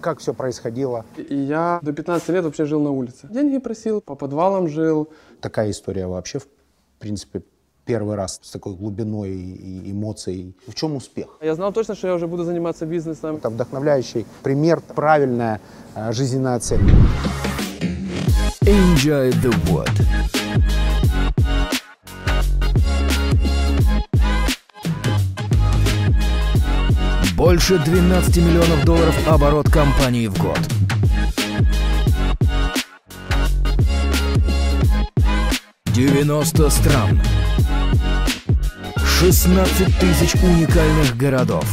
Как 0.00 0.18
все 0.18 0.32
происходило? 0.32 1.04
И 1.16 1.34
я 1.34 1.78
до 1.82 1.92
15 1.92 2.28
лет 2.30 2.44
вообще 2.44 2.64
жил 2.64 2.80
на 2.80 2.90
улице. 2.90 3.28
Деньги 3.30 3.58
просил, 3.58 4.00
по 4.00 4.14
подвалам 4.14 4.68
жил. 4.68 5.08
Такая 5.40 5.70
история 5.70 6.06
вообще, 6.06 6.38
в 6.38 6.46
принципе, 6.98 7.42
первый 7.84 8.16
раз 8.16 8.40
с 8.42 8.50
такой 8.50 8.74
глубиной 8.74 9.30
и 9.30 9.90
эмоцией. 9.90 10.54
В 10.66 10.74
чем 10.74 10.96
успех? 10.96 11.38
Я 11.40 11.54
знал 11.54 11.72
точно, 11.72 11.94
что 11.94 12.08
я 12.08 12.14
уже 12.14 12.26
буду 12.26 12.44
заниматься 12.44 12.86
бизнесом. 12.86 13.36
Это 13.36 13.50
вдохновляющий 13.50 14.26
пример, 14.42 14.80
правильная 14.80 15.60
э, 15.94 16.12
жизненная 16.12 16.58
цель. 16.60 16.80
Enjoy 18.62 19.30
the 19.42 19.52
wood. 19.66 20.09
Больше 27.50 27.78
12 27.78 28.36
миллионов 28.36 28.84
долларов 28.84 29.26
оборот 29.26 29.68
компании 29.68 30.28
в 30.28 30.38
год. 30.38 30.56
Девяносто 35.86 36.70
стран. 36.70 37.20
16 39.18 39.98
тысяч 39.98 40.34
уникальных 40.40 41.16
городов. 41.16 41.64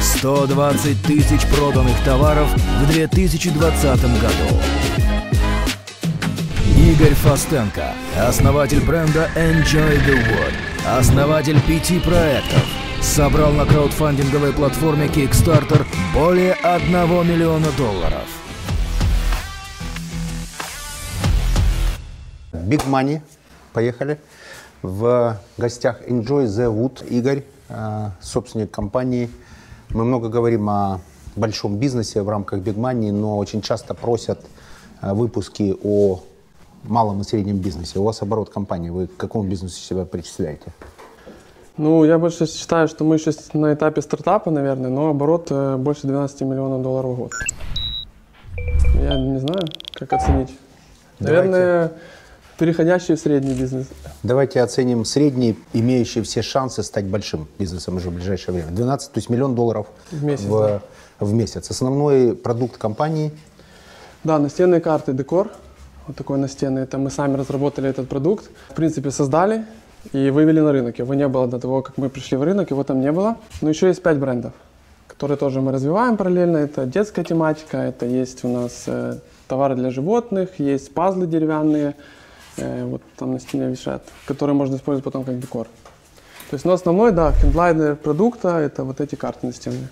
120 0.00 1.02
тысяч 1.02 1.44
проданных 1.48 1.98
товаров 2.04 2.48
в 2.54 2.86
2020 2.86 4.00
году. 4.20 4.60
Игорь 6.78 7.14
Фастенко, 7.14 7.94
основатель 8.16 8.80
бренда 8.80 9.28
Enjoy 9.34 10.06
the 10.06 10.14
Wood, 10.14 10.69
основатель 10.86 11.60
пяти 11.66 12.00
проектов, 12.00 12.64
собрал 13.02 13.52
на 13.52 13.64
краудфандинговой 13.66 14.52
платформе 14.52 15.06
Kickstarter 15.06 15.84
более 16.14 16.54
1 16.54 16.92
миллиона 17.28 17.66
долларов. 17.76 18.24
Big 22.52 22.86
Money. 22.88 23.20
Поехали. 23.72 24.18
В 24.82 25.38
гостях 25.58 26.00
Enjoy 26.08 26.46
the 26.46 26.72
Wood 26.72 27.06
Игорь, 27.08 27.44
э, 27.68 28.10
собственник 28.20 28.70
компании. 28.70 29.30
Мы 29.90 30.04
много 30.04 30.28
говорим 30.28 30.68
о 30.70 31.00
большом 31.36 31.76
бизнесе 31.76 32.22
в 32.22 32.28
рамках 32.28 32.60
Big 32.60 32.76
Money, 32.76 33.12
но 33.12 33.36
очень 33.38 33.60
часто 33.60 33.94
просят 33.94 34.40
э, 35.02 35.12
выпуски 35.12 35.76
о 35.82 36.22
малом 36.84 37.20
и 37.20 37.24
среднем 37.24 37.58
бизнесе. 37.58 37.98
У 37.98 38.04
вас 38.04 38.22
оборот 38.22 38.50
компании. 38.50 38.90
Вы 38.90 39.06
к 39.06 39.16
какому 39.16 39.48
бизнесу 39.48 39.80
себя 39.80 40.04
причисляете? 40.04 40.72
Ну, 41.76 42.04
я 42.04 42.18
больше 42.18 42.46
считаю, 42.46 42.88
что 42.88 43.04
мы 43.04 43.16
еще 43.16 43.32
на 43.54 43.72
этапе 43.72 44.02
стартапа, 44.02 44.50
наверное, 44.50 44.90
но 44.90 45.08
оборот 45.08 45.46
э, 45.50 45.76
больше 45.76 46.06
12 46.06 46.42
миллионов 46.42 46.82
долларов 46.82 47.12
в 47.12 47.16
год. 47.16 47.32
Я 48.94 49.16
не 49.16 49.38
знаю, 49.38 49.62
как 49.94 50.12
оценить. 50.12 50.50
Давайте. 51.20 51.48
Наверное, 51.48 51.92
переходящий 52.58 53.14
в 53.14 53.18
средний 53.20 53.54
бизнес. 53.54 53.86
Давайте 54.22 54.60
оценим 54.60 55.06
средний, 55.06 55.58
имеющий 55.72 56.20
все 56.20 56.42
шансы 56.42 56.82
стать 56.82 57.06
большим 57.06 57.48
бизнесом 57.58 57.96
уже 57.96 58.10
в 58.10 58.14
ближайшее 58.14 58.54
время. 58.54 58.70
12, 58.72 59.12
то 59.12 59.18
есть 59.18 59.30
миллион 59.30 59.54
долларов 59.54 59.86
В 60.10 60.22
месяц, 60.22 60.44
в, 60.44 60.58
да. 60.58 60.82
в 61.18 61.32
месяц. 61.32 61.70
Основной 61.70 62.36
продукт 62.36 62.76
компании 62.76 63.32
Да, 64.24 64.38
настенные 64.38 64.82
карты 64.82 65.14
декор. 65.14 65.50
Вот 66.06 66.16
такой 66.16 66.38
настенный. 66.38 66.82
Это 66.82 66.98
мы 66.98 67.10
сами 67.10 67.36
разработали 67.36 67.88
этот 67.88 68.08
продукт. 68.08 68.50
В 68.70 68.74
принципе, 68.74 69.10
создали 69.10 69.64
и 70.12 70.30
вывели 70.30 70.60
на 70.60 70.72
рынок. 70.72 70.98
Его 70.98 71.14
не 71.14 71.28
было 71.28 71.46
до 71.46 71.58
того, 71.58 71.82
как 71.82 71.98
мы 71.98 72.08
пришли 72.08 72.36
в 72.36 72.42
рынок, 72.42 72.70
его 72.70 72.84
там 72.84 73.00
не 73.00 73.12
было. 73.12 73.36
Но 73.60 73.68
еще 73.68 73.88
есть 73.88 74.02
пять 74.02 74.18
брендов, 74.18 74.52
которые 75.06 75.36
тоже 75.36 75.60
мы 75.60 75.72
развиваем 75.72 76.16
параллельно. 76.16 76.56
Это 76.56 76.86
детская 76.86 77.24
тематика, 77.24 77.76
это 77.76 78.06
есть 78.06 78.44
у 78.44 78.48
нас 78.48 78.84
э, 78.86 79.18
товары 79.46 79.74
для 79.74 79.90
животных, 79.90 80.58
есть 80.58 80.94
пазлы 80.94 81.26
деревянные, 81.26 81.94
э, 82.56 82.84
вот 82.84 83.02
там 83.16 83.32
на 83.32 83.40
стене 83.40 83.68
висят, 83.68 84.02
которые 84.26 84.56
можно 84.56 84.76
использовать 84.76 85.04
потом 85.04 85.24
как 85.24 85.38
декор. 85.38 85.66
То 86.50 86.54
есть, 86.54 86.64
но 86.64 86.72
основной, 86.72 87.12
да, 87.12 87.32
хендлайнер 87.32 87.94
продукта– 87.96 88.48
это 88.58 88.82
вот 88.84 89.00
эти 89.00 89.14
карты 89.14 89.46
настенные. 89.46 89.88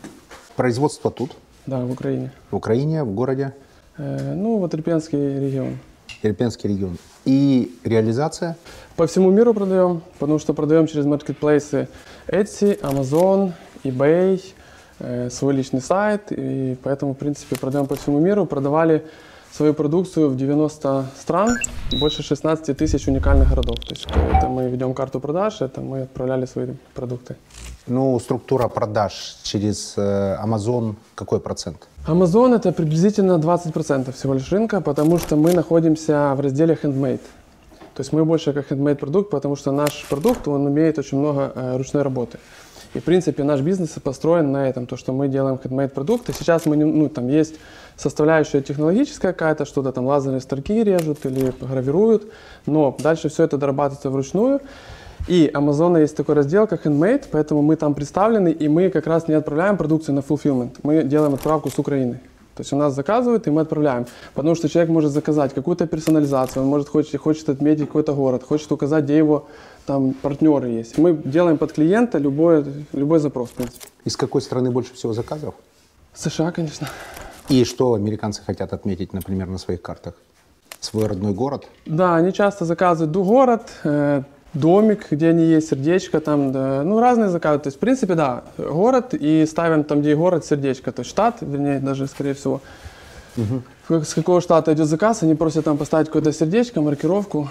производство 0.57 1.11
тут, 1.11 1.37
Да, 1.67 1.85
в 1.85 1.93
Украине. 1.93 2.33
в 2.51 2.57
Украине, 2.57 3.05
в 3.05 3.15
городе 3.15 3.53
Э, 3.99 4.35
ну, 4.35 4.59
вот 4.59 4.75
Ирпенский 4.75 5.19
регион. 5.19 5.77
Ирпенский 6.23 6.69
регион. 6.71 6.99
И 7.25 7.79
реализация 7.85 8.57
По 8.97 9.07
всему 9.07 9.31
миру 9.31 9.55
продаем, 9.55 10.03
потому 10.19 10.39
что 10.39 10.55
продаем 10.55 10.87
через 10.87 11.05
маркетплейсы 11.05 11.89
Etsy, 12.27 12.81
Amazon, 12.81 13.53
eBay, 13.85 14.43
э, 15.01 15.31
свой 15.31 15.55
личный 15.55 15.81
сайт, 15.81 16.31
и 16.31 16.77
поэтому, 16.83 17.15
в 17.15 17.19
принципе, 17.19 17.57
продаем 17.57 17.87
по 17.87 17.97
всему 17.97 18.19
миру. 18.19 18.47
Продавали 18.47 19.05
свою 19.53 19.75
продукцию 19.75 20.31
в 20.31 20.37
90 20.37 21.07
стран, 21.21 21.57
больше 22.01 22.23
16 22.23 22.77
тысяч 22.77 23.09
уникальных 23.09 23.49
городов. 23.49 23.79
То 23.81 23.95
есть 23.95 24.07
это 24.33 24.49
мы 24.49 24.69
ведем 24.69 24.95
карту 24.95 25.21
продаж, 25.21 25.61
это 25.61 25.81
мы 25.81 26.03
отправляли 26.03 26.47
свои 26.47 26.69
продукты. 26.95 27.37
Ну, 27.89 28.21
структура 28.21 28.69
продаж 28.69 29.37
через 29.43 29.95
э, 29.97 30.37
Amazon 30.45 30.95
какой 31.15 31.41
процент? 31.41 31.89
Amazon 32.07 32.55
это 32.55 32.73
приблизительно 32.73 33.39
20% 33.39 34.13
всего 34.13 34.35
лишь 34.35 34.53
рынка, 34.53 34.81
потому 34.81 35.19
что 35.19 35.37
мы 35.37 35.53
находимся 35.53 36.35
в 36.37 36.41
разделе 36.41 36.79
handmade. 36.83 37.21
То 37.95 38.01
есть 38.03 38.13
мы 38.13 38.25
больше 38.25 38.53
как 38.53 38.71
handmade 38.71 38.97
продукт, 38.97 39.31
потому 39.31 39.57
что 39.57 39.73
наш 39.73 40.07
продукт, 40.09 40.47
он 40.49 40.69
имеет 40.69 40.99
очень 40.99 41.19
много 41.19 41.53
э, 41.55 41.77
ручной 41.77 42.03
работы. 42.03 42.39
И, 42.95 43.01
в 43.01 43.05
принципе, 43.05 43.45
наш 43.45 43.61
бизнес 43.61 43.91
построен 44.03 44.53
на 44.53 44.69
этом, 44.69 44.87
то, 44.87 44.97
что 44.97 45.13
мы 45.13 45.29
делаем 45.29 45.59
handmade 45.63 45.89
продукты. 45.89 46.33
Сейчас 46.33 46.67
мы, 46.67 46.77
ну, 46.77 47.09
там 47.09 47.29
есть 47.29 47.57
составляющая 47.97 48.63
технологическая 48.63 49.33
какая-то, 49.33 49.65
что-то 49.65 49.93
там 49.93 50.07
лазерные 50.07 50.41
старки 50.41 50.85
режут 50.85 51.27
или 51.27 51.53
гравируют, 51.61 52.33
но 52.67 52.97
дальше 52.99 53.29
все 53.29 53.45
это 53.45 53.59
дорабатывается 53.59 54.11
вручную. 54.11 54.61
И 55.29 55.51
Amazon 55.55 56.01
есть 56.01 56.17
такой 56.17 56.35
раздел, 56.35 56.67
как 56.67 56.87
Handmade, 56.87 57.27
поэтому 57.31 57.61
мы 57.63 57.77
там 57.77 57.95
представлены, 57.95 58.51
и 58.51 58.69
мы 58.69 58.89
как 58.89 59.07
раз 59.07 59.29
не 59.29 59.35
отправляем 59.35 59.77
продукцию 59.77 60.15
на 60.15 60.21
fulfillment, 60.21 60.71
мы 60.83 61.03
делаем 61.03 61.35
отправку 61.35 61.69
с 61.71 61.79
Украины. 61.79 62.15
То 62.55 62.63
есть 62.63 62.73
у 62.73 62.77
нас 62.77 62.95
заказывают, 62.95 63.47
и 63.47 63.51
мы 63.51 63.61
отправляем. 63.61 64.07
Потому 64.35 64.57
что 64.57 64.69
человек 64.69 64.91
может 64.91 65.13
заказать 65.13 65.55
какую-то 65.55 65.87
персонализацию, 65.87 66.63
он 66.63 66.69
может 66.69 66.89
хочет, 66.89 67.21
хочет 67.21 67.49
отметить 67.49 67.87
какой-то 67.87 68.15
город, 68.15 68.43
хочет 68.43 68.73
указать, 68.73 69.05
где 69.05 69.19
его 69.19 69.47
там 69.87 70.13
партнеры 70.13 70.69
есть. 70.69 70.99
Мы 70.99 71.13
делаем 71.25 71.57
под 71.59 71.73
клиента 71.73 72.19
любой, 72.19 72.65
любой 72.93 73.19
запрос, 73.21 73.51
в 73.51 73.53
принципе. 73.53 73.87
Из 74.05 74.17
какой 74.17 74.41
страны 74.43 74.71
больше 74.71 74.93
всего 74.95 75.13
заказов? 75.13 75.55
США, 76.15 76.51
конечно. 76.51 76.89
И 77.49 77.65
что 77.65 77.95
американцы 77.95 78.43
хотят 78.43 78.73
отметить, 78.73 79.13
например, 79.13 79.47
на 79.49 79.59
своих 79.59 79.81
картах? 79.81 80.15
Свой 80.81 81.07
родной 81.07 81.33
город? 81.35 81.67
Да, 81.87 82.17
они 82.17 82.33
часто 82.33 82.65
заказывают 82.65 83.13
ду- 83.13 83.25
город, 83.25 83.63
э, 83.85 84.23
домик, 84.55 85.07
где 85.11 85.29
они 85.29 85.45
есть, 85.45 85.69
сердечко 85.69 86.21
там, 86.21 86.53
да, 86.53 86.83
ну, 86.85 87.01
разные 87.01 87.29
заказы. 87.29 87.59
То 87.61 87.67
есть, 87.69 87.77
в 87.77 87.81
принципе, 87.81 88.15
да, 88.15 88.43
город 88.57 89.15
и 89.15 89.45
ставим 89.47 89.85
там, 89.85 90.01
где 90.01 90.17
город, 90.17 90.45
сердечко. 90.45 90.93
То 90.93 91.01
есть 91.01 91.11
штат, 91.11 91.37
вернее, 91.41 91.81
даже, 91.81 92.07
скорее 92.07 92.35
всего. 92.35 92.61
Как- 93.87 94.05
С 94.05 94.15
какого 94.15 94.41
штата 94.41 94.73
идет 94.73 94.87
заказ, 94.87 95.23
они 95.23 95.35
просят 95.35 95.65
там 95.65 95.77
поставить 95.77 96.07
какое-то 96.09 96.33
сердечко, 96.33 96.81
маркировку. 96.81 97.49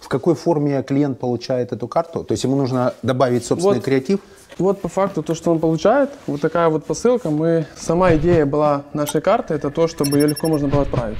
В 0.00 0.08
какой 0.08 0.34
форме 0.34 0.82
клиент 0.82 1.18
получает 1.18 1.72
эту 1.72 1.88
карту? 1.88 2.24
То 2.24 2.32
есть 2.32 2.44
ему 2.44 2.56
нужно 2.56 2.92
добавить 3.02 3.44
собственный 3.46 3.76
Вот. 3.76 3.84
креатив? 3.84 4.20
Вот 4.58 4.80
по 4.82 4.88
факту 4.88 5.22
то, 5.22 5.34
что 5.34 5.50
он 5.50 5.58
получает, 5.60 6.10
вот 6.26 6.40
такая 6.40 6.68
вот 6.68 6.84
посылка. 6.84 7.30
Мы, 7.30 7.64
сама 7.76 8.14
идея 8.16 8.44
была 8.44 8.82
нашей 8.92 9.20
карты, 9.22 9.54
это 9.54 9.70
то, 9.70 9.86
чтобы 9.88 10.18
ее 10.18 10.26
легко 10.26 10.48
можно 10.48 10.68
было 10.68 10.82
отправить. 10.82 11.18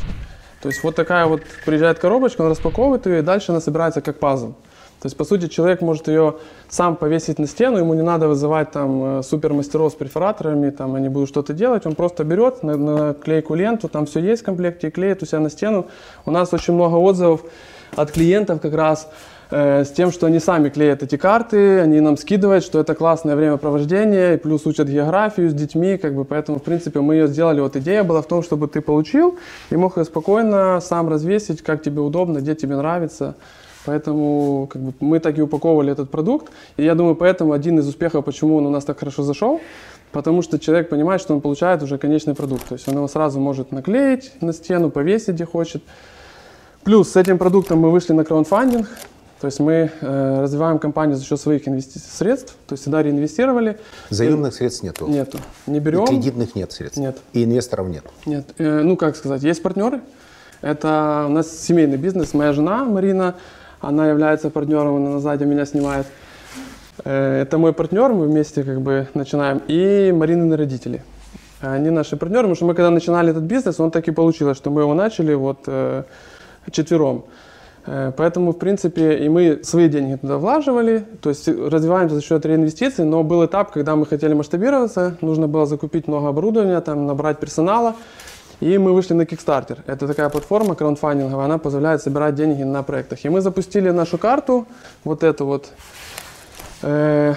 То 0.61 0.69
есть 0.69 0.85
вот 0.85 0.95
такая 0.95 1.27
вот 1.27 1.41
приезжает 1.65 1.99
коробочка, 1.99 2.43
он 2.43 2.51
распаковывает 2.51 3.07
ее, 3.07 3.21
и 3.21 3.23
дальше 3.23 3.53
она 3.53 3.61
собирается 3.61 4.01
как 4.03 4.19
пазл. 4.19 4.53
То 5.03 5.07
есть, 5.07 5.17
по 5.17 5.25
сути, 5.25 5.49
человек 5.49 5.81
может 5.81 6.07
ее 6.07 6.37
сам 6.69 6.95
повесить 6.95 7.41
на 7.41 7.49
стену, 7.49 7.79
ему 7.79 7.93
не 7.95 8.03
надо 8.03 8.29
вызывать 8.29 8.71
там 8.71 9.19
э, 9.19 9.23
супермастеров 9.25 9.91
с 9.91 9.97
перфораторами, 9.97 10.71
там 10.71 10.95
они 10.95 11.09
будут 11.09 11.29
что-то 11.29 11.55
делать, 11.55 11.87
он 11.87 11.97
просто 11.97 12.23
берет 12.23 12.63
на, 12.63 12.77
на 12.77 13.13
клейку 13.13 13.57
ленту, 13.57 13.89
там 13.89 14.07
все 14.07 14.21
есть 14.21 14.43
в 14.43 14.45
комплекте, 14.45 14.87
и 14.87 14.91
клеит 14.93 15.21
у 15.21 15.27
себя 15.27 15.41
на 15.41 15.51
стену. 15.51 15.87
У 16.25 16.31
нас 16.31 16.55
очень 16.55 16.75
много 16.75 16.95
отзывов 16.95 17.43
от 17.97 18.13
клиентов 18.13 18.61
как 18.61 18.75
раз 18.75 19.11
э, 19.51 19.83
с 19.85 19.91
тем, 19.91 20.13
что 20.13 20.27
они 20.27 20.39
сами 20.39 20.69
клеят 20.69 21.03
эти 21.03 21.17
карты, 21.17 21.81
они 21.81 21.99
нам 21.99 22.17
скидывают, 22.17 22.63
что 22.63 22.79
это 22.79 22.95
классное 22.95 23.35
времяпровождение, 23.35 24.35
и 24.35 24.37
плюс 24.37 24.67
учат 24.67 24.87
географию 24.87 25.51
с 25.51 25.53
детьми, 25.53 25.99
как 25.99 26.15
бы, 26.15 26.25
поэтому, 26.25 26.61
в 26.61 26.63
принципе, 26.63 27.01
мы 27.01 27.17
ее 27.17 27.27
сделали. 27.27 27.61
Вот 27.61 27.75
идея 27.75 28.05
была 28.05 28.23
в 28.23 28.29
том, 28.29 28.45
чтобы 28.45 28.69
ты 28.69 28.81
получил 28.81 29.37
и 29.71 29.77
мог 29.77 29.97
ее 29.97 30.05
спокойно 30.05 30.79
сам 30.81 31.09
развесить, 31.09 31.61
как 31.61 31.83
тебе 31.83 32.01
удобно, 32.03 32.39
где 32.39 32.55
тебе 32.55 32.77
нравится. 32.77 33.35
Поэтому 33.85 34.69
как 34.71 34.83
бы, 34.83 34.93
мы 35.01 35.19
так 35.19 35.39
и 35.39 35.43
упаковывали 35.43 35.93
этот 35.93 36.11
продукт. 36.11 36.53
И 36.77 36.85
я 36.85 36.95
думаю, 36.95 37.17
поэтому 37.17 37.53
один 37.53 37.79
из 37.79 37.89
успехов, 37.89 38.25
почему 38.25 38.57
он 38.57 38.67
у 38.67 38.71
нас 38.71 38.85
так 38.85 38.99
хорошо 38.99 39.23
зашел, 39.23 39.61
потому 40.13 40.43
что 40.43 40.59
человек 40.59 40.89
понимает, 40.89 41.21
что 41.21 41.35
он 41.35 41.41
получает 41.41 41.83
уже 41.83 41.99
конечный 41.99 42.35
продукт. 42.35 42.69
То 42.69 42.75
есть 42.75 42.87
он 42.89 42.95
его 42.95 43.09
сразу 43.09 43.41
может 43.41 43.73
наклеить 43.73 44.33
на 44.41 44.53
стену, 44.53 44.91
повесить 44.91 45.35
где 45.35 45.45
хочет. 45.45 45.83
Плюс 46.85 47.11
с 47.11 47.17
этим 47.17 47.39
продуктом 47.39 47.79
мы 47.81 47.91
вышли 47.91 48.13
на 48.13 48.25
краундфандинг. 48.25 48.89
То 49.41 49.47
есть 49.47 49.59
мы 49.59 49.91
э, 50.01 50.41
развиваем 50.41 50.79
компанию 50.79 51.17
за 51.17 51.25
счет 51.25 51.41
своих 51.41 51.67
инвести- 51.67 51.99
средств, 51.99 52.55
то 52.69 52.75
есть 52.75 52.83
всегда 52.83 53.03
реинвестировали. 53.03 53.77
Заемных 54.09 54.55
средств 54.55 54.85
нету. 54.85 55.09
Нету. 55.09 55.39
Не 55.67 55.79
И 55.79 55.81
берем. 55.81 56.07
кредитных 56.07 56.55
нет 56.55 56.71
средств. 56.71 56.97
Нет. 57.01 57.19
И 57.33 57.43
инвесторов 57.43 57.89
нет. 57.89 58.05
Нет, 58.25 58.47
э, 58.59 58.83
ну 58.83 58.97
как 58.97 59.17
сказать, 59.17 59.43
есть 59.43 59.61
партнеры. 59.61 60.01
Это 60.61 61.25
у 61.29 61.33
нас 61.33 61.59
семейный 61.59 61.97
бизнес. 61.97 62.35
Моя 62.35 62.53
жена 62.53 62.85
Марина, 62.85 63.35
она 63.83 64.09
является 64.09 64.49
партнером, 64.49 64.97
она 64.97 65.19
сзади 65.19 65.45
меня 65.45 65.67
снимает. 65.67 66.07
Э, 67.05 67.43
Это 67.43 67.59
мой 67.59 67.73
партнер, 67.73 68.13
мы 68.13 68.27
вместе 68.27 68.63
как 68.63 68.81
бы 68.81 69.09
начинаем. 69.15 69.61
И 69.69 70.13
Маринины 70.13 70.57
родители. 70.57 71.03
Они 71.61 71.91
наши 71.91 72.17
партнеры, 72.17 72.43
потому 72.43 72.55
что 72.57 72.65
мы 72.65 72.75
когда 72.75 72.91
начинали 72.91 73.31
этот 73.31 73.45
бизнес, 73.45 73.79
он 73.79 73.91
так 73.91 74.09
и 74.09 74.11
получилось, 74.13 74.57
что 74.57 74.71
мы 74.71 74.83
его 74.83 74.95
начали 74.95 75.35
вот 75.35 75.59
э, 75.67 76.05
четвером. 76.71 77.25
Э, 77.87 78.13
Поэтому, 78.17 78.53
в 78.53 78.59
принципе, 78.59 79.19
и 79.19 79.29
мы 79.29 79.61
свои 79.63 79.89
деньги 79.89 80.17
туда 80.17 80.39
влаживали, 80.39 81.05
то 81.21 81.29
есть 81.29 81.49
развиваемся 81.49 82.17
за 82.17 82.23
счет 82.23 82.47
реинвестиций, 82.47 83.05
но 83.05 83.23
был 83.23 83.45
этап, 83.45 83.73
когда 83.73 83.97
мы 83.97 84.07
хотели 84.07 84.35
масштабироваться, 84.35 85.17
нужно 85.21 85.49
было 85.49 85.67
закупить 85.67 86.09
много 86.09 86.29
оборудования, 86.29 86.81
там, 86.81 87.07
набрать 87.07 87.39
персонала, 87.39 87.95
и 88.63 88.79
мы 88.79 88.93
вышли 88.93 89.15
на 89.15 89.23
Kickstarter. 89.23 89.79
Это 89.87 90.07
такая 90.07 90.29
платформа 90.29 90.77
краундфандинговая, 90.77 91.47
она 91.47 91.59
позволяет 91.59 92.01
собирать 92.01 92.37
деньги 92.37 92.63
на 92.63 92.85
проектах. 92.85 93.25
И 93.25 93.29
мы 93.29 93.41
запустили 93.41 93.91
нашу 93.91 94.19
карту, 94.19 94.67
вот 95.03 95.25
эту 95.25 95.47
вот, 95.47 95.69
э, 96.83 97.35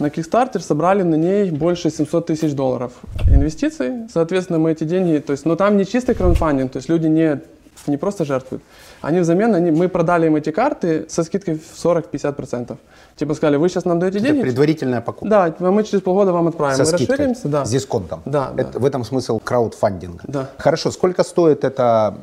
на 0.00 0.06
Kickstarter 0.06 0.58
собрали 0.58 1.02
на 1.02 1.14
ней 1.14 1.52
больше 1.52 1.88
700 1.88 2.26
тысяч 2.26 2.52
долларов 2.52 2.92
инвестиций. 3.28 4.08
Соответственно, 4.12 4.58
мы 4.58 4.72
эти 4.72 4.82
деньги, 4.82 5.20
то 5.20 5.30
есть, 5.30 5.46
но 5.46 5.54
там 5.54 5.76
не 5.76 5.86
чистый 5.86 6.16
краундфандинг, 6.16 6.72
то 6.72 6.78
есть 6.78 6.88
люди 6.88 7.06
не, 7.06 7.40
не 7.86 7.96
просто 7.96 8.24
жертвуют. 8.24 8.64
Они 9.04 9.20
взамен, 9.20 9.54
они, 9.54 9.70
мы 9.70 9.88
продали 9.88 10.26
им 10.26 10.36
эти 10.36 10.50
карты 10.50 11.04
со 11.08 11.24
скидкой 11.24 11.58
в 11.58 11.84
40-50%. 11.84 12.76
Типа 13.16 13.34
сказали, 13.34 13.56
вы 13.56 13.68
сейчас 13.68 13.84
нам 13.84 13.98
даете 14.00 14.18
Это 14.18 14.26
деньги? 14.28 14.42
предварительная 14.42 15.00
покупка. 15.00 15.28
Да, 15.28 15.54
а 15.58 15.70
мы 15.70 15.84
через 15.84 16.02
полгода 16.02 16.32
вам 16.32 16.48
отправим. 16.48 16.76
Со 16.76 16.82
мы 16.82 16.98
скидкой. 16.98 17.16
расширимся, 17.16 17.48
да. 17.48 17.64
С 17.64 17.70
дисконтом. 17.70 18.22
Да, 18.24 18.52
Это- 18.56 18.72
да. 18.72 18.78
В 18.78 18.84
этом 18.84 19.04
смысл 19.04 19.38
краудфандинга. 19.38 20.24
Да. 20.26 20.50
Хорошо, 20.58 20.90
сколько 20.90 21.22
стоит 21.22 21.64
эта 21.64 22.14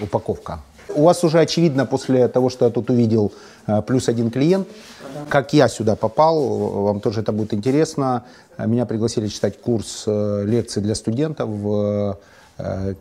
упаковка? 0.00 0.60
У 0.94 1.04
вас 1.04 1.22
уже 1.24 1.38
очевидно 1.40 1.86
после 1.86 2.28
того, 2.28 2.50
что 2.50 2.64
я 2.64 2.70
тут 2.70 2.90
увидел, 2.90 3.32
э, 3.66 3.82
плюс 3.82 4.08
один 4.08 4.30
клиент. 4.30 4.68
Как 5.28 5.52
я 5.52 5.68
сюда 5.68 5.96
попал, 5.96 6.40
вам 6.84 7.00
тоже 7.00 7.20
это 7.20 7.32
будет 7.32 7.52
интересно. 7.54 8.24
Меня 8.58 8.86
пригласили 8.86 9.26
читать 9.28 9.60
курс 9.60 10.04
э, 10.06 10.44
лекций 10.46 10.82
для 10.82 10.94
студентов 10.94 11.48
в 11.48 12.16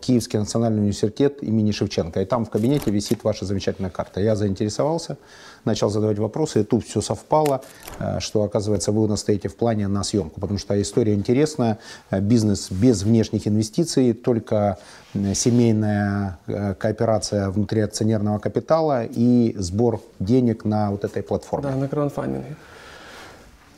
Киевский 0.01 0.39
национальный 0.39 0.79
университет 0.79 1.44
имени 1.44 1.71
Шевченко. 1.71 2.21
И 2.21 2.25
там 2.25 2.45
в 2.45 2.50
кабинете 2.50 2.91
висит 2.91 3.23
ваша 3.23 3.45
замечательная 3.45 3.91
карта. 3.91 4.21
Я 4.21 4.35
заинтересовался, 4.35 5.17
начал 5.65 5.89
задавать 5.89 6.19
вопросы, 6.19 6.61
и 6.61 6.63
тут 6.63 6.85
все 6.85 7.01
совпало, 7.01 7.61
э, 8.00 8.19
что, 8.19 8.44
оказывается, 8.44 8.91
вы 8.91 9.07
настоите 9.07 9.50
в 9.50 9.56
плане 9.56 9.88
на 9.88 10.03
съемку, 10.03 10.39
потому 10.39 10.59
что 10.59 10.79
история 10.81 11.13
интересная, 11.13 11.79
Э, 12.11 12.19
бизнес 12.19 12.71
без 12.71 13.03
внешних 13.03 13.47
инвестиций, 13.47 14.13
только 14.13 14.77
э, 15.13 15.33
семейная 15.33 16.39
э, 16.47 16.73
кооперация 16.75 17.50
внутри 17.50 17.81
акционерного 17.81 18.39
капитала 18.39 19.03
и 19.05 19.55
сбор 19.57 20.01
денег 20.19 20.65
на 20.65 20.91
вот 20.91 21.03
этой 21.03 21.23
платформе. 21.23 21.69
Да, 21.69 21.75
на 21.75 21.88
краундфандинге. 21.88 22.55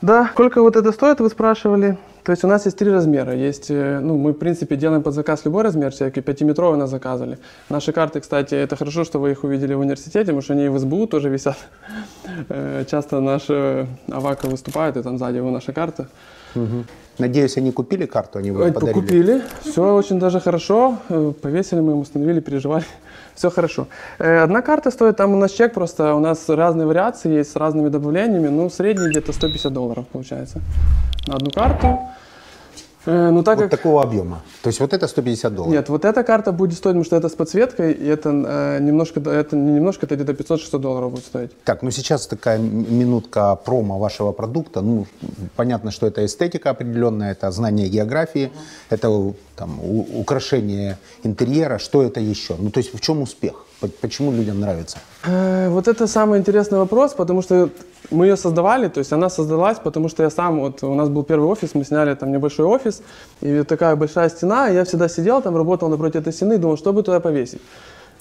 Да, 0.00 0.28
сколько 0.32 0.62
вот 0.62 0.76
это 0.76 0.92
стоит, 0.92 1.20
вы 1.20 1.28
спрашивали. 1.28 1.96
То 2.24 2.30
есть 2.30 2.44
у 2.44 2.48
нас 2.48 2.64
есть 2.66 2.78
три 2.78 2.90
размера. 2.90 3.34
Есть, 3.34 3.70
э, 3.70 3.98
ну, 4.00 4.16
мы, 4.16 4.32
в 4.32 4.38
принципе, 4.38 4.76
делаем 4.76 5.02
под 5.02 5.14
заказ 5.14 5.44
любой 5.44 5.64
размер, 5.64 5.90
все-таки 5.90 6.20
пятиметровый 6.20 6.78
нас 6.78 6.90
заказывали. 6.90 7.38
Наши 7.68 7.92
карты, 7.92 8.20
кстати, 8.20 8.54
это 8.54 8.76
хорошо, 8.76 9.04
что 9.04 9.18
вы 9.18 9.32
их 9.32 9.42
увидели 9.42 9.74
в 9.74 9.80
университете, 9.80 10.26
потому 10.26 10.42
что 10.42 10.52
они 10.52 10.66
и 10.66 10.68
в 10.68 10.78
СБУ 10.78 11.06
тоже 11.06 11.28
висят. 11.28 11.58
Э, 12.48 12.84
Часто 12.88 13.20
наши 13.20 13.86
Авака 14.10 14.46
выступают, 14.46 14.96
и 14.96 15.02
там 15.02 15.18
сзади 15.18 15.36
его 15.36 15.50
наша 15.50 15.72
карта. 15.72 16.08
Надеюсь, 17.18 17.58
они 17.58 17.72
купили 17.72 18.06
карту, 18.06 18.38
они 18.38 18.50
вы 18.50 18.64
Ой, 18.64 18.72
подарили. 18.72 19.00
Купили, 19.00 19.42
все 19.60 19.94
очень 19.94 20.18
даже 20.18 20.40
хорошо. 20.40 20.96
Э, 21.10 21.32
Повесили 21.40 21.80
мы 21.80 21.92
им, 21.92 21.98
установили, 21.98 22.40
переживали. 22.40 22.84
Все 23.34 23.50
хорошо. 23.50 23.86
Э, 24.18 24.38
Одна 24.38 24.62
карта 24.62 24.90
стоит, 24.90 25.16
там 25.16 25.34
у 25.34 25.36
нас 25.36 25.52
чек 25.52 25.74
просто, 25.74 26.14
у 26.14 26.20
нас 26.20 26.48
разные 26.48 26.86
вариации 26.86 27.30
есть 27.30 27.52
с 27.52 27.56
разными 27.56 27.90
добавлениями. 27.90 28.48
Ну, 28.48 28.70
средний 28.70 29.08
где-то 29.08 29.32
150 29.32 29.72
долларов 29.72 30.06
получается 30.10 30.60
на 31.26 31.34
одну 31.34 31.50
карту. 31.50 31.98
Э, 33.06 33.30
Ну, 33.30 33.42
так 33.42 33.56
Вот 33.58 33.62
как... 33.70 33.70
такого 33.70 34.02
объема. 34.02 34.42
То 34.62 34.68
есть 34.68 34.80
вот 34.80 34.92
это 34.92 35.06
150 35.08 35.54
долларов. 35.54 35.72
Нет, 35.74 35.88
вот 35.88 36.04
эта 36.04 36.22
карта 36.22 36.52
будет 36.52 36.74
стоить, 36.78 36.94
потому 36.94 37.04
что 37.04 37.16
это 37.16 37.28
с 37.28 37.32
подсветкой, 37.34 37.92
и 37.92 38.06
это 38.06 38.30
э, 38.30 38.78
немножко, 38.80 39.20
это 39.20 39.56
не 39.56 39.72
немножко, 39.72 40.06
это 40.06 40.14
где-то 40.16 40.32
500-600 40.32 40.78
долларов 40.78 41.10
будет 41.10 41.24
стоить. 41.24 41.50
Так, 41.64 41.82
ну 41.82 41.90
сейчас 41.90 42.26
такая 42.26 42.58
минутка 42.58 43.56
промо 43.56 43.98
вашего 43.98 44.32
продукта. 44.32 44.80
Ну, 44.82 45.06
понятно, 45.56 45.90
что 45.90 46.06
это 46.06 46.24
эстетика 46.24 46.70
определенная, 46.70 47.32
это 47.32 47.50
знание 47.50 47.88
географии, 47.88 48.50
это 48.90 49.32
там, 49.56 49.80
у- 49.82 50.20
украшение 50.20 50.96
интерьера. 51.24 51.78
Что 51.78 52.02
это 52.02 52.20
еще? 52.20 52.54
Ну, 52.58 52.70
то 52.70 52.78
есть 52.80 52.94
в 52.94 53.00
чем 53.00 53.22
успех? 53.22 53.66
По- 53.82 53.88
Почему 54.00 54.32
людям 54.32 54.60
нравится? 54.60 54.96
Э, 55.26 55.68
Вот 55.68 55.88
это 55.88 56.06
самый 56.06 56.38
интересный 56.38 56.78
вопрос, 56.78 57.14
потому 57.14 57.42
что 57.42 57.68
мы 58.10 58.26
ее 58.26 58.36
создавали, 58.36 58.88
то 58.88 59.00
есть 59.00 59.12
она 59.12 59.28
создалась, 59.28 59.78
потому 59.78 60.08
что 60.08 60.22
я 60.22 60.30
сам, 60.30 60.60
вот 60.60 60.82
у 60.82 60.94
нас 60.94 61.08
был 61.08 61.24
первый 61.24 61.48
офис, 61.48 61.74
мы 61.74 61.84
сняли 61.84 62.14
там 62.14 62.30
небольшой 62.32 62.66
офис, 62.66 63.02
и 63.42 63.62
такая 63.64 63.96
большая 63.96 64.28
стена, 64.30 64.70
и 64.70 64.74
я 64.74 64.84
всегда 64.84 65.08
сидел 65.08 65.42
там, 65.42 65.56
работал 65.56 65.88
напротив 65.88 66.20
этой 66.20 66.32
стены, 66.32 66.58
думал, 66.58 66.76
что 66.78 66.92
бы 66.92 67.02
туда 67.02 67.20
повесить. 67.20 67.60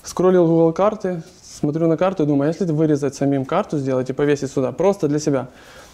Скроллил 0.03 0.47
Google 0.47 0.73
карты, 0.73 1.21
смотрю 1.43 1.87
на 1.87 1.97
карту 1.97 2.23
и 2.23 2.25
думаю, 2.25 2.47
а 2.49 2.53
если 2.53 2.65
вырезать 2.65 3.13
самим 3.15 3.45
карту, 3.45 3.77
сделать 3.77 4.09
и 4.09 4.13
повесить 4.13 4.51
сюда, 4.51 4.71
просто 4.71 5.07
для 5.07 5.19
себя. 5.19 5.47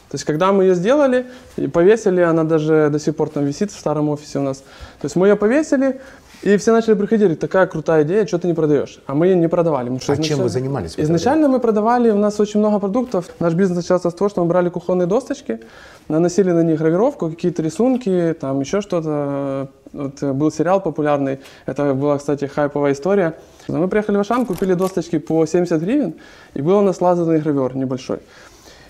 То 0.09 0.15
есть, 0.15 0.23
когда 0.23 0.53
мы 0.53 0.63
ее 0.63 0.75
сделали 0.75 1.25
и 1.57 1.67
повесили, 1.67 2.21
она 2.21 2.45
даже 2.45 2.89
до 2.89 2.97
сих 2.99 3.13
пор 3.17 3.27
там 3.29 3.43
висит 3.43 3.71
в 3.71 3.77
старом 3.79 4.07
офисе 4.07 4.39
у 4.39 4.41
нас. 4.41 4.57
То 5.01 5.05
есть, 5.05 5.17
мы 5.17 5.27
ее 5.27 5.35
повесили, 5.35 5.99
и 6.43 6.57
все 6.57 6.71
начали 6.71 6.93
приходить, 6.93 7.39
такая 7.39 7.65
крутая 7.67 8.03
идея, 8.03 8.25
что 8.25 8.37
ты 8.37 8.47
не 8.47 8.53
продаешь? 8.53 8.99
А 9.07 9.13
мы 9.13 9.27
ее 9.27 9.35
не 9.35 9.49
продавали. 9.49 9.89
А 9.89 9.99
чем 9.99 10.15
вы 10.15 10.23
изначально- 10.23 10.49
занимались 10.49 10.93
Изначально 10.97 11.47
мы 11.47 11.59
продавали, 11.59 12.11
у 12.11 12.17
нас 12.17 12.39
очень 12.39 12.59
много 12.59 12.79
продуктов. 12.79 13.25
Наш 13.39 13.53
бизнес 13.53 13.77
начался 13.77 14.09
с 14.09 14.13
того, 14.13 14.29
что 14.29 14.41
мы 14.43 14.47
брали 14.47 14.69
кухонные 14.69 15.07
досточки, 15.07 15.59
наносили 16.09 16.51
на 16.51 16.63
них 16.63 16.79
гравировку, 16.79 17.29
какие-то 17.29 17.63
рисунки, 17.63 18.35
там 18.39 18.59
еще 18.61 18.81
что-то. 18.81 19.69
Вот 19.93 20.21
э, 20.21 20.33
был 20.33 20.51
сериал 20.51 20.81
популярный, 20.81 21.39
это 21.65 21.93
была, 21.93 22.17
кстати, 22.17 22.45
хайповая 22.45 22.93
история. 22.93 23.33
Мы 23.67 23.87
приехали 23.87 24.17
в 24.17 24.19
Ашан, 24.19 24.45
купили 24.45 24.73
досточки 24.73 25.17
по 25.17 25.45
70 25.45 25.81
гривен, 25.81 26.13
и 26.53 26.61
был 26.61 26.77
у 26.77 26.81
нас 26.81 27.01
лазерный 27.01 27.39
гравер 27.39 27.75
небольшой. 27.75 28.19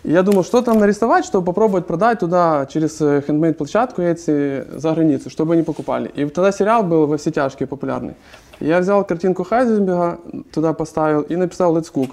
Я 0.03 0.23
думал, 0.23 0.43
что 0.43 0.61
там 0.61 0.79
нарисовать, 0.79 1.25
чтобы 1.25 1.45
попробовать 1.45 1.85
продать 1.85 2.19
туда 2.19 2.65
через 2.71 2.97
хендмейд-площадку 2.99 4.01
эти 4.01 4.65
за 4.77 4.93
границу, 4.93 5.29
чтобы 5.29 5.53
они 5.53 5.63
покупали. 5.63 6.09
И 6.15 6.25
тогда 6.25 6.51
сериал 6.51 6.83
был 6.83 7.07
во 7.07 7.17
все 7.17 7.31
тяжкие 7.31 7.67
популярный. 7.67 8.13
И 8.59 8.65
я 8.67 8.79
взял 8.79 9.03
картинку 9.03 9.43
Хайзенберга, 9.43 10.19
туда 10.53 10.73
поставил 10.73 11.21
и 11.21 11.35
написал 11.35 11.75
Let's 11.77 11.91
Cook. 11.93 12.11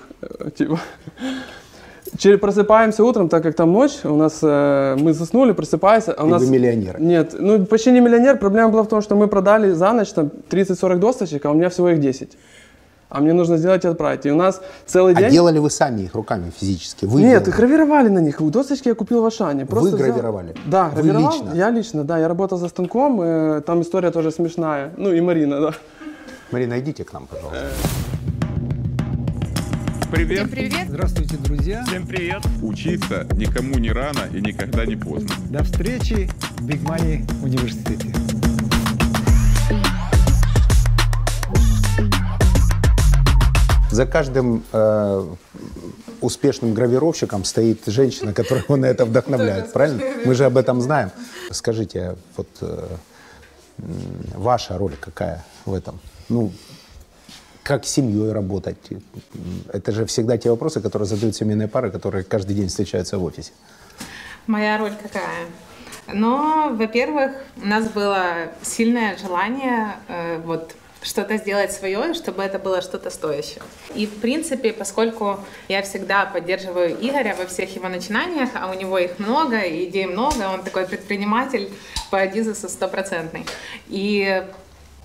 Типа. 0.57 0.79
Через- 2.19 2.39
Просыпаемся 2.41 3.03
утром, 3.03 3.29
так 3.29 3.43
как 3.43 3.55
там 3.57 3.73
ночь, 3.73 4.05
у 4.05 4.15
нас 4.17 4.39
э, 4.43 4.97
мы 4.99 5.13
заснули, 5.15 5.53
просыпаемся, 5.53 6.13
а 6.13 6.25
у 6.25 6.29
И 6.29 6.31
нас 6.31 6.43
вы 6.43 6.51
миллионер. 6.51 7.01
нет, 7.01 7.35
ну 7.39 7.65
почти 7.67 7.91
не 7.93 8.01
миллионер. 8.01 8.39
Проблема 8.39 8.69
была 8.71 8.83
в 8.83 8.89
том, 8.89 9.01
что 9.03 9.17
мы 9.17 9.27
продали 9.27 9.73
за 9.73 9.93
ночь 9.93 10.11
там 10.13 10.31
30-40 10.51 10.97
досточек, 10.99 11.45
а 11.47 11.51
у 11.51 11.55
меня 11.55 11.69
всего 11.71 11.89
их 11.89 11.99
10. 12.01 12.37
А 13.15 13.21
мне 13.21 13.33
нужно 13.33 13.59
сделать 13.59 13.85
и 13.85 13.89
отправить. 13.89 14.27
И 14.27 14.31
у 14.33 14.35
нас 14.35 14.61
целый 14.87 15.15
А 15.15 15.17
день... 15.21 15.31
делали 15.31 15.61
вы 15.61 15.71
сами 15.71 16.03
их 16.03 16.15
руками 16.17 16.51
физически? 16.61 17.05
Вы 17.05 17.21
Нет, 17.23 17.45
делали? 17.45 17.57
гравировали 17.61 18.09
на 18.09 18.19
них. 18.19 18.43
Досточки 18.51 18.89
я 18.89 18.95
купил 18.97 19.23
в 19.23 19.27
Ашане. 19.27 19.67
Просто 19.67 19.95
взял- 19.95 20.09
гравировали? 20.09 20.55
Да, 20.67 20.89
Вы 20.89 21.03
гравировал. 21.03 21.31
лично? 21.33 21.53
Я 21.55 21.71
лично, 21.71 22.03
да. 22.03 22.19
Я 22.19 22.27
работал 22.27 22.59
за 22.59 22.67
станком. 22.69 23.21
э, 23.23 23.61
Там 23.65 23.83
история 23.83 24.11
тоже 24.11 24.33
смешная. 24.33 24.91
Ну 24.97 25.13
и 25.13 25.21
Марина, 25.21 25.61
да. 25.61 25.71
Марина, 26.51 26.81
идите 26.81 27.05
к 27.05 27.13
нам, 27.13 27.29
пожалуйста. 27.29 27.67
Привет. 30.11 30.39
Всем 30.39 30.49
привет! 30.49 30.89
Здравствуйте, 30.89 31.37
друзья! 31.37 31.85
Всем 31.87 32.07
привет. 32.09 32.43
Учиться 32.63 33.27
никому 33.37 33.79
не 33.79 33.93
рано 33.93 34.21
и 34.33 34.41
никогда 34.41 34.85
не 34.87 34.97
поздно. 34.97 35.31
До 35.51 35.63
встречи 35.63 36.29
в 36.59 36.67
Big 36.67 36.83
Money 36.85 37.25
университете. 37.45 38.13
За 43.95 44.07
каждым 44.07 44.65
э, 44.73 45.27
успешным 46.21 46.75
гравировщиком 46.75 47.45
стоит 47.45 47.83
женщина, 47.87 48.33
которая 48.33 48.65
его 48.65 48.75
на 48.77 48.87
это 48.87 49.05
вдохновляет, 49.05 49.73
правильно? 49.73 50.03
Мы 50.25 50.35
же 50.35 50.47
об 50.47 50.57
этом 50.57 50.81
знаем. 50.81 51.13
Скажите, 51.53 52.17
вот 52.37 52.49
э, 52.61 52.89
ваша 54.35 54.79
роль 54.79 54.95
какая 55.01 55.45
в 55.65 55.73
этом? 55.73 56.01
Ну, 56.29 56.51
как 57.63 57.85
с 57.85 57.91
семьей 57.91 58.33
работать? 58.33 58.79
Это 59.73 59.93
же 59.93 60.07
всегда 60.07 60.39
те 60.39 60.51
вопросы, 60.51 60.81
которые 60.81 61.07
задают 61.07 61.37
семейные 61.37 61.69
пары, 61.69 61.93
которые 61.93 62.25
каждый 62.25 62.57
день 62.57 62.67
встречаются 62.67 63.19
в 63.19 63.23
офисе. 63.23 63.53
Моя 64.49 64.77
роль 64.77 64.95
какая? 65.01 65.47
Но, 66.13 66.75
во-первых, 66.77 67.31
у 67.63 67.67
нас 67.67 67.89
было 67.91 68.49
сильное 68.61 69.17
желание 69.17 69.95
э, 70.09 70.41
вот 70.45 70.75
что-то 71.05 71.37
сделать 71.37 71.71
свое, 71.71 72.15
чтобы 72.15 72.43
это 72.43 72.59
было 72.59 72.81
что-то 72.81 73.11
стоящее. 73.11 73.63
И, 73.95 74.07
в 74.07 74.21
принципе, 74.21 74.73
поскольку 74.73 75.39
я 75.69 75.83
всегда 75.83 76.25
поддерживаю 76.25 76.97
Игоря 77.01 77.37
во 77.39 77.47
всех 77.47 77.77
его 77.77 77.89
начинаниях, 77.89 78.51
а 78.55 78.71
у 78.71 78.75
него 78.75 78.99
их 78.99 79.19
много, 79.19 79.59
идей 79.59 80.07
много, 80.07 80.49
он 80.53 80.63
такой 80.63 80.87
предприниматель 80.87 81.71
по 82.11 82.27
Дизесу 82.27 82.69
стопроцентный. 82.69 83.47
И 83.89 84.43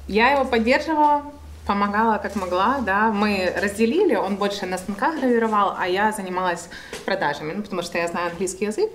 я 0.08 0.32
его 0.32 0.46
поддерживала, 0.46 1.24
помогала 1.68 2.18
как 2.18 2.36
могла, 2.36 2.80
да, 2.80 3.12
мы 3.12 3.54
разделили, 3.62 4.16
он 4.16 4.38
больше 4.38 4.66
на 4.66 4.78
станках 4.78 5.20
гравировал, 5.20 5.76
а 5.78 5.88
я 5.88 6.12
занималась 6.14 6.70
продажами, 7.06 7.54
ну, 7.54 7.62
потому 7.62 7.84
что 7.84 7.98
я 7.98 8.08
знаю 8.08 8.32
английский 8.32 8.66
язык. 8.66 8.90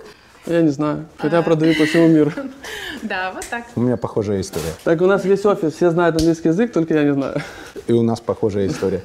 Я 0.45 0.61
не 0.61 0.69
знаю, 0.69 1.05
хотя 1.17 1.41
продаю 1.41 1.75
по 1.75 1.85
всему 1.85 2.07
миру. 2.07 2.31
Да, 3.03 3.31
вот 3.35 3.45
так. 3.51 3.65
У 3.75 3.81
меня 3.81 3.97
похожая 3.97 4.41
история. 4.41 4.71
Так 4.83 4.99
у 5.01 5.05
нас 5.05 5.25
весь 5.25 5.45
офис, 5.45 5.73
все 5.73 5.91
знают 5.91 6.15
английский 6.15 6.47
язык, 6.47 6.71
только 6.71 6.95
я 6.95 7.03
не 7.03 7.13
знаю. 7.13 7.35
И 7.85 7.93
у 7.93 8.01
нас 8.01 8.19
похожая 8.19 8.65
история. 8.67 9.03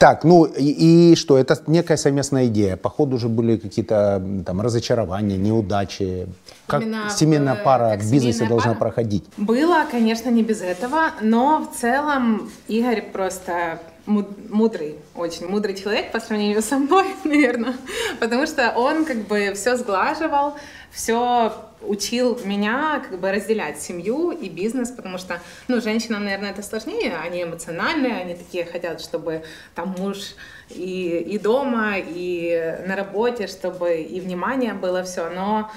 Так, 0.00 0.24
ну 0.24 0.44
и, 0.44 1.12
и 1.12 1.14
что? 1.14 1.38
Это 1.38 1.56
некая 1.68 1.96
совместная 1.96 2.46
идея. 2.46 2.76
По 2.76 2.88
ходу 2.90 3.16
уже 3.16 3.28
были 3.28 3.56
какие-то 3.56 4.20
там 4.44 4.60
разочарования, 4.60 5.36
неудачи. 5.36 6.26
Как 6.66 6.82
Именно 6.82 7.08
в- 7.08 7.12
семейная 7.12 7.54
пара 7.54 7.90
как 7.90 8.00
в 8.00 8.10
бизнесе 8.10 8.38
семейная 8.38 8.48
должна 8.48 8.70
пара? 8.72 8.80
проходить? 8.80 9.24
Было, 9.36 9.84
конечно, 9.88 10.28
не 10.30 10.42
без 10.42 10.60
этого, 10.60 11.12
но 11.22 11.60
в 11.72 11.78
целом 11.80 12.50
Игорь 12.66 13.02
просто 13.12 13.78
мудрый, 14.06 14.96
очень 15.14 15.46
мудрый 15.46 15.74
человек 15.74 16.12
по 16.12 16.20
сравнению 16.20 16.62
со 16.62 16.78
мной, 16.78 17.06
наверное, 17.24 17.74
потому 18.20 18.46
что 18.46 18.72
он 18.76 19.04
как 19.04 19.18
бы 19.26 19.52
все 19.54 19.76
сглаживал, 19.76 20.56
все 20.90 21.52
учил 21.80 22.38
меня 22.44 23.02
как 23.08 23.18
бы 23.18 23.30
разделять 23.30 23.80
семью 23.80 24.30
и 24.30 24.48
бизнес, 24.48 24.90
потому 24.90 25.18
что, 25.18 25.40
ну, 25.68 25.80
женщинам, 25.80 26.24
наверное, 26.24 26.50
это 26.50 26.62
сложнее, 26.62 27.16
они 27.22 27.42
эмоциональные, 27.42 28.16
они 28.16 28.34
такие 28.34 28.64
хотят, 28.64 29.00
чтобы 29.00 29.42
там 29.74 29.94
муж 29.98 30.34
и, 30.70 31.18
и 31.18 31.38
дома, 31.38 31.94
и 31.98 32.78
на 32.86 32.96
работе, 32.96 33.46
чтобы 33.46 33.96
и 33.96 34.20
внимание 34.20 34.74
было 34.74 35.02
все, 35.02 35.28
но 35.30 35.70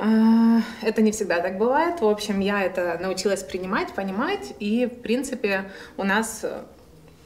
а, 0.00 0.60
Это 0.82 1.02
не 1.02 1.10
всегда 1.10 1.40
так 1.40 1.58
бывает. 1.58 2.00
В 2.00 2.06
общем, 2.06 2.38
я 2.38 2.62
это 2.62 2.98
научилась 3.02 3.42
принимать, 3.42 3.92
понимать, 3.94 4.54
и, 4.60 4.86
в 4.86 5.02
принципе, 5.02 5.72
у 5.96 6.04
нас 6.04 6.40
э, 6.44 6.62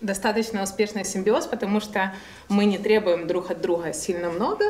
достаточно 0.03 0.63
успешный 0.63 1.05
симбиоз, 1.05 1.47
потому 1.47 1.81
что 1.81 2.15
мы 2.49 2.67
не 2.67 2.79
требуем 2.79 3.27
друг 3.27 3.51
от 3.51 3.61
друга 3.61 3.93
сильно 3.93 4.29
много, 4.29 4.67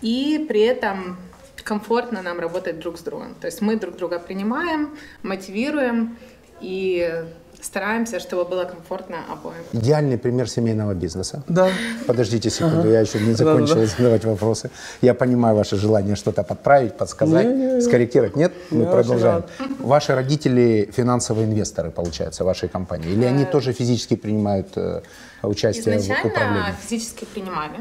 и 0.00 0.44
при 0.48 0.62
этом 0.62 1.18
комфортно 1.62 2.22
нам 2.22 2.40
работать 2.40 2.78
друг 2.80 2.98
с 2.98 3.02
другом. 3.02 3.34
То 3.34 3.46
есть 3.46 3.60
мы 3.60 3.76
друг 3.76 3.96
друга 3.96 4.18
принимаем, 4.18 4.96
мотивируем 5.22 6.16
и 6.60 7.24
стараемся, 7.62 8.20
чтобы 8.20 8.44
было 8.44 8.64
комфортно 8.64 9.16
обоим. 9.32 9.62
Идеальный 9.72 10.18
пример 10.18 10.48
семейного 10.48 10.94
бизнеса. 10.94 11.42
Да. 11.48 11.68
Подождите 12.06 12.50
секунду, 12.50 12.88
я 12.90 13.00
еще 13.00 13.18
не 13.20 13.34
закончил 13.34 13.74
Да-да-да. 13.74 13.92
задавать 13.96 14.24
вопросы. 14.24 14.70
Я 15.02 15.14
понимаю 15.14 15.56
ваше 15.56 15.76
желание 15.76 16.16
что-то 16.16 16.42
подправить, 16.42 16.96
подсказать, 16.96 17.46
Не-не-не. 17.46 17.80
скоррекировать. 17.80 18.36
Нет? 18.36 18.52
Мы 18.70 18.84
Я 18.84 18.90
продолжаем. 18.90 19.44
Ваши 19.78 20.14
родители 20.14 20.90
финансовые 20.96 21.46
инвесторы, 21.46 21.90
получается, 21.90 22.44
вашей 22.44 22.68
компании? 22.68 23.10
Или 23.12 23.24
они 23.24 23.44
тоже 23.44 23.72
физически 23.72 24.16
принимают 24.16 24.68
э, 24.76 25.02
участие 25.42 25.98
в 25.98 26.00
Изначально 26.00 26.30
управлении? 26.30 26.74
физически 26.88 27.24
принимали. 27.24 27.80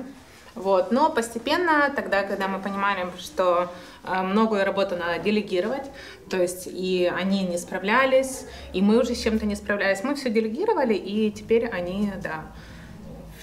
Вот. 0.55 0.91
Но 0.91 1.09
постепенно, 1.09 1.89
тогда, 1.95 2.23
когда 2.23 2.47
мы 2.47 2.59
понимали, 2.59 3.05
что 3.17 3.63
э, 3.63 3.67
многое 4.03 4.65
работу 4.65 4.95
надо 4.95 5.19
делегировать, 5.23 5.83
то 6.29 6.37
есть 6.37 6.67
и 6.67 7.11
они 7.15 7.43
не 7.43 7.57
справлялись, 7.57 8.45
и 8.73 8.81
мы 8.81 8.99
уже 9.01 9.13
с 9.15 9.19
чем-то 9.21 9.45
не 9.45 9.55
справлялись, 9.55 10.03
мы 10.03 10.15
все 10.15 10.29
делегировали, 10.29 10.93
и 10.93 11.31
теперь 11.31 11.67
они, 11.67 12.11
да, 12.23 12.43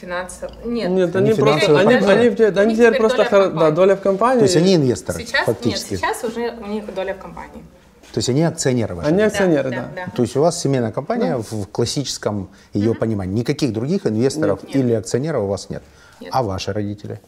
финансово... 0.00 0.52
Нет, 0.64 0.90
Нет, 0.90 1.14
Они 1.16 1.30
они 1.30 1.38
просто, 1.40 1.78
они, 1.78 1.94
партнеры. 1.94 2.12
они, 2.12 2.58
они 2.58 2.68
них 2.74 2.76
теперь 2.78 2.98
просто, 2.98 3.16
доля 3.18 3.26
в 3.26 3.30
хор- 3.30 3.40
да, 3.40 3.48
компании. 3.50 3.74
доля 3.74 3.96
в 3.96 4.00
компании. 4.00 4.38
То 4.40 4.44
есть 4.44 4.56
они 4.56 4.74
инвесторы, 4.76 5.20
сейчас, 5.24 5.44
фактически. 5.46 5.92
Нет, 5.92 6.00
сейчас 6.00 6.24
уже 6.24 6.52
у 6.60 6.66
них 6.66 6.94
доля 6.94 7.14
в 7.14 7.18
компании. 7.18 7.64
То 8.12 8.18
есть 8.18 8.28
они 8.30 8.42
акционеры 8.44 8.94
ваши? 8.94 9.08
Они 9.08 9.18
Да, 9.18 9.26
акционеры, 9.26 9.70
да, 9.70 9.76
да. 9.76 10.06
да. 10.06 10.12
То 10.14 10.22
есть 10.22 10.36
у 10.36 10.40
вас 10.40 10.60
семейная 10.60 10.90
компания 10.92 11.36
в 11.36 11.52
в 11.52 11.66
классическом 11.66 12.48
ее 12.72 12.94
понимании. 12.94 13.34
Никаких 13.40 13.72
других 13.72 14.06
инвесторов 14.06 14.62
Нет. 14.62 14.76
или 14.76 14.92
акционеров 14.94 15.42
у 15.42 15.46
вас 15.48 15.68
нет. 15.70 15.82
Нет. 16.20 16.30
А 16.32 16.42
ваши 16.42 16.72
родители? 16.72 17.20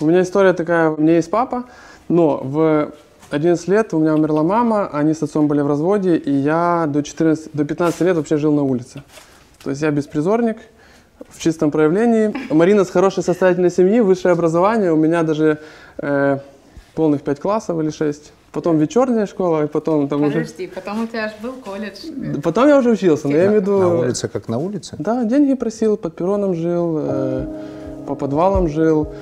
У 0.00 0.06
меня 0.06 0.22
история 0.22 0.52
такая, 0.52 0.90
у 0.90 1.00
меня 1.00 1.14
есть 1.16 1.30
папа, 1.30 1.64
но 2.08 2.38
в 2.42 2.92
11 3.30 3.68
лет 3.68 3.94
у 3.94 3.98
меня 3.98 4.14
умерла 4.14 4.42
мама, 4.42 4.88
они 4.92 5.14
с 5.14 5.22
отцом 5.22 5.48
были 5.48 5.60
в 5.60 5.66
разводе, 5.66 6.16
и 6.16 6.30
я 6.30 6.86
до, 6.88 7.02
14, 7.02 7.50
до 7.52 7.64
15 7.64 8.00
лет 8.02 8.16
вообще 8.16 8.36
жил 8.36 8.54
на 8.54 8.62
улице. 8.62 9.02
То 9.62 9.70
есть 9.70 9.82
я 9.82 9.90
беспризорник 9.90 10.58
в 11.28 11.40
чистом 11.40 11.70
проявлении. 11.70 12.34
Марина 12.50 12.84
с 12.84 12.90
хорошей 12.90 13.22
состоятельной 13.22 13.70
семьи, 13.70 14.00
высшее 14.00 14.32
образование, 14.32 14.92
у 14.92 14.96
меня 14.96 15.22
даже 15.22 15.58
э, 15.98 16.38
полных 16.94 17.22
5 17.22 17.40
классов 17.40 17.80
или 17.80 17.90
6. 17.90 18.32
Потом 18.52 18.78
вечерняя 18.78 19.26
школа, 19.26 19.64
и 19.64 19.66
потом 19.66 20.06
там 20.06 20.22
уже... 20.22 20.40
Подожди, 20.40 20.68
потом 20.68 21.02
у 21.02 21.06
тебя 21.08 21.28
же 21.28 21.34
был 21.42 21.54
колледж. 21.54 22.40
Потом 22.40 22.68
я 22.68 22.78
уже 22.78 22.90
учился, 22.90 23.26
но 23.26 23.36
я 23.36 23.46
имею 23.46 23.60
в 23.60 23.62
виду... 23.62 23.78
На 23.78 23.98
улице 23.98 24.28
как 24.28 24.48
на 24.48 24.58
улице? 24.58 24.94
Да, 24.98 25.24
деньги 25.24 25.54
просил, 25.54 25.96
под 25.96 26.14
перроном 26.14 26.54
жил, 26.54 26.98
э, 27.00 27.46
по 28.06 28.14
подвалам 28.14 28.68
жил. 28.68 29.12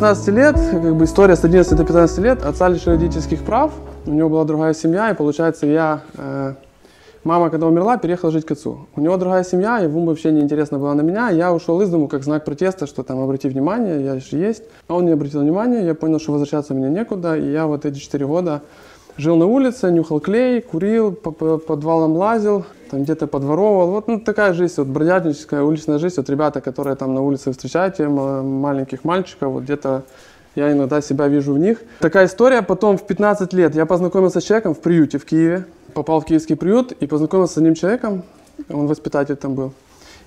15 0.00 0.28
лет, 0.28 0.56
как 0.56 0.96
бы 0.96 1.04
история 1.04 1.36
с 1.36 1.44
11 1.44 1.76
до 1.76 1.84
15 1.84 2.18
лет, 2.20 2.42
отца 2.42 2.68
лишили 2.68 2.94
родительских 2.94 3.42
прав, 3.42 3.70
у 4.06 4.10
него 4.10 4.30
была 4.30 4.46
другая 4.46 4.72
семья, 4.72 5.10
и 5.10 5.14
получается 5.14 5.66
я, 5.66 6.00
э, 6.16 6.54
мама, 7.22 7.50
когда 7.50 7.66
умерла, 7.66 7.98
переехала 7.98 8.32
жить 8.32 8.46
к 8.46 8.50
отцу. 8.52 8.86
У 8.96 9.00
него 9.02 9.18
другая 9.18 9.44
семья, 9.44 9.76
ему 9.76 10.06
вообще 10.06 10.32
не 10.32 10.40
интересно 10.40 10.78
было 10.78 10.94
на 10.94 11.02
меня, 11.02 11.28
я 11.28 11.52
ушел 11.52 11.82
из 11.82 11.90
дому 11.90 12.08
как 12.08 12.24
знак 12.24 12.46
протеста, 12.46 12.86
что 12.86 13.02
там 13.02 13.20
обрати 13.20 13.46
внимание, 13.50 14.02
я 14.02 14.18
же 14.18 14.38
есть. 14.38 14.62
А 14.88 14.94
он 14.94 15.04
не 15.04 15.10
обратил 15.10 15.42
внимания, 15.42 15.84
я 15.84 15.94
понял, 15.94 16.18
что 16.18 16.32
возвращаться 16.32 16.72
мне 16.72 16.88
некуда, 16.88 17.36
и 17.36 17.52
я 17.52 17.66
вот 17.66 17.84
эти 17.84 17.98
4 17.98 18.26
года 18.26 18.62
жил 19.18 19.36
на 19.36 19.44
улице, 19.44 19.90
нюхал 19.90 20.20
клей, 20.20 20.62
курил, 20.62 21.12
по, 21.12 21.30
по 21.30 21.58
подвалам 21.58 22.16
лазил, 22.16 22.64
там 22.90 23.02
где-то 23.04 23.26
подворовывал. 23.26 23.90
Вот 23.90 24.08
ну, 24.08 24.20
такая 24.20 24.52
жизнь, 24.52 24.74
вот 24.78 24.88
бродяжническая 24.88 25.62
уличная 25.62 25.98
жизнь. 25.98 26.16
Вот 26.16 26.28
ребята, 26.28 26.60
которые 26.60 26.96
там 26.96 27.14
на 27.14 27.22
улице 27.22 27.52
встречаете, 27.52 28.08
ма- 28.08 28.42
маленьких 28.42 29.04
мальчиков, 29.04 29.52
вот 29.52 29.62
где-то 29.62 30.02
я 30.56 30.72
иногда 30.72 31.00
себя 31.00 31.28
вижу 31.28 31.52
в 31.52 31.58
них. 31.58 31.78
Такая 32.00 32.26
история. 32.26 32.62
Потом 32.62 32.98
в 32.98 33.06
15 33.06 33.52
лет 33.52 33.74
я 33.74 33.86
познакомился 33.86 34.40
с 34.40 34.44
человеком 34.44 34.74
в 34.74 34.80
приюте 34.80 35.18
в 35.18 35.24
Киеве. 35.24 35.64
Попал 35.94 36.20
в 36.20 36.24
киевский 36.24 36.56
приют 36.56 36.92
и 36.92 37.06
познакомился 37.06 37.54
с 37.54 37.56
одним 37.58 37.74
человеком. 37.74 38.22
Он 38.68 38.86
воспитатель 38.86 39.36
там 39.36 39.54
был. 39.54 39.72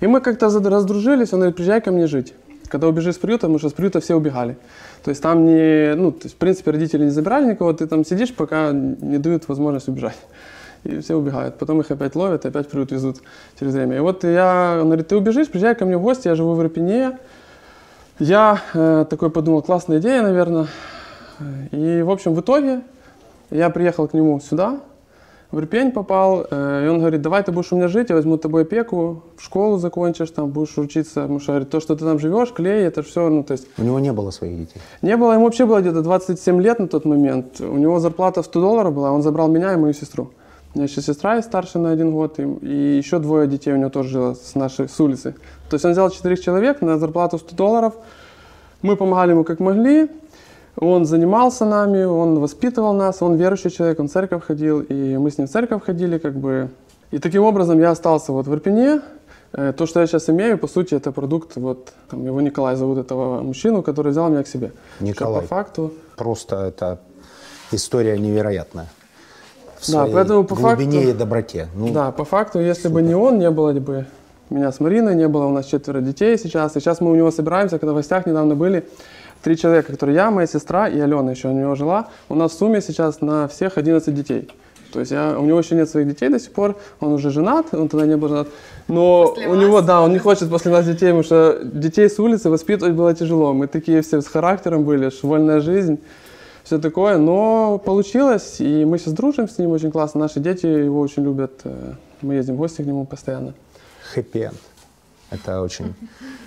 И 0.00 0.06
мы 0.06 0.20
как-то 0.20 0.46
раздружились. 0.46 1.32
Он 1.32 1.40
говорит, 1.40 1.56
приезжай 1.56 1.80
ко 1.80 1.90
мне 1.90 2.06
жить. 2.06 2.34
Когда 2.68 2.88
убежишь 2.88 3.14
с 3.14 3.18
приюта, 3.18 3.42
потому 3.42 3.58
что 3.58 3.68
с 3.68 3.72
приюта 3.72 4.00
все 4.00 4.16
убегали. 4.16 4.56
То 5.04 5.10
есть 5.10 5.22
там 5.22 5.46
не, 5.46 5.94
ну, 5.94 6.12
то 6.12 6.24
есть, 6.24 6.34
в 6.34 6.38
принципе, 6.38 6.70
родители 6.70 7.04
не 7.04 7.10
забирали 7.10 7.50
никого, 7.50 7.72
ты 7.72 7.86
там 7.86 8.04
сидишь, 8.04 8.34
пока 8.34 8.72
не 8.72 9.18
дают 9.18 9.48
возможность 9.48 9.88
убежать. 9.88 10.16
И 10.84 11.00
все 11.00 11.16
убегают. 11.16 11.58
Потом 11.58 11.80
их 11.80 11.90
опять 11.90 12.14
ловят, 12.14 12.44
и 12.44 12.48
опять 12.48 12.66
в 12.66 12.70
приют 12.70 12.92
везут 12.92 13.16
через 13.58 13.74
время. 13.74 13.96
И 13.96 14.00
вот 14.00 14.24
я, 14.24 14.78
он 14.80 14.86
говорит, 14.86 15.08
ты 15.08 15.16
убежишь, 15.16 15.48
приезжай 15.48 15.74
ко 15.74 15.84
мне 15.84 15.96
в 15.96 16.02
гости, 16.02 16.28
я 16.28 16.34
живу 16.34 16.54
в 16.54 16.62
Ирпене. 16.62 17.18
Я 18.18 18.60
э, 18.74 19.06
такой 19.08 19.30
подумал, 19.30 19.62
классная 19.62 19.98
идея, 19.98 20.22
наверное. 20.22 20.66
И, 21.72 22.02
в 22.02 22.10
общем, 22.10 22.34
в 22.34 22.40
итоге 22.40 22.82
я 23.50 23.70
приехал 23.70 24.06
к 24.06 24.14
нему 24.14 24.38
сюда, 24.40 24.80
в 25.54 25.58
Ирпень 25.60 25.92
попал, 25.92 26.46
э, 26.50 26.84
и 26.84 26.88
он 26.88 26.98
говорит, 26.98 27.22
давай 27.22 27.42
ты 27.44 27.52
будешь 27.52 27.72
у 27.72 27.76
меня 27.76 27.86
жить, 27.86 28.10
я 28.10 28.16
возьму 28.16 28.38
тобой 28.38 28.62
опеку, 28.62 29.22
в 29.36 29.42
школу 29.42 29.78
закончишь, 29.78 30.30
там 30.30 30.50
будешь 30.50 30.76
учиться. 30.78 31.22
Потому 31.22 31.38
что, 31.38 31.52
говорит, 31.52 31.70
то, 31.70 31.80
что 31.80 31.94
ты 31.94 32.04
там 32.04 32.18
живешь, 32.18 32.52
клей, 32.52 32.84
это 32.84 33.02
все, 33.02 33.28
ну, 33.28 33.44
то 33.44 33.52
есть 33.52 33.68
У 33.78 33.82
него 33.82 34.00
не 34.00 34.12
было 34.12 34.30
своих 34.32 34.58
детей. 34.58 34.82
не 35.00 35.16
было, 35.16 35.32
ему 35.32 35.44
вообще 35.44 35.64
было 35.64 35.80
где-то 35.80 36.02
27 36.02 36.60
лет 36.60 36.80
на 36.80 36.88
тот 36.88 37.04
момент. 37.04 37.60
У 37.60 37.76
него 37.76 38.00
зарплата 38.00 38.42
в 38.42 38.46
100 38.46 38.60
долларов 38.60 38.94
была, 38.94 39.12
он 39.12 39.22
забрал 39.22 39.48
меня 39.48 39.72
и 39.72 39.76
мою 39.76 39.94
сестру. 39.94 40.30
У 40.74 40.78
меня 40.78 40.88
еще 40.88 41.00
сестра 41.00 41.36
есть 41.36 41.48
старше 41.48 41.78
на 41.78 41.92
один 41.92 42.10
год, 42.10 42.38
и, 42.38 42.42
и 42.42 42.96
еще 42.96 43.18
двое 43.18 43.46
детей 43.46 43.72
у 43.72 43.76
него 43.76 43.90
тоже 43.90 44.08
жило 44.08 44.34
с 44.34 44.54
нашей 44.54 44.88
с 44.88 45.00
улицы. 45.00 45.34
То 45.70 45.74
есть 45.74 45.84
он 45.84 45.92
взял 45.92 46.10
четырех 46.10 46.40
человек 46.40 46.80
на 46.80 46.98
зарплату 46.98 47.38
в 47.38 47.40
100 47.40 47.56
долларов. 47.56 47.94
Мы 48.82 48.96
помогали 48.96 49.30
ему 49.30 49.44
как 49.44 49.60
могли. 49.60 50.10
Он 50.76 51.04
занимался 51.04 51.64
нами, 51.64 52.02
он 52.02 52.40
воспитывал 52.40 52.92
нас, 52.92 53.22
он 53.22 53.36
верующий 53.36 53.70
человек, 53.70 54.00
он 54.00 54.08
в 54.08 54.12
церковь 54.12 54.44
ходил, 54.44 54.80
и 54.80 55.16
мы 55.16 55.30
с 55.30 55.38
ним 55.38 55.46
в 55.46 55.50
церковь 55.50 55.84
ходили, 55.84 56.18
как 56.18 56.34
бы. 56.34 56.68
И 57.12 57.18
таким 57.18 57.44
образом 57.44 57.78
я 57.78 57.92
остался 57.92 58.32
вот 58.32 58.48
в 58.48 58.54
Ирпене, 58.54 59.00
Э, 59.56 59.72
То, 59.72 59.86
что 59.86 60.00
я 60.00 60.06
сейчас 60.06 60.28
имею, 60.28 60.58
по 60.58 60.66
сути, 60.66 60.96
это 60.96 61.12
продукт, 61.12 61.56
вот, 61.56 61.92
там, 62.10 62.26
его 62.26 62.40
Николай 62.40 62.76
зовут, 62.76 62.98
этого 62.98 63.40
мужчину, 63.40 63.82
который 63.82 64.10
взял 64.10 64.28
меня 64.28 64.42
к 64.42 64.48
себе. 64.48 64.72
Николай. 65.00 65.42
По 65.42 65.46
факту, 65.46 65.92
Просто 66.16 66.56
это 66.56 66.98
история 67.72 68.18
невероятная. 68.18 68.88
В 69.84 69.92
Да, 69.92 70.00
своей 70.00 70.14
поэтому 70.14 70.44
по 70.44 70.54
глубине 70.54 70.98
факту- 71.00 71.10
и 71.10 71.12
доброте. 71.12 71.68
Ну, 71.76 71.92
да, 71.92 72.10
по 72.10 72.24
факту, 72.24 72.60
если 72.60 72.88
бы 72.88 73.02
не 73.02 73.14
он, 73.14 73.38
не 73.38 73.50
было 73.50 73.72
бы 73.72 74.06
меня 74.50 74.72
с 74.72 74.80
Мариной, 74.80 75.14
не 75.14 75.28
было 75.28 75.46
у 75.46 75.50
нас 75.52 75.66
четверо 75.66 76.00
детей 76.00 76.38
сейчас. 76.38 76.76
И 76.76 76.80
сейчас 76.80 77.00
мы 77.00 77.10
у 77.10 77.14
него 77.14 77.30
собираемся, 77.30 77.78
когда 77.78 77.92
в 77.92 77.96
гостях 77.96 78.26
недавно 78.26 78.54
были, 78.54 78.84
три 79.42 79.56
человека, 79.56 79.92
которые 79.92 80.16
я, 80.16 80.30
моя 80.30 80.46
сестра 80.46 80.88
и 80.88 80.98
Алена 80.98 81.30
еще 81.32 81.48
у 81.48 81.52
него 81.52 81.74
жила. 81.74 82.08
У 82.28 82.34
нас 82.34 82.52
в 82.52 82.58
сумме 82.58 82.80
сейчас 82.80 83.20
на 83.20 83.46
всех 83.48 83.76
11 83.78 84.14
детей. 84.14 84.48
То 84.92 85.00
есть 85.00 85.10
я, 85.12 85.36
у 85.38 85.42
него 85.44 85.58
еще 85.58 85.74
нет 85.74 85.90
своих 85.90 86.06
детей 86.06 86.28
до 86.28 86.38
сих 86.38 86.52
пор, 86.52 86.76
он 87.00 87.12
уже 87.12 87.30
женат, 87.30 87.66
он 87.74 87.88
тогда 87.88 88.06
не 88.06 88.16
был 88.16 88.28
женат. 88.28 88.48
Но 88.86 89.26
После 89.28 89.48
у 89.48 89.50
вас. 89.50 89.60
него, 89.60 89.80
да, 89.80 90.00
он 90.02 90.12
не 90.12 90.18
хочет 90.20 90.48
после 90.48 90.70
нас 90.70 90.86
детей, 90.86 91.06
потому 91.06 91.24
что 91.24 91.58
детей 91.64 92.08
с 92.08 92.18
улицы 92.20 92.48
воспитывать 92.48 92.94
было 92.94 93.12
тяжело. 93.12 93.52
Мы 93.52 93.66
такие 93.66 94.02
все 94.02 94.20
с 94.20 94.26
характером 94.28 94.84
были, 94.84 95.10
вольная 95.22 95.58
жизнь, 95.60 95.98
все 96.64 96.78
такое. 96.78 97.18
Но 97.18 97.78
получилось, 97.78 98.56
и 98.60 98.84
мы 98.84 98.98
сейчас 98.98 99.12
дружим 99.14 99.48
с 99.48 99.58
ним 99.58 99.70
очень 99.70 99.90
классно. 99.92 100.20
Наши 100.20 100.40
дети 100.40 100.66
его 100.66 101.00
очень 101.00 101.22
любят. 101.22 101.60
э, 101.64 101.92
Мы 102.22 102.34
ездим 102.34 102.54
в 102.54 102.58
гости 102.58 102.82
к 102.82 102.86
нему 102.86 103.04
постоянно. 103.06 103.54
хэппи-энд. 104.14 104.54
Это 105.30 105.62
очень, 105.62 105.94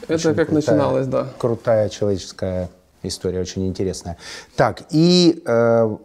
Это 0.03 0.13
очень 0.15 0.35
как 0.35 0.49
крутая- 0.49 0.53
начиналось, 0.55 1.07
да. 1.07 1.27
Крутая 1.37 1.89
человеческая 1.89 2.69
история, 3.03 3.39
очень 3.41 3.67
интересная. 3.67 4.17
Так, 4.55 4.83
и 4.91 5.41
э, 5.45 5.97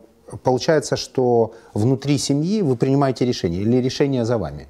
получается, 0.42 0.96
что 0.96 1.52
внутри 1.74 2.18
семьи 2.18 2.62
вы 2.62 2.76
принимаете 2.76 3.24
решение 3.24 3.62
или 3.62 3.76
решение 3.76 4.24
за 4.24 4.36
вами? 4.38 4.66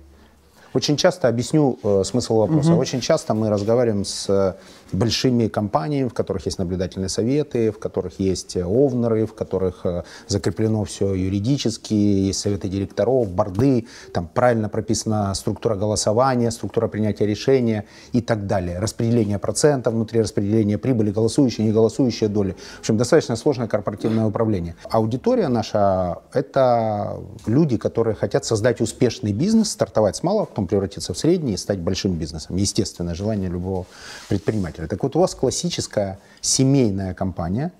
Очень 0.75 0.97
часто, 0.97 1.29
объясню 1.29 1.79
э, 1.83 2.03
смысл 2.05 2.37
вопроса, 2.37 2.75
очень 2.75 3.01
часто 3.01 3.35
мы 3.35 3.51
разговариваем 3.51 4.05
с 4.05 4.57
большими 4.93 5.49
компаниями, 5.49 6.09
в 6.09 6.15
которых 6.15 6.47
есть 6.47 6.59
наблюдательные 6.59 7.09
советы, 7.09 7.71
в 7.71 7.79
которых 7.79 8.21
есть 8.21 8.57
э, 8.57 8.65
овнеры, 8.65 9.27
в 9.27 9.35
которых 9.35 9.85
э, 9.85 10.05
закреплено 10.29 10.85
все 10.85 11.15
юридически, 11.15 11.95
есть 11.95 12.41
советы 12.41 12.69
директоров, 12.69 13.29
борды, 13.31 13.87
там 14.13 14.29
правильно 14.33 14.69
прописана 14.69 15.35
структура 15.35 15.75
голосования, 15.75 16.51
структура 16.51 16.89
принятия 16.89 17.27
решения 17.27 17.87
и 18.13 18.21
так 18.21 18.47
далее. 18.47 18.79
Распределение 18.79 19.39
процентов 19.39 19.95
внутри 19.95 20.21
распределения 20.21 20.79
прибыли, 20.79 21.11
голосующие, 21.11 21.67
не 21.67 21.73
голосующие 21.73 22.29
доли. 22.29 22.57
В 22.77 22.81
общем, 22.81 22.97
достаточно 22.97 23.37
сложное 23.37 23.69
корпоративное 23.69 24.27
управление. 24.27 24.77
Аудитория 24.91 25.49
наша– 25.49 26.19
это 26.33 27.19
люди, 27.47 27.77
которые 27.77 28.15
хотят 28.15 28.45
создать 28.45 28.81
успешный 28.81 29.33
бизнес, 29.33 29.71
стартовать 29.71 30.17
с 30.17 30.23
малого, 30.23 30.45
потом 30.45 30.67
превратиться 30.67 31.15
в 31.15 31.19
средний 31.19 31.55
и 31.55 31.57
стать 31.57 31.79
большим 31.79 32.15
бизнесом. 32.15 32.57
Естественное 32.57 33.15
желание 33.15 33.49
любого 33.49 33.87
предпринимателя. 34.29 34.82
Так 34.87 35.03
вот, 35.03 35.17
у 35.17 35.21
вас 35.21 35.35
классическая 35.35 36.19
семейная 36.41 37.15
компания, 37.15 37.73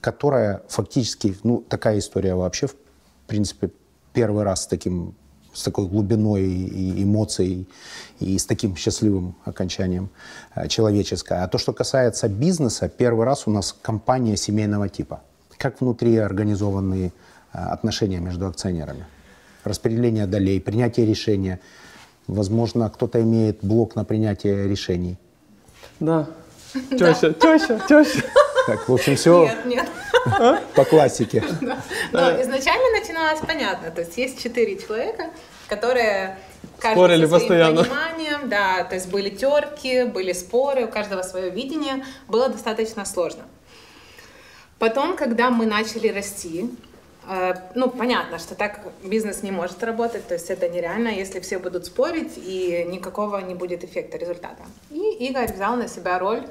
которая 0.00 0.62
фактически, 0.68 1.36
ну, 1.42 1.64
такая 1.68 1.98
история 1.98 2.34
вообще, 2.34 2.66
в 2.66 2.74
принципе, 3.26 3.70
первый 4.12 4.44
раз 4.44 4.64
с 4.64 4.66
таким 4.66 5.14
с 5.54 5.62
такой 5.62 5.86
глубиной 5.86 6.42
и 6.42 7.02
эмоций 7.02 7.66
и 8.18 8.36
с 8.36 8.44
таким 8.44 8.76
счастливым 8.76 9.36
окончанием 9.44 10.10
э, 10.54 10.68
человеческое. 10.68 11.44
А 11.44 11.48
то, 11.48 11.58
что 11.58 11.72
касается 11.72 12.28
бизнеса, 12.28 12.88
первый 12.88 13.24
раз 13.24 13.46
у 13.46 13.50
нас 13.50 13.72
компания 13.72 14.36
семейного 14.36 14.88
типа. 14.88 15.22
Как 15.56 15.80
внутри 15.80 16.16
организованы 16.16 17.12
э, 17.52 17.58
отношения 17.58 18.18
между 18.18 18.46
акционерами? 18.46 19.06
Распределение 19.62 20.26
долей, 20.26 20.60
принятие 20.60 21.06
решения. 21.06 21.60
Возможно, 22.26 22.90
кто-то 22.90 23.22
имеет 23.22 23.58
блок 23.62 23.94
на 23.94 24.04
принятие 24.04 24.68
решений. 24.68 25.16
Да. 26.00 26.28
Теща, 26.90 27.32
теща, 27.32 27.80
теща. 27.88 28.22
Так, 28.66 28.88
в 28.88 28.92
общем, 28.92 29.16
все 29.16 29.44
Нет, 29.44 29.64
нет. 29.66 29.88
по 30.74 30.84
классике. 30.84 31.42
Но 32.12 32.42
изначально 32.42 32.98
начиналось 32.98 33.40
понятно. 33.40 33.90
То 33.90 34.00
есть 34.00 34.16
есть 34.16 34.42
четыре 34.42 34.78
человека, 34.78 35.30
которые 35.68 36.38
каждый 36.78 36.96
Спорили 36.96 37.26
постоянно. 37.26 37.84
пониманием, 37.84 38.48
да, 38.48 38.84
то 38.84 38.94
есть 38.94 39.08
были 39.10 39.30
терки, 39.30 40.04
были 40.04 40.32
споры, 40.32 40.84
у 40.84 40.88
каждого 40.88 41.22
свое 41.22 41.50
видение, 41.50 42.04
было 42.28 42.48
достаточно 42.48 43.04
сложно. 43.04 43.44
Потом, 44.78 45.16
когда 45.16 45.50
мы 45.50 45.66
начали 45.66 46.08
расти, 46.08 46.70
э, 47.28 47.54
ну, 47.74 47.88
понятно, 47.90 48.38
что 48.38 48.54
так 48.54 48.80
бизнес 49.02 49.42
не 49.42 49.50
может 49.50 49.82
работать, 49.82 50.26
то 50.26 50.34
есть 50.34 50.50
это 50.50 50.68
нереально, 50.68 51.08
если 51.08 51.40
все 51.40 51.58
будут 51.58 51.86
спорить, 51.86 52.32
и 52.36 52.84
никакого 52.88 53.38
не 53.38 53.54
будет 53.54 53.84
эффекта, 53.84 54.18
результата. 54.18 54.62
И 54.90 55.03
Игорь 55.14 55.52
взял 55.52 55.76
на 55.76 55.88
себя 55.88 56.18
роль 56.18 56.44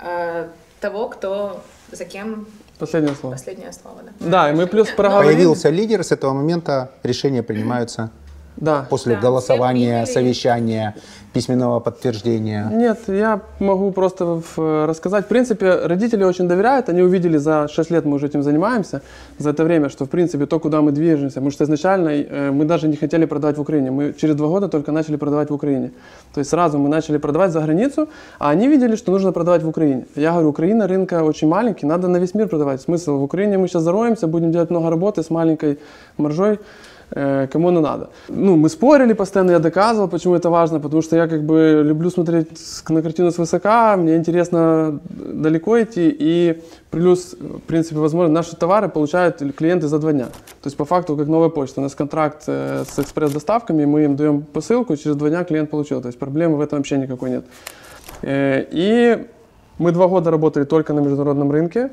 э, 0.00 0.48
того, 0.80 1.08
кто 1.08 1.62
за 1.90 2.04
кем 2.04 2.46
Последнее 2.78 3.14
слово. 3.14 3.34
последнее 3.34 3.72
слово. 3.72 3.98
Да, 4.20 4.26
Да, 4.30 4.50
и 4.50 4.54
мы 4.54 4.66
плюс 4.66 4.88
проговорили. 4.90 5.34
Появился 5.34 5.70
лидер, 5.70 6.02
с 6.02 6.10
этого 6.12 6.32
момента 6.32 6.90
решения 7.02 7.42
принимаются 7.42 8.10
Да. 8.56 8.86
после 8.88 9.14
Да, 9.16 9.20
голосования, 9.20 10.06
совещания, 10.06 10.94
письменного 11.32 11.80
подтверждения. 11.80 12.70
Нет, 12.72 12.98
я 13.08 13.40
могу 13.58 13.90
просто 13.90 14.40
в- 14.56 14.86
рассказать. 14.86 15.24
В 15.24 15.28
принципе, 15.28 15.86
родители 15.86 16.24
очень 16.24 16.46
доверяют. 16.48 16.88
Они 16.88 17.02
увидели 17.02 17.38
за 17.38 17.66
6 17.68 17.90
лет 17.90 18.04
мы 18.04 18.14
уже 18.14 18.26
этим 18.26 18.42
занимаемся, 18.42 19.00
за 19.38 19.50
это 19.50 19.64
время, 19.64 19.88
что 19.88 20.04
в 20.04 20.08
принципе 20.08 20.46
то, 20.46 20.60
куда 20.60 20.80
мы 20.80 20.92
движемся. 20.92 21.34
Потому 21.34 21.50
что 21.50 21.64
изначально 21.64 22.08
э, 22.10 22.50
мы 22.52 22.64
даже 22.64 22.88
не 22.88 22.96
хотели 22.96 23.26
продавать 23.26 23.58
в 23.58 23.60
Украине. 23.60 23.90
Мы 23.90 24.12
через 24.12 24.36
два 24.36 24.46
года 24.48 24.68
только 24.68 24.92
начали 24.92 25.16
продавать 25.16 25.50
в 25.50 25.54
Украине. 25.54 25.90
То 26.32 26.38
есть 26.40 26.50
сразу 26.50 26.78
мы 26.78 26.88
начали 26.88 27.18
продавать 27.18 27.50
за 27.50 27.60
границу, 27.60 28.08
а 28.38 28.50
они 28.50 28.68
видели, 28.68 28.96
что 28.96 29.12
нужно 29.12 29.32
продавать 29.32 29.62
в 29.64 29.68
Украине. 29.68 30.06
Я 30.14 30.30
говорю, 30.30 30.48
Украина 30.50 30.86
рынка 30.86 31.24
очень 31.24 31.48
маленький, 31.48 31.86
надо 31.86 32.08
на 32.08 32.18
весь 32.18 32.34
мир 32.34 32.48
продавать. 32.48 32.80
Смысл 32.80 33.18
в 33.18 33.22
Украине 33.24 33.58
мы 33.58 33.66
сейчас 33.68 33.82
зароемся, 33.82 34.26
будем 34.28 34.52
делать 34.52 34.70
много 34.70 34.90
работы 34.90 35.22
с 35.22 35.30
маленькой 35.30 35.78
маржой. 36.16 36.58
Э, 37.10 37.46
кому 37.52 37.68
оно 37.68 37.80
надо. 37.80 38.10
Ну, 38.28 38.56
мы 38.56 38.68
спорили 38.68 39.12
постоянно, 39.12 39.52
я 39.52 39.58
доказывал, 39.58 40.08
почему 40.08 40.34
это 40.34 40.50
важно, 40.50 40.80
потому 40.80 41.02
что 41.02 41.16
я 41.16 41.26
как 41.26 41.42
бы 41.42 41.82
люблю 41.84 42.10
смотреть 42.10 42.48
на 42.88 43.02
картину 43.02 43.30
свысока, 43.30 43.96
мне 43.96 44.16
интересно 44.16 45.00
далеко 45.08 45.80
идти, 45.82 46.14
и 46.18 46.62
плюс, 46.90 47.34
в 47.38 47.60
принципе, 47.60 47.96
возможно, 47.96 48.32
наши 48.32 48.56
товары 48.56 48.88
получают 48.88 49.42
клиенты 49.56 49.88
за 49.88 49.98
два 49.98 50.12
дня. 50.12 50.26
То 50.26 50.66
есть, 50.66 50.76
по 50.76 50.84
факту, 50.84 51.16
как 51.16 51.26
новая 51.26 51.48
почта. 51.48 51.80
У 51.80 51.82
нас 51.82 51.94
контракт 51.94 52.44
э, 52.46 52.84
с 52.88 52.98
экспресс-доставками, 52.98 53.84
мы 53.84 54.04
им 54.04 54.16
даем 54.16 54.42
посылку, 54.42 54.96
через 54.96 55.16
два 55.16 55.28
дня 55.28 55.44
клиент 55.44 55.70
получил. 55.70 56.00
То 56.00 56.08
есть, 56.08 56.18
проблемы 56.18 56.56
в 56.56 56.60
этом 56.60 56.78
вообще 56.78 56.98
никакой 56.98 57.30
нет. 57.30 57.44
Э, 58.22 58.64
И 58.70 59.26
мы 59.78 59.92
два 59.92 60.06
года 60.06 60.30
работали 60.30 60.64
только 60.64 60.92
на 60.92 61.00
международном 61.00 61.50
рынке, 61.50 61.90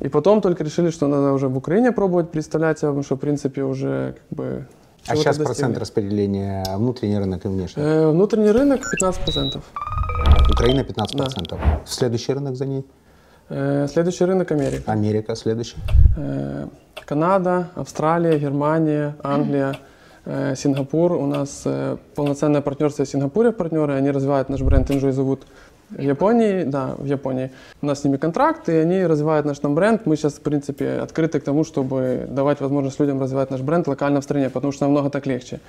и 0.00 0.08
потом 0.08 0.40
только 0.40 0.64
решили, 0.64 0.90
что 0.90 1.06
надо 1.08 1.32
уже 1.32 1.48
в 1.48 1.56
Украине 1.56 1.92
пробовать 1.92 2.30
представлять 2.30 2.78
себя, 2.78 2.88
потому 2.88 3.04
что, 3.04 3.16
в 3.16 3.20
принципе, 3.20 3.62
уже 3.62 4.14
как 4.28 4.38
бы... 4.38 4.66
А 5.06 5.16
сейчас 5.16 5.36
достигли. 5.36 5.44
процент 5.44 5.78
распределения 5.78 6.64
внутренний 6.76 7.18
рынок 7.18 7.44
и 7.44 7.48
внешний. 7.48 7.82
Э, 7.82 8.10
Внутренний 8.10 8.50
рынок 8.52 8.80
15%. 9.02 9.60
Украина 10.50 10.80
15%. 10.80 11.58
Следующий 11.86 12.32
рынок 12.34 12.56
за 12.56 12.66
ней? 12.66 12.84
Э, 13.48 13.86
Следующий 13.88 14.24
рынок 14.26 14.52
Америка. 14.52 14.92
Америка 14.92 15.34
следующий. 15.36 15.76
Э, 16.16 16.66
Канада, 17.06 17.68
Австралия, 17.74 18.38
Германия, 18.38 19.16
Англия, 19.22 19.74
э, 20.26 20.54
Сингапур. 20.56 21.12
У 21.12 21.26
нас 21.26 21.62
э, 21.64 21.96
полноценное 22.14 22.60
партнерство 22.60 23.04
в 23.04 23.08
Сингапуре 23.08 23.52
партнеры. 23.52 23.94
Они 23.94 24.10
развивают 24.10 24.48
наш 24.50 24.60
бренд 24.60 24.90
Enjoy 24.90 25.10
the 25.10 25.24
Wood. 25.26 25.40
В 25.90 26.00
Японии, 26.00 26.62
да, 26.64 26.94
в 26.98 27.04
Японии. 27.04 27.50
У 27.82 27.86
нас 27.86 28.00
с 28.00 28.04
ними 28.04 28.16
контракт, 28.16 28.68
и 28.68 28.72
они 28.72 29.04
развивают 29.06 29.46
наш 29.46 29.58
там 29.58 29.74
бренд. 29.74 30.06
Мы 30.06 30.16
сейчас, 30.16 30.34
в 30.34 30.40
принципе, 30.40 31.00
открыты 31.02 31.40
к 31.40 31.44
тому, 31.44 31.64
чтобы 31.64 32.26
давать 32.28 32.60
возможность 32.60 33.00
людям 33.00 33.20
развивать 33.20 33.50
наш 33.50 33.60
бренд 33.60 33.88
локально 33.88 34.20
в 34.20 34.24
стране, 34.24 34.50
потому 34.50 34.72
что 34.72 34.84
намного 34.84 35.10
так 35.10 35.26
легче 35.26 35.60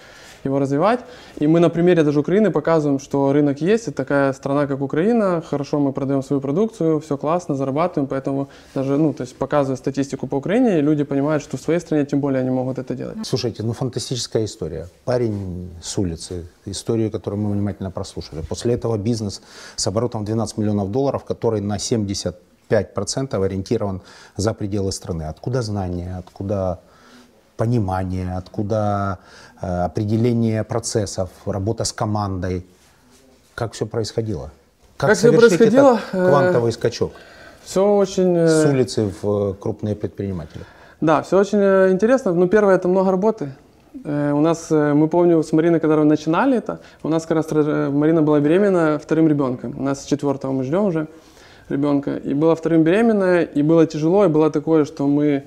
его 0.43 0.59
развивать. 0.59 0.99
И 1.37 1.47
мы 1.47 1.59
на 1.59 1.69
примере 1.69 2.03
даже 2.03 2.19
Украины 2.19 2.51
показываем, 2.51 2.99
что 2.99 3.31
рынок 3.33 3.61
есть, 3.61 3.87
и 3.87 3.91
такая 3.91 4.33
страна, 4.33 4.67
как 4.67 4.81
Украина, 4.81 5.41
хорошо 5.41 5.79
мы 5.79 5.93
продаем 5.93 6.23
свою 6.23 6.41
продукцию, 6.41 6.99
все 6.99 7.17
классно, 7.17 7.55
зарабатываем, 7.55 8.07
поэтому 8.07 8.49
даже, 8.75 8.97
ну, 8.97 9.13
то 9.13 9.21
есть 9.21 9.35
показывая 9.35 9.77
статистику 9.77 10.27
по 10.27 10.35
Украине, 10.35 10.81
люди 10.81 11.03
понимают, 11.03 11.43
что 11.43 11.57
в 11.57 11.61
своей 11.61 11.79
стране 11.79 12.05
тем 12.05 12.19
более 12.19 12.41
они 12.41 12.49
могут 12.49 12.77
это 12.77 12.95
делать. 12.95 13.17
Слушайте, 13.23 13.63
ну 13.63 13.73
фантастическая 13.73 14.45
история. 14.45 14.87
Парень 15.05 15.69
с 15.81 15.97
улицы, 15.97 16.45
историю, 16.65 17.11
которую 17.11 17.41
мы 17.41 17.51
внимательно 17.51 17.91
прослушали. 17.91 18.41
После 18.41 18.73
этого 18.73 18.97
бизнес 18.97 19.41
с 19.75 19.87
оборотом 19.87 20.25
12 20.25 20.57
миллионов 20.57 20.91
долларов, 20.91 21.23
который 21.25 21.61
на 21.61 21.77
75% 21.77 22.33
ориентирован 23.45 24.01
за 24.37 24.53
пределы 24.53 24.91
страны. 24.91 25.23
Откуда 25.23 25.61
знания, 25.61 26.17
откуда 26.17 26.79
понимание, 27.57 28.37
откуда 28.37 29.19
определение 29.61 30.63
процессов, 30.63 31.29
работа 31.45 31.83
с 31.83 31.93
командой. 31.93 32.65
Как 33.55 33.73
все 33.73 33.85
происходило? 33.85 34.51
Как 34.97 35.13
всё 35.17 35.27
совершить 35.29 35.57
происходило? 35.57 35.93
этот 35.95 36.13
Э, 36.13 36.29
квантовый 36.29 36.71
скачок 36.71 37.11
Все 37.63 37.83
очень... 37.95 38.35
э, 38.37 38.47
с 38.47 38.65
улицы 38.65 39.11
в 39.21 39.51
э, 39.51 39.53
крупные 39.59 39.95
предприниматели? 39.95 40.63
Да, 41.01 41.21
все 41.21 41.39
очень 41.39 41.59
э, 41.59 41.91
интересно. 41.91 42.33
Ну, 42.33 42.47
первое, 42.47 42.75
это 42.75 42.87
много 42.87 43.11
работы. 43.11 43.51
Э, 44.05 44.31
У 44.33 44.41
нас, 44.41 44.67
э, 44.71 44.93
мы 44.93 45.07
помню, 45.07 45.41
с 45.43 45.51
Мариной, 45.51 45.79
когда 45.79 45.95
мы 45.97 46.05
начинали 46.05 46.57
это, 46.57 46.79
у 47.03 47.09
нас 47.09 47.25
как 47.25 47.37
раз 47.37 47.47
э, 47.51 47.89
Марина 47.89 48.21
была 48.21 48.39
беременна 48.39 48.99
вторым 48.99 49.27
ребенком. 49.27 49.73
У 49.77 49.83
нас 49.83 50.03
с 50.03 50.05
четвертого 50.05 50.51
мы 50.51 50.63
ждем 50.63 50.85
уже 50.85 51.07
ребенка. 51.69 52.17
И 52.17 52.33
была 52.33 52.53
вторым 52.55 52.83
беременная, 52.83 53.43
и 53.43 53.61
было 53.63 53.85
тяжело, 53.85 54.25
и 54.25 54.27
было 54.27 54.49
такое, 54.51 54.85
что 54.85 55.07
мы 55.07 55.43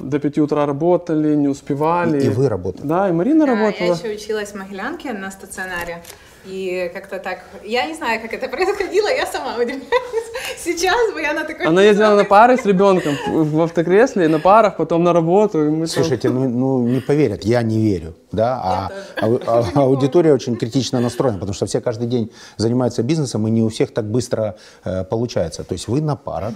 до 0.00 0.18
5 0.18 0.38
утра 0.38 0.66
работали, 0.66 1.34
не 1.34 1.48
успевали. 1.48 2.22
И 2.24 2.28
вы 2.28 2.48
работали. 2.48 2.86
Да, 2.86 3.08
и 3.08 3.12
Марина 3.12 3.46
Да, 3.46 3.52
работала. 3.54 3.86
я 3.86 3.94
еще 3.94 4.08
училась 4.22 4.50
в 4.50 4.54
Могилянке 4.56 5.12
на 5.12 5.30
стационаре. 5.30 6.02
И 6.46 6.90
как-то 6.94 7.18
так, 7.18 7.40
я 7.64 7.86
не 7.86 7.94
знаю, 7.94 8.18
как 8.22 8.32
это 8.32 8.48
происходило, 8.48 9.08
я 9.08 9.26
сама 9.26 9.56
удивляюсь. 9.56 9.82
Сейчас 10.58 11.12
бы 11.12 11.20
я 11.20 11.34
на 11.34 11.44
такой... 11.44 11.66
Она 11.66 11.82
ездила 11.82 12.14
на 12.14 12.24
пары 12.24 12.56
с 12.56 12.64
ребенком 12.64 13.14
в 13.28 13.60
автокресле, 13.60 14.26
на 14.28 14.38
парах, 14.38 14.78
потом 14.78 15.04
на 15.04 15.12
работу. 15.12 15.66
и 15.66 15.68
мы 15.68 15.86
там- 15.86 15.86
Слушайте, 15.86 16.30
ну, 16.30 16.48
ну 16.48 16.88
не 16.88 17.00
поверят, 17.00 17.44
я 17.44 17.62
не 17.62 17.78
верю, 17.78 18.14
да, 18.32 18.58
а, 18.62 18.90
а- 19.20 19.38
а- 19.46 19.70
аудитория 19.82 20.32
очень 20.32 20.56
критично 20.56 21.00
настроена, 21.00 21.38
потому 21.38 21.52
что 21.54 21.66
все 21.66 21.80
каждый 21.82 22.06
день 22.08 22.30
занимаются 22.56 23.02
бизнесом, 23.02 23.46
и 23.46 23.50
не 23.50 23.62
у 23.62 23.68
всех 23.68 23.92
так 23.92 24.06
быстро 24.06 24.56
э, 24.84 25.04
получается. 25.04 25.62
То 25.62 25.74
есть 25.74 25.88
вы 25.88 26.00
на 26.00 26.16
парах 26.16 26.54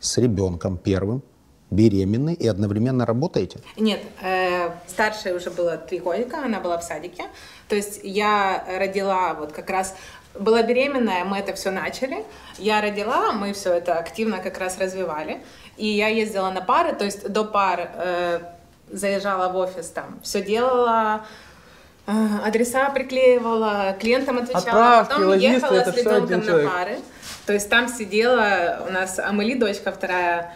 с 0.00 0.16
ребенком 0.16 0.78
первым, 0.78 1.22
беременны 1.70 2.34
и 2.34 2.46
одновременно 2.46 3.06
работаете? 3.06 3.58
Нет, 3.76 4.00
э, 4.22 4.70
старшей 4.86 5.34
уже 5.34 5.50
было 5.50 5.76
три 5.76 5.98
годика, 5.98 6.44
она 6.44 6.60
была 6.60 6.78
в 6.78 6.82
садике. 6.82 7.24
То 7.68 7.74
есть 7.74 8.00
я 8.04 8.64
родила 8.78 9.34
вот 9.34 9.52
как 9.52 9.70
раз 9.70 9.96
была 10.38 10.62
беременная, 10.62 11.24
мы 11.24 11.38
это 11.38 11.54
все 11.54 11.70
начали. 11.70 12.24
Я 12.58 12.80
родила, 12.80 13.32
мы 13.32 13.52
все 13.52 13.72
это 13.72 13.98
активно 13.98 14.38
как 14.38 14.58
раз 14.58 14.78
развивали. 14.78 15.40
И 15.76 15.86
я 15.86 16.08
ездила 16.08 16.50
на 16.50 16.60
пары, 16.60 16.94
то 16.94 17.04
есть 17.04 17.28
до 17.28 17.44
пар 17.44 17.90
э, 17.94 18.40
заезжала 18.90 19.48
в 19.52 19.56
офис, 19.56 19.88
там 19.88 20.20
все 20.22 20.42
делала, 20.42 21.26
э, 22.06 22.12
адреса 22.44 22.88
приклеивала, 22.90 23.96
клиентам 24.00 24.38
отвечала, 24.38 25.00
Отправки, 25.00 25.10
потом 25.10 25.28
логисты, 25.28 25.52
ехала 25.52 25.76
это 25.76 25.92
с 25.92 25.96
ребенком 25.96 26.38
на 26.40 26.46
человек. 26.46 26.70
пары. 26.70 26.98
То 27.46 27.52
есть 27.52 27.68
там 27.68 27.88
сидела 27.88 28.84
у 28.88 28.92
нас 28.92 29.18
Амели, 29.18 29.54
дочка 29.54 29.92
вторая, 29.92 30.54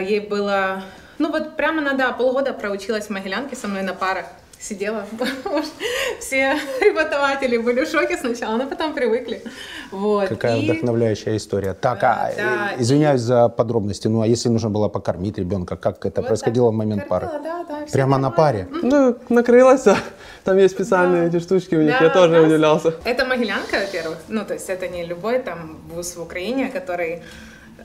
ей 0.00 0.20
было, 0.20 0.82
ну 1.18 1.30
вот 1.30 1.56
прямо 1.56 1.80
на, 1.82 1.92
да, 1.94 2.12
полгода 2.12 2.52
проучилась 2.52 3.06
в 3.06 3.10
Могилянке 3.10 3.56
со 3.56 3.68
мной 3.68 3.82
на 3.82 3.94
парах. 3.94 4.26
Сидела. 4.58 5.04
Все 6.20 6.56
преподаватели 6.80 7.58
были 7.58 7.84
в 7.84 7.88
шоке 7.90 8.16
сначала, 8.16 8.56
но 8.56 8.66
потом 8.66 8.94
привыкли. 8.94 9.42
Вот. 9.90 10.28
Какая 10.28 10.56
И- 10.58 10.64
вдохновляющая 10.64 11.36
история. 11.36 11.74
Так, 11.74 12.00
Да, 12.00 12.30
а, 12.32 12.36
да, 12.36 12.82
извиняюсь 12.82 13.20
за 13.20 13.48
подробности, 13.50 14.08
ну 14.08 14.22
а 14.22 14.26
если 14.26 14.48
нужно 14.48 14.70
было 14.70 14.88
покормить 14.88 15.36
ребенка, 15.38 15.76
как 15.76 16.06
это 16.06 16.22
Вот 16.22 16.28
происходило 16.28 16.68
так. 16.68 16.74
в 16.74 16.76
момент 16.78 17.08
пары? 17.08 17.26
Кормила, 17.26 17.44
да, 17.44 17.64
да, 17.80 17.84
всё 17.84 17.92
Прямо 17.92 18.16
на 18.18 18.30
нормально. 18.30 18.68
паре? 18.70 18.80
Ну, 18.82 19.16
накрылась, 19.28 19.86
а. 19.86 19.96
там 20.44 20.56
есть 20.56 20.74
специальные 20.74 21.28
эти 21.28 21.40
штучки 21.40 21.74
у 21.74 21.82
них, 21.82 21.96
Да, 21.98 22.04
я 22.06 22.10
тоже 22.10 22.32
нас- 22.32 22.46
удивлялся. 22.46 22.94
Это 23.04 23.26
Могилянка, 23.26 23.80
во-первых. 23.80 24.18
Ну, 24.28 24.44
то 24.46 24.54
есть 24.54 24.70
это 24.70 24.88
не 24.88 25.04
любой 25.04 25.40
там 25.40 25.78
вуз 25.92 26.16
в 26.16 26.22
Украине, 26.22 26.68
который... 26.70 27.22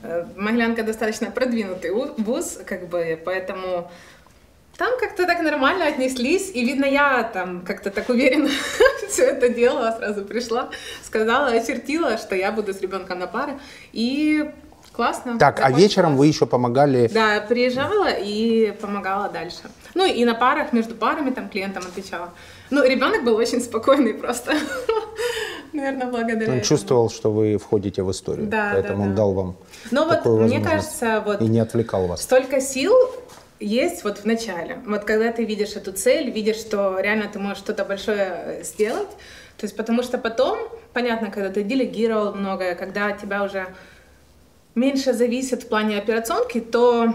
э, 0.02 0.26
Могилянка 0.36 0.82
достаточно 0.82 1.30
продвинутый 1.30 1.90
вуз, 1.90 2.58
как 2.66 2.88
бы, 2.88 3.20
поэтому 3.24 3.90
там 4.80 4.98
как-то 4.98 5.26
так 5.26 5.42
нормально 5.42 5.86
отнеслись. 5.86 6.50
И, 6.54 6.64
видно, 6.64 6.86
я 6.86 7.22
там 7.22 7.60
как-то 7.66 7.90
так 7.90 8.08
уверенно 8.08 8.48
все 9.08 9.24
это 9.24 9.50
делала, 9.50 9.94
сразу 9.98 10.24
пришла, 10.24 10.70
сказала, 11.04 11.48
очертила, 11.48 12.16
что 12.16 12.34
я 12.34 12.50
буду 12.50 12.72
с 12.72 12.80
ребенком 12.80 13.18
на 13.18 13.26
паре. 13.26 13.58
И 13.92 14.50
классно. 14.92 15.38
Так, 15.38 15.60
а 15.60 15.70
вечером 15.70 16.10
классно. 16.10 16.18
вы 16.18 16.26
еще 16.28 16.46
помогали 16.46 17.08
Да, 17.12 17.44
приезжала 17.46 18.08
и 18.08 18.72
помогала 18.80 19.28
дальше. 19.28 19.70
Ну 19.94 20.06
и 20.06 20.24
на 20.24 20.34
парах, 20.34 20.72
между 20.72 20.94
парами 20.94 21.28
там 21.28 21.50
клиентам 21.50 21.82
отвечала. 21.82 22.30
Ну, 22.70 22.84
ребенок 22.84 23.24
был 23.24 23.36
очень 23.36 23.60
спокойный 23.60 24.14
просто. 24.14 24.52
Наверное, 25.72 26.06
благодаря 26.08 26.36
Он 26.52 26.58
этому. 26.58 26.62
чувствовал, 26.62 27.10
что 27.10 27.30
вы 27.32 27.56
входите 27.56 28.02
в 28.02 28.10
историю, 28.10 28.46
Да, 28.48 28.70
поэтому 28.72 28.98
да, 28.98 29.02
он 29.04 29.10
да. 29.10 29.16
дал 29.16 29.32
вам 29.32 29.56
Но 29.90 30.04
вот 30.04 30.16
такую 30.16 30.36
мне 30.42 30.58
возможность 30.58 30.98
кажется, 31.00 31.22
вот 31.24 31.40
и 31.40 31.46
не 31.46 31.60
отвлекал 31.60 32.06
вас. 32.06 32.22
столько 32.22 32.60
сил 32.60 32.92
есть 33.60 34.02
вот 34.04 34.18
в 34.18 34.24
начале. 34.24 34.78
Вот 34.86 35.04
когда 35.04 35.30
ты 35.32 35.44
видишь 35.44 35.76
эту 35.76 35.92
цель, 35.92 36.30
видишь, 36.30 36.56
что 36.56 36.98
реально 36.98 37.28
ты 37.32 37.38
можешь 37.38 37.58
что-то 37.58 37.84
большое 37.84 38.18
э, 38.60 38.62
сделать. 38.64 39.10
То 39.58 39.66
есть 39.66 39.76
потому 39.76 40.02
что 40.02 40.18
потом, 40.18 40.58
понятно, 40.92 41.30
когда 41.30 41.50
ты 41.50 41.62
делегировал 41.62 42.34
многое, 42.34 42.74
когда 42.74 43.12
тебя 43.12 43.44
уже 43.44 43.66
меньше 44.74 45.12
зависит 45.12 45.62
в 45.64 45.68
плане 45.68 45.98
операционки, 45.98 46.60
то 46.60 47.12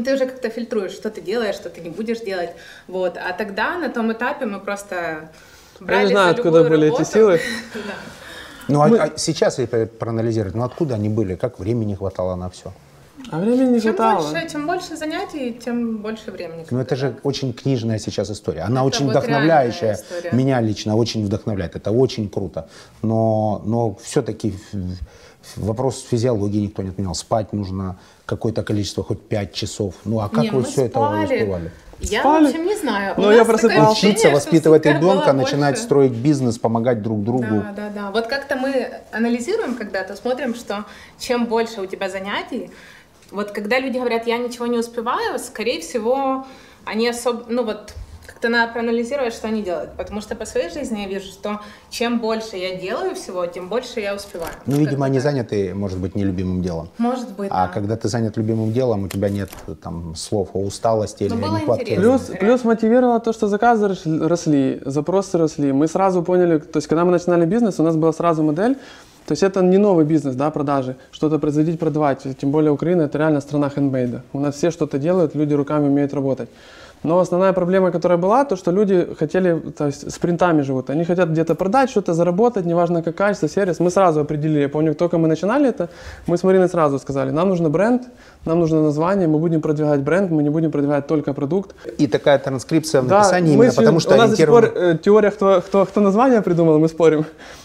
ты 0.00 0.14
уже 0.14 0.26
как-то 0.26 0.48
фильтруешь, 0.48 0.92
что 0.92 1.10
ты 1.10 1.20
делаешь, 1.20 1.56
что 1.56 1.68
ты 1.68 1.80
не 1.80 1.90
будешь 1.90 2.20
делать. 2.20 2.50
Вот. 2.88 3.16
А 3.16 3.32
тогда 3.32 3.78
на 3.78 3.88
том 3.88 4.12
этапе 4.12 4.46
мы 4.46 4.60
просто 4.60 5.30
брали 5.80 6.06
не 6.06 6.12
знаю, 6.12 6.34
за 6.34 6.40
откуда 6.40 6.64
были 6.64 6.92
эти 6.92 7.04
силы. 7.04 7.40
Да. 7.74 7.94
Ну 8.68 8.80
а, 8.80 8.86
а 8.86 9.18
сейчас, 9.18 9.58
если 9.58 9.84
проанализировать, 9.86 10.54
ну 10.54 10.62
откуда 10.62 10.94
они 10.94 11.08
были, 11.08 11.34
как 11.34 11.58
времени 11.58 11.96
хватало 11.96 12.36
на 12.36 12.48
все? 12.48 12.72
А 13.30 13.38
времени 13.38 13.74
не 13.74 13.80
Чем 13.80 13.94
хватало. 13.94 14.30
больше, 14.30 14.48
чем 14.50 14.66
больше 14.66 14.96
занятий, 14.96 15.52
тем 15.64 15.98
больше 15.98 16.30
времени. 16.30 16.66
Ну 16.70 16.80
это 16.80 16.96
же 16.96 17.16
очень 17.22 17.52
книжная 17.52 17.98
сейчас 17.98 18.30
история. 18.30 18.62
Она 18.62 18.80
Это 18.80 18.86
очень 18.86 19.04
вот 19.06 19.12
вдохновляющая. 19.12 19.98
Меня 20.32 20.60
лично 20.60 20.96
очень 20.96 21.24
вдохновляет. 21.24 21.76
Это 21.76 21.90
очень 21.90 22.28
круто. 22.28 22.68
Но, 23.02 23.62
но 23.64 23.96
все-таки 24.02 24.54
вопрос 25.56 26.04
физиологии 26.10 26.60
никто 26.60 26.82
не 26.82 26.90
отменял. 26.90 27.14
Спать 27.14 27.52
нужно 27.52 27.98
какое-то 28.26 28.62
количество, 28.62 29.02
хоть 29.02 29.20
5 29.20 29.52
часов. 29.52 29.94
Ну 30.04 30.20
а 30.20 30.28
как 30.28 30.44
Не, 30.44 30.50
вы 30.50 30.62
все 30.64 30.82
это 30.86 30.98
спали. 30.98 31.24
успевали? 31.24 31.70
Я, 32.00 32.20
Спали. 32.20 32.46
в 32.46 32.48
общем, 32.48 32.64
не 32.66 32.76
знаю. 32.76 33.14
Но 33.16 33.32
я 33.32 33.42
ощущение, 33.42 33.90
Учиться 33.90 34.30
воспитывать 34.30 34.84
ребенка, 34.86 35.32
начинать 35.32 35.74
больше. 35.74 35.82
строить 35.84 36.12
бизнес, 36.12 36.58
помогать 36.58 37.00
друг 37.00 37.22
другу. 37.22 37.62
Да, 37.62 37.72
да, 37.76 37.90
да. 37.94 38.10
Вот 38.10 38.26
как-то 38.26 38.56
мы 38.56 38.90
анализируем 39.12 39.76
когда-то, 39.76 40.16
смотрим, 40.16 40.54
что 40.56 40.84
чем 41.18 41.46
больше 41.46 41.80
у 41.80 41.86
тебя 41.86 42.08
занятий, 42.08 42.70
вот 43.30 43.52
когда 43.52 43.78
люди 43.78 43.98
говорят, 43.98 44.26
я 44.26 44.38
ничего 44.38 44.66
не 44.66 44.78
успеваю, 44.78 45.38
скорее 45.38 45.80
всего, 45.80 46.44
они 46.84 47.08
особо, 47.08 47.44
ну 47.48 47.64
вот, 47.64 47.94
как-то 48.42 48.48
надо 48.58 48.72
проанализировать, 48.72 49.34
что 49.34 49.46
они 49.48 49.62
делают. 49.62 49.90
Потому 49.96 50.20
что 50.20 50.34
по 50.34 50.44
своей 50.46 50.68
жизни 50.70 51.00
я 51.00 51.06
вижу, 51.08 51.26
что 51.26 51.60
чем 51.90 52.18
больше 52.18 52.56
я 52.56 52.76
делаю 52.76 53.14
всего, 53.14 53.46
тем 53.46 53.68
больше 53.68 54.00
я 54.00 54.14
успеваю. 54.14 54.50
Ну, 54.66 54.76
видимо, 54.76 55.06
они 55.06 55.20
заняты, 55.20 55.74
может 55.74 55.98
быть, 55.98 56.16
нелюбимым 56.16 56.60
делом. 56.62 56.88
Может 56.98 57.30
быть, 57.36 57.48
А 57.52 57.66
да. 57.66 57.72
когда 57.72 57.96
ты 57.96 58.08
занят 58.08 58.36
любимым 58.36 58.72
делом, 58.72 59.04
у 59.04 59.08
тебя 59.08 59.28
нет 59.28 59.50
там 59.82 60.14
слов 60.16 60.48
о 60.54 60.58
усталости 60.60 61.24
или 61.24 61.34
Ну, 61.34 61.40
было 61.40 61.58
нехватке 61.58 61.84
интересно. 61.84 62.02
времени. 62.10 62.18
Плюс, 62.28 62.38
плюс 62.40 62.64
мотивировало 62.64 63.20
то, 63.20 63.32
что 63.32 63.46
заказы 63.48 63.86
рос- 63.88 64.06
росли, 64.06 64.80
запросы 64.84 65.38
росли. 65.38 65.72
Мы 65.72 65.86
сразу 65.86 66.22
поняли, 66.22 66.58
то 66.58 66.78
есть 66.78 66.88
когда 66.88 67.04
мы 67.04 67.12
начинали 67.12 67.46
бизнес, 67.46 67.78
у 67.80 67.82
нас 67.84 67.94
была 67.96 68.12
сразу 68.12 68.42
модель, 68.42 68.74
то 69.26 69.32
есть 69.32 69.44
это 69.44 69.62
не 69.62 69.78
новый 69.78 70.04
бизнес, 70.04 70.34
да, 70.34 70.50
продажи, 70.50 70.96
что-то 71.12 71.38
производить, 71.38 71.78
продавать. 71.78 72.22
Тем 72.40 72.50
более 72.50 72.72
Украина 72.72 73.02
это 73.02 73.18
реально 73.18 73.40
страна 73.40 73.68
хендмейда. 73.70 74.22
У 74.32 74.40
нас 74.40 74.56
все 74.56 74.72
что-то 74.72 74.98
делают, 74.98 75.36
люди 75.36 75.54
руками 75.54 75.86
умеют 75.86 76.12
работать. 76.12 76.48
Но 77.04 77.18
основная 77.18 77.52
проблема, 77.52 77.90
которая 77.90 78.16
была, 78.18 78.44
то, 78.44 78.56
что 78.56 78.70
люди 78.70 79.08
хотели, 79.18 79.58
то 79.76 79.86
есть 79.86 80.12
спринтами 80.12 80.62
живут. 80.62 80.90
Они 80.90 81.04
хотят 81.04 81.28
где-то 81.30 81.54
продать, 81.54 81.90
что-то 81.90 82.14
заработать, 82.14 82.64
неважно 82.66 83.02
как 83.02 83.16
качество, 83.16 83.48
сервис. 83.48 83.80
Мы 83.80 83.90
сразу 83.90 84.20
определили, 84.20 84.60
я 84.60 84.68
помню, 84.68 84.94
только 84.94 85.18
мы 85.18 85.26
начинали 85.28 85.68
это, 85.68 85.88
мы 86.28 86.36
с 86.36 86.44
Мариной 86.44 86.68
сразу 86.68 86.98
сказали, 86.98 87.30
нам 87.32 87.48
нужно 87.48 87.68
бренд, 87.70 88.02
нам 88.44 88.60
нужно 88.60 88.82
название, 88.82 89.26
мы 89.26 89.38
будем 89.38 89.60
продвигать 89.60 90.00
бренд, 90.00 90.30
мы 90.30 90.42
не 90.42 90.50
будем 90.50 90.70
продвигать 90.70 91.06
только 91.06 91.32
продукт. 91.34 91.74
И 91.98 92.06
такая 92.06 92.38
транскрипция 92.38 93.02
в 93.02 93.06
Да, 93.08 93.18
написании 93.18 93.56
мы 93.56 93.64
именно 93.64 93.72
с- 93.72 93.76
потому, 93.76 94.00
что 94.00 94.14
у 94.14 94.18
нас 94.18 94.30
до 94.30 94.36
сих 94.36 94.48
пор 94.48 94.64
э, 94.64 94.98
теория, 95.02 95.30
кто, 95.30 95.60
кто, 95.60 95.84
кто 95.86 96.00
название 96.00 96.40
придумал, 96.40 96.78
мы 96.78 96.88
спорим. 96.88 97.24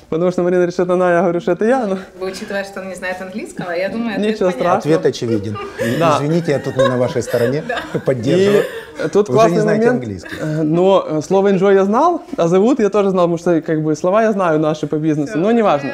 Потому 0.10 0.32
что 0.32 0.44
Марина 0.44 0.66
решит 0.66 0.90
она, 0.90 1.12
я 1.12 1.22
говорю, 1.22 1.42
что 1.42 1.52
это 1.52 1.66
я. 1.66 1.86
Но... 1.86 1.98
Вы, 2.20 2.28
учитывая, 2.28 2.64
что 2.64 2.82
он 2.82 2.90
не 2.90 2.96
знает 2.96 3.22
английского, 3.22 3.72
я 3.72 3.90
думаю, 3.90 4.16
ответ 4.16 4.34
Ничего 4.34 4.52
страшного. 4.52 4.78
Ответ 4.78 5.06
очевиден. 5.06 5.58
Да. 6.00 6.16
Извините, 6.18 6.52
я 6.54 6.60
тут 6.60 6.78
не 6.78 6.88
на 6.88 6.98
вашей 6.98 7.22
стороне. 7.22 7.64
Поддерживаю. 8.06 8.64
тут 9.12 9.28
Вы 9.28 9.36
уже 9.36 9.42
классный 9.42 9.56
не 9.56 9.62
знаете 9.62 9.86
момент. 9.88 10.04
английский. 10.04 10.30
э, 10.40 10.62
Но 10.64 11.06
э, 11.10 11.22
слово 11.22 11.52
enjoy 11.52 11.74
я 11.74 11.84
знал, 11.84 12.22
а 12.38 12.48
зовут 12.48 12.80
я 12.80 12.90
тоже 12.90 13.10
знал, 13.10 13.26
потому 13.26 13.38
что 13.38 13.62
как 13.62 13.84
бы 13.84 13.96
слова 13.96 14.24
я 14.24 14.32
знаю 14.32 14.60
наши 14.60 14.88
по 14.88 14.96
бизнесу, 14.96 15.38
но 15.38 15.52
неважно. 15.52 15.92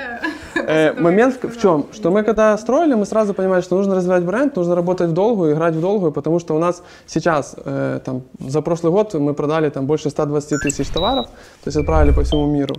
Э, 0.55 0.93
момент 0.93 1.39
в, 1.41 1.49
в 1.49 1.59
чем? 1.59 1.87
Что 1.91 2.11
мы 2.11 2.23
когда 2.23 2.55
строили, 2.57 2.93
мы 2.93 3.05
сразу 3.05 3.33
понимали, 3.33 3.61
что 3.61 3.75
нужно 3.75 3.95
развивать 3.95 4.23
бренд, 4.23 4.55
нужно 4.55 4.75
работать 4.75 5.09
в 5.09 5.13
долгую, 5.13 5.53
играть 5.53 5.73
в 5.73 5.81
долгую, 5.81 6.11
потому 6.11 6.39
что 6.39 6.55
у 6.55 6.59
нас 6.59 6.83
сейчас, 7.07 7.55
э, 7.65 7.99
там, 8.05 8.21
за 8.39 8.61
прошлый 8.61 8.91
год 8.91 9.13
мы 9.15 9.33
продали 9.33 9.69
там 9.69 9.87
больше 9.87 10.09
120 10.11 10.61
тысяч 10.61 10.87
товаров, 10.89 11.25
то 11.63 11.67
есть 11.67 11.77
отправили 11.77 12.13
по 12.13 12.21
всему 12.23 12.45
миру. 12.45 12.75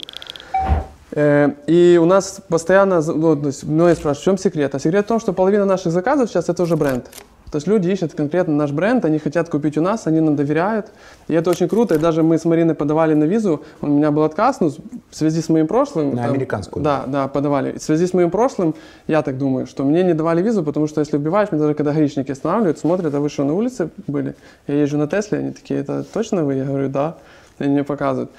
Э, 1.14 1.50
И 1.66 1.98
у 2.02 2.06
нас 2.06 2.40
постоянно, 2.48 3.00
ну, 3.00 3.36
многие 3.62 3.94
спрашивают, 3.94 4.18
в 4.18 4.24
чем 4.24 4.38
секрет? 4.38 4.74
А 4.74 4.78
секрет 4.78 5.04
в 5.04 5.08
том, 5.08 5.20
что 5.20 5.32
половина 5.32 5.64
наших 5.64 5.92
заказов 5.92 6.28
сейчас 6.28 6.48
это 6.48 6.62
уже 6.62 6.76
бренд. 6.76 7.08
То 7.50 7.58
есть 7.58 7.68
люди 7.68 7.88
ищут 7.88 8.14
конкретно 8.14 8.54
наш 8.54 8.72
бренд, 8.72 9.04
они 9.04 9.20
хотят 9.20 9.48
купить 9.48 9.78
у 9.78 9.80
нас, 9.80 10.08
они 10.08 10.18
нам 10.18 10.34
доверяют. 10.34 10.86
И 11.28 11.34
это 11.34 11.50
очень 11.50 11.68
круто. 11.68 11.94
И 11.94 11.98
даже 11.98 12.24
мы 12.24 12.36
с 12.36 12.44
Мариной 12.44 12.74
подавали 12.74 13.14
на 13.14 13.24
визу, 13.24 13.62
у 13.80 13.86
меня 13.86 14.10
был 14.10 14.24
отказ, 14.24 14.58
ну, 14.58 14.72
в 15.10 15.14
связи 15.14 15.40
с 15.40 15.48
моим 15.48 15.68
прошлым. 15.68 16.16
На 16.16 16.24
американскую. 16.24 16.82
Да, 16.82 17.04
да, 17.06 17.28
подавали. 17.28 17.78
В 17.78 17.82
связи 17.82 18.08
с 18.08 18.12
моим 18.12 18.30
прошлым, 18.30 18.74
я 19.06 19.22
так 19.22 19.38
думаю, 19.38 19.68
что 19.68 19.84
мне 19.84 20.02
не 20.02 20.14
давали 20.14 20.42
визу, 20.42 20.64
потому 20.64 20.88
что 20.88 21.00
если 21.00 21.16
убиваешь, 21.16 21.52
мне 21.52 21.60
даже 21.60 21.74
когда 21.74 21.92
гаишники 21.92 22.32
останавливают, 22.32 22.80
смотрят, 22.80 23.14
а 23.14 23.20
вы 23.20 23.28
что, 23.28 23.44
на 23.44 23.54
улице 23.54 23.88
были? 24.08 24.34
Я 24.66 24.74
езжу 24.80 24.98
на 24.98 25.06
Тесле, 25.06 25.38
они 25.38 25.52
такие, 25.52 25.78
это 25.78 26.02
точно 26.02 26.42
вы? 26.44 26.54
Я 26.54 26.64
говорю, 26.64 26.88
да. 26.88 27.18
И 27.60 27.64
они 27.64 27.74
мне 27.74 27.84
показывают. 27.84 28.32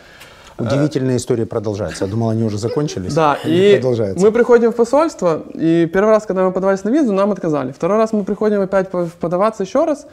Удивительная 0.57 1.17
история 1.17 1.45
продолжается. 1.45 2.05
Я 2.05 2.11
думал, 2.11 2.29
они 2.29 2.43
уже 2.43 2.57
закончились. 2.57 3.13
Да, 3.13 3.37
и 3.43 3.81
мы 4.17 4.31
приходим 4.31 4.71
в 4.71 4.75
посольство, 4.75 5.43
и 5.53 5.85
первый 5.91 6.11
раз, 6.11 6.25
когда 6.25 6.45
мы 6.45 6.51
подавались 6.51 6.83
на 6.83 6.89
визу, 6.89 7.11
нам 7.13 7.31
отказали. 7.31 7.71
Второй 7.71 7.97
раз 7.97 8.13
мы 8.13 8.23
приходим 8.23 8.61
опять 8.61 8.89
по- 8.89 9.09
подаваться 9.19 9.63
еще 9.63 9.83
раз 9.83 10.07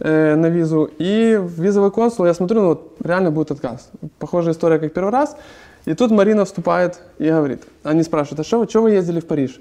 э, 0.00 0.34
на 0.34 0.46
визу, 0.46 0.90
и 0.98 1.40
визовый 1.56 1.90
консул, 1.90 2.26
я 2.26 2.34
смотрю, 2.34 2.60
ну 2.60 2.68
вот 2.68 2.96
реально 3.02 3.30
будет 3.30 3.50
отказ. 3.50 3.88
Похожая 4.18 4.52
история, 4.52 4.78
как 4.78 4.92
первый 4.92 5.12
раз. 5.12 5.36
И 5.86 5.94
тут 5.94 6.10
Марина 6.10 6.44
вступает 6.44 6.98
и 7.18 7.30
говорит, 7.30 7.62
они 7.82 8.02
спрашивают, 8.02 8.40
а 8.40 8.44
что 8.44 8.58
вы, 8.58 8.68
что 8.68 8.82
вы 8.82 8.90
ездили 8.90 9.20
в 9.20 9.26
Париж? 9.26 9.58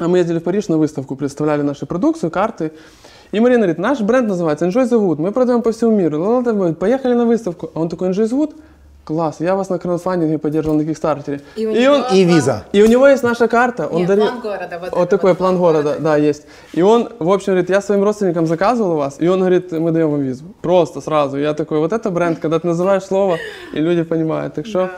А 0.00 0.08
мы 0.08 0.18
ездили 0.18 0.38
в 0.38 0.42
Париж 0.42 0.68
на 0.68 0.76
выставку, 0.76 1.14
представляли 1.14 1.62
нашу 1.62 1.86
продукцию, 1.86 2.30
карты. 2.30 2.72
И 3.30 3.38
Марина 3.38 3.60
говорит, 3.60 3.78
наш 3.78 4.00
бренд 4.00 4.28
называется 4.28 4.66
Enjoy 4.66 4.88
the 4.88 4.98
Wood, 4.98 5.20
мы 5.20 5.30
продаем 5.30 5.62
по 5.62 5.70
всему 5.70 5.92
миру. 5.92 6.74
Поехали 6.74 7.14
на 7.14 7.26
выставку. 7.26 7.70
А 7.74 7.80
он 7.80 7.88
такой, 7.88 8.08
Enjoy 8.10 8.24
the 8.24 8.32
Wood? 8.32 8.54
Класс, 9.04 9.36
я 9.40 9.56
вас 9.56 9.68
на 9.68 9.78
краудфандинге 9.80 10.38
поддерживал 10.38 10.76
на 10.76 10.84
Кикстартере. 10.84 11.40
И 11.56 11.66
у 11.66 11.70
И 11.72 11.80
него 11.82 11.94
он, 11.94 12.04
И 12.14 12.22
виза. 12.24 12.64
и 12.72 12.82
у 12.82 12.86
него 12.86 13.08
есть 13.08 13.24
наша 13.24 13.48
карта. 13.48 13.88
Он 13.88 13.98
Нет, 13.98 14.08
дарил- 14.08 14.26
план 14.28 14.40
города. 14.40 14.78
Вот, 14.80 14.92
Вот 14.92 15.10
такой 15.10 15.30
вот 15.32 15.38
план 15.38 15.58
города, 15.58 15.96
да, 15.98 16.16
есть. 16.16 16.44
И 16.72 16.82
он, 16.82 17.08
в 17.18 17.28
общем, 17.32 17.52
говорит, 17.54 17.68
я 17.68 17.80
своим 17.80 18.04
родственникам 18.04 18.46
заказывал 18.46 18.92
у 18.92 18.96
вас, 18.96 19.16
и 19.18 19.26
он 19.26 19.40
говорит, 19.40 19.72
мы 19.72 19.90
даем 19.90 20.10
вам 20.12 20.20
визу. 20.22 20.44
Просто 20.62 21.00
сразу. 21.00 21.36
Я 21.36 21.52
такой, 21.54 21.78
вот 21.78 21.92
это 21.92 22.10
бренд, 22.10 22.38
когда 22.38 22.60
ты 22.60 22.68
называешь 22.68 23.02
слово, 23.02 23.38
и 23.74 23.80
люди 23.80 24.04
понимают. 24.04 24.54
Так 24.54 24.66
что. 24.66 24.90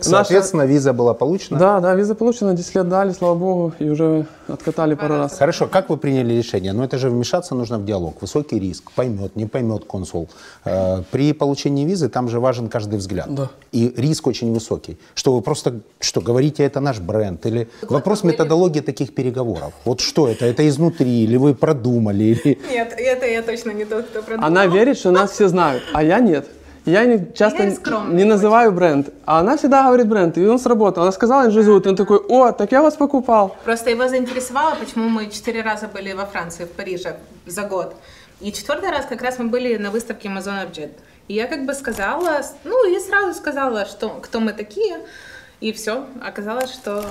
Соответственно, 0.00 0.62
виза 0.66 0.92
была 0.92 1.14
получена. 1.14 1.58
да, 1.58 1.80
да, 1.80 1.94
виза 1.94 2.14
получена, 2.14 2.54
10 2.54 2.74
лет 2.74 2.88
дали, 2.88 3.12
слава 3.12 3.34
богу, 3.34 3.72
и 3.78 3.88
уже 3.90 4.26
откатали 4.48 4.94
пару 4.94 5.16
раз. 5.16 5.38
Хорошо, 5.38 5.66
как 5.66 5.90
вы 5.90 5.96
приняли 5.96 6.34
решение? 6.34 6.72
Ну, 6.72 6.82
это 6.82 6.98
же 6.98 7.10
вмешаться 7.10 7.54
нужно 7.54 7.78
в 7.78 7.84
диалог. 7.84 8.20
Высокий 8.20 8.58
риск, 8.58 8.90
поймет, 8.96 9.36
не 9.36 9.46
поймет 9.46 9.84
консул. 9.84 10.28
Э, 10.64 11.02
При 11.10 11.32
получении 11.32 11.84
визы 11.84 12.08
там 12.08 12.28
же 12.28 12.40
важен 12.40 12.68
каждый 12.68 12.98
взгляд. 12.98 13.27
Да. 13.28 13.50
И 13.72 13.92
риск 13.96 14.26
очень 14.26 14.52
высокий. 14.52 14.96
Что 15.14 15.32
вы 15.34 15.42
просто, 15.42 15.80
что 16.00 16.20
говорите, 16.20 16.62
это 16.64 16.80
наш 16.80 16.98
бренд? 17.00 17.44
Или 17.46 17.68
вопрос 17.82 18.22
были- 18.22 18.32
методологии 18.32 18.80
таких 18.80 19.14
переговоров. 19.14 19.72
Вот 19.84 20.00
что 20.00 20.26
это? 20.28 20.46
Это 20.46 20.66
изнутри? 20.68 21.24
Или 21.24 21.36
вы 21.36 21.54
продумали? 21.54 22.24
Или... 22.24 22.58
Нет, 22.70 22.94
это 22.96 23.26
я 23.26 23.42
точно 23.42 23.72
не 23.72 23.84
тот, 23.84 24.06
кто 24.06 24.22
продумал. 24.22 24.46
Она 24.48 24.66
верит, 24.66 24.96
что 24.98 25.10
нас 25.10 25.32
все 25.32 25.48
знают, 25.48 25.82
а 25.92 26.02
я 26.02 26.20
нет. 26.20 26.46
Я 26.86 27.04
не, 27.04 27.18
часто 27.34 27.64
Я 27.64 27.68
не- 27.70 27.76
скромный 27.76 28.14
не 28.16 28.24
называю 28.24 28.72
бренд, 28.72 29.10
а 29.26 29.40
она 29.40 29.56
всегда 29.58 29.82
говорит 29.86 30.08
бренд, 30.08 30.38
и 30.38 30.46
он 30.46 30.58
сработал. 30.58 31.02
Она 31.02 31.12
сказала 31.12 31.46
Инжизут, 31.46 31.84
и 31.86 31.90
он 31.90 31.96
такой, 31.96 32.16
о, 32.16 32.50
так 32.52 32.72
я 32.72 32.80
вас 32.82 32.94
покупал. 32.96 33.54
Просто 33.64 33.90
его 33.90 34.08
заинтересовало, 34.08 34.74
почему 34.76 35.08
мы 35.10 35.28
четыре 35.30 35.60
раза 35.62 35.86
были 35.88 36.14
во 36.14 36.24
Франции, 36.24 36.64
в 36.64 36.70
Париже 36.70 37.16
за 37.46 37.62
год. 37.64 37.94
И 38.40 38.52
четвертый 38.52 38.90
раз 38.90 39.04
как 39.06 39.20
раз 39.20 39.38
мы 39.38 39.48
были 39.48 39.76
на 39.76 39.90
выставке 39.90 40.28
Amazon 40.28 40.64
Object. 40.66 40.92
И 41.28 41.34
я 41.34 41.46
как 41.46 41.66
бы 41.66 41.74
сказала, 41.74 42.40
ну 42.64 42.90
и 42.90 42.98
сразу 43.00 43.38
сказала, 43.38 43.84
что, 43.84 44.08
кто 44.08 44.40
мы 44.40 44.52
такие. 44.52 44.98
И 45.60 45.72
все, 45.72 46.06
оказалось, 46.22 46.72
что 46.72 47.04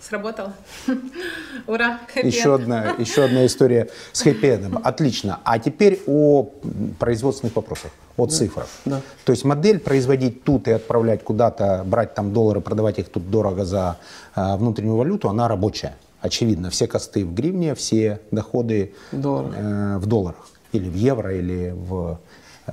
сработало. 0.00 0.52
Ура! 1.66 2.00
Еще 2.22 2.54
одна, 2.54 2.94
еще 2.98 3.24
одна 3.24 3.46
история 3.46 3.88
с 4.12 4.22
хэппи-эндом. 4.24 4.80
Отлично. 4.82 5.40
А 5.44 5.58
теперь 5.58 6.02
о 6.06 6.50
производственных 6.98 7.56
вопросах, 7.56 7.90
о 8.18 8.26
цифрах. 8.26 8.68
Да. 8.84 9.00
То 9.24 9.32
есть 9.32 9.44
модель 9.44 9.78
производить 9.78 10.44
тут 10.44 10.68
и 10.68 10.72
отправлять 10.72 11.24
куда-то, 11.24 11.84
брать 11.86 12.14
там 12.14 12.32
доллары, 12.32 12.60
продавать 12.60 12.98
их 12.98 13.08
тут 13.08 13.30
дорого 13.30 13.64
за 13.64 13.96
э, 14.36 14.56
внутреннюю 14.56 14.96
валюту, 14.96 15.28
она 15.30 15.48
рабочая. 15.48 15.96
Очевидно, 16.20 16.68
все 16.70 16.86
косты 16.86 17.24
в 17.24 17.32
гривне, 17.34 17.74
все 17.74 18.20
доходы 18.30 18.94
В 19.12 19.20
долларах. 19.20 19.54
э, 19.56 19.98
в 19.98 20.06
долларах. 20.06 20.48
Или 20.72 20.88
в 20.88 20.94
евро, 20.96 21.34
или 21.34 21.70
в 21.74 22.18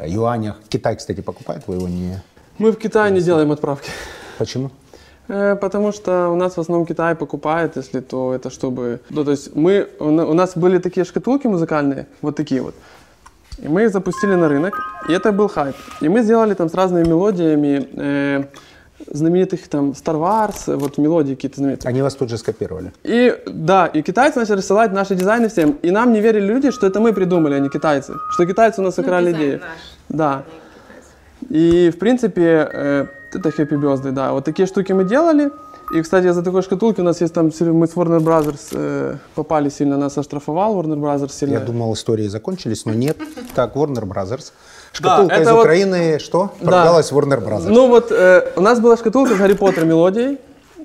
юанях. 0.05 0.55
Китай, 0.69 0.95
кстати, 0.95 1.21
покупает, 1.21 1.63
вы 1.67 1.75
его 1.75 1.87
не... 1.87 2.21
Мы 2.57 2.71
в 2.71 2.75
Китае 2.77 3.11
не 3.11 3.21
делаем 3.21 3.51
отправки. 3.51 3.89
Почему? 4.37 4.69
Э, 5.27 5.55
Потому 5.55 5.91
что 5.91 6.29
у 6.29 6.35
нас 6.35 6.57
в 6.57 6.59
основном 6.59 6.85
Китай 6.85 7.15
покупает, 7.15 7.77
если 7.77 7.99
то 8.01 8.33
это 8.33 8.49
чтобы... 8.49 8.99
Ну, 9.09 9.23
то 9.23 9.31
есть 9.31 9.55
мы, 9.55 9.87
у 9.99 10.11
на- 10.11 10.25
у 10.25 10.33
нас 10.33 10.55
были 10.55 10.79
такие 10.79 11.05
шкатулки 11.05 11.47
музыкальные, 11.47 12.05
вот 12.21 12.35
такие 12.35 12.61
вот. 12.61 12.75
И 13.57 13.67
мы 13.67 13.83
их 13.83 13.91
запустили 13.91 14.35
на 14.35 14.47
рынок, 14.47 14.73
и 15.09 15.13
это 15.13 15.31
был 15.31 15.47
хайп. 15.47 15.75
И 16.01 16.09
мы 16.09 16.23
сделали 16.23 16.53
там 16.53 16.69
с 16.69 16.73
разными 16.73 17.07
мелодиями 17.07 17.87
э, 17.93 18.43
знаменитых 19.07 19.67
там 19.67 19.91
Star 19.91 20.15
Wars, 20.15 20.75
вот 20.77 20.97
мелодии 20.97 21.35
какие-то 21.35 21.57
знаменитые. 21.57 21.89
Они 21.89 22.01
вас 22.01 22.15
тут 22.15 22.29
же 22.29 22.37
скопировали. 22.37 22.91
И 23.03 23.35
да, 23.47 23.87
и 23.87 24.01
китайцы 24.01 24.39
начали 24.39 24.57
рассылать 24.57 24.91
наши 24.93 25.15
дизайны 25.15 25.47
всем. 25.47 25.77
И 25.83 25.91
нам 25.91 26.13
не 26.13 26.21
верили 26.21 26.45
люди, 26.45 26.71
что 26.71 26.87
это 26.87 26.99
мы 26.99 27.13
придумали, 27.13 27.55
а 27.55 27.59
не 27.59 27.69
китайцы. 27.69 28.13
Что 28.31 28.45
китайцы 28.45 28.81
у 28.81 28.83
нас 28.83 28.97
Ну, 28.97 29.03
украли 29.03 29.27
дизайн 29.31 29.45
идею. 29.45 29.59
наш. 29.59 29.69
Да. 30.09 30.43
И, 31.49 31.89
в 31.89 31.99
принципе, 31.99 32.69
э, 32.73 33.05
это 33.33 33.49
Happy 33.49 33.77
Birthday, 33.79 34.11
да. 34.11 34.31
Вот 34.33 34.45
такие 34.45 34.67
штуки 34.67 34.93
мы 34.93 35.03
делали. 35.03 35.49
И, 35.93 36.01
кстати, 36.01 36.31
за 36.31 36.41
такой 36.41 36.61
шкатулки 36.61 37.01
у 37.01 37.03
нас 37.03 37.21
есть 37.21 37.33
там, 37.33 37.45
мы 37.45 37.51
с 37.87 37.95
Warner 37.95 38.19
Brothers 38.19 38.69
э, 38.71 39.17
попали 39.35 39.69
сильно, 39.69 39.97
нас 39.97 40.17
оштрафовал 40.17 40.75
Warner 40.79 40.97
Brothers 40.97 41.31
сильно. 41.33 41.53
Я 41.55 41.59
думал, 41.59 41.93
истории 41.93 42.27
закончились, 42.29 42.85
но 42.85 42.93
нет. 42.93 43.17
Так, 43.55 43.75
Warner 43.75 44.05
Brothers. 44.05 44.53
Шкатулка 44.93 45.33
это 45.35 45.43
из 45.43 45.51
вот- 45.51 45.59
Украины, 45.59 46.19
что? 46.19 46.51
Да. 46.59 46.67
Продалась 46.67 47.11
Warner 47.11 47.43
Brothers. 47.43 47.69
Ну 47.69 47.87
вот, 47.87 48.11
э, 48.11 48.51
у 48.55 48.61
нас 48.61 48.79
была 48.79 48.97
шкатулка 48.97 49.35
с 49.35 49.37
Гарри 49.37 49.53
Поттер 49.53 49.85
мелодией, 49.85 50.37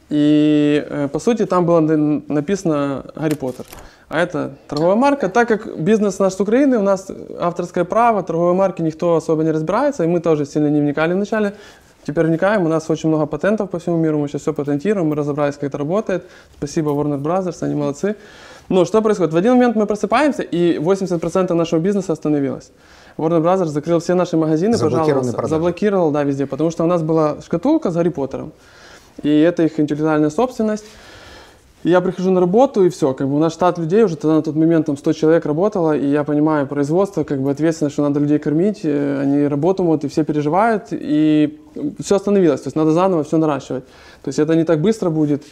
и, 0.09 0.87
э, 0.89 1.09
по 1.09 1.19
сути, 1.19 1.47
там 1.47 1.67
было 1.67 1.81
написано 1.81 3.05
Гарри 3.17 3.35
Поттер. 3.35 3.67
А 4.09 4.23
это 4.23 4.53
торговая 4.69 4.95
марка. 4.95 5.29
Так 5.29 5.49
как 5.49 5.79
бизнес 5.81 6.21
наш 6.21 6.35
с 6.35 6.41
Украины, 6.41 6.79
у 6.79 6.83
нас 6.83 7.11
авторское 7.41 7.85
право, 7.85 8.23
торговой 8.23 8.55
марки 8.55 8.83
никто 8.83 9.17
особо 9.17 9.43
не 9.43 9.51
разбирается, 9.51 10.05
и 10.05 10.07
мы 10.07 10.21
тоже 10.21 10.47
сильно 10.47 10.69
не 10.69 10.81
вникали 10.81 11.15
вначале. 11.15 11.55
Теперь 12.07 12.27
вникаем, 12.27 12.65
у 12.65 12.69
нас 12.69 12.89
очень 12.89 13.09
много 13.09 13.27
патентов 13.27 13.69
по 13.69 13.81
всему 13.81 13.97
миру, 13.97 14.19
мы 14.19 14.29
сейчас 14.29 14.43
все 14.43 14.53
патентируем, 14.53 15.09
мы 15.09 15.17
разобрались, 15.17 15.55
как 15.55 15.65
это 15.65 15.79
работает. 15.79 16.25
Спасибо 16.57 16.93
Warner 16.93 17.21
Brothers, 17.21 17.57
они 17.63 17.75
молодцы. 17.75 18.15
Но 18.69 18.85
что 18.85 19.03
происходит? 19.03 19.33
В 19.33 19.37
один 19.37 19.55
момент 19.55 19.75
мы 19.75 19.87
просыпаемся, 19.87 20.43
и 20.43 20.79
80% 20.79 21.53
нашего 21.55 21.81
бизнеса 21.81 22.13
остановилось. 22.13 22.71
Warner 23.19 23.43
Brothers 23.43 23.67
закрыл 23.67 23.99
все 24.01 24.15
наши 24.15 24.37
магазины, 24.37 24.79
пожалуйста. 24.79 25.33
продажи. 25.33 25.49
Заблокировал, 25.49 26.11
да, 26.11 26.23
везде, 26.23 26.47
потому 26.47 26.71
что 26.71 26.85
у 26.85 26.87
нас 26.87 27.03
была 27.03 27.41
шкатулка 27.43 27.91
с 27.91 27.95
Гарри 27.95 28.11
Поттером. 28.11 28.53
И 29.23 29.41
это 29.41 29.63
их 29.63 29.81
интеллектуальная 29.81 30.31
собственность. 30.31 30.85
И 31.83 31.91
я 31.91 32.01
прихожу 32.01 32.31
на 32.31 32.41
работу, 32.41 32.85
и 32.85 32.89
все, 32.89 33.15
как 33.15 33.29
бы 33.29 33.37
у 33.37 33.39
нас 33.39 33.53
штат 33.53 33.79
людей, 33.79 34.03
уже 34.03 34.17
тогда 34.17 34.37
на 34.37 34.43
тот 34.43 34.57
момент 34.57 34.87
там 34.87 34.97
100 34.97 35.13
человек 35.13 35.47
работало, 35.47 35.97
и 35.97 36.07
я 36.07 36.25
понимаю 36.25 36.67
производство, 36.67 37.23
как 37.23 37.41
бы 37.41 37.51
ответственность, 37.51 37.95
что 37.95 38.03
надо 38.03 38.19
людей 38.19 38.39
кормить, 38.39 38.81
э, 38.83 39.21
они 39.23 39.47
работу 39.47 39.85
могут, 39.85 40.05
и 40.05 40.09
все 40.09 40.25
переживают, 40.25 40.89
и 40.91 41.61
все 42.01 42.17
остановилось, 42.17 42.63
то 42.63 42.67
есть 42.67 42.77
надо 42.77 42.91
заново 42.91 43.23
все 43.23 43.37
наращивать. 43.37 43.85
То 44.23 44.29
есть 44.29 44.39
это 44.39 44.57
не 44.57 44.65
так 44.65 44.81
быстро 44.81 45.11
будет. 45.11 45.45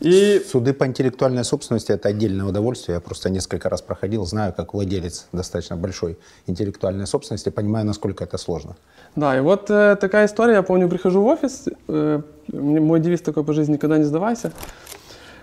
И 0.00 0.40
Суды 0.46 0.72
по 0.72 0.86
интеллектуальной 0.86 1.44
собственности– 1.44 1.90
это 1.92 2.08
отдельное 2.08 2.46
удовольствие. 2.46 2.94
Я 2.94 3.00
просто 3.00 3.30
несколько 3.30 3.68
раз 3.68 3.82
проходил, 3.82 4.24
знаю, 4.24 4.52
как 4.56 4.72
владелец 4.74 5.26
достаточно 5.32 5.76
большой 5.76 6.18
интеллектуальной 6.46 7.06
собственности, 7.06 7.48
понимаю, 7.48 7.84
насколько 7.84 8.22
это 8.22 8.38
сложно. 8.38 8.76
Да, 9.16 9.36
и 9.36 9.40
вот 9.40 9.70
э, 9.70 9.96
такая 10.00 10.26
история, 10.26 10.54
я 10.54 10.62
помню, 10.62 10.88
прихожу 10.88 11.22
в 11.22 11.26
офис, 11.26 11.64
э, 11.88 12.20
мой 12.52 13.00
девиз 13.00 13.22
такой 13.22 13.42
по 13.42 13.52
жизни 13.52 13.72
«никогда 13.72 13.98
не 13.98 14.04
сдавайся». 14.04 14.52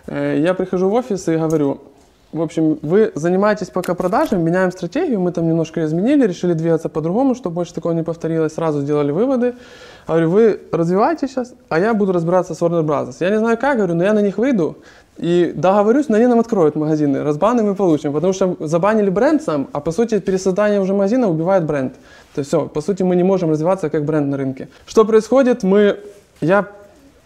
Э, 0.08 0.40
я 0.40 0.54
прихожу 0.54 0.88
в 0.88 0.94
офис 0.94 1.28
и 1.28 1.36
говорю, 1.36 1.82
в 2.36 2.42
общем, 2.42 2.80
вы 2.82 3.12
занимаетесь 3.16 3.70
пока 3.70 3.94
продажами, 3.94 4.44
меняем 4.44 4.72
стратегию, 4.72 5.22
мы 5.22 5.32
там 5.32 5.48
немножко 5.48 5.86
изменили, 5.86 6.28
решили 6.28 6.54
двигаться 6.54 6.90
по-другому, 6.90 7.34
чтобы 7.34 7.56
больше 7.56 7.74
такого 7.74 7.94
не 7.94 8.04
повторилось, 8.04 8.54
сразу 8.54 8.82
сделали 8.82 9.12
выводы. 9.12 9.56
Говорю, 10.06 10.30
вы 10.30 10.60
развиваетесь 10.72 11.30
сейчас, 11.30 11.54
а 11.70 11.80
я 11.80 11.94
буду 11.94 12.12
разбираться 12.12 12.54
с 12.54 12.62
Warner 12.62 12.84
Brothers. 12.84 13.16
Я 13.22 13.30
не 13.30 13.40
знаю 13.40 13.58
как, 13.58 13.78
говорю, 13.78 13.96
но 13.96 14.04
я 14.04 14.14
на 14.14 14.22
них 14.22 14.38
выйду 14.38 14.78
и 15.18 15.54
договорюсь, 15.56 16.10
но 16.10 16.18
они 16.18 16.28
нам 16.28 16.40
откроют 16.40 16.76
магазины, 16.76 17.24
разбаны 17.24 17.64
мы 17.64 17.74
получим, 17.74 18.12
потому 18.12 18.34
что 18.34 18.58
забанили 18.60 19.10
бренд 19.10 19.42
сам, 19.42 19.70
а 19.72 19.80
по 19.80 19.92
сути 19.92 20.20
пересоздание 20.20 20.82
уже 20.82 20.94
магазина 20.94 21.30
убивает 21.30 21.64
бренд. 21.64 21.94
То 22.34 22.40
есть 22.40 22.50
все, 22.50 22.68
по 22.68 22.82
сути 22.82 23.04
мы 23.04 23.16
не 23.16 23.24
можем 23.24 23.50
развиваться 23.50 23.90
как 23.90 24.04
бренд 24.04 24.28
на 24.28 24.36
рынке. 24.36 24.68
Что 24.86 25.06
происходит? 25.06 25.64
Мы, 25.64 26.00
я 26.42 26.68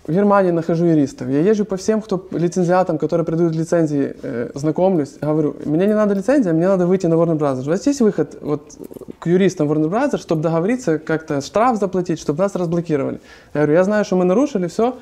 в 0.08 0.12
Германии 0.12 0.52
нахожу 0.52 0.86
юристов. 0.86 1.30
Я 1.30 1.42
езжу 1.42 1.66
по 1.66 1.78
всем, 1.78 2.02
кто 2.02 2.28
лицензиатам, 2.32 2.98
которые 2.98 3.26
придают 3.26 3.56
лицензии, 3.56 4.16
э, 4.22 4.50
знакомлюсь. 4.56 5.18
Говорю, 5.22 5.56
мне 5.66 5.86
не 5.86 5.94
надо 5.94 6.16
лицензия, 6.16 6.54
мне 6.54 6.68
надо 6.68 6.88
выйти 6.88 7.06
на 7.08 7.14
Warner 7.14 7.38
Brothers. 7.38 7.68
У 7.68 7.70
вас 7.70 7.86
есть 7.86 8.02
выход 8.02 8.38
вот, 8.42 8.74
к 9.20 9.28
юристам 9.28 9.72
Warner 9.72 9.90
Brothers, 9.90 10.20
чтобы 10.20 10.42
договориться, 10.42 10.98
как-то 10.98 11.42
штраф 11.42 11.78
заплатить, 11.78 12.20
чтобы 12.20 12.40
нас 12.40 12.56
разблокировали? 12.56 13.20
Я 13.54 13.62
говорю, 13.62 13.74
я 13.74 13.84
знаю, 13.84 14.06
что 14.06 14.16
мы 14.16 14.26
нарушили, 14.26 14.68
все. 14.68 14.98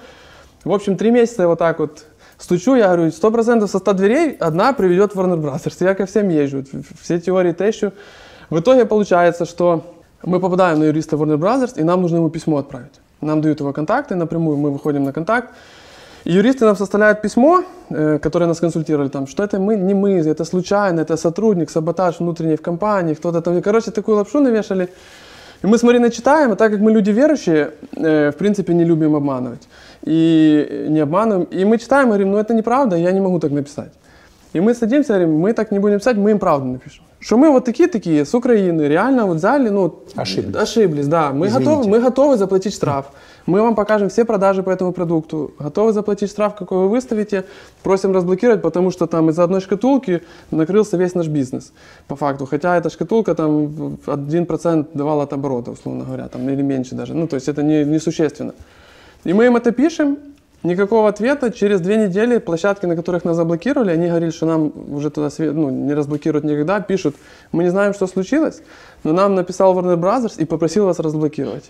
В 0.64 0.74
общем, 0.74 0.98
три 0.98 1.12
месяца 1.12 1.44
я 1.44 1.48
вот 1.48 1.60
так 1.60 1.80
вот 1.80 2.04
Стучу, 2.38 2.76
я 2.76 2.88
говорю, 2.88 3.08
100% 3.08 3.68
со 3.68 3.80
100 3.80 3.94
дверей 3.94 4.38
одна 4.40 4.72
приведет 4.74 5.16
в 5.16 5.20
Warner 5.20 5.42
Brothers. 5.42 5.76
Я 5.80 5.96
ко 5.96 6.06
всем 6.06 6.30
езжу, 6.30 6.64
все 7.02 7.20
теории 7.20 7.52
тещу. 7.54 7.94
В 8.50 8.60
итоге 8.60 8.86
получается, 8.86 9.46
что 9.46 9.96
мы 10.24 10.40
попадаем 10.40 10.80
на 10.80 10.86
юриста 10.86 11.16
Warner 11.16 11.38
Brothers, 11.38 11.80
и 11.80 11.84
нам 11.84 12.02
нужно 12.02 12.18
ему 12.18 12.30
письмо 12.30 12.58
отправить. 12.58 12.94
Нам 13.22 13.42
дают 13.42 13.60
его 13.60 13.74
контакты 13.74 14.16
напрямую, 14.16 14.58
мы 14.58 14.72
выходим 14.72 15.04
на 15.04 15.14
контакт. 15.14 15.50
И 16.26 16.34
юристы 16.34 16.66
нам 16.66 16.76
составляют 16.76 17.22
письмо, 17.22 17.64
э, 17.90 18.20
которое 18.20 18.48
нас 18.48 18.60
консультировали, 18.60 19.10
там, 19.10 19.28
что 19.28 19.44
это 19.44 19.60
мы, 19.60 19.76
не 19.78 19.94
мы, 19.94 20.12
это 20.12 20.46
случайно, 20.46 21.02
это 21.02 21.18
сотрудник, 21.18 21.70
саботаж 21.70 22.20
внутренний 22.20 22.56
в 22.56 22.62
компании, 22.62 23.14
кто-то 23.14 23.42
там. 23.42 23.62
Короче, 23.62 23.92
такую 23.92 24.18
лапшу 24.18 24.40
навешали. 24.40 24.90
И 25.64 25.68
мы 25.68 25.78
с 25.78 25.84
Мариной 25.84 26.12
читаем, 26.12 26.52
а 26.52 26.56
так 26.56 26.72
как 26.72 26.82
мы 26.82 26.92
люди 26.92 27.12
верующие, 27.12 27.72
э, 27.96 28.32
в 28.32 28.36
принципе, 28.36 28.74
не 28.74 28.84
любим 28.84 29.16
обманывать. 29.16 29.68
И 30.06 30.88
не 30.90 31.00
обманываем. 31.00 31.48
И 31.54 31.66
мы 31.66 31.78
читаем, 31.78 32.10
говорим, 32.10 32.32
ну 32.32 32.38
это 32.38 32.54
неправда, 32.54 32.98
я 32.98 33.12
не 33.12 33.22
могу 33.22 33.40
так 33.40 33.52
написать. 33.52 33.92
И 34.54 34.60
мы 34.60 34.74
садимся, 34.74 35.14
говорим, 35.14 35.38
мы 35.38 35.54
так 35.54 35.72
не 35.72 35.80
будем 35.80 35.98
писать, 36.00 36.18
мы 36.18 36.32
им 36.32 36.40
правду 36.40 36.68
напишем. 36.68 37.04
Что 37.20 37.38
мы 37.38 37.50
вот 37.50 37.66
такие-такие, 37.66 38.26
с 38.26 38.34
Украины, 38.36 38.84
реально 38.84 39.26
вот 39.26 39.38
взяли, 39.38 39.70
ну... 39.70 40.00
Ошиблись. 40.16 40.56
Ошиблись, 40.56 41.08
да. 41.08 41.32
Мы 41.32 41.48
Извините. 41.48 41.70
готовы, 41.72 41.90
мы 41.90 42.00
готовы 42.00 42.38
заплатить 42.38 42.74
штраф. 42.74 43.06
Мы 43.48 43.62
вам 43.62 43.76
покажем 43.76 44.08
все 44.10 44.24
продажи 44.24 44.62
по 44.62 44.70
этому 44.70 44.92
продукту. 44.92 45.52
Готовы 45.60 45.94
заплатить 45.94 46.30
штраф, 46.30 46.56
какой 46.56 46.78
вы 46.78 46.90
выставите. 46.90 47.44
Просим 47.82 48.12
разблокировать, 48.12 48.62
потому 48.62 48.92
что 48.92 49.08
там 49.08 49.30
из-за 49.30 49.44
одной 49.44 49.62
шкатулки 49.62 50.22
накрылся 50.52 50.98
весь 50.98 51.16
наш 51.16 51.28
бизнес, 51.28 51.74
по 52.08 52.16
факту. 52.16 52.46
Хотя 52.46 52.78
эта 52.78 52.90
шкатулка 52.90 53.34
там 53.34 53.68
в- 53.68 54.10
1% 54.10 54.86
давала 54.94 55.24
от 55.24 55.34
оборота, 55.34 55.72
условно 55.72 56.04
говоря, 56.06 56.28
там, 56.28 56.48
или 56.50 56.62
меньше 56.62 56.96
даже. 56.96 57.14
Ну, 57.16 57.28
то 57.28 57.36
есть 57.36 57.48
это 57.50 57.64
не, 57.64 57.84
несущественно. 57.84 58.54
И 59.26 59.34
мы 59.34 59.46
им 59.46 59.56
это 59.56 59.72
пишем, 59.72 60.18
никакого 60.64 61.10
ответа. 61.10 61.52
Через 61.52 61.82
две 61.82 61.98
недели 61.98 62.38
площадки, 62.38 62.86
на 62.86 62.96
которых 62.96 63.26
нас 63.26 63.36
заблокировали, 63.36 63.92
они 63.92 64.08
говорили, 64.08 64.32
что 64.32 64.46
нам 64.46 64.72
уже 64.94 65.10
туда 65.10 65.30
ну, 65.38 65.70
не 65.70 65.94
разблокируют 65.94 66.46
никогда. 66.46 66.80
Пишут, 66.80 67.16
мы 67.52 67.64
не 67.64 67.70
знаем, 67.70 67.94
что 67.94 68.08
случилось, 68.08 68.62
но 69.04 69.14
нам 69.14 69.36
написал 69.36 69.78
Warner 69.78 69.98
Brothers 69.98 70.34
и 70.38 70.46
попросил 70.46 70.86
вас 70.86 71.00
разблокировать. 71.00 71.70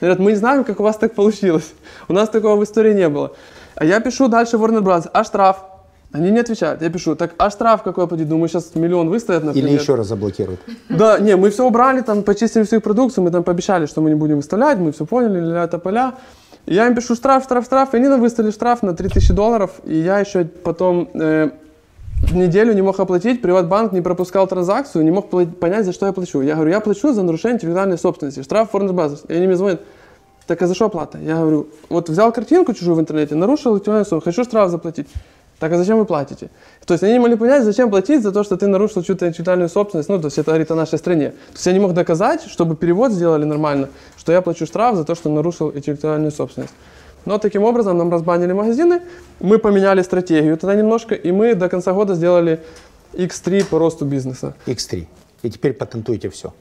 Говорят, 0.00 0.18
мы 0.18 0.32
не 0.32 0.36
знаем, 0.36 0.64
как 0.64 0.80
у 0.80 0.82
вас 0.82 0.96
так 0.96 1.14
получилось. 1.14 1.72
У 2.08 2.12
нас 2.12 2.28
такого 2.28 2.56
в 2.56 2.64
истории 2.64 2.94
не 2.94 3.08
было. 3.08 3.32
А 3.74 3.84
я 3.84 4.00
пишу 4.00 4.28
дальше 4.28 4.56
Warner 4.56 4.82
Brothers, 4.82 5.10
а 5.12 5.24
штраф? 5.24 5.64
Они 6.12 6.30
не 6.30 6.40
отвечают. 6.40 6.82
Я 6.82 6.90
пишу, 6.90 7.16
так 7.16 7.32
а 7.38 7.48
штраф 7.48 7.82
какой 7.82 8.06
платить? 8.06 8.28
Думаю, 8.28 8.48
сейчас 8.48 8.74
миллион 8.74 9.08
выставят, 9.08 9.44
например. 9.44 9.70
Или 9.70 9.78
еще 9.78 9.94
раз 9.94 10.08
заблокируют. 10.08 10.60
Да, 10.90 11.18
не, 11.18 11.36
мы 11.36 11.48
все 11.48 11.64
убрали, 11.64 12.02
там 12.02 12.22
почистили 12.22 12.64
всю 12.64 12.76
их 12.76 12.82
продукцию, 12.82 13.24
мы 13.24 13.30
там 13.30 13.42
пообещали, 13.42 13.86
что 13.86 14.02
мы 14.02 14.10
не 14.10 14.14
будем 14.14 14.36
выставлять, 14.36 14.78
мы 14.78 14.92
все 14.92 15.06
поняли, 15.06 15.40
ля 15.40 15.64
это 15.64 15.78
поля. 15.78 16.12
И 16.12 16.41
я 16.66 16.86
им 16.86 16.94
пишу 16.94 17.14
штраф, 17.14 17.44
штраф, 17.44 17.64
штраф, 17.64 17.94
и 17.94 17.96
они 17.96 18.08
выставили 18.08 18.50
штраф 18.50 18.82
на 18.82 18.94
3000 18.94 19.32
долларов, 19.32 19.80
и 19.84 19.96
я 19.96 20.18
еще 20.20 20.44
потом 20.44 21.08
э, 21.14 21.50
неделю 22.30 22.72
не 22.72 22.82
мог 22.82 22.98
оплатить, 23.00 23.42
Приватбанк 23.42 23.92
не 23.92 24.00
пропускал 24.00 24.46
транзакцию, 24.46 25.04
не 25.04 25.10
мог 25.10 25.28
понять, 25.58 25.84
за 25.84 25.92
что 25.92 26.06
я 26.06 26.12
плачу. 26.12 26.40
Я 26.40 26.54
говорю, 26.54 26.70
я 26.70 26.80
плачу 26.80 27.12
за 27.12 27.22
нарушение 27.22 27.56
интеллектуальной 27.56 27.98
собственности, 27.98 28.42
штраф 28.42 28.72
Warner 28.72 28.92
Brothers. 28.92 29.24
И 29.28 29.34
они 29.34 29.46
мне 29.46 29.56
звонят, 29.56 29.80
так 30.46 30.62
а 30.62 30.66
за 30.66 30.74
что 30.74 30.86
оплата? 30.86 31.18
Я 31.18 31.36
говорю, 31.36 31.68
вот 31.88 32.08
взял 32.08 32.32
картинку 32.32 32.74
чужую 32.74 32.96
в 32.96 33.00
интернете, 33.00 33.34
нарушил 33.34 33.72
интеллектуальную 33.72 34.06
собственность, 34.06 34.36
хочу 34.36 34.48
штраф 34.48 34.70
заплатить. 34.70 35.08
Так 35.62 35.72
а 35.72 35.78
зачем 35.78 35.96
вы 35.98 36.06
платите? 36.06 36.50
То 36.84 36.94
есть 36.94 37.04
они 37.04 37.12
не 37.12 37.18
могли 37.20 37.36
понять, 37.36 37.62
зачем 37.62 37.88
платить 37.88 38.20
за 38.24 38.32
то, 38.32 38.42
что 38.42 38.56
ты 38.56 38.66
нарушил 38.66 39.04
чью-то 39.04 39.28
интеллектуальную 39.28 39.68
собственность. 39.68 40.08
Ну, 40.08 40.18
то 40.18 40.26
есть 40.26 40.36
это 40.36 40.50
говорит 40.50 40.72
о 40.72 40.74
нашей 40.74 40.98
стране. 40.98 41.30
То 41.30 41.52
есть 41.52 41.66
я 41.66 41.72
не 41.72 41.78
мог 41.78 41.94
доказать, 41.94 42.42
чтобы 42.48 42.74
перевод 42.74 43.12
сделали 43.12 43.44
нормально, 43.44 43.88
что 44.16 44.32
я 44.32 44.42
плачу 44.42 44.66
штраф 44.66 44.96
за 44.96 45.04
то, 45.04 45.14
что 45.14 45.30
нарушил 45.30 45.70
интеллектуальную 45.72 46.32
собственность. 46.32 46.74
Но 47.26 47.38
таким 47.38 47.62
образом 47.62 47.96
нам 47.96 48.10
разбанили 48.10 48.52
магазины, 48.52 49.02
мы 49.38 49.58
поменяли 49.58 50.02
стратегию 50.02 50.56
тогда 50.56 50.74
немножко, 50.74 51.14
и 51.14 51.30
мы 51.30 51.54
до 51.54 51.68
конца 51.68 51.92
года 51.92 52.16
сделали 52.16 52.58
X3 53.12 53.64
по 53.64 53.78
росту 53.78 54.04
бизнеса. 54.04 54.54
X3. 54.66 55.06
И 55.44 55.50
теперь 55.50 55.74
патентуете 55.74 56.28
все. 56.28 56.52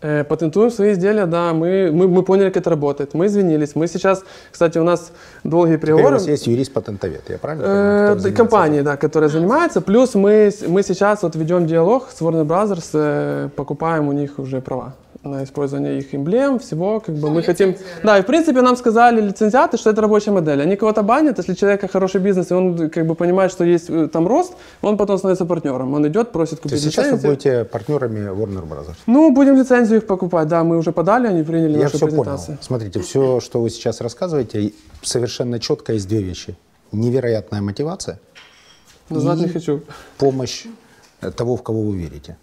Э, 0.00 0.22
Патентуем 0.22 0.70
свои 0.70 0.92
изделия, 0.92 1.26
да, 1.26 1.52
мы, 1.52 1.90
мы, 1.92 2.06
мы 2.06 2.22
поняли, 2.22 2.48
как 2.50 2.58
это 2.58 2.70
работает, 2.70 3.14
мы 3.14 3.26
извинились. 3.26 3.74
Мы 3.74 3.88
сейчас, 3.88 4.22
кстати, 4.52 4.78
у 4.78 4.84
нас 4.84 5.10
долгие 5.42 5.76
Теперь 5.76 5.92
у 5.92 6.10
вас 6.12 6.28
есть 6.28 6.46
юрист-патентовед, 6.46 7.22
я 7.28 7.38
правильно 7.38 7.64
Э, 7.64 7.66
понимаю? 7.66 8.14
занимается 8.20 8.32
компании, 8.32 8.80
да, 8.82 8.96
которая 8.96 9.28
занимается. 9.28 9.80
Плюс 9.80 10.14
мы, 10.14 10.52
мы 10.68 10.84
сейчас 10.84 11.22
вот 11.24 11.34
ведем 11.34 11.66
диалог 11.66 12.10
с 12.14 12.20
Warner 12.20 12.44
Brothers, 12.46 12.90
э, 12.92 13.48
покупаем 13.56 14.06
у 14.08 14.12
них 14.12 14.38
уже 14.38 14.60
права 14.60 14.94
на 15.30 15.44
использование 15.44 15.98
их 15.98 16.14
эмблем, 16.14 16.58
всего, 16.58 17.00
как 17.00 17.14
бы 17.16 17.30
мы 17.30 17.42
хотим... 17.42 17.76
Да, 18.02 18.18
и 18.18 18.22
в 18.22 18.26
принципе 18.26 18.62
нам 18.62 18.76
сказали 18.76 19.20
лицензиаты, 19.20 19.76
что 19.76 19.90
это 19.90 20.00
рабочая 20.02 20.32
модель. 20.32 20.60
Они 20.62 20.76
кого-то 20.76 21.02
банят, 21.02 21.38
если 21.38 21.54
человека 21.54 21.88
хороший 21.88 22.20
бизнес, 22.20 22.50
и 22.50 22.54
он 22.54 22.90
как 22.90 23.06
бы 23.06 23.14
понимает, 23.14 23.50
что 23.52 23.64
есть 23.64 23.90
э, 23.90 24.08
там 24.08 24.26
рост, 24.26 24.52
он 24.82 24.96
потом 24.96 25.18
становится 25.18 25.44
партнером. 25.44 25.94
Он 25.94 26.06
идет, 26.08 26.32
просит 26.32 26.56
То 26.56 26.62
купить 26.62 26.72
есть 26.72 26.84
сейчас 26.84 27.06
вы 27.06 27.12
лицензию. 27.12 27.30
будете 27.32 27.64
партнерами 27.64 28.28
Warner 28.30 28.68
Brothers. 28.68 28.96
Ну, 29.06 29.30
будем 29.32 29.56
лицензию 29.56 29.98
их 30.00 30.06
покупать, 30.06 30.48
да, 30.48 30.64
мы 30.64 30.76
уже 30.78 30.92
подали, 30.92 31.26
они 31.26 31.42
приняли 31.42 31.72
Я 31.78 31.84
нашу 31.84 31.96
все 31.96 32.06
понял. 32.06 32.22
презентацию. 32.22 32.58
Смотрите, 32.60 33.00
все, 33.00 33.40
что 33.40 33.60
вы 33.60 33.70
сейчас 33.70 34.00
рассказываете, 34.00 34.72
совершенно 35.02 35.58
четко 35.58 35.92
есть 35.92 36.08
две 36.08 36.22
вещи. 36.22 36.56
Невероятная 36.92 37.60
мотивация, 37.60 38.18
Назвать 39.10 39.38
не 39.38 39.48
хочу. 39.48 39.80
помощь 40.18 40.64
того, 41.36 41.56
в 41.56 41.62
кого 41.62 41.82
вы 41.82 41.96
верите. 41.96 42.36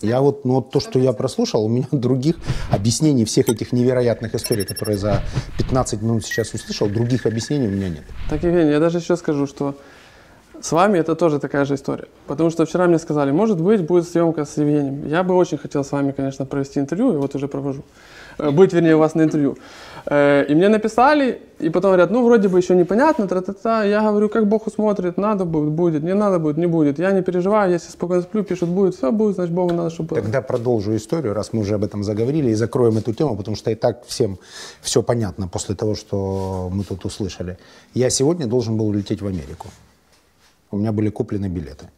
Я 0.00 0.20
вот, 0.20 0.44
ну, 0.44 0.54
вот 0.54 0.70
то, 0.70 0.80
что 0.80 0.98
я 0.98 1.12
прослушал, 1.12 1.64
у 1.64 1.68
меня 1.68 1.86
других 1.92 2.36
объяснений 2.70 3.24
всех 3.24 3.48
этих 3.48 3.72
невероятных 3.72 4.34
историй, 4.34 4.64
которые 4.64 4.98
за 4.98 5.22
15 5.58 6.02
минут 6.02 6.24
сейчас 6.24 6.52
услышал, 6.54 6.88
других 6.88 7.26
объяснений 7.26 7.68
у 7.68 7.70
меня 7.70 7.88
нет. 7.88 8.04
Так, 8.28 8.42
Евгений, 8.42 8.70
я 8.70 8.80
даже 8.80 8.98
еще 8.98 9.16
скажу, 9.16 9.46
что 9.46 9.74
с 10.60 10.72
вами 10.72 10.98
это 10.98 11.14
тоже 11.14 11.38
такая 11.38 11.64
же 11.64 11.74
история. 11.74 12.06
Потому 12.26 12.50
что 12.50 12.64
вчера 12.64 12.86
мне 12.86 12.98
сказали, 12.98 13.32
может 13.32 13.60
быть, 13.60 13.82
будет 13.82 14.08
съемка 14.08 14.44
с 14.44 14.56
Евгением. 14.56 15.06
Я 15.08 15.22
бы 15.22 15.34
очень 15.34 15.58
хотел 15.58 15.84
с 15.84 15.92
вами, 15.92 16.12
конечно, 16.12 16.46
провести 16.46 16.80
интервью, 16.80 17.12
и 17.12 17.16
вот 17.16 17.34
уже 17.34 17.48
провожу. 17.48 17.82
Э, 18.38 18.50
Быть, 18.50 18.72
вернее, 18.72 18.96
у 18.96 18.98
вас 18.98 19.14
на 19.14 19.22
интервью. 19.22 19.56
И 20.06 20.54
мне 20.54 20.68
написали, 20.68 21.40
и 21.58 21.70
потом 21.70 21.92
говорят, 21.92 22.10
ну, 22.10 22.26
вроде 22.26 22.48
бы 22.48 22.58
еще 22.58 22.74
непонятно, 22.74 23.26
тра-та-та. 23.26 23.84
Я 23.84 24.02
говорю, 24.02 24.28
как 24.28 24.46
Бог 24.46 24.66
усмотрит, 24.66 25.16
надо 25.16 25.46
будет, 25.46 25.70
будет, 25.72 26.02
не 26.02 26.12
надо 26.14 26.38
будет, 26.38 26.58
не 26.58 26.66
будет. 26.66 26.98
Я 26.98 27.12
не 27.12 27.22
переживаю, 27.22 27.72
если 27.72 27.90
спокойно 27.90 28.22
сплю, 28.22 28.44
пишут, 28.44 28.68
будет, 28.68 28.94
все 28.94 29.10
будет, 29.10 29.36
значит, 29.36 29.54
Богу 29.54 29.72
надо, 29.72 29.88
чтобы 29.88 30.10
было. 30.10 30.20
Тогда 30.20 30.42
продолжу 30.42 30.94
историю, 30.94 31.32
раз 31.32 31.54
мы 31.54 31.60
уже 31.60 31.74
об 31.74 31.84
этом 31.84 32.04
заговорили, 32.04 32.50
и 32.50 32.54
закроем 32.54 32.98
эту 32.98 33.14
тему, 33.14 33.34
потому 33.34 33.56
что 33.56 33.70
и 33.70 33.74
так 33.74 34.04
всем 34.06 34.38
все 34.82 35.02
понятно 35.02 35.48
после 35.48 35.74
того, 35.74 35.94
что 35.94 36.68
мы 36.70 36.84
тут 36.84 37.06
услышали. 37.06 37.56
Я 37.94 38.10
сегодня 38.10 38.46
должен 38.46 38.76
был 38.76 38.88
улететь 38.88 39.22
в 39.22 39.26
Америку. 39.26 39.68
У 40.70 40.76
меня 40.76 40.92
были 40.92 41.08
куплены 41.08 41.46
билеты, 41.48 41.88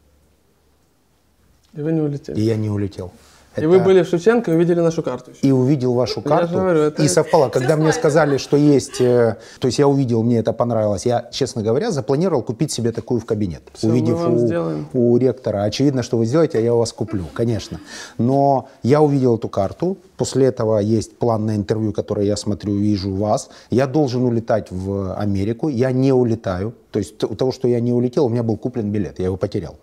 И 1.74 1.80
вы 1.82 1.92
не 1.92 2.00
улетели. 2.02 2.38
и 2.38 2.42
я 2.42 2.56
не 2.56 2.70
улетел. 2.70 3.10
И 3.56 3.60
Это- 3.60 3.68
вы 3.68 3.80
были 3.80 4.02
в 4.02 4.08
Шевченко 4.08 4.50
и 4.50 4.54
увидели 4.54 4.80
нашу 4.80 5.02
карту 5.02 5.30
еще. 5.30 5.40
и 5.48 5.50
увидел 5.52 5.94
вашу 5.94 6.20
карту. 6.20 6.54
говорю, 6.54 6.80
это- 6.80 7.02
И 7.02 7.08
совпало, 7.08 7.48
когда 7.48 7.76
мне 7.76 7.92
сказали, 7.92 8.36
что 8.36 8.56
есть, 8.56 9.00
э, 9.00 9.36
то 9.58 9.66
есть 9.66 9.78
я 9.78 9.88
увидел, 9.88 10.22
мне 10.22 10.38
это 10.38 10.52
понравилось. 10.52 11.06
Я, 11.06 11.28
честно 11.32 11.62
говоря, 11.62 11.90
запланировал 11.90 12.42
купить 12.42 12.70
себе 12.70 12.92
такую 12.92 13.20
в 13.20 13.24
кабинет, 13.24 13.62
мы 13.82 13.90
увидев 13.90 14.18
вам 14.20 14.34
у, 14.34 14.38
сделаем. 14.38 14.86
у 14.92 15.16
ректора. 15.16 15.62
Очевидно, 15.64 16.02
что 16.02 16.18
вы 16.18 16.26
сделаете, 16.26 16.58
а 16.58 16.60
я 16.60 16.74
у 16.74 16.78
вас 16.78 16.92
куплю, 16.92 17.24
конечно. 17.34 17.80
Но 18.18 18.68
я 18.82 19.00
увидел 19.00 19.36
эту 19.36 19.48
карту. 19.48 19.96
После 20.16 20.46
этого 20.46 20.78
есть 20.78 21.18
план 21.18 21.46
на 21.46 21.56
интервью, 21.56 21.92
которое 21.92 22.26
я 22.26 22.36
смотрю, 22.36 22.74
вижу 22.76 23.14
вас. 23.14 23.48
Я 23.70 23.86
должен 23.86 24.22
улетать 24.24 24.68
в 24.70 25.14
Америку. 25.14 25.68
Я 25.68 25.92
не 25.92 26.12
улетаю. 26.12 26.72
То 26.90 26.98
есть 26.98 27.22
у 27.24 27.34
того, 27.34 27.52
что 27.52 27.68
я 27.68 27.80
не 27.80 27.92
улетел, 27.92 28.24
у 28.26 28.28
меня 28.28 28.42
был 28.42 28.56
куплен 28.56 28.90
билет, 28.90 29.18
я 29.18 29.26
его 29.26 29.36
потерял. 29.36 29.76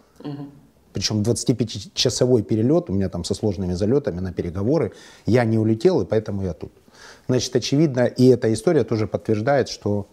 Причем 0.94 1.22
25-часовой 1.22 2.44
перелет, 2.44 2.90
у 2.90 2.94
меня 2.94 3.10
там 3.10 3.24
со 3.24 3.34
сложными 3.34 3.74
залетами 3.74 4.20
на 4.20 4.32
переговоры, 4.32 4.92
я 5.26 5.44
не 5.46 5.58
улетел, 5.58 6.02
и 6.02 6.06
поэтому 6.06 6.44
я 6.44 6.54
тут. 6.54 6.72
Значит, 7.28 7.56
очевидно, 7.56 8.06
и 8.06 8.28
эта 8.28 8.54
история 8.54 8.84
тоже 8.84 9.08
подтверждает, 9.08 9.70
что 9.70 10.08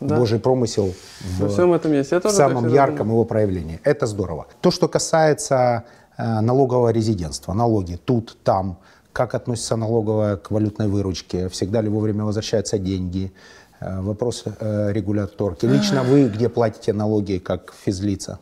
Да. 0.00 0.16
Божий 0.18 0.38
промысел 0.38 0.92
Во 1.38 1.46
в, 1.46 1.52
всем 1.52 1.72
этом 1.72 1.92
есть. 1.92 2.12
Я 2.12 2.20
в 2.20 2.30
самом 2.30 2.68
ярком 2.68 2.96
думаю. 2.98 3.12
его 3.14 3.24
проявлении. 3.24 3.80
Это 3.84 4.06
здорово. 4.06 4.46
То, 4.60 4.70
что 4.70 4.88
касается 4.88 5.84
э, 6.18 6.40
налогового 6.40 6.92
резидентства, 6.92 7.54
налоги 7.54 7.98
тут, 8.04 8.36
там, 8.42 8.78
как 9.12 9.34
относится 9.34 9.76
налоговая 9.76 10.36
к 10.36 10.50
валютной 10.50 10.88
выручке, 10.88 11.48
всегда 11.48 11.82
ли 11.82 11.88
вовремя 11.88 12.24
возвращаются 12.24 12.78
деньги, 12.78 13.32
э, 13.80 14.00
вопрос 14.00 14.44
э, 14.46 14.92
регуляторки. 14.92 15.66
Лично 15.66 16.02
вы 16.02 16.28
где 16.28 16.48
платите 16.48 16.92
налоги 16.92 17.38
как 17.38 17.72
физлица? 17.84 18.38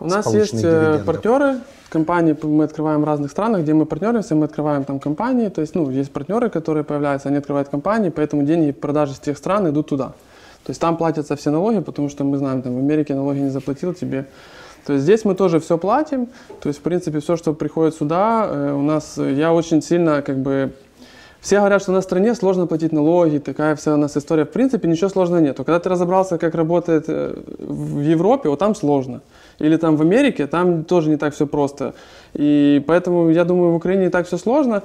У 0.00 0.06
нас 0.06 0.32
есть 0.32 0.54
э, 0.54 0.58
дивидендов. 0.58 1.04
партнеры, 1.04 1.58
компании 1.90 2.36
мы 2.42 2.64
открываем 2.64 3.02
в 3.02 3.04
разных 3.04 3.30
странах, 3.30 3.62
где 3.62 3.74
мы 3.74 3.84
партнеримся, 3.84 4.34
мы 4.34 4.46
открываем 4.46 4.84
там 4.84 4.98
компании, 4.98 5.48
то 5.48 5.60
есть, 5.60 5.74
ну, 5.74 5.90
есть 5.90 6.10
партнеры, 6.10 6.48
которые 6.48 6.84
появляются, 6.84 7.28
они 7.28 7.38
открывают 7.38 7.68
компании, 7.68 8.10
поэтому 8.10 8.42
деньги 8.42 8.72
продажи 8.72 9.14
с 9.14 9.18
тех 9.18 9.36
стран 9.36 9.68
идут 9.68 9.88
туда. 9.88 10.12
То 10.64 10.70
есть 10.70 10.80
там 10.80 10.96
платятся 10.96 11.36
все 11.36 11.50
налоги, 11.50 11.80
потому 11.80 12.08
что 12.08 12.24
мы 12.24 12.38
знаем, 12.38 12.62
там 12.62 12.76
в 12.76 12.78
Америке 12.78 13.14
налоги 13.14 13.38
не 13.38 13.50
заплатил 13.50 13.92
тебе. 13.92 14.26
То 14.86 14.94
есть 14.94 15.04
здесь 15.04 15.24
мы 15.24 15.34
тоже 15.34 15.60
все 15.60 15.76
платим, 15.76 16.28
то 16.60 16.68
есть, 16.68 16.78
в 16.78 16.82
принципе, 16.82 17.20
все, 17.20 17.36
что 17.36 17.52
приходит 17.52 17.94
сюда, 17.94 18.46
э, 18.48 18.72
у 18.72 18.82
нас, 18.82 19.18
э, 19.18 19.32
я 19.34 19.52
очень 19.52 19.82
сильно, 19.82 20.22
как 20.22 20.38
бы, 20.38 20.72
все 21.40 21.58
говорят, 21.58 21.80
что 21.80 21.92
на 21.92 22.02
стране 22.02 22.34
сложно 22.34 22.66
платить 22.66 22.92
налоги, 22.92 23.38
такая 23.38 23.74
вся 23.74 23.94
у 23.94 23.96
нас 23.96 24.16
история. 24.16 24.44
В 24.44 24.50
принципе, 24.50 24.88
ничего 24.88 25.08
сложного 25.08 25.40
нету. 25.40 25.64
Когда 25.64 25.80
ты 25.80 25.88
разобрался, 25.88 26.36
как 26.36 26.54
работает 26.54 27.04
э, 27.08 27.34
в 27.58 28.00
Европе, 28.00 28.50
вот 28.50 28.58
там 28.58 28.74
сложно. 28.74 29.22
Или 29.58 29.76
там 29.76 29.96
в 29.96 30.02
Америке, 30.02 30.46
там 30.46 30.84
тоже 30.84 31.08
не 31.08 31.16
так 31.16 31.34
все 31.34 31.46
просто. 31.46 31.94
И 32.34 32.84
поэтому, 32.86 33.30
я 33.30 33.44
думаю, 33.44 33.72
в 33.72 33.76
Украине 33.76 34.04
не 34.04 34.10
так 34.10 34.26
все 34.26 34.36
сложно. 34.36 34.82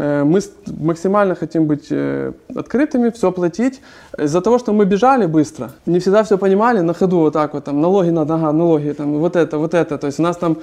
Э, 0.00 0.24
Мы 0.24 0.40
максимально 0.66 1.34
хотим 1.34 1.66
быть 1.66 1.88
э, 1.90 2.32
открытыми, 2.56 3.10
все 3.10 3.30
платить. 3.30 3.80
Из-за 4.18 4.40
того, 4.40 4.58
что 4.58 4.72
мы 4.72 4.86
бежали 4.86 5.26
быстро, 5.26 5.70
не 5.86 5.98
всегда 5.98 6.22
все 6.22 6.38
понимали, 6.38 6.80
на 6.80 6.94
ходу 6.94 7.18
вот 7.18 7.32
так 7.32 7.54
вот, 7.54 7.64
там, 7.64 7.80
налоги 7.80 8.10
надо, 8.10 8.34
ага, 8.34 8.52
налоги, 8.52 8.92
там, 8.92 9.18
вот 9.18 9.36
это, 9.36 9.58
вот 9.58 9.74
это. 9.74 9.98
То 9.98 10.06
есть 10.06 10.18
у 10.18 10.22
нас 10.22 10.36
там 10.36 10.56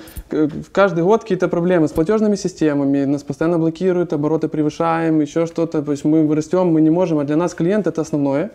каждый 0.72 1.04
год 1.04 1.22
какие-то 1.22 1.48
проблемы 1.48 1.88
с 1.88 1.92
платежными 1.92 2.36
системами, 2.36 3.06
нас 3.06 3.24
постоянно 3.24 3.60
блокируют, 3.60 4.14
обороты 4.14 4.48
превышаем, 4.48 5.22
еще 5.22 5.46
что-то. 5.46 5.84
То 5.84 5.92
есть 5.92 6.06
мы 6.06 6.36
растем, 6.36 6.68
мы 6.68 6.82
не 6.82 6.90
можем, 6.90 7.20
а 7.20 7.24
для 7.24 7.36
нас 7.36 7.54
клиент 7.54 7.86
это 7.88 8.02
основное. 8.02 8.50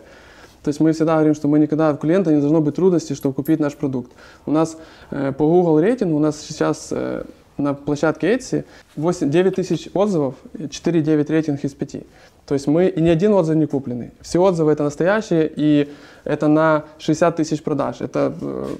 То 0.63 0.69
есть 0.69 0.79
мы 0.81 0.91
всегда 0.91 1.13
говорим, 1.13 1.35
что 1.35 1.47
мы 1.47 1.59
никогда 1.59 1.91
у 1.91 1.97
клиента 1.97 2.31
не 2.31 2.39
должно 2.39 2.61
быть 2.61 2.75
трудностей, 2.75 3.15
чтобы 3.15 3.35
купить 3.35 3.59
наш 3.59 3.73
продукт. 3.73 4.11
У 4.45 4.51
нас 4.51 4.77
э, 5.11 5.31
по 5.31 5.45
Google 5.45 5.79
рейтингу, 5.79 6.15
у 6.15 6.19
нас 6.19 6.39
сейчас 6.39 6.87
э, 6.91 7.23
на 7.57 7.73
площадке 7.73 8.35
Etsy 8.35 8.65
8, 8.95 9.29
9 9.29 9.55
тысяч 9.55 9.89
отзывов, 9.93 10.35
и 10.53 10.63
4,9 10.63 11.31
рейтинг 11.31 11.63
из 11.63 11.73
5. 11.73 12.03
То 12.45 12.53
есть 12.55 12.67
мы, 12.67 12.87
и 12.87 13.01
ни 13.01 13.09
один 13.09 13.33
отзыв 13.33 13.55
не 13.55 13.67
купленный. 13.67 14.11
Все 14.21 14.39
отзывы 14.39 14.71
это 14.71 14.83
настоящие, 14.83 15.51
и 15.55 15.89
это 16.25 16.47
на 16.47 16.83
60 16.97 17.35
тысяч 17.35 17.63
продаж. 17.63 18.01
Это 18.01 18.33
э, 18.41 18.75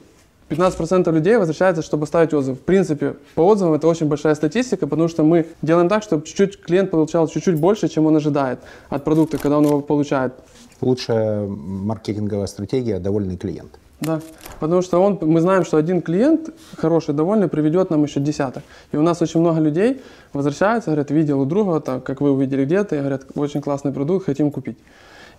15% 0.49 1.11
людей 1.11 1.37
возвращается, 1.37 1.81
чтобы 1.81 2.05
ставить 2.05 2.33
отзыв. 2.33 2.57
В 2.57 2.61
принципе, 2.61 3.15
по 3.35 3.41
отзывам 3.41 3.73
это 3.73 3.87
очень 3.87 4.07
большая 4.07 4.35
статистика, 4.35 4.87
потому 4.87 5.07
что 5.07 5.23
мы 5.23 5.47
делаем 5.61 5.89
так, 5.89 6.03
чтобы 6.03 6.25
чуть-чуть 6.25 6.61
клиент 6.61 6.91
получал 6.91 7.27
чуть-чуть 7.27 7.55
больше, 7.55 7.87
чем 7.87 8.05
он 8.05 8.15
ожидает 8.15 8.59
от 8.89 9.03
продукта, 9.03 9.37
когда 9.37 9.57
он 9.57 9.65
его 9.65 9.81
получает. 9.81 10.33
Лучшая 10.81 11.47
маркетинговая 11.47 12.47
стратегия– 12.47 12.99
довольный 12.99 13.37
клиент. 13.37 13.79
Да, 14.05 14.19
потому 14.59 14.81
что 14.81 15.01
он, 15.01 15.17
мы 15.21 15.39
знаем, 15.39 15.63
что 15.63 15.77
один 15.77 16.01
клиент 16.01 16.49
хороший, 16.77 17.13
довольный, 17.13 17.47
приведет 17.47 17.89
нам 17.89 18.03
еще 18.03 18.19
десяток. 18.19 18.63
И 18.91 18.97
у 18.97 19.01
нас 19.01 19.21
очень 19.21 19.39
много 19.39 19.61
людей 19.61 20.01
возвращаются, 20.33 20.89
говорят, 20.89 21.09
видел 21.11 21.39
у 21.39 21.45
друга, 21.45 21.79
так, 21.79 22.03
как 22.03 22.19
вы 22.19 22.31
увидели 22.31 22.65
где-то, 22.65 22.95
и 22.95 22.99
говорят, 22.99 23.23
очень 23.35 23.61
классный 23.61 23.93
продукт, 23.93 24.25
хотим 24.25 24.51
купить. 24.51 24.77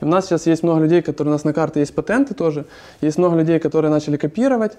И 0.00 0.04
у 0.04 0.08
нас 0.08 0.24
сейчас 0.24 0.46
есть 0.46 0.62
много 0.62 0.80
людей, 0.80 1.02
которые 1.02 1.32
у 1.32 1.34
нас 1.34 1.44
на 1.44 1.52
карте 1.52 1.80
есть 1.80 1.94
патенты 1.94 2.34
тоже, 2.34 2.64
есть 3.02 3.18
много 3.18 3.36
людей, 3.36 3.58
которые 3.58 3.90
начали 3.90 4.16
копировать, 4.16 4.78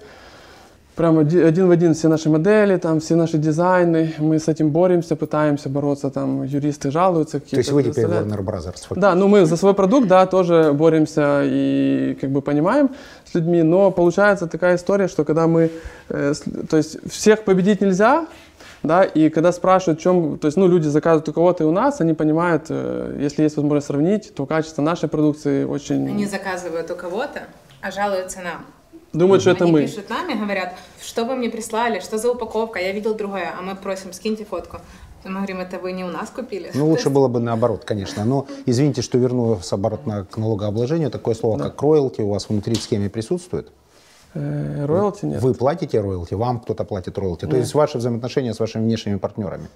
прямо 0.96 1.20
оди- 1.20 1.42
один 1.42 1.68
в 1.68 1.70
один 1.70 1.92
все 1.92 2.08
наши 2.08 2.30
модели, 2.30 2.76
там, 2.78 3.00
все 3.00 3.16
наши 3.16 3.38
дизайны, 3.38 4.14
мы 4.18 4.38
с 4.38 4.48
этим 4.48 4.70
боремся, 4.70 5.14
пытаемся 5.14 5.68
бороться, 5.68 6.10
там, 6.10 6.42
юристы 6.42 6.90
жалуются. 6.90 7.38
То 7.38 7.56
есть 7.56 7.70
вы 7.70 7.82
теперь. 7.82 8.06
Warner 8.06 8.42
Brothers. 8.42 8.86
Да, 8.96 9.14
ну 9.14 9.28
мы 9.28 9.44
за 9.46 9.56
свой 9.56 9.74
продукт, 9.74 10.08
да, 10.08 10.26
тоже 10.26 10.72
боремся 10.72 11.42
и 11.44 12.16
как 12.20 12.30
бы 12.30 12.40
понимаем 12.40 12.90
людьми, 13.36 13.62
но 13.62 13.90
получается 13.90 14.46
такая 14.46 14.76
история, 14.76 15.08
что 15.08 15.24
когда 15.24 15.46
мы, 15.46 15.70
э, 16.08 16.32
то 16.68 16.76
есть 16.76 16.98
всех 17.10 17.44
победить 17.44 17.80
нельзя, 17.80 18.26
да, 18.82 19.04
и 19.04 19.30
когда 19.30 19.52
спрашивают, 19.52 20.00
в 20.00 20.02
чем, 20.02 20.38
то 20.38 20.46
есть, 20.46 20.56
ну, 20.56 20.68
люди 20.68 20.86
заказывают 20.86 21.28
у 21.28 21.32
кого-то 21.32 21.64
и 21.64 21.66
у 21.66 21.72
нас, 21.72 22.00
они 22.00 22.14
понимают, 22.14 22.66
э, 22.68 23.16
если 23.20 23.42
есть 23.42 23.56
возможность 23.56 23.86
сравнить, 23.88 24.34
то 24.34 24.46
качество 24.46 24.82
нашей 24.82 25.08
продукции 25.08 25.64
очень... 25.64 26.08
Они 26.08 26.26
заказывают 26.26 26.90
у 26.90 26.94
кого-то, 26.96 27.44
а 27.80 27.90
жалуются 27.90 28.40
нам. 28.40 28.66
Думают, 29.12 29.40
что 29.40 29.52
это 29.52 29.64
Они 29.64 29.72
мы. 29.72 29.82
пишут 29.82 30.10
нам 30.10 30.28
и 30.30 30.34
говорят, 30.34 30.74
что 31.02 31.24
вы 31.24 31.36
мне 31.36 31.48
прислали, 31.48 32.00
что 32.00 32.18
за 32.18 32.30
упаковка, 32.30 32.78
я 32.78 32.92
видел 32.92 33.14
другое, 33.14 33.50
а 33.58 33.62
мы 33.62 33.74
просим, 33.74 34.12
скиньте 34.12 34.44
фотку. 34.44 34.78
Мы 35.24 35.34
говорим, 35.34 35.60
это 35.60 35.78
вы 35.78 35.92
не 35.92 36.04
у 36.04 36.08
нас 36.08 36.30
купили? 36.30 36.70
Ну, 36.74 36.88
лучше 36.88 37.10
было 37.10 37.28
бы 37.28 37.40
наоборот, 37.40 37.84
конечно. 37.84 38.24
Но 38.24 38.46
извините, 38.66 39.02
что 39.02 39.18
вернулся 39.18 39.74
обратно 39.74 40.24
к 40.30 40.36
налогообложению. 40.36 41.10
Такое 41.10 41.34
слово, 41.34 41.58
как 41.58 41.82
роялти, 41.82 42.20
у 42.20 42.28
вас 42.28 42.48
внутри 42.48 42.74
в 42.74 42.82
схеме 42.82 43.08
присутствует? 43.10 43.72
Э, 44.34 44.84
Роялти 44.86 45.24
нет. 45.24 45.42
Вы 45.42 45.54
платите 45.54 46.00
роялти, 46.00 46.34
вам 46.34 46.60
кто-то 46.60 46.84
платит 46.84 47.18
роялти. 47.18 47.46
То 47.46 47.56
есть 47.56 47.74
ваши 47.74 47.98
взаимоотношения 47.98 48.52
с 48.52 48.60
вашими 48.60 48.82
внешними 48.82 49.16
партнерами. 49.16 49.68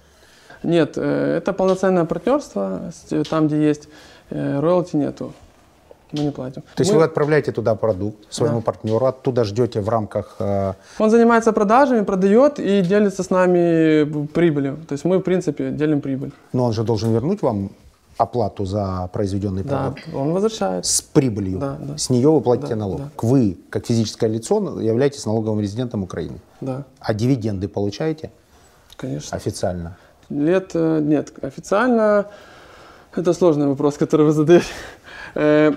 Нет, 0.63 0.93
э, 0.97 1.37
это 1.37 1.53
полноценное 1.53 2.05
партнерство, 2.05 2.91
там, 3.29 3.47
где 3.47 3.61
есть 3.61 3.89
э, 4.29 4.59
роялти 4.59 4.95
нету. 4.95 5.33
Мы 6.11 6.23
не 6.23 6.31
платим. 6.31 6.61
То 6.75 6.81
есть 6.83 6.91
Мы- 6.91 6.99
вы 6.99 7.03
отправляете 7.05 7.51
туда 7.51 7.75
продукт 7.75 8.17
своему 8.33 8.61
партнеру, 8.61 9.05
оттуда 9.05 9.43
ждете 9.43 9.79
в 9.81 9.89
рамках... 9.89 10.35
э, 10.39 10.73
Он 10.99 11.09
занимается 11.09 11.51
продажами, 11.53 12.03
продает 12.03 12.59
и 12.59 12.81
делится 12.81 13.23
с 13.23 13.29
нами 13.29 14.25
прибылью. 14.27 14.77
То 14.87 14.93
есть 14.93 15.05
мы, 15.05 15.17
в 15.17 15.21
принципе, 15.21 15.71
делим 15.71 16.01
прибыль. 16.01 16.31
но 16.53 16.65
он 16.65 16.73
же 16.73 16.83
должен 16.83 17.11
вернуть 17.13 17.41
вам 17.41 17.69
оплату 18.17 18.65
за 18.65 19.09
произведенный 19.13 19.63
Да, 19.63 19.77
продукт. 19.93 20.03
он 20.13 20.31
возвращает. 20.33 20.85
С 20.85 21.01
прибылью. 21.01 21.59
Да, 21.59 21.77
да. 21.79 21.97
С 21.97 22.09
нее 22.09 22.29
вы 22.29 22.41
платите 22.41 22.75
Да, 22.75 22.75
налог. 22.75 22.97
да. 22.97 23.09
Вы, 23.21 23.57
как 23.69 23.85
физическое 23.87 24.29
лицо, 24.29 24.79
являетесь 24.81 25.25
налоговым 25.25 25.59
резидентом 25.61 26.03
Украины. 26.03 26.39
Да, 26.61 26.83
А 26.99 27.13
дивиденды 27.13 27.67
получаете 27.67 28.29
конечно. 28.97 29.37
официально? 29.37 29.95
Лет 30.29 30.71
э, 30.75 30.99
нет. 31.01 31.31
Официально 31.41 32.25
это 33.15 33.33
сложный 33.33 33.67
вопрос, 33.67 33.97
который 33.97 34.25
вы 34.25 34.31
задаете. 34.33 34.65
Э, 35.35 35.73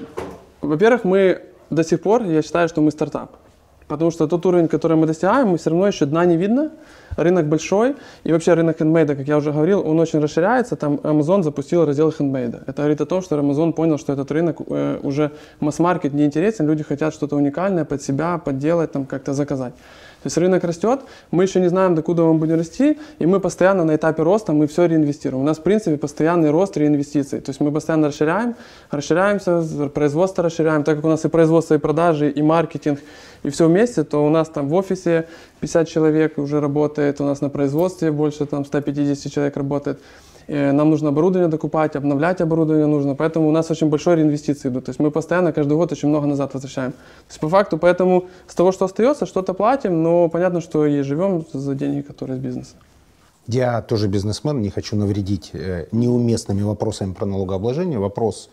Во-первых, 0.61 1.05
мы 1.05 1.43
до 1.71 1.85
сих 1.85 2.01
пор, 2.01 2.23
я 2.25 2.43
считаю, 2.43 2.69
что 2.69 2.81
мы 2.81 2.91
стартап. 2.91 3.37
Потому 3.87 4.11
что 4.11 4.27
тот 4.27 4.47
уровень, 4.47 4.69
который 4.69 4.97
мы 4.97 5.07
достигаем, 5.07 5.49
мы 5.49 5.59
все 5.59 5.71
равно 5.71 5.87
еще 5.87 6.07
дна 6.07 6.25
не 6.25 6.37
видно. 6.37 6.71
Рынок 7.17 7.47
большой. 7.47 7.97
И 8.25 8.33
вообще 8.33 8.55
рынок 8.55 8.79
хендмейда, 8.79 9.15
как 9.15 9.29
я 9.29 9.37
уже 9.37 9.53
говорил, 9.53 9.87
он 9.87 10.01
очень 10.01 10.21
расширяется. 10.21 10.75
Там 10.77 10.95
Amazon 11.03 11.43
запустил 11.43 11.85
раздел 11.85 12.11
хендмейда. 12.11 12.63
Это 12.67 12.83
говорит 12.83 13.01
о 13.01 13.07
том, 13.07 13.21
что 13.23 13.37
Amazon 13.37 13.73
понял, 13.73 13.99
что 13.99 14.13
этот 14.15 14.31
рынок 14.31 14.57
э, 14.67 15.01
уже 15.03 15.33
масс-маркет 15.61 16.15
не 16.15 16.25
интересен. 16.25 16.67
Люди 16.67 16.83
хотят 16.83 17.13
что-то 17.13 17.37
уникальное 17.37 17.85
под 17.85 18.03
себя, 18.03 18.39
подделать, 18.39 18.93
там 18.93 19.05
как-то 19.05 19.35
заказать. 19.35 19.75
То 20.25 20.29
есть 20.29 20.39
рынок 20.39 20.65
растет, 20.65 21.01
мы 21.31 21.43
еще 21.43 21.61
не 21.61 21.69
знаем, 21.69 21.95
докуда 21.95 22.23
он 22.23 22.39
будет 22.39 22.57
расти, 22.57 22.99
и 23.19 23.27
мы 23.27 23.41
постоянно 23.41 23.85
на 23.85 23.95
этапе 23.95 24.23
роста, 24.23 24.55
мы 24.55 24.67
все 24.67 24.87
реинвестируем. 24.87 25.43
У 25.43 25.47
нас, 25.47 25.59
в 25.59 25.63
принципе, 25.63 25.99
постоянный 25.99 26.51
рост 26.51 26.79
реинвестиций. 26.79 27.43
То 27.43 27.51
есть 27.51 27.61
мы 27.61 27.71
постоянно 27.71 28.07
расширяем, 28.07 28.57
расширяемся, 28.91 29.63
производство 29.93 30.43
расширяем. 30.43 30.83
Так 30.83 30.97
как 30.97 31.05
у 31.05 31.09
нас 31.09 31.27
и 31.27 31.29
производство, 31.29 31.75
и 31.75 31.79
продажи, 31.79 32.31
и 32.31 32.41
маркетинг, 32.41 33.01
и 33.43 33.51
все 33.51 33.69
вместе, 33.69 34.03
то 34.03 34.25
у 34.25 34.31
нас 34.31 34.49
там 34.49 34.71
в 34.71 34.75
офисе 34.75 35.29
50 35.61 35.89
человек 35.89 36.39
уже 36.39 36.59
работает, 36.59 37.21
у 37.21 37.25
нас 37.25 37.43
на 37.43 37.51
производстве 37.51 38.11
больше 38.11 38.47
там 38.47 38.65
150 38.65 39.31
человек 39.31 39.59
работает. 39.59 40.01
Э, 40.47 40.73
Нам 40.73 40.91
нужно 40.91 41.09
оборудование 41.09 41.49
докупать, 41.49 41.97
обновлять 41.97 42.41
оборудование 42.41 42.87
нужно, 42.87 43.15
поэтому 43.15 43.49
у 43.49 43.53
нас 43.53 43.71
очень 43.71 43.89
большой 43.89 44.17
реинвестиции 44.17 44.69
идут. 44.69 44.85
То 44.85 44.91
есть 44.91 45.01
мы 45.01 45.11
постоянно 45.11 45.53
каждый 45.53 45.77
год 45.77 45.93
очень 45.93 46.09
много 46.09 46.27
назад 46.27 46.55
возвращаем. 46.55 46.93
То 46.93 47.31
есть 47.31 47.41
по 47.41 47.49
факту, 47.49 47.79
поэтому 47.79 48.27
с 48.47 48.55
того, 48.55 48.73
что 48.73 48.85
остается, 48.85 49.27
что-то 49.27 49.55
платим, 49.55 50.03
но 50.03 50.29
понятно, 50.29 50.61
что 50.61 50.87
и 50.87 51.03
живем 51.03 51.45
за 51.53 51.75
деньги, 51.75 52.03
которые 52.03 52.39
из 52.39 52.43
бизнеса. 52.43 52.75
Я 53.47 53.83
тоже 53.83 54.09
бизнесмен, 54.09 54.63
не 54.63 54.71
хочу 54.71 54.97
навредить 54.97 55.51
э, 55.53 55.87
неуместными 55.93 56.63
вопросами 56.63 57.13
про 57.13 57.27
налогообложение. 57.27 57.99
Вопрос 57.99 58.49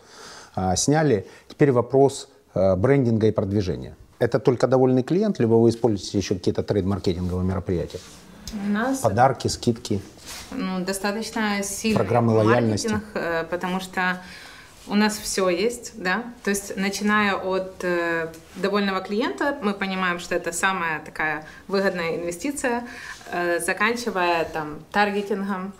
а, 0.54 0.76
сняли. 0.76 1.26
Теперь 1.48 1.72
вопрос 1.72 2.28
э, 2.54 2.76
брендинга 2.76 3.26
и 3.26 3.30
продвижения. 3.30 3.96
Это 4.18 4.38
только 4.38 4.66
довольный 4.68 5.02
клиент, 5.02 5.40
либо 5.40 5.54
вы 5.54 5.70
используете 5.70 6.18
еще 6.18 6.34
какие-то 6.34 6.62
трейд-маркетинговые 6.62 7.44
мероприятия? 7.44 7.98
У 8.52 8.70
нас 8.70 8.98
Подарки, 8.98 9.48
скидки? 9.48 10.00
Ну, 10.56 10.84
достаточно 10.84 11.62
сильный 11.62 11.96
Программы 11.96 12.32
лояльности. 12.34 12.88
маркетинг, 12.88 13.10
э, 13.14 13.44
потому 13.50 13.80
что 13.80 14.22
у 14.88 14.94
нас 14.94 15.16
все 15.16 15.48
есть, 15.48 15.92
да, 15.96 16.24
то 16.42 16.50
есть 16.50 16.76
начиная 16.76 17.34
от 17.36 17.74
э, 17.84 18.28
довольного 18.56 19.00
клиента, 19.00 19.56
мы 19.62 19.74
понимаем, 19.74 20.18
что 20.18 20.34
это 20.34 20.52
самая 20.52 21.00
такая 21.04 21.46
выгодная 21.68 22.16
инвестиция, 22.16 22.84
э, 23.30 23.60
заканчивая 23.60 24.44
там 24.44 24.80
таргетингом 24.90 25.72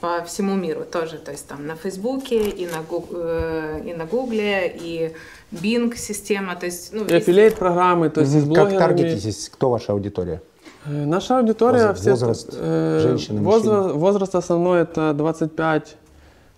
по 0.00 0.22
всему 0.24 0.54
миру 0.56 0.84
тоже, 0.84 1.18
то 1.18 1.30
есть 1.30 1.46
там 1.48 1.66
на 1.66 1.74
Фейсбуке 1.76 2.48
и 2.50 2.66
на, 2.66 2.80
Гу- 2.82 3.08
э, 3.12 3.82
и 3.86 3.92
на 3.94 4.04
Гугле, 4.06 4.68
и 4.74 5.14
Bing 5.52 5.96
система, 5.96 6.54
то 6.56 6.66
есть, 6.66 6.92
ну, 6.92 7.04
И 7.04 7.50
программы, 7.50 8.08
то 8.10 8.20
есть 8.20 8.34
и 8.34 8.38
с 8.38 8.42
Как 8.42 8.48
блогерами. 8.48 8.78
таргетитесь? 8.78 9.48
Кто 9.52 9.70
ваша 9.70 9.92
аудитория? 9.92 10.40
Э, 10.86 11.04
Наша 11.06 11.38
аудитория... 11.38 11.88
Возраст- 11.88 12.00
все- 12.00 12.10
возраст 12.10 12.48
э, 12.52 13.00
женщины, 13.02 13.40
возраст, 13.42 13.82
мужчины? 13.84 14.00
возраст 14.00 14.34
основной 14.34 14.80
это 14.82 15.14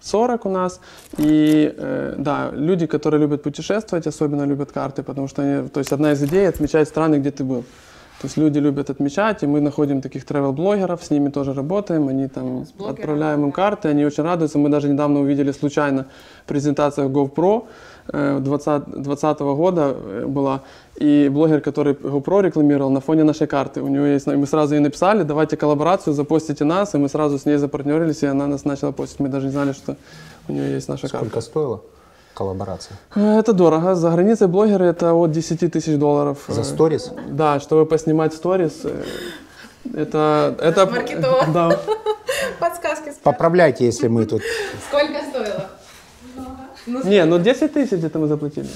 25-40 0.03 0.41
у 0.45 0.49
нас. 0.51 0.81
И 1.18 1.75
э, 1.77 2.14
да, 2.18 2.51
люди, 2.53 2.87
которые 2.87 3.20
любят 3.20 3.43
путешествовать, 3.43 4.07
особенно 4.07 4.45
любят 4.47 4.73
карты, 4.73 5.03
потому 5.03 5.29
что 5.29 5.43
они, 5.43 5.68
то 5.68 5.81
есть 5.81 5.93
одна 5.93 6.12
из 6.12 6.23
идей 6.23 6.49
отмечать 6.49 6.89
страны, 6.89 7.16
где 7.16 7.31
ты 7.31 7.45
был. 7.45 7.64
То 8.20 8.27
есть 8.27 8.37
люди 8.37 8.61
любят 8.61 8.89
отмечать, 8.89 9.43
и 9.43 9.47
мы 9.49 9.61
находим 9.61 10.01
таких 10.01 10.25
travel-блогеров, 10.25 11.03
с 11.03 11.11
ними 11.11 11.29
тоже 11.31 11.53
работаем, 11.55 12.07
они 12.07 12.29
там 12.29 12.66
отправляем 12.89 13.43
им 13.43 13.51
карты, 13.51 13.89
они 13.89 14.05
очень 14.05 14.23
радуются. 14.23 14.59
Мы 14.59 14.68
даже 14.68 14.89
недавно 14.89 15.20
увидели 15.20 15.51
случайно 15.51 16.07
презентацию 16.47 17.09
GoPro, 17.09 17.64
2020 18.09 19.40
года 19.40 19.94
была, 20.26 20.62
и 20.96 21.28
блогер, 21.28 21.61
который 21.61 21.94
GoPro 21.94 22.42
рекламировал 22.42 22.90
на 22.90 23.00
фоне 23.00 23.24
нашей 23.24 23.46
карты. 23.46 23.80
У 23.80 23.88
него 23.88 24.05
есть, 24.05 24.26
мы 24.26 24.46
сразу 24.46 24.74
ей 24.74 24.80
написали, 24.80 25.22
давайте 25.22 25.57
коллаборацию, 25.57 26.14
запостите 26.14 26.64
нас, 26.64 26.94
и 26.94 26.98
мы 26.98 27.09
сразу 27.09 27.38
с 27.38 27.46
ней 27.46 27.57
запартнерились, 27.57 28.22
и 28.22 28.26
она 28.26 28.46
нас 28.46 28.64
начала 28.64 28.92
постить. 28.92 29.20
Мы 29.20 29.28
даже 29.28 29.46
не 29.46 29.53
знали, 29.53 29.72
что 29.72 29.96
у 30.48 30.53
нее 30.53 30.72
есть 30.72 30.88
наша 30.88 31.09
карта. 31.09 31.18
Сколько 31.18 31.40
стоила 31.40 31.80
коллаборация? 32.34 32.96
Это 33.14 33.53
дорого. 33.53 33.94
За 33.94 34.11
границей 34.11 34.48
блогеры 34.48 34.86
это 34.86 35.14
от 35.14 35.30
10 35.30 35.72
тысяч 35.72 35.98
долларов. 35.98 36.38
За 36.48 36.64
сторис? 36.64 37.11
Да, 37.28 37.61
чтобы 37.61 37.86
поснимать 37.86 38.34
сторис. 38.34 38.82
Это, 39.94 40.55
это, 40.61 40.86
маркетолог. 40.86 41.53
да. 41.53 41.78
Подсказки. 42.59 43.12
Поправляйте, 43.22 43.84
если 43.84 44.09
мы 44.09 44.24
тут... 44.26 44.42
Сколько 44.88 45.20
стоило? 45.28 45.70
Не, 46.87 47.24
ну 47.24 47.39
10 47.39 47.72
тысяч 47.72 47.93
где-то 47.93 48.18
мы 48.18 48.26
заплатили. 48.26 48.66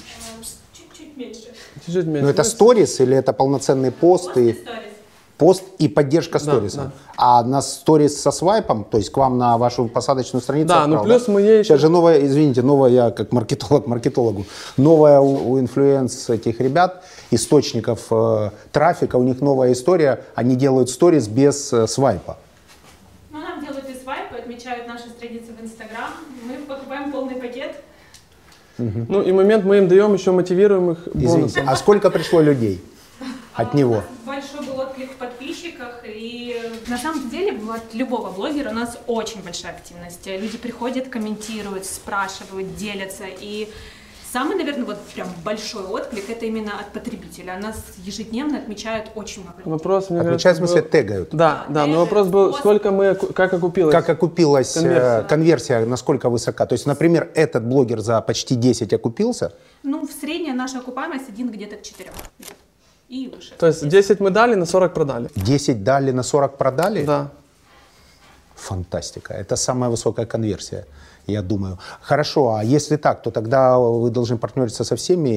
Чуть-чуть 0.72 1.16
меньше. 1.16 1.52
Чуть-чуть 1.84 2.06
меньше. 2.06 2.22
Ну, 2.22 2.28
это 2.28 2.44
сторис 2.44 3.00
или 3.00 3.16
это 3.16 3.32
полноценный 3.32 3.90
пост? 3.90 4.36
И... 4.36 4.52
Сторис. 4.52 4.86
Пост 5.38 5.64
и 5.78 5.86
поддержка 5.86 6.38
сториса. 6.38 6.76
да. 6.76 6.92
А 7.18 7.44
на 7.44 7.60
сторис 7.60 8.18
со 8.18 8.30
свайпом, 8.30 8.84
то 8.84 8.96
есть 8.96 9.10
к 9.10 9.18
вам 9.18 9.36
на 9.36 9.58
вашу 9.58 9.86
посадочную 9.86 10.40
страницу 10.42 10.68
Да, 10.68 10.86
ну 10.86 11.02
плюс 11.02 11.28
мы 11.28 11.42
ей 11.42 11.62
Сейчас 11.62 11.78
же 11.78 11.90
новая, 11.90 12.24
извините, 12.24 12.62
новая, 12.62 12.90
я 12.90 13.10
как 13.10 13.32
маркетолог 13.32 13.86
маркетологу, 13.86 14.46
новая 14.78 15.20
у, 15.20 15.50
у 15.50 15.60
influence 15.60 16.30
этих 16.30 16.58
ребят, 16.60 17.04
источников 17.30 18.06
э, 18.10 18.50
трафика, 18.72 19.16
у 19.16 19.22
них 19.24 19.42
новая 19.42 19.72
история, 19.72 20.24
они 20.34 20.56
делают 20.56 20.88
сторис 20.88 21.28
без 21.28 21.70
э, 21.70 21.86
свайпа. 21.86 22.38
Ну, 23.30 23.38
нам 23.38 23.60
делают 23.62 23.90
и 23.90 23.94
свайпы, 24.02 24.36
отмечают 24.36 24.88
наши 24.88 25.10
страницы 25.10 25.52
в 25.52 25.62
Инстаграм. 25.62 26.12
Мы 26.44 26.64
покупаем 26.66 27.12
полный 27.12 27.34
пакет. 27.34 27.76
Ну 28.78 29.22
и 29.22 29.32
момент 29.32 29.64
мы 29.64 29.78
им 29.78 29.88
даем 29.88 30.14
еще 30.14 30.32
мотивируем 30.32 30.90
их 30.92 31.08
Извините, 31.08 31.30
бонусом. 31.60 31.68
а 31.68 31.76
сколько 31.76 32.10
пришло 32.10 32.40
людей 32.40 32.80
от 33.54 33.72
него? 33.74 34.02
Большой 34.26 34.66
был 34.66 34.78
отклик 34.80 35.12
в 35.12 35.16
подписчиках, 35.16 36.02
и 36.04 36.60
на 36.88 36.98
самом 36.98 37.30
деле 37.30 37.58
от 37.72 37.94
любого 37.94 38.30
блогера 38.30 38.70
у 38.70 38.74
нас 38.74 38.98
очень 39.06 39.42
большая 39.42 39.72
активность. 39.72 40.26
Люди 40.26 40.58
приходят, 40.58 41.08
комментируют, 41.08 41.86
спрашивают, 41.86 42.76
делятся, 42.76 43.24
и 43.40 43.68
самый, 44.32 44.56
наверное, 44.56 44.84
вот 44.84 44.98
прям 45.14 45.28
большой 45.44 45.84
отклик 45.84 46.28
это 46.30 46.46
именно 46.46 46.78
от 46.78 46.92
потребителя. 46.92 47.58
Нас 47.58 47.76
ежедневно 47.98 48.58
отмечают 48.58 49.10
очень 49.14 49.42
много 49.42 49.58
людей. 49.58 49.70
Вопрос, 49.72 50.10
мне 50.10 50.20
Отмечают, 50.20 50.58
в 50.58 50.60
смысле, 50.60 50.82
был- 50.82 50.88
тегают. 50.90 51.28
Да, 51.32 51.64
да, 51.68 51.86
но 51.86 52.00
вопрос 52.00 52.28
был, 52.28 52.46
пост. 52.48 52.58
сколько 52.60 52.90
мы, 52.90 53.14
как 53.14 53.52
окупилось. 53.54 53.92
Как 53.92 54.08
окупилась 54.08 54.76
э, 54.76 54.80
Конверсия. 54.80 55.22
конверсия, 55.28 55.78
насколько 55.86 56.28
высока? 56.30 56.66
То 56.66 56.74
есть, 56.74 56.86
например, 56.86 57.30
этот 57.34 57.64
блогер 57.64 58.00
за 58.00 58.20
почти 58.20 58.54
10 58.54 58.92
окупился, 58.92 59.52
Ну, 59.82 60.06
в 60.06 60.10
средняя 60.12 60.54
наша 60.54 60.78
окупаемость 60.78 61.28
один 61.28 61.50
где-то 61.50 61.76
к 61.76 61.82
четырем. 61.82 62.12
И 63.08 63.28
выше. 63.34 63.54
То 63.58 63.66
есть 63.68 63.86
10 63.88 64.18
мы 64.20 64.30
дали, 64.30 64.54
на 64.56 64.66
40 64.66 64.92
продали. 64.92 65.30
10 65.36 65.84
дали, 65.84 66.10
на 66.10 66.22
40 66.24 66.56
продали? 66.58 67.04
Да. 67.04 67.28
Фантастика. 68.56 69.34
Это 69.34 69.54
самая 69.56 69.90
высокая 69.90 70.26
конверсия, 70.26 70.86
я 71.26 71.42
думаю. 71.42 71.78
Хорошо, 72.00 72.54
а 72.54 72.64
если 72.64 72.96
так, 72.96 73.22
то 73.22 73.30
тогда 73.30 73.78
вы 73.78 74.10
должны 74.10 74.36
партнериться 74.36 74.84
со 74.84 74.94
всеми 74.96 75.30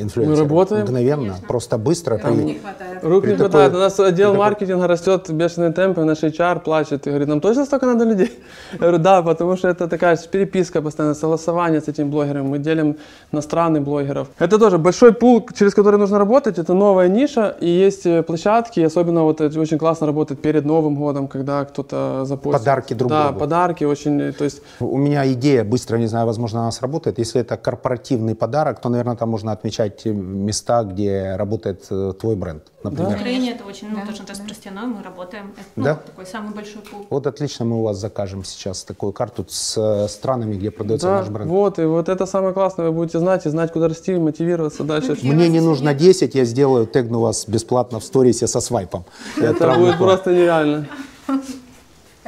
инфлюенсерами. 0.00 0.26
Мы 0.28 0.36
работаем. 0.36 0.82
Мгновенно, 0.84 1.34
просто 1.46 1.78
быстро. 1.78 2.14
Рук 2.18 2.22
При- 2.22 2.44
не 2.44 2.54
хватает. 2.54 3.04
Рук 3.04 3.24
не 3.26 3.32
такой- 3.32 3.48
хватает. 3.50 3.74
У 3.74 3.78
нас 3.78 4.00
отдел 4.00 4.30
при 4.30 4.36
такой- 4.36 4.38
маркетинга 4.38 4.86
растет 4.86 5.30
бешеные 5.30 5.72
темпы, 5.72 6.04
наш 6.04 6.22
HR 6.22 6.60
плачет 6.60 7.06
и 7.06 7.10
говорит, 7.10 7.28
нам 7.28 7.40
точно 7.40 7.64
столько 7.64 7.86
надо 7.86 8.04
людей? 8.04 8.32
Я 8.72 8.78
говорю, 8.78 8.98
да, 8.98 9.22
потому 9.22 9.56
что 9.56 9.68
это 9.68 9.88
такая 9.88 10.16
переписка 10.32 10.82
постоянно, 10.82 11.14
согласование 11.14 11.80
с 11.80 11.88
этим 11.88 12.10
блогером. 12.10 12.46
Мы 12.46 12.58
делим 12.58 12.96
на 13.32 13.40
страны 13.42 13.80
блогеров. 13.80 14.28
Это 14.38 14.58
тоже 14.58 14.78
большой 14.78 15.12
пул, 15.12 15.46
через 15.58 15.74
который 15.74 15.98
нужно 15.98 16.18
работать. 16.18 16.58
Это 16.58 16.74
новая 16.74 17.08
ниша, 17.08 17.54
и 17.60 17.68
есть 17.68 18.06
э, 18.06 18.22
площадки, 18.22 18.80
особенно 18.80 19.22
вот 19.24 19.40
очень 19.40 19.78
классно 19.78 20.06
работает 20.06 20.42
перед 20.42 20.64
Новым 20.64 20.96
годом, 20.96 21.28
когда 21.28 21.64
кто-то 21.64 22.24
запустит. 22.24 22.60
Подарки 22.60 22.94
друг 22.94 23.10
Да, 23.10 23.24
другу. 23.24 23.38
подарки 23.40 23.84
очень, 23.84 24.20
э, 24.20 24.32
то 24.32 24.44
есть 24.44 24.62
У 24.80 24.96
меня 24.96 25.24
идея, 25.32 25.64
быстро, 25.64 25.96
не 25.98 26.06
знаю, 26.06 26.26
возможно, 26.26 26.60
она 26.60 26.70
сработает. 26.70 27.18
Если 27.18 27.40
это 27.40 27.56
корпоративный 27.56 28.34
подарок, 28.34 28.80
то, 28.80 28.88
наверное, 28.88 29.16
там 29.16 29.28
можно 29.30 29.52
отмечать 29.52 30.06
э, 30.06 30.10
места, 30.10 30.82
где 30.84 31.36
работает 31.36 31.86
э, 31.90 32.12
твой 32.18 32.36
бренд, 32.36 32.62
В 32.82 32.84
например. 32.84 33.16
Украине 33.16 33.52
это 33.52 33.64
очень, 33.64 33.88
ну, 33.90 33.96
Да, 34.00 34.06
тоже 34.06 34.22
да. 34.24 34.32
распространено, 34.34 34.86
мы 34.86 35.02
работаем. 35.02 35.52
Это, 35.56 35.66
ну, 35.76 35.84
Да? 35.84 35.94
такой 35.94 36.26
самый 36.26 36.54
большой 36.54 36.82
пул. 36.82 37.06
Вот 37.10 37.26
отлично, 37.26 37.64
мы 37.64 37.76
у 37.78 37.82
вас 37.82 37.96
закажем 37.98 38.44
сейчас 38.44 38.84
такую 38.84 39.12
карту 39.12 39.44
с 39.48 39.76
э, 39.76 40.08
странами, 40.08 40.54
где 40.56 40.70
продается 40.70 41.06
да, 41.08 41.18
наш 41.20 41.28
бренд. 41.28 41.50
вот, 41.50 41.78
и 41.78 41.84
вот 41.84 42.08
это 42.08 42.26
самое 42.26 42.52
классное, 42.54 42.86
вы 42.86 42.92
будете 42.92 43.18
знать 43.18 43.46
и 43.46 43.50
знать, 43.50 43.72
куда 43.72 43.88
расти, 43.88 44.14
мотивироваться 44.14 44.84
дальше. 44.84 45.16
Мне 45.22 45.48
не 45.48 45.60
нужно 45.60 45.94
10, 45.94 46.34
я 46.34 46.44
сделаю, 46.44 46.86
тегну 46.86 47.20
вас 47.20 47.46
бесплатно 47.48 48.00
в 48.00 48.04
сторисе 48.04 48.46
со 48.46 48.60
свайпом. 48.60 49.04
Это 49.36 49.74
будет 49.74 49.98
просто 49.98 50.32
нереально. 50.32 50.86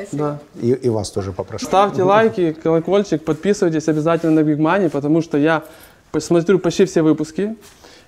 Спасибо. 0.03 0.41
Да. 0.55 0.61
И, 0.61 0.71
и 0.73 0.89
вас 0.89 1.11
тоже 1.11 1.33
попрошу. 1.33 1.67
Ставьте 1.67 2.03
лайки, 2.03 2.53
колокольчик, 2.53 3.25
подписывайтесь 3.25 3.89
обязательно 3.89 4.43
на 4.43 4.49
Big 4.49 4.59
Money, 4.59 4.91
потому 4.91 5.23
что 5.23 5.39
я 5.39 5.63
посмотрю 6.13 6.59
почти 6.59 6.85
все 6.85 7.03
выпуски, 7.03 7.57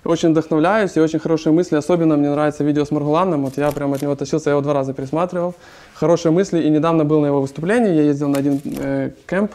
очень 0.04 0.30
вдохновляюсь 0.30 0.96
и 0.96 1.00
очень 1.00 1.18
хорошие 1.18 1.52
мысли. 1.52 1.76
Особенно 1.76 2.16
мне 2.16 2.30
нравится 2.30 2.64
видео 2.64 2.84
с 2.84 2.90
Маргуланом, 2.90 3.44
вот 3.44 3.56
я 3.56 3.70
прям 3.70 3.92
от 3.92 4.02
него 4.02 4.16
тащился, 4.16 4.50
я 4.50 4.52
его 4.52 4.62
два 4.62 4.74
раза 4.74 4.92
пересматривал. 4.92 5.54
Хорошие 5.94 6.32
мысли, 6.32 6.60
и 6.60 6.70
недавно 6.70 7.04
был 7.04 7.20
на 7.20 7.26
его 7.26 7.40
выступлении, 7.40 7.94
я 7.94 8.02
ездил 8.02 8.28
на 8.28 8.38
один 8.38 8.60
э, 8.64 9.10
кемп 9.26 9.52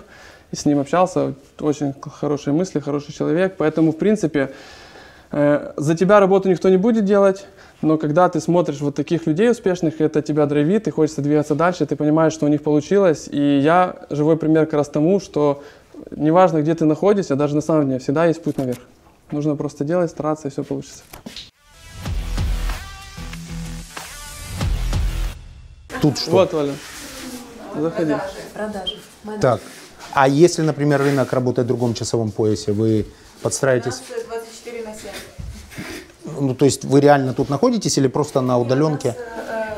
и 0.51 0.55
с 0.55 0.65
ним 0.65 0.79
общался. 0.79 1.33
Очень 1.59 1.93
хорошие 2.01 2.53
мысли, 2.53 2.79
хороший 2.79 3.13
человек, 3.13 3.55
поэтому, 3.57 3.91
в 3.91 3.97
принципе, 3.97 4.51
Э, 5.31 5.73
За 5.77 5.95
тебя 5.95 6.19
работу 6.19 6.49
никто 6.49 6.69
не 6.69 6.77
будет 6.77 7.05
делать, 7.05 7.45
но 7.81 7.97
когда 7.97 8.27
ты 8.27 8.39
смотришь 8.39 8.81
вот 8.81 8.95
таких 8.95 9.27
людей 9.27 9.51
успешных, 9.51 10.01
это 10.01 10.21
тебя 10.21 10.45
драйвит, 10.47 10.87
и 10.87 10.91
хочется 10.91 11.21
двигаться 11.21 11.53
дальше, 11.53 11.85
ты 11.85 11.95
понимаешь, 11.95 12.33
что 12.33 12.45
у 12.45 12.49
них 12.49 12.63
получилось. 12.63 13.27
И 13.31 13.59
я 13.59 14.07
живой 14.09 14.37
пример 14.37 14.65
как 14.65 14.73
раз 14.73 14.89
тому, 14.89 15.19
что 15.19 15.63
неважно, 16.11 16.61
где 16.61 16.73
ты 16.73 16.85
находишься, 16.85 17.35
даже 17.35 17.55
на 17.55 17.61
самом 17.61 17.87
деле, 17.87 17.99
всегда 17.99 18.25
есть 18.25 18.41
путь 18.41 18.57
наверх. 18.57 18.79
Нужно 19.31 19.55
просто 19.55 19.83
делать, 19.83 20.09
стараться, 20.09 20.47
и 20.47 20.51
все 20.51 20.63
получится. 20.63 21.03
Тут 26.01 26.17
что? 26.17 26.31
Вот, 26.31 26.53
Оля, 26.53 26.73
заходи. 27.75 28.15
Продажи. 28.53 28.97
Менеджер. 29.23 29.41
Так. 29.41 29.61
А 30.13 30.27
если, 30.27 30.61
например, 30.61 31.01
рынок 31.01 31.31
работает 31.33 31.65
в 31.65 31.67
другом 31.67 31.93
часовом 31.93 32.31
поясе, 32.31 32.71
вы 32.71 33.05
подстраиваетесь? 33.41 34.01
24 34.27 34.83
на 34.83 34.93
7. 34.93 35.09
Ну, 36.39 36.55
то 36.55 36.65
есть 36.65 36.85
вы 36.85 36.99
реально 36.99 37.33
тут 37.33 37.49
находитесь 37.49 37.97
или 37.97 38.07
просто 38.07 38.41
на 38.41 38.57
удаленке? 38.57 39.15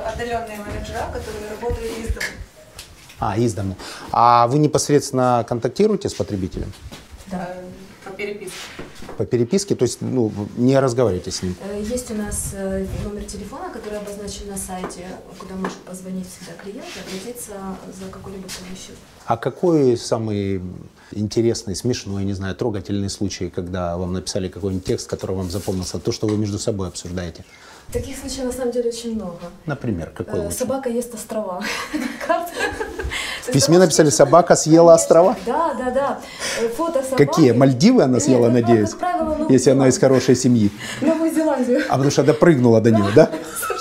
отдаленные 0.06 0.58
менеджера, 0.60 1.06
которые 1.14 1.52
работают 1.52 1.92
из 1.98 2.08
дома. 2.14 2.26
А, 3.20 3.38
из 3.38 3.54
дому. 3.54 3.76
А 4.12 4.48
вы 4.48 4.60
непосредственно 4.60 5.46
контактируете 5.48 6.10
с 6.10 6.14
потребителем 6.14 6.72
Да. 7.28 7.50
По 8.06 8.12
переписке. 8.12 8.58
по 9.18 9.26
переписке, 9.26 9.76
то 9.76 9.84
есть 9.84 10.02
ну, 10.02 10.32
не 10.58 10.80
разговариваете 10.80 11.32
с 11.32 11.44
ним? 11.44 11.56
Э, 11.64 11.80
Есть 11.82 12.10
у 12.12 12.16
нас 12.16 12.52
э, 12.54 12.86
номер 13.04 13.24
телефона, 13.26 13.70
который 13.72 14.00
обозначен 14.00 14.48
на 14.50 14.58
сайте, 14.58 15.06
куда 15.38 15.56
может 15.56 15.78
позвонить 15.80 16.28
всегда 16.28 16.54
клиент 16.62 16.86
и 16.96 17.00
обратиться 17.10 17.54
за 18.00 18.10
какой-либо 18.10 18.48
помощью. 18.48 18.96
А 19.26 19.38
какой 19.38 19.96
самый 19.98 20.62
интересный, 21.12 21.76
смешной, 21.76 22.24
не 22.24 22.34
знаю, 22.34 22.56
трогательный 22.56 23.10
случай, 23.10 23.50
когда 23.50 23.98
вам 23.98 24.14
написали 24.14 24.48
какой-нибудь 24.48 24.86
текст, 24.86 25.10
который 25.10 25.36
вам 25.36 25.50
запомнился, 25.50 26.00
то, 26.00 26.12
что 26.12 26.28
вы 26.28 26.38
между 26.38 26.60
собой 26.60 26.88
обсуждаете? 26.88 27.44
Таких 27.92 28.18
случаев 28.20 28.46
на 28.46 28.52
самом 28.52 28.72
деле 28.72 28.90
очень 28.90 29.16
много. 29.16 29.40
Например, 29.66 30.12
какой 30.16 30.40
Э, 30.40 30.44
лучше? 30.44 30.58
Собака 30.60 30.90
ест 30.90 31.14
острова. 31.16 31.64
В 33.48 33.52
письме 33.52 33.80
написали 33.80 34.10
«собака 34.12 34.56
съела 34.56 34.94
острова»? 34.94 35.36
Да, 35.46 35.74
да, 35.74 35.90
да. 35.90 36.20
Э, 36.62 36.70
Фото 36.70 37.02
собаки. 37.02 37.26
Какие? 37.26 37.52
Мальдивы 37.54 38.04
она 38.04 38.14
Нет, 38.16 38.24
съела, 38.24 38.44
как 38.44 38.52
правило- 38.52 38.68
надеюсь? 38.68 38.90
как 38.92 39.00
правило, 39.00 39.24
Новую 39.36 39.50
Если 39.52 39.70
она 39.72 39.88
из 39.88 39.96
Зеландию. 39.96 40.10
хорошей 40.20 40.36
семьи. 40.36 40.72
Новую 41.02 41.34
Зеландию. 41.34 41.80
А 41.90 41.94
потому 41.94 42.12
что 42.12 42.24
допрыгнула 42.24 42.80
до 42.82 42.92
нее, 42.92 43.12
да? 43.16 43.32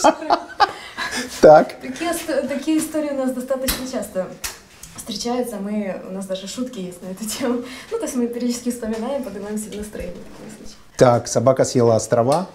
Так. 1.41 1.77
Такие 2.49 2.79
истории 2.79 3.11
у 3.11 3.17
нас 3.17 3.31
достаточно 3.33 3.87
часто 3.91 4.27
встречаются. 5.09 5.57
Мы, 5.57 6.01
у 6.09 6.13
нас 6.13 6.27
даже 6.27 6.47
шутки 6.47 6.79
есть 6.81 7.03
на 7.03 7.09
эту 7.09 7.25
тему. 7.25 7.63
Ну, 7.91 7.99
то 7.99 8.05
есть 8.05 8.17
мы 8.17 8.27
периодически 8.27 8.71
вспоминаем, 8.71 9.23
поднимаем 9.23 9.59
себе 9.59 9.79
настроение. 9.79 10.15
в 10.15 10.37
таком 10.37 10.57
случае. 10.57 10.77
Так, 10.97 11.29
собака 11.29 11.65
съела 11.65 11.97
острова. 11.97 12.47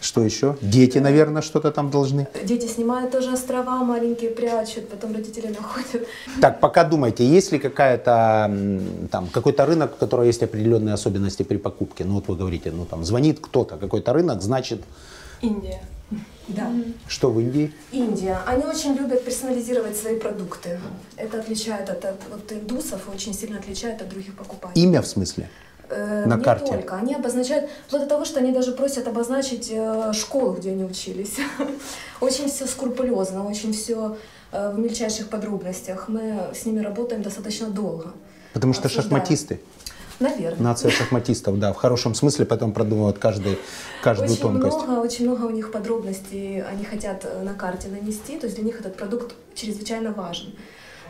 Что 0.00 0.22
еще? 0.22 0.56
Дети, 0.62 0.98
наверное, 0.98 1.42
что-то 1.42 1.72
там 1.72 1.90
должны. 1.90 2.28
Дети 2.44 2.66
снимают 2.66 3.10
тоже 3.10 3.32
острова 3.32 3.82
маленькие, 3.82 4.30
прячут, 4.30 4.88
потом 4.88 5.12
родители 5.12 5.48
находят. 5.48 6.06
Так, 6.40 6.60
пока 6.60 6.84
думайте, 6.84 7.24
есть 7.24 7.50
ли 7.50 7.58
какая-то 7.58 8.48
там 9.10 9.26
какой-то 9.32 9.66
рынок, 9.66 9.94
у 9.94 9.96
которого 9.96 10.24
есть 10.24 10.42
определенные 10.42 10.94
особенности 10.94 11.42
при 11.42 11.56
покупке? 11.56 12.04
Ну 12.04 12.14
вот 12.14 12.28
вы 12.28 12.36
говорите, 12.36 12.70
ну 12.70 12.84
там 12.84 13.04
звонит 13.04 13.40
кто-то, 13.40 13.76
какой-то 13.76 14.12
рынок, 14.12 14.40
значит, 14.40 14.82
Индия. 15.42 15.80
Да. 16.48 16.70
что 17.06 17.30
в 17.30 17.38
Индии? 17.40 17.72
Индия. 17.92 18.38
Они 18.46 18.64
очень 18.64 18.94
любят 18.94 19.24
персонализировать 19.24 19.96
свои 19.96 20.18
продукты. 20.18 20.80
Это 21.16 21.38
отличает 21.40 21.90
от, 21.90 22.04
от, 22.04 22.20
от 22.32 22.52
индусов 22.52 23.02
очень 23.14 23.34
сильно 23.34 23.58
отличает 23.58 24.00
от 24.00 24.08
других 24.08 24.34
покупателей. 24.34 24.84
Имя 24.86 25.02
в 25.02 25.06
смысле? 25.06 25.48
Э, 25.90 26.24
На 26.26 26.36
не 26.36 26.42
карте. 26.42 26.72
только. 26.72 26.96
Они 26.96 27.14
обозначают, 27.14 27.70
вплоть 27.86 28.02
до 28.02 28.08
того, 28.08 28.24
что 28.24 28.40
они 28.40 28.52
даже 28.52 28.72
просят 28.72 29.06
обозначить 29.06 29.68
э, 29.70 30.12
школу, 30.14 30.52
где 30.54 30.70
они 30.70 30.84
учились. 30.84 31.36
Очень 32.20 32.48
все 32.48 32.66
скрупулезно, 32.66 33.46
очень 33.46 33.72
все 33.72 34.16
в 34.50 34.78
мельчайших 34.78 35.28
подробностях. 35.28 36.08
Мы 36.08 36.48
с 36.54 36.64
ними 36.64 36.80
работаем 36.80 37.22
достаточно 37.22 37.68
долго. 37.68 38.12
Потому 38.54 38.72
что 38.72 38.88
шахматисты. 38.88 39.60
Наверное. 40.20 40.62
Нация 40.62 40.90
шахматистов, 40.90 41.58
да, 41.58 41.72
в 41.72 41.76
хорошем 41.76 42.14
смысле, 42.14 42.44
поэтому 42.44 42.72
продумывают 42.72 43.18
каждый, 43.18 43.58
каждую 44.02 44.32
Очень 44.32 44.42
тонкость. 44.42 44.76
много, 44.76 45.00
очень 45.00 45.26
много 45.26 45.44
у 45.46 45.50
них 45.50 45.70
подробностей 45.70 46.62
они 46.62 46.84
хотят 46.84 47.24
э, 47.24 47.42
на 47.42 47.54
карте 47.54 47.88
нанести, 47.88 48.36
то 48.38 48.46
есть 48.46 48.56
для 48.56 48.64
них 48.64 48.80
этот 48.80 48.96
продукт 48.96 49.34
чрезвычайно 49.54 50.12
важен. 50.12 50.54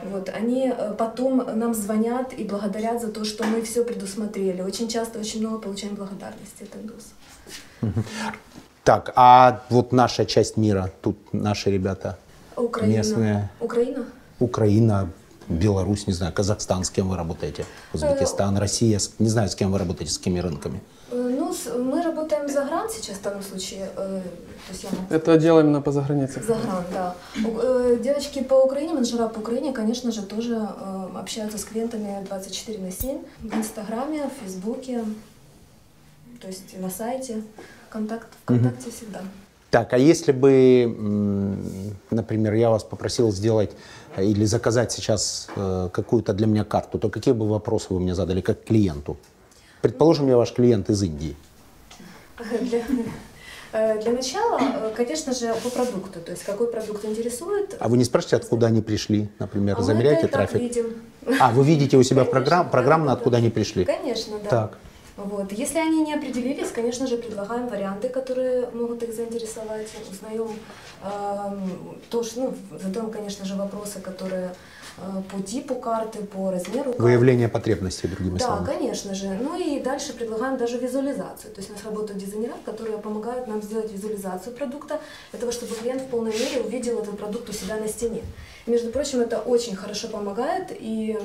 Вот, 0.02 0.28
они 0.28 0.72
э, 0.76 0.94
потом 0.96 1.42
нам 1.54 1.74
звонят 1.74 2.32
и 2.32 2.44
благодарят 2.44 3.00
за 3.00 3.08
то, 3.08 3.24
что 3.24 3.44
мы 3.44 3.62
все 3.62 3.82
предусмотрели. 3.82 4.60
Очень 4.62 4.88
часто 4.88 5.18
очень 5.18 5.40
много 5.40 5.58
получаем 5.58 5.94
благодарности 5.94 6.64
от 6.64 6.76
индусов. 6.76 8.04
Так, 8.84 9.12
а 9.16 9.64
вот 9.68 9.92
наша 9.92 10.24
часть 10.24 10.56
мира, 10.56 10.90
тут 11.02 11.16
наши 11.32 11.70
ребята, 11.70 12.18
Украина. 12.56 12.96
Местные. 12.96 13.50
Украина? 13.60 14.06
Украина, 14.38 15.10
Беларусь, 15.48 16.06
не 16.06 16.12
знаю, 16.12 16.32
Казахстан, 16.32 16.84
с 16.84 16.90
кем 16.90 17.08
вы 17.08 17.16
работаете, 17.16 17.64
Узбекистан, 17.94 18.58
Россия, 18.58 18.98
с- 18.98 19.12
не 19.18 19.28
знаю, 19.28 19.48
с 19.48 19.54
кем 19.54 19.72
вы 19.72 19.78
работаете, 19.78 20.12
с 20.12 20.18
какими 20.18 20.40
рынками. 20.40 20.80
Э, 21.10 21.14
Ну, 21.38 21.54
мы 21.84 22.02
работаем 22.02 22.48
за 22.48 22.64
гран 22.64 22.88
сейчас 22.90 23.16
в 23.16 23.22
данном 23.22 23.42
случае. 23.42 23.88
э, 23.96 24.20
То 24.66 24.72
есть 24.72 24.84
я 24.84 24.90
могу 24.90 25.14
Это 25.14 25.38
дело 25.38 25.60
именно 25.60 25.80
по 25.80 25.92
загранице. 25.92 26.42
За 26.42 26.54
гран, 26.54 26.84
да. 26.92 27.14
Э, 27.36 27.96
Девочки 28.02 28.42
по 28.42 28.54
Украине, 28.64 28.92
менеджера 28.92 29.28
по 29.28 29.38
Украине, 29.40 29.72
конечно 29.72 30.12
же, 30.12 30.22
тоже 30.22 30.54
э, 30.56 31.18
общаются 31.18 31.56
с 31.56 31.64
клиентами 31.64 32.24
24 32.28 32.78
на 32.78 32.92
7 32.92 33.18
в 33.40 33.54
Инстаграме, 33.56 34.28
в 34.28 34.42
Фейсбуке, 34.42 35.04
то 36.40 36.46
есть 36.48 36.78
на 36.78 36.90
сайте. 36.90 37.42
Контакт 37.88 38.28
ВКонтакте 38.42 38.90
всегда. 38.90 39.20
Так, 39.70 39.92
а 39.92 39.98
если 39.98 40.32
бы, 40.32 40.86
например, 42.10 42.54
я 42.54 42.70
вас 42.70 42.84
попросил 42.84 43.30
сделать 43.32 43.70
э, 43.72 43.74
или 44.22 44.44
заказать 44.44 44.92
сейчас 44.92 45.48
э, 45.56 45.88
какую-то 45.92 46.32
для 46.32 46.46
меня 46.46 46.64
карту, 46.64 46.98
то 46.98 47.08
какие 47.08 47.34
бы 47.34 47.48
вопросы 47.48 47.86
вы 47.90 48.00
мне 48.00 48.14
задали 48.14 48.40
как 48.40 48.64
клиенту? 48.64 49.16
Предположим, 49.82 50.28
я 50.28 50.36
ваш 50.36 50.52
клиент 50.52 50.90
из 50.90 51.02
Индии. 51.02 51.36
Для, 52.60 52.82
э, 53.72 54.00
для 54.02 54.12
начала, 54.12 54.58
э, 54.60 54.92
конечно 54.96 55.32
же, 55.32 55.54
по 55.62 55.70
продукту, 55.70 56.20
то 56.20 56.30
есть 56.30 56.44
какой 56.44 56.70
продукт 56.70 57.04
интересует. 57.04 57.76
А 57.80 57.88
вы 57.88 57.96
не 57.98 58.04
спрашиваете, 58.04 58.36
откуда 58.36 58.66
они 58.68 58.80
пришли, 58.80 59.28
например, 59.38 59.76
А 59.76 59.78
мы 59.80 59.84
замеряете 59.84 60.26
это 60.26 60.28
и 60.28 60.30
так 60.30 60.50
трафик? 60.50 60.60
видим. 60.60 60.86
А, 61.40 61.50
вы 61.50 61.64
видите 61.64 61.96
у 61.96 62.02
себя 62.02 62.22
Конечно, 62.22 62.32
программ, 62.32 62.70
программно, 62.70 63.06
да, 63.06 63.12
откуда 63.12 63.32
да. 63.32 63.38
они 63.38 63.50
пришли? 63.50 63.84
Конечно, 63.84 64.38
да. 64.42 64.48
Так. 64.50 64.78
Вот. 65.18 65.50
Если 65.50 65.78
они 65.78 66.02
не 66.02 66.14
определились, 66.14 66.70
конечно 66.70 67.08
же, 67.08 67.16
предлагаем 67.16 67.66
варианты, 67.66 68.08
которые 68.08 68.70
могут 68.70 69.02
их 69.02 69.12
заинтересовать. 69.12 69.88
Узнаем 70.08 70.50
эм, 71.02 72.00
то, 72.08 72.22
что, 72.22 72.40
ну, 72.40 72.54
задаем, 72.78 73.10
конечно 73.10 73.44
же, 73.44 73.56
вопросы, 73.56 74.00
которые 74.00 74.46
э, 74.46 74.54
по 75.30 75.42
типу 75.42 75.74
карты, 75.74 76.18
по 76.20 76.50
размеру 76.50 76.84
карты. 76.90 77.02
Выявление 77.02 77.48
потребностей, 77.48 78.08
другими 78.08 78.38
Да, 78.38 78.46
словами. 78.46 78.66
конечно 78.66 79.14
же. 79.14 79.38
Ну 79.40 79.58
и 79.58 79.80
дальше 79.80 80.12
предлагаем 80.12 80.56
даже 80.58 80.78
визуализацию. 80.78 81.52
То 81.54 81.60
есть 81.60 81.70
у 81.70 81.74
нас 81.74 81.84
работают 81.84 82.18
дизайнеры, 82.18 82.54
которые 82.64 82.98
помогают 82.98 83.46
нам 83.46 83.62
сделать 83.62 83.92
визуализацию 83.92 84.54
продукта, 84.56 85.00
для 85.30 85.40
того, 85.40 85.52
чтобы 85.52 85.74
клиент 85.74 86.02
в 86.02 86.06
полной 86.06 86.32
мере 86.32 86.60
увидел 86.64 86.98
этот 86.98 87.18
продукт 87.18 87.48
у 87.48 87.52
себя 87.52 87.76
на 87.76 87.88
стене. 87.88 88.22
Между 88.66 88.90
прочим, 88.90 89.20
это 89.20 89.38
очень 89.38 89.76
хорошо 89.76 90.08
помогает 90.08 90.72
и 90.78 91.18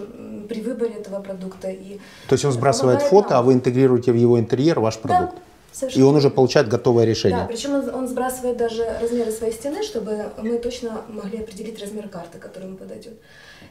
при 0.49 0.61
выборе 0.61 0.93
этого 0.93 1.21
продукта. 1.21 1.69
И 1.69 1.99
То 2.29 2.33
есть 2.33 2.45
он 2.45 2.51
сбрасывает 2.51 3.01
фото, 3.01 3.31
нам. 3.31 3.39
а 3.39 3.41
вы 3.43 3.53
интегрируете 3.53 4.11
в 4.11 4.15
его 4.15 4.39
интерьер 4.39 4.79
ваш 4.79 4.97
продукт. 4.99 5.35
Да, 5.35 5.41
И 5.73 5.75
совершенно 5.75 6.07
он 6.07 6.15
уже 6.15 6.29
получает 6.29 6.67
готовое 6.67 7.05
решение. 7.05 7.39
Да, 7.39 7.45
причем 7.47 7.73
он, 7.73 7.89
он 7.89 8.07
сбрасывает 8.07 8.57
даже 8.57 8.85
размеры 9.01 9.31
своей 9.31 9.53
стены, 9.53 9.81
чтобы 9.81 10.31
мы 10.37 10.59
точно 10.59 11.01
могли 11.09 11.39
определить 11.39 11.81
размер 11.81 12.07
карты, 12.09 12.37
который 12.37 12.65
ему 12.67 12.77
подойдет. 12.77 13.13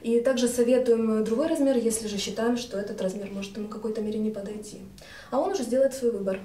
И 0.03 0.21
также 0.21 0.49
советуем 0.49 1.25
другой 1.25 1.47
размер, 1.47 1.77
если 1.77 2.09
же 2.09 2.19
считаем, 2.19 2.57
что 2.57 2.77
этот 2.77 3.01
размер 3.01 3.31
может 3.31 3.57
ему 3.57 3.69
в 3.69 3.71
какой-то 3.71 4.01
мере 4.01 4.19
не 4.19 4.31
подойти. 4.31 4.79
А 5.31 5.39
он 5.39 5.53
уже 5.53 5.63
сделает 5.63 5.95
свой 5.95 6.11
выбор. 6.11 6.41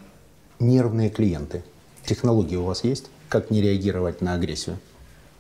Нервные 0.60 1.10
клиенты. 1.10 1.64
Технологии 2.06 2.56
у 2.56 2.64
вас 2.64 2.84
есть? 2.84 3.06
Как 3.28 3.50
не 3.50 3.62
реагировать 3.62 4.22
на 4.22 4.34
агрессию? 4.34 4.78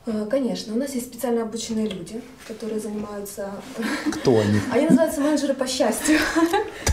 Э, 0.08 0.26
Конечно, 0.30 0.74
у 0.74 0.78
нас 0.78 0.95
есть 0.95 1.08
специально 1.08 1.43
обученные 1.43 1.88
люди, 1.88 2.22
которые 2.47 2.80
занимаются... 2.80 3.51
Кто 4.14 4.39
они? 4.39 4.60
Они 4.72 4.86
называются 4.86 5.22
менеджеры 5.22 5.53
по 5.53 5.68
счастью. 5.68 6.20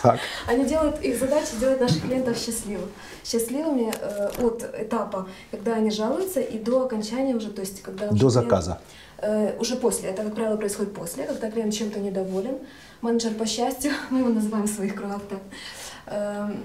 Так. 0.02 0.18
Они 0.46 0.64
делают, 0.64 1.00
их 1.00 1.18
задача 1.18 1.56
делать 1.58 1.80
наших 1.80 2.02
клиентов 2.02 2.36
счастливыми. 2.36 2.88
Счастливыми 3.24 3.92
э, 3.98 4.30
от 4.42 4.62
этапа, 4.78 5.28
когда 5.50 5.76
они 5.76 5.90
жалуются, 5.90 6.40
и 6.40 6.58
до 6.58 6.84
окончания 6.84 7.34
уже, 7.34 7.50
то 7.50 7.60
есть 7.60 7.82
когда... 7.82 8.08
До 8.08 8.28
заказа. 8.28 8.80
Э, 9.18 9.56
уже 9.58 9.76
после, 9.76 10.10
это, 10.10 10.24
как 10.24 10.34
правило, 10.34 10.56
происходит 10.56 10.92
после, 10.92 11.24
когда 11.24 11.50
клиент 11.50 11.72
чем-то 11.72 12.00
недоволен. 12.00 12.58
Менеджер 13.00 13.32
по 13.34 13.46
счастью, 13.46 13.92
мы 14.10 14.18
его 14.20 14.28
называем 14.28 14.66
в 14.66 14.70
своих 14.70 14.94
кругах 14.94 15.22
так, 15.28 15.40
эм, 16.06 16.64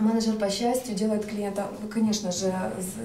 менеджер 0.00 0.34
по 0.34 0.50
счастью 0.50 0.94
делает 0.94 1.24
клиента, 1.24 1.68
конечно 1.92 2.32
же, 2.32 2.52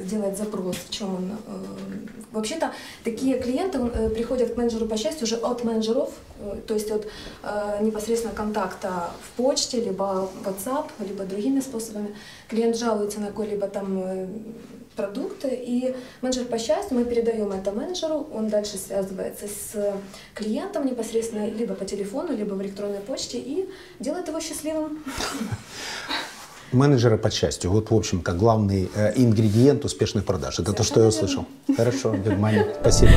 делает 0.05 0.37
запрос, 0.37 0.75
в 0.75 0.89
чем 0.89 1.15
он... 1.15 1.31
э, 1.31 2.17
Вообще-то 2.31 2.71
такие 3.03 3.39
клиенты 3.39 3.79
э, 3.79 4.09
приходят 4.09 4.53
к 4.53 4.57
менеджеру 4.57 4.85
по 4.87 4.97
счастью 4.97 5.23
уже 5.23 5.35
от 5.35 5.63
менеджеров, 5.63 6.11
э, 6.39 6.61
то 6.67 6.73
есть 6.73 6.91
от 6.91 7.07
непосредственно 7.81 8.33
контакта 8.33 9.11
в 9.21 9.37
почте, 9.37 9.81
либо 9.81 10.29
WhatsApp, 10.45 10.89
либо 10.99 11.23
другими 11.23 11.59
способами. 11.59 12.15
Клиент 12.47 12.77
жалуется 12.77 13.19
на 13.19 13.27
какой-либо 13.27 13.67
там 13.67 14.27
продукт, 14.95 15.45
и 15.45 15.95
менеджер 16.21 16.45
по 16.45 16.59
счастью, 16.59 16.97
мы 16.97 17.05
передаем 17.05 17.51
это 17.51 17.71
менеджеру, 17.71 18.27
он 18.33 18.49
дальше 18.49 18.77
связывается 18.77 19.47
с 19.47 19.93
клиентом 20.33 20.85
непосредственно 20.85 21.47
либо 21.49 21.73
по 21.73 21.85
телефону, 21.85 22.35
либо 22.35 22.53
в 22.53 22.61
электронной 22.61 22.99
почте 22.99 23.39
и 23.39 23.69
делает 23.99 24.27
его 24.27 24.39
счастливым. 24.39 25.03
Менеджеры 26.71 27.17
по 27.17 27.29
счастью. 27.29 27.71
Вот, 27.71 27.91
в 27.91 27.95
общем-то, 27.95 28.33
главный 28.33 28.89
э, 28.93 29.13
ингредиент 29.15 29.85
успешных 29.85 30.25
продаж. 30.25 30.59
Это 30.59 30.73
то, 30.73 30.83
что 30.83 31.01
я 31.01 31.07
услышал. 31.07 31.45
Хорошо, 31.75 32.13
Бигмани, 32.13 32.63
спасибо. 32.81 33.11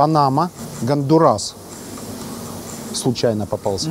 Панама, 0.00 0.50
Гондурас. 0.80 1.54
Случайно 2.94 3.46
попался. 3.46 3.90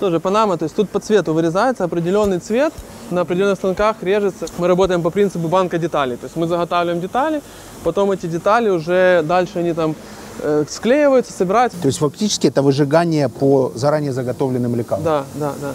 Тоже 0.00 0.20
Панама, 0.20 0.58
то 0.58 0.64
есть 0.64 0.76
тут 0.76 0.90
по 0.90 1.00
цвету 1.00 1.32
вырезается 1.32 1.84
определенный 1.84 2.40
цвет, 2.40 2.74
на 3.10 3.22
определенных 3.22 3.56
станках 3.56 3.96
режется. 4.02 4.48
Мы 4.58 4.66
работаем 4.66 5.00
по 5.00 5.08
принципу 5.08 5.48
банка 5.48 5.78
деталей. 5.78 6.16
То 6.16 6.26
есть 6.26 6.36
мы 6.36 6.46
заготавливаем 6.46 7.00
детали, 7.00 7.40
потом 7.84 8.10
эти 8.10 8.26
детали 8.26 8.68
уже 8.68 9.22
дальше 9.22 9.60
они 9.60 9.72
там 9.72 9.94
э, 10.42 10.66
склеиваются, 10.68 11.32
собираются. 11.32 11.80
То 11.80 11.86
есть 11.86 12.00
фактически 12.00 12.48
это 12.48 12.60
выжигание 12.60 13.30
по 13.30 13.72
заранее 13.74 14.12
заготовленным 14.12 14.76
лекалам. 14.76 15.04
Да, 15.04 15.24
да, 15.36 15.54
да. 15.58 15.72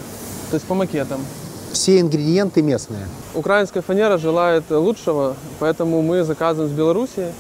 То 0.52 0.58
есть 0.58 0.66
по 0.68 0.76
макетам. 0.76 1.22
Все 1.72 2.00
ингредиенты 2.00 2.62
местные. 2.62 3.08
Украинская 3.34 3.82
фанера 3.82 4.20
желает 4.20 4.70
лучшего, 4.70 5.36
поэтому 5.58 6.04
мы 6.04 6.24
заказываем 6.24 6.72
с 6.72 6.78
Белоруссии. 6.78 7.34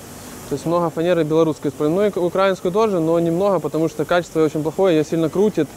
То 0.51 0.55
есть 0.55 0.65
много 0.65 0.89
фанеры 0.89 1.23
белорусской 1.23 1.71
используем. 1.71 1.95
Ну 1.95 2.05
и 2.05 2.27
украинскую 2.27 2.73
тоже, 2.73 2.99
но 2.99 3.17
немного, 3.21 3.59
потому 3.59 3.87
что 3.87 4.03
качество 4.03 4.43
очень 4.43 4.61
плохое, 4.61 4.97
ее 4.97 5.05
сильно 5.05 5.29
крутит, 5.29 5.69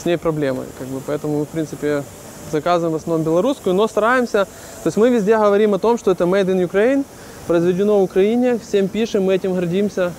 с 0.00 0.04
ней 0.04 0.16
проблемы. 0.16 0.62
Как 0.78 0.86
бы, 0.86 1.00
поэтому 1.04 1.42
в 1.44 1.48
принципе, 1.48 2.04
заказываем 2.52 2.92
в 2.92 3.00
основном 3.00 3.24
белорусскую, 3.24 3.74
но 3.74 3.88
стараемся. 3.88 4.44
То 4.84 4.86
есть 4.86 4.96
мы 4.96 5.10
везде 5.10 5.36
говорим 5.36 5.74
о 5.74 5.80
том, 5.80 5.98
что 5.98 6.12
это 6.12 6.22
made 6.22 6.46
in 6.46 6.64
Ukraine, 6.64 7.04
произведено 7.48 7.98
в 7.98 8.04
Украине, 8.04 8.60
всем 8.60 8.86
пишем, 8.86 9.24
мы 9.24 9.34
этим 9.34 9.54
гордимся. 9.54 10.12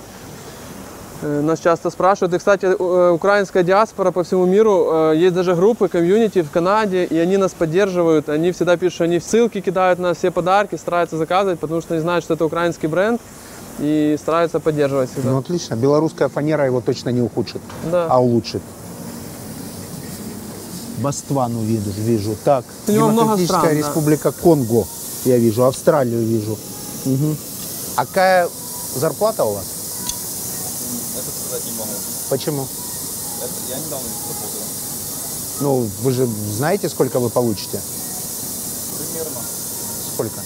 Э, 1.22 1.40
Нас 1.40 1.60
часто 1.60 1.88
спрашивают. 1.88 2.34
И, 2.34 2.38
кстати, 2.38 2.66
э, 2.66 3.10
украинская 3.10 3.62
диаспора 3.62 4.10
по 4.10 4.22
всему 4.22 4.44
миру, 4.44 5.12
э, 5.12 5.16
есть 5.16 5.34
даже 5.34 5.54
группы, 5.54 5.88
комьюнити 5.88 6.42
в 6.42 6.50
Канаде, 6.50 7.04
и 7.04 7.16
они 7.16 7.38
нас 7.38 7.52
поддерживают. 7.52 8.28
Они 8.28 8.52
всегда 8.52 8.76
пишут, 8.76 9.00
они 9.00 9.18
ссылки 9.18 9.62
кидают 9.62 9.98
на 9.98 10.12
все 10.12 10.30
подарки, 10.30 10.74
стараются 10.74 11.16
заказывать, 11.16 11.58
потому 11.58 11.80
что 11.80 11.94
они 11.94 12.02
знают, 12.02 12.22
что 12.22 12.34
это 12.34 12.44
украинский 12.44 12.88
бренд. 12.88 13.22
И 13.78 14.16
стараются 14.20 14.60
поддерживать 14.60 15.10
всегда. 15.10 15.30
Ну, 15.30 15.38
отлично. 15.38 15.74
Белорусская 15.74 16.28
фанера 16.28 16.64
его 16.64 16.80
точно 16.80 17.08
не 17.10 17.20
ухудшит, 17.20 17.60
Да. 17.90 18.06
а 18.08 18.20
улучшит. 18.20 18.62
Боствану 20.98 21.60
вижу, 21.62 21.90
вижу. 21.90 22.36
Так, 22.44 22.64
У 22.86 22.92
него 22.92 23.08
много 23.08 23.36
Демократическая 23.36 23.58
стран, 23.58 23.74
да. 23.74 23.78
республика 23.78 24.32
Конго 24.32 24.86
я 25.24 25.38
вижу, 25.38 25.64
Австралию 25.64 26.22
вижу. 26.24 26.56
А 27.96 28.06
какая 28.06 28.48
зарплата 28.94 29.44
у 29.44 29.54
вас? 29.54 29.64
Это 31.16 31.30
сказать 31.30 31.64
не 31.66 31.72
могу. 31.78 31.90
Почему? 32.30 32.62
Это, 33.42 33.52
я 33.70 33.76
недавно 33.78 34.06
работаю. 34.28 34.62
Ну, 35.60 35.88
вы 36.02 36.12
же 36.12 36.26
знаете, 36.26 36.88
сколько 36.88 37.18
вы 37.20 37.28
получите? 37.30 37.80
Примерно. 38.98 39.40
Сколько? 40.14 40.40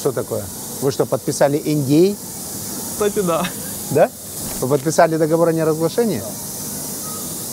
Что 0.00 0.12
такое? 0.12 0.42
Вы 0.80 0.90
что, 0.92 1.04
подписали 1.04 1.58
NDA? 1.62 2.16
Кстати, 2.92 3.20
да. 3.20 3.44
Да? 3.90 4.10
Вы 4.60 4.68
подписали 4.68 5.16
договор 5.18 5.48
о 5.48 5.52
неразглашении? 5.52 6.22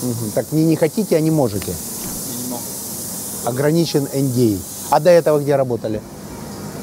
Мгм. 0.03 0.31
Так 0.33 0.45
не, 0.53 0.63
не 0.63 0.77
хотите, 0.77 1.17
а 1.17 1.19
не 1.19 1.29
можете. 1.31 1.71
Я 1.71 2.43
не 2.45 2.51
могу. 2.51 2.63
Ограничен 3.45 4.05
NDA. 4.13 4.57
А 4.91 4.99
до 5.01 5.09
этого 5.09 5.39
где 5.39 5.57
работали? 5.57 6.01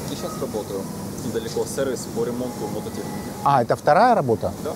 Сейчас 0.09 0.31
работаю. 0.39 0.81
Недалеко 1.25 1.65
сервис 1.75 2.01
по 2.15 2.23
ремонту 2.25 2.67
мототехники. 2.73 3.05
А, 3.43 3.63
это 3.63 3.75
вторая 3.75 4.13
работа? 4.13 4.53
Да? 4.63 4.71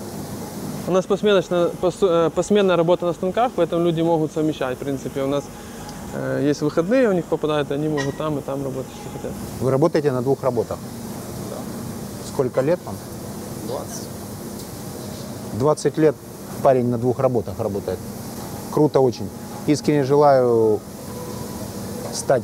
У 0.88 0.90
нас 0.90 1.06
посменочная, 1.06 1.68
пос- 1.80 1.94
э, 2.02 2.30
посменная 2.30 2.74
работа 2.76 3.06
на 3.06 3.12
станках, 3.12 3.52
поэтому 3.54 3.84
люди 3.84 4.00
могут 4.00 4.32
совмещать. 4.32 4.76
В 4.76 4.80
принципе, 4.80 5.22
у 5.22 5.28
нас 5.28 5.44
есть 6.40 6.60
выходные, 6.62 7.08
у 7.08 7.12
них 7.12 7.24
попадают, 7.24 7.70
они 7.70 7.88
могут 7.88 8.16
там 8.16 8.38
и 8.38 8.42
там 8.42 8.64
работать, 8.64 8.92
что 8.92 9.18
хотят. 9.18 9.32
Вы 9.60 9.70
работаете 9.70 10.12
на 10.12 10.22
двух 10.22 10.42
работах? 10.42 10.78
Да. 11.50 11.56
Сколько 12.32 12.60
лет 12.60 12.80
вам? 12.84 12.96
20. 13.68 13.88
20 15.58 15.98
лет 15.98 16.16
парень 16.62 16.88
на 16.88 16.98
двух 16.98 17.18
работах 17.18 17.58
работает. 17.58 17.98
Круто 18.72 19.00
очень. 19.00 19.28
Искренне 19.66 20.04
желаю 20.04 20.80
стать 22.12 22.42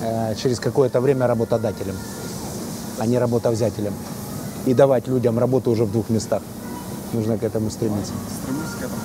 э, 0.00 0.34
через 0.36 0.60
какое-то 0.60 1.00
время 1.00 1.26
работодателем, 1.26 1.96
а 2.98 3.06
не 3.06 3.18
работовзятелем. 3.18 3.94
И 4.66 4.74
давать 4.74 5.08
людям 5.08 5.38
работу 5.38 5.70
уже 5.70 5.84
в 5.84 5.92
двух 5.92 6.10
местах. 6.10 6.42
Нужно 7.12 7.38
к 7.38 7.42
этому 7.42 7.70
стремиться. 7.70 8.12
Стремлюсь 8.42 8.72
к 8.72 8.78
этому. 8.78 9.00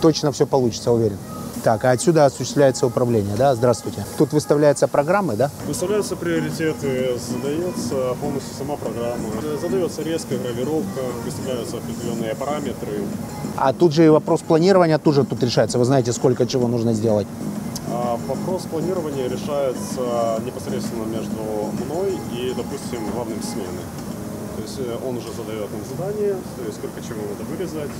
Точно 0.00 0.32
все 0.32 0.46
получится, 0.46 0.90
уверен. 0.90 1.18
Так, 1.62 1.84
а 1.84 1.92
отсюда 1.92 2.26
осуществляется 2.26 2.86
управление, 2.86 3.36
да? 3.36 3.54
Здравствуйте. 3.54 4.04
Тут 4.18 4.32
выставляются 4.32 4.88
программы, 4.88 5.36
да? 5.36 5.48
Выставляются 5.68 6.16
приоритеты, 6.16 7.16
задается 7.16 8.14
полностью 8.20 8.52
сама 8.58 8.76
программа, 8.76 9.28
задается 9.60 10.02
резкая 10.02 10.40
гравировка, 10.40 11.00
выставляются 11.24 11.76
определенные 11.76 12.34
параметры. 12.34 13.04
А 13.56 13.72
тут 13.72 13.92
же 13.92 14.04
и 14.06 14.08
вопрос 14.08 14.40
планирования 14.40 14.98
тоже 14.98 15.24
тут 15.24 15.40
решается. 15.44 15.78
Вы 15.78 15.84
знаете, 15.84 16.12
сколько 16.12 16.46
чего 16.46 16.66
нужно 16.66 16.94
сделать. 16.94 17.28
А 17.88 18.18
вопрос 18.26 18.62
планирования 18.62 19.28
решается 19.28 20.42
непосредственно 20.44 21.04
между 21.04 21.70
мной 21.84 22.18
и, 22.32 22.52
допустим, 22.56 23.08
главным 23.14 23.40
смены. 23.40 23.82
То 24.56 24.62
есть 24.62 24.78
э, 24.78 24.96
он 25.08 25.16
уже 25.16 25.28
задает 25.32 25.70
нам 25.70 25.80
задание, 25.88 26.34
то 26.56 26.64
есть 26.66 26.78
сколько 26.78 27.00
чего 27.00 27.20
надо 27.22 27.44
вырезать, 27.50 27.90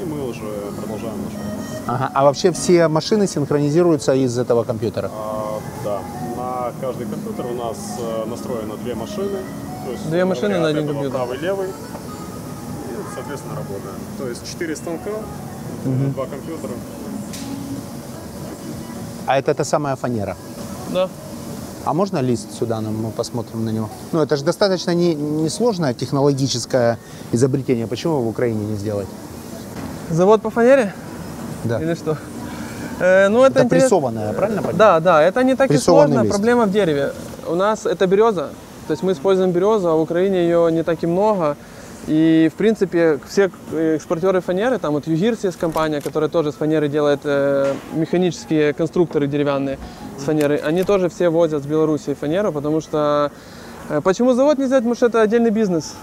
и 0.00 0.04
мы 0.04 0.28
уже 0.28 0.42
продолжаем 0.76 1.16
нашу 1.24 1.36
работу. 1.36 1.60
Ага. 1.86 2.10
А 2.14 2.24
вообще 2.24 2.52
все 2.52 2.88
машины 2.88 3.26
синхронизируются 3.26 4.14
из 4.14 4.38
этого 4.38 4.64
компьютера? 4.64 5.10
А, 5.12 5.58
да, 5.84 6.00
на 6.36 6.72
каждый 6.80 7.06
компьютер 7.06 7.46
у 7.46 7.54
нас 7.54 7.76
э, 7.98 8.24
настроено 8.26 8.76
две 8.76 8.94
машины. 8.94 9.38
То 9.84 9.92
есть, 9.92 10.10
Две 10.10 10.24
машины 10.24 10.58
на 10.58 10.68
один 10.68 10.86
компьютер. 10.86 11.10
Правый, 11.12 11.38
левый. 11.38 11.68
И, 11.68 13.14
соответственно, 13.14 13.56
работаем. 13.56 13.96
То 14.18 14.28
есть 14.28 14.42
четыре 14.50 14.76
станка, 14.76 15.10
два 15.84 16.26
компьютера. 16.26 16.72
А 19.26 19.38
это 19.38 19.54
та 19.54 19.64
самая 19.64 19.96
фанера. 19.96 20.36
Да. 20.92 21.08
А 21.84 21.94
можно 21.94 22.18
лист 22.18 22.52
сюда, 22.58 22.80
нам 22.80 22.96
мы 23.02 23.10
посмотрим 23.10 23.64
на 23.64 23.70
него? 23.70 23.88
Ну, 24.12 24.20
это 24.20 24.36
же 24.36 24.44
достаточно 24.44 24.94
не- 24.94 25.14
несложное 25.14 25.94
технологическое 25.94 26.98
изобретение. 27.32 27.86
Почему 27.86 28.14
его 28.14 28.22
в 28.24 28.28
Украине 28.28 28.66
не 28.66 28.76
сделать? 28.76 29.08
Завод 30.10 30.42
по 30.42 30.50
фанере 30.50 30.92
Да. 31.64 31.80
или 31.80 31.94
что? 31.94 32.16
Э, 32.98 33.28
ну, 33.28 33.44
это, 33.44 33.60
Это 33.60 33.66
интерес- 33.66 33.82
прессованное, 33.82 34.32
правильно 34.32 34.60
понимаю? 34.62 34.76
Да, 34.78 35.00
да, 35.00 35.22
это 35.22 35.42
не 35.44 35.54
так 35.54 35.70
и 35.70 35.76
сложно. 35.78 36.20
лист. 36.22 36.30
Проблема 36.34 36.66
в 36.66 36.72
дереве. 36.72 37.12
У 37.46 37.54
нас 37.54 37.86
это 37.86 38.06
береза, 38.06 38.50
то 38.86 38.92
есть 38.92 39.02
мы 39.02 39.12
используем 39.12 39.52
березу, 39.52 39.88
а 39.88 39.94
в 39.94 40.00
Украине 40.00 40.42
ее 40.42 40.70
не 40.72 40.82
так 40.82 41.02
и 41.02 41.06
много. 41.06 41.56
И, 42.06 42.50
в 42.52 42.56
принципе, 42.56 43.18
все 43.28 43.50
экспортеры 43.72 44.40
фанеры, 44.40 44.78
там 44.78 44.94
вот 44.94 45.06
Югирс 45.06 45.44
есть 45.44 45.58
компания, 45.58 46.00
которая 46.00 46.28
тоже 46.30 46.50
с 46.50 46.54
фанеры 46.56 46.88
делает 46.88 47.20
э, 47.24 47.74
механические 47.94 48.72
конструкторы 48.72 49.26
деревянные 49.26 49.78
с 50.18 50.24
фанеры, 50.24 50.60
они 50.64 50.82
тоже 50.82 51.08
все 51.08 51.28
возят 51.28 51.62
с 51.62 51.66
Беларуси 51.66 52.14
фанеру, 52.14 52.52
потому 52.52 52.80
что... 52.80 53.30
э, 53.90 54.00
почему 54.02 54.32
завод 54.32 54.58
не 54.58 54.64
сделать? 54.64 54.82
Потому 54.84 54.94
что 54.96 55.06
это 55.06 55.20
отдельный 55.20 55.50
бизнес. 55.50 55.94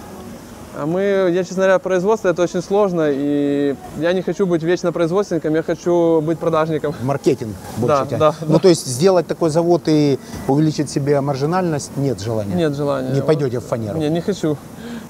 А 0.80 0.86
мы, 0.86 1.32
я, 1.34 1.44
честно 1.44 1.64
говоря, 1.64 1.80
производство 1.80 2.28
это 2.30 2.44
очень 2.44 2.62
сложно, 2.62 3.08
и 3.10 3.76
я 4.00 4.14
не 4.14 4.22
хочу 4.22 4.46
быть 4.46 4.62
вечно 4.62 4.92
производственником, 4.92 5.56
я 5.56 5.64
хочу 5.64 6.22
быть 6.22 6.38
продажником. 6.38 6.94
Маркетинг 7.02 7.56
больше 7.78 7.96
Да, 7.98 8.06
тянет. 8.06 8.20
да, 8.20 8.36
Ну, 8.42 8.54
да. 8.54 8.60
то 8.60 8.68
есть 8.70 8.86
сделать 8.86 9.26
такой 9.26 9.50
завод 9.50 9.82
и 9.88 10.20
увеличить 10.48 10.90
себе 10.92 11.20
маржинальность 11.22 11.98
нет 11.98 12.22
желания? 12.22 12.54
Нет 12.54 12.76
желания. 12.76 13.10
Не 13.12 13.22
пойдете 13.22 13.60
в 13.60 13.64
фанеру? 13.66 13.98
Не, 13.98 14.10
не 14.10 14.22
хочу. 14.22 14.56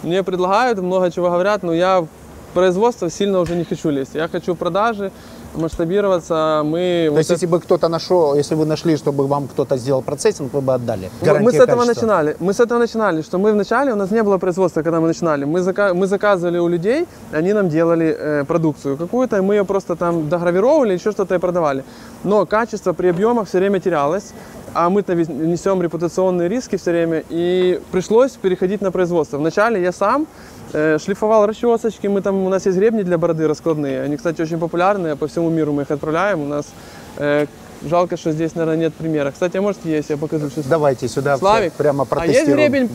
Мне 0.04 0.24
предлагают, 0.24 0.80
много 0.80 1.12
чего 1.12 1.30
говорят, 1.30 1.64
но 1.64 1.74
я 1.74 2.00
в 2.02 2.08
производство 2.54 3.10
сильно 3.10 3.40
уже 3.42 3.56
не 3.56 3.66
хочу 3.66 3.90
лезть. 3.90 4.16
Я 4.16 4.30
хочу 4.30 4.56
продажи, 4.56 5.12
масштабироваться. 5.56 6.62
Мы, 6.66 7.06
То 7.08 7.12
вот 7.12 7.18
есть, 7.18 7.30
это- 7.30 7.34
если 7.34 7.46
бы 7.48 7.60
кто-то 7.60 7.88
нашел, 7.90 8.36
если 8.36 8.56
вы 8.56 8.66
нашли, 8.66 8.98
чтобы 8.98 9.28
вам 9.28 9.48
кто-то 9.48 9.78
сделал 9.78 10.02
процессинг, 10.02 10.54
вы 10.54 10.62
бы 10.62 10.74
отдали? 10.74 11.02
Мы- 11.02 11.10
мы 11.22 11.26
Гарантия 11.28 11.52
с 11.52 11.62
этого 11.64 11.82
качества. 11.82 12.02
начинали. 12.08 12.36
Мы 12.40 12.54
с 12.54 12.60
этого 12.60 12.80
начинали, 12.80 13.22
что 13.22 13.38
мы 13.38 13.52
вначале, 13.52 13.94
у 13.94 13.96
нас 13.96 14.12
не 14.12 14.24
было 14.24 14.38
производства, 14.38 14.84
когда 14.84 15.00
мы 15.00 15.08
начинали. 15.08 15.46
Мы, 15.46 15.60
зака- 15.60 15.94
мы 15.94 16.08
заказывали 16.08 16.60
у 16.60 16.68
людей, 16.70 17.06
они 17.32 17.54
нам 17.54 17.70
делали 17.70 18.16
э, 18.20 18.44
продукцию 18.46 18.98
какую-то, 18.98 19.38
и 19.38 19.42
мы 19.42 19.56
ее 19.56 19.64
просто 19.66 19.96
там 19.96 20.30
догравировали, 20.30 20.94
еще 20.94 21.12
что-то 21.12 21.36
и 21.36 21.40
продавали. 21.40 21.84
Но 22.24 22.46
качество 22.46 22.94
при 22.94 23.08
объемах 23.10 23.48
все 23.48 23.58
время 23.60 23.80
терялось, 23.80 24.34
а 24.74 24.90
мы-то 24.90 25.16
несем 25.16 25.82
репутационные 25.82 26.50
риски 26.50 26.76
все 26.78 26.92
время, 26.92 27.24
и 27.30 27.80
пришлось 27.92 28.32
переходить 28.32 28.82
на 28.82 28.92
производство. 28.92 29.38
Вначале 29.38 29.82
я 29.82 29.92
сам 29.92 30.28
шлифовал 30.72 31.46
расчесочки, 31.46 32.08
мы 32.08 32.22
там, 32.22 32.46
у 32.46 32.50
нас 32.50 32.66
есть 32.66 32.78
гребни 32.78 33.04
для 33.04 33.18
бороды 33.18 33.48
раскладные, 33.48 34.02
они, 34.02 34.18
кстати, 34.18 34.42
очень 34.42 34.60
популярные, 34.60 35.16
по 35.16 35.28
всему 35.28 35.50
миру 35.50 35.74
мы 35.74 35.84
их 35.84 35.92
отправляем, 35.92 36.42
у 36.42 36.46
нас 36.46 36.68
э, 37.18 37.46
жалко, 37.84 38.18
что 38.18 38.32
здесь, 38.32 38.56
наверное, 38.56 38.78
нет 38.78 38.94
примера. 38.94 39.32
Кстати, 39.32 39.58
а 39.58 39.62
может 39.62 39.86
есть, 39.86 40.10
я 40.10 40.18
покажу 40.18 40.50
сейчас. 40.50 40.66
Давайте 40.66 41.08
сюда 41.08 41.38
Славик, 41.38 41.74
прямо 41.74 42.06
а 42.10 42.26
есть 42.26 42.40
протестируем. 42.46 42.72
гребень? 42.72 42.90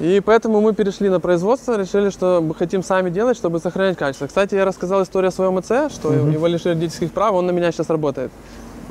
И 0.00 0.22
поэтому 0.24 0.62
мы 0.62 0.72
перешли 0.72 1.10
на 1.10 1.20
производство, 1.20 1.76
решили, 1.78 2.08
что 2.08 2.40
мы 2.40 2.54
хотим 2.54 2.82
сами 2.82 3.10
делать, 3.10 3.36
чтобы 3.36 3.58
сохранять 3.60 3.98
качество. 3.98 4.26
Кстати, 4.26 4.54
я 4.54 4.64
рассказал 4.64 5.02
историю 5.02 5.28
о 5.28 5.32
своем 5.32 5.58
отце, 5.58 5.90
что 5.90 6.08
Мгм. 6.08 6.30
его 6.30 6.46
лишили 6.46 6.70
родительских 6.70 7.12
прав, 7.12 7.34
он 7.34 7.46
на 7.46 7.50
меня 7.50 7.70
сейчас 7.70 7.90
работает. 7.90 8.32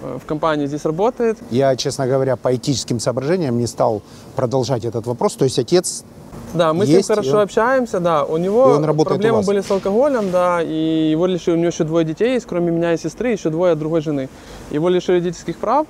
Э, 0.01 0.17
В 0.21 0.25
компании 0.25 0.65
здесь 0.67 0.85
работает. 0.85 1.37
Я, 1.51 1.75
честно 1.75 2.07
говоря, 2.07 2.35
по 2.35 2.55
этическим 2.55 2.99
соображениям 2.99 3.57
не 3.57 3.67
стал 3.67 4.01
продолжать 4.35 4.85
этот 4.85 5.05
вопрос. 5.07 5.35
То 5.35 5.45
есть 5.45 5.59
отец 5.59 6.03
Да, 6.53 6.73
мы 6.73 6.85
с 6.85 6.89
Есть, 6.89 7.09
ним 7.09 7.13
и 7.13 7.15
хорошо 7.17 7.37
он- 7.37 7.43
общаемся, 7.43 7.99
да. 7.99 8.23
У 8.25 8.37
него 8.37 8.69
И 8.69 8.71
он 8.77 8.89
у 8.89 9.03
проблемы 9.05 9.37
вас? 9.37 9.45
были 9.45 9.61
с 9.61 9.69
алкоголем, 9.69 10.31
да, 10.31 10.61
и 10.63 11.09
его 11.11 11.27
лишили, 11.27 11.55
у 11.55 11.57
него 11.59 11.67
еще 11.67 11.83
двое 11.83 12.05
детей 12.05 12.33
есть, 12.33 12.45
кроме 12.47 12.71
меня 12.71 12.93
и 12.93 12.97
сестры, 12.97 13.29
еще 13.29 13.49
двое 13.49 13.73
от 13.73 13.79
другой 13.79 14.01
жены. 14.01 14.29
Его 14.71 14.89
лишили 14.89 15.17
родительских 15.17 15.57
прав, 15.57 15.85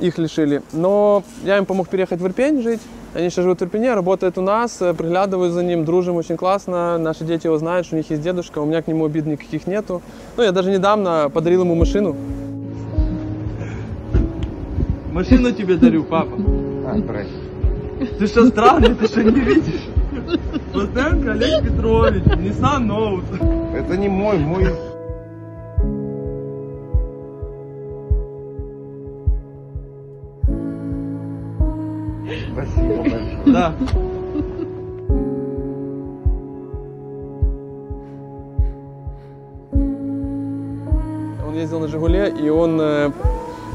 их 0.00 0.18
лишили, 0.18 0.62
но 0.72 1.22
я 1.44 1.58
им 1.58 1.66
помог 1.66 1.88
переехать 1.88 2.20
в 2.20 2.26
Ирпень 2.26 2.62
жить. 2.62 2.80
Они 3.14 3.30
сейчас 3.30 3.44
живут 3.44 3.60
в 3.60 3.64
Ирпене, 3.64 3.94
работают 3.94 4.38
у 4.38 4.40
нас, 4.42 4.76
э, 4.80 4.92
приглядываю 4.92 5.50
за 5.52 5.62
ним, 5.62 5.84
дружим 5.84 6.16
очень 6.16 6.36
классно. 6.36 6.98
Наши 6.98 7.24
дети 7.24 7.46
его 7.46 7.58
знают, 7.58 7.86
что 7.86 7.94
у 7.94 7.98
них 7.98 8.10
есть 8.10 8.22
дедушка, 8.22 8.58
у 8.60 8.66
меня 8.66 8.82
к 8.82 8.88
нему 8.88 9.04
обид 9.04 9.24
никаких 9.26 9.68
нету. 9.68 10.02
Ну, 10.36 10.42
я 10.42 10.50
даже 10.50 10.70
недавно 10.72 11.30
подарил 11.32 11.62
ему 11.62 11.74
машину. 11.76 12.16
Машину 15.14 15.52
тебе 15.52 15.76
дарю, 15.76 16.02
папа. 16.02 16.36
Ты 18.18 18.26
что, 18.26 18.48
странный, 18.48 18.96
ты 18.96 19.06
что, 19.06 19.22
не 19.22 19.38
видишь? 19.38 19.88
Пустенко 20.72 21.30
Олег 21.30 21.62
Петрович, 21.62 22.24
Nissan 22.24 22.88
Note. 22.88 23.76
Это 23.76 23.96
не 23.96 24.08
мой, 24.08 24.38
мой. 24.38 24.66
Спасибо 32.52 32.96
большое. 32.96 33.38
Да. 33.46 33.74
Он 41.46 41.54
ездил 41.54 41.78
на 41.78 41.86
«Жигуле», 41.86 42.34
и 42.36 42.48
он 42.48 42.80
э, 42.80 43.12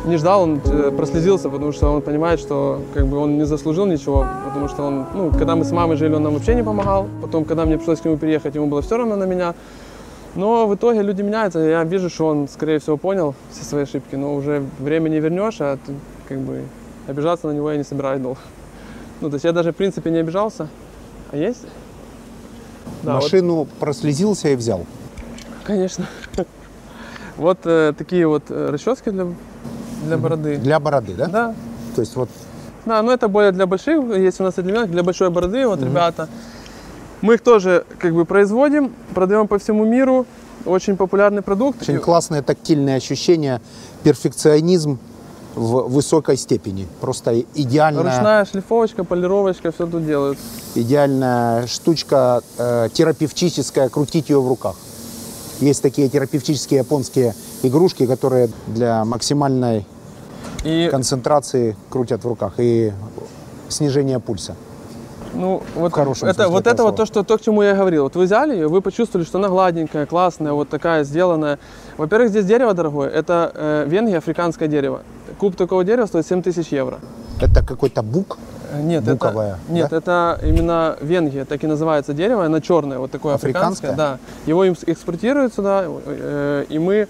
не 0.06 0.18
ждал, 0.18 0.44
он 0.44 0.62
э, 0.66 0.92
прослезился, 0.92 1.50
потому 1.50 1.72
что 1.72 1.90
он 1.90 2.02
понимает, 2.02 2.40
что 2.40 2.82
как 2.94 3.08
бы 3.08 3.18
он 3.18 3.38
не 3.38 3.46
заслужил 3.46 3.86
ничего, 3.86 4.26
потому 4.46 4.68
что 4.68 4.84
он, 4.84 5.06
ну, 5.14 5.32
когда 5.32 5.56
мы 5.56 5.66
с 5.66 5.72
мамой 5.72 5.98
жили, 5.98 6.14
он 6.14 6.24
нам 6.24 6.34
вообще 6.34 6.56
не 6.56 6.64
помогал. 6.64 7.08
Потом, 7.22 7.46
когда 7.46 7.66
мне 7.66 7.78
пришлось 7.78 8.00
к 8.00 8.06
нему 8.06 8.18
переехать, 8.18 8.56
ему 8.56 8.68
было 8.68 8.82
все 8.82 8.98
равно 8.98 9.16
на 9.16 9.26
меня. 9.26 9.56
Но 10.36 10.68
в 10.68 10.76
итоге 10.76 11.02
люди 11.02 11.22
меняются. 11.22 11.60
Я 11.60 11.84
вижу, 11.84 12.10
что 12.10 12.28
он, 12.28 12.48
скорее 12.48 12.80
всего, 12.80 12.98
понял 12.98 13.36
все 13.52 13.64
свои 13.66 13.84
ошибки, 13.84 14.16
но 14.16 14.36
уже 14.36 14.64
время 14.80 15.10
не 15.10 15.20
вернешь, 15.20 15.58
а 15.60 15.78
ты, 15.78 15.94
как 16.28 16.40
бы 16.40 16.64
обижаться 17.08 17.48
на 17.48 17.52
него 17.52 17.72
я 17.72 17.78
не 17.78 17.84
собираюсь 17.84 18.22
долго. 18.22 18.40
Ну, 19.22 19.30
то 19.30 19.36
есть 19.36 19.44
я 19.46 19.52
даже, 19.52 19.74
в 19.74 19.76
принципе, 19.76 20.12
не 20.12 20.20
обижался. 20.20 20.70
А 21.32 21.38
есть? 21.38 21.66
Да, 23.04 23.16
вот- 23.16 23.24
Машину 23.24 23.68
прослезился 23.80 24.50
и 24.50 24.56
взял. 24.56 24.86
Конечно. 25.64 26.06
Вот 27.38 27.60
э, 27.64 27.94
такие 27.98 28.28
вот 28.28 28.44
э, 28.50 28.70
расчески 28.70 29.12
для, 29.12 29.26
для 30.06 30.18
бороды. 30.18 30.58
Для 30.58 30.80
бороды, 30.80 31.14
да? 31.14 31.28
Да. 31.28 31.56
То 31.96 32.02
есть 32.02 32.16
вот 32.16 32.30
Да, 32.86 33.02
но 33.02 33.12
это 33.12 33.28
более 33.28 33.52
для 33.52 33.66
больших, 33.66 34.04
есть 34.18 34.40
у 34.40 34.44
нас 34.44 34.58
и 34.58 34.62
для 34.62 35.04
большой 35.04 35.30
бороды, 35.30 35.68
вот 35.68 35.82
ребята. 35.82 36.28
Мы 37.22 37.34
их 37.34 37.42
тоже 37.42 37.86
как 37.98 38.14
бы 38.14 38.26
производим, 38.26 38.94
продаем 39.14 39.48
по 39.48 39.58
всему 39.60 39.86
миру. 39.86 40.26
Очень 40.66 40.98
популярный 40.98 41.42
продукт. 41.42 41.82
очень 41.82 42.00
классное 42.00 42.42
тактильное 42.42 42.98
ощущение, 42.98 43.62
перфекционизм 44.04 45.00
в 45.56 45.90
высокой 45.90 46.38
степени. 46.38 46.88
Просто 47.02 47.42
идеальная, 47.56 48.04
Ручная 48.04 48.46
шлифовочка, 48.46 49.04
полировочка, 49.04 49.72
все 49.72 49.88
тут 49.88 50.06
делают. 50.06 50.38
идеальная 50.76 51.66
штучка 51.68 52.42
э, 52.58 52.90
терапевтическая, 52.94 53.90
крутить 53.90 54.30
ее 54.30 54.42
в 54.42 54.48
руках. 54.48 54.76
Есть 55.60 55.82
такие 55.82 56.08
терапевтические 56.10 56.80
японские 56.80 57.34
игрушки, 57.64 58.06
которые 58.06 58.50
для 58.68 59.06
максимальной 59.06 59.86
И 60.64 60.90
концентрации 60.92 61.76
крутят 61.90 62.24
в 62.24 62.28
руках 62.28 62.54
и 62.58 62.92
снижения 63.70 64.20
пульса. 64.20 64.56
Ну, 65.34 65.62
вот, 65.76 65.94
хорошем 65.94 66.28
это, 66.28 66.44
смысле 66.44 66.52
вот 66.52 66.68
это 66.68 66.84
вот 66.84 66.96
то, 66.96 67.06
что, 67.06 67.24
то, 67.24 67.38
к 67.38 67.42
чему 67.42 67.62
я 67.62 67.76
говорил. 67.76 68.04
Вот 68.04 68.16
вы 68.16 68.24
взяли 68.24 68.56
ее, 68.56 68.68
вы 68.68 68.82
почувствовали, 68.82 69.26
что 69.26 69.38
она 69.38 69.48
гладенькая, 69.48 70.06
классная, 70.06 70.54
вот 70.54 70.70
такая 70.70 71.04
сделанная. 71.04 71.60
Во-первых, 71.98 72.30
здесь 72.30 72.46
дерево 72.46 72.74
дорогое. 72.74 73.10
Это 73.10 73.52
э, 73.54 73.86
венгия, 73.88 74.18
африканское 74.18 74.68
дерево. 74.68 75.02
Куб 75.38 75.56
такого 75.56 75.84
дерева 75.84 76.08
стоит 76.08 76.26
7 76.26 76.42
тысяч 76.42 76.70
евро. 76.70 77.00
Это 77.40 77.64
какой-то 77.64 78.02
бук, 78.02 78.38
Нет, 78.82 79.04
Буковая, 79.04 79.60
это, 79.64 79.74
нет, 79.74 79.90
да? 79.92 79.98
это 79.98 80.40
именно 80.44 80.98
Венгия, 81.00 81.46
так 81.46 81.64
и 81.64 81.68
называется 81.68 82.14
дерево, 82.14 82.44
оно 82.44 82.60
черное, 82.60 83.00
вот 83.00 83.12
такое 83.12 83.36
африканское. 83.36 83.92
Африканское? 83.92 84.20
Да. 84.20 84.50
Его 84.50 84.68
экспортируют 84.68 85.54
сюда, 85.54 85.86
э, 85.86 86.66
и 86.68 86.80
мы 86.80 87.08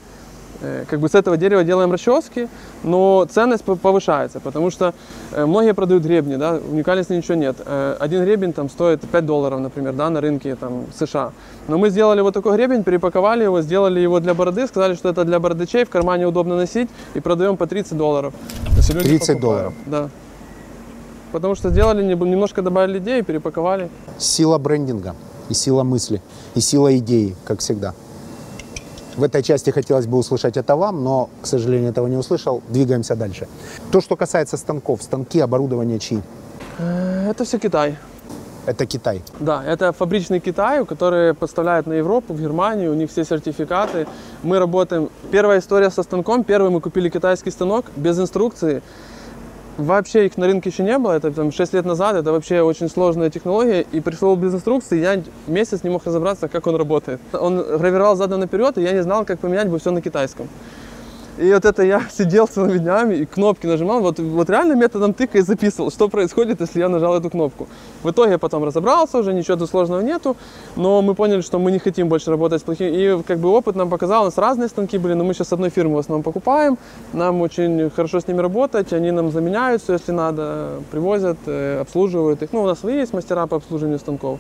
как 0.90 1.00
бы 1.00 1.08
с 1.08 1.16
этого 1.16 1.38
дерева 1.38 1.64
делаем 1.64 1.92
расчески, 1.92 2.48
но 2.84 3.26
ценность 3.30 3.64
по- 3.64 3.76
повышается, 3.76 4.40
потому 4.40 4.70
что 4.72 4.94
э, 5.32 5.46
многие 5.46 5.74
продают 5.74 6.04
гребни, 6.04 6.36
да, 6.36 6.60
уникальности 6.72 7.14
ничего 7.14 7.36
нет. 7.36 7.56
Э, 7.66 7.96
Один 8.00 8.24
гребень 8.24 8.54
там 8.54 8.70
стоит 8.70 9.02
5 9.02 9.26
долларов, 9.26 9.60
например, 9.60 9.94
да, 9.94 10.10
на 10.10 10.20
рынке 10.22 10.56
там 10.56 10.86
США. 10.98 11.32
Но 11.68 11.78
мы 11.78 11.90
сделали 11.90 12.22
вот 12.22 12.34
такой 12.34 12.56
гребень, 12.58 12.84
перепаковали 12.84 13.44
его, 13.44 13.62
сделали 13.62 14.00
его 14.00 14.20
для 14.20 14.34
бороды, 14.34 14.68
сказали, 14.68 14.96
что 14.96 15.10
это 15.10 15.24
для 15.26 15.40
бородачей, 15.40 15.86
в 15.86 15.90
кармане 15.90 16.28
удобно 16.28 16.56
носить, 16.58 16.90
и 17.14 17.20
продаем 17.20 17.56
по 17.58 17.66
30 17.68 17.98
долларов. 17.98 18.34
То 18.66 18.76
есть 18.78 18.94
люди 18.94 19.08
30 19.10 19.28
покупают. 19.28 19.42
долларов. 19.42 19.74
Да. 19.86 20.10
Потому 21.32 21.56
что 21.56 21.70
сделали, 21.70 22.04
немножко 22.04 22.62
добавили 22.62 22.98
идеи, 22.98 23.22
перепаковали. 23.22 23.90
сила 24.18 24.58
брендинга 24.58 25.16
и 25.48 25.54
сила 25.54 25.84
мысли, 25.84 26.22
и 26.56 26.60
сила 26.60 26.98
идеи, 26.98 27.36
как 27.46 27.60
всегда. 27.60 27.94
В 29.20 29.24
этой 29.24 29.44
части 29.44 29.70
хотелось 29.72 30.08
бы 30.08 30.18
услышать 30.18 30.56
это 30.56 30.78
вам, 30.78 31.04
но, 31.04 31.30
к 31.42 31.46
сожалению, 31.46 31.90
этого 31.90 32.08
не 32.08 32.16
услышал. 32.16 32.62
Двигаемся 32.70 33.16
дальше. 33.16 33.48
То, 33.92 34.00
что 34.00 34.16
касается 34.16 34.56
станков, 34.56 35.04
станки, 35.04 35.42
оборудование 35.42 36.00
чьи? 36.00 36.22
Э, 36.78 37.30
Это 37.30 37.44
все 37.44 37.60
Китай. 37.60 37.98
Это 38.66 38.86
Китай. 38.86 39.22
Да, 39.40 39.62
это 39.66 39.92
фабричный 39.92 40.40
Китай, 40.40 40.86
который 40.86 41.34
поставляет 41.34 41.88
на 41.88 41.94
Европу, 41.94 42.34
в 42.34 42.42
Германию, 42.42 42.92
у 42.92 42.96
них 42.96 43.10
все 43.10 43.26
сертификаты. 43.26 44.08
Мы 44.44 44.58
работаем. 44.58 45.10
Первая 45.32 45.60
история 45.60 45.90
со 45.90 46.04
станком. 46.04 46.46
Первый 46.46 46.70
мы 46.72 46.80
купили 46.80 47.10
китайский 47.10 47.52
станок 47.52 47.86
без 47.98 48.18
инструкции. 48.20 48.82
Вообще 49.80 50.26
их 50.26 50.38
на 50.38 50.46
рынке 50.46 50.72
еще 50.72 50.84
не 50.84 50.98
было, 50.98 51.14
это 51.14 51.32
там 51.32 51.54
6 51.54 51.74
лет 51.74 51.86
назад, 51.86 52.14
это 52.14 52.34
вообще 52.34 52.62
очень 52.62 52.90
сложная 52.90 53.30
технология, 53.30 53.86
и 53.94 54.02
пришел 54.02 54.36
без 54.36 54.54
инструкции, 54.54 55.00
я 55.00 55.24
месяц 55.48 55.84
не 55.84 55.90
мог 55.90 56.06
разобраться, 56.06 56.50
как 56.50 56.68
он 56.68 56.76
работает. 56.76 57.22
Он 57.32 57.64
гравировал 57.78 58.18
задом 58.18 58.42
наперед, 58.42 58.78
и 58.78 58.82
я 58.82 58.92
не 58.92 59.02
знал, 59.02 59.24
как 59.24 59.40
поменять 59.40 59.70
бы 59.70 59.80
все 59.80 59.92
на 59.92 60.02
китайском. 60.02 60.50
И 61.40 61.54
вот 61.54 61.64
это 61.64 61.84
я 61.84 62.02
сидел 62.12 62.48
целыми 62.48 62.78
днями 62.78 63.16
и 63.16 63.26
кнопки 63.26 63.66
нажимал, 63.66 64.02
вот, 64.02 64.20
вот 64.20 64.50
реально 64.50 64.74
методом 64.74 65.14
тыка 65.14 65.38
и 65.38 65.42
записывал, 65.42 65.90
что 65.90 66.10
происходит, 66.10 66.60
если 66.60 66.80
я 66.80 66.90
нажал 66.90 67.16
эту 67.16 67.30
кнопку. 67.30 67.68
В 68.04 68.12
итоге 68.12 68.32
я 68.32 68.38
потом 68.38 68.64
разобрался 68.66 69.18
уже, 69.18 69.34
ничего 69.34 69.58
тут 69.58 69.70
сложного 69.70 70.02
нету, 70.02 70.36
но 70.76 71.02
мы 71.02 71.16
поняли, 71.16 71.42
что 71.42 71.58
мы 71.60 71.72
не 71.72 71.80
хотим 71.80 72.10
больше 72.10 72.30
работать 72.30 72.62
с 72.62 72.64
плохими. 72.64 72.90
И 72.90 73.24
как 73.24 73.40
бы 73.40 73.50
опыт 73.50 73.76
нам 73.76 73.90
показал, 73.90 74.24
у 74.24 74.26
нас 74.26 74.38
разные 74.38 74.68
станки 74.68 74.98
были, 74.98 75.14
но 75.14 75.24
мы 75.24 75.34
сейчас 75.34 75.54
одной 75.54 75.70
фирмы 75.70 75.96
в 75.96 76.00
основном 76.00 76.24
покупаем, 76.24 76.78
нам 77.14 77.42
очень 77.42 77.90
хорошо 77.90 78.20
с 78.20 78.28
ними 78.28 78.42
работать, 78.42 78.92
они 78.92 79.12
нам 79.12 79.32
заменяют 79.32 79.82
все, 79.82 79.94
если 79.94 80.12
надо, 80.12 80.82
привозят, 80.92 81.38
э, 81.46 81.80
обслуживают 81.80 82.44
их. 82.44 82.50
Ну, 82.52 82.64
у 82.64 82.68
нас 82.68 82.80
свои 82.80 82.96
есть 82.96 83.14
мастера 83.14 83.48
по 83.48 83.56
обслуживанию 83.58 84.00
станков. 84.00 84.40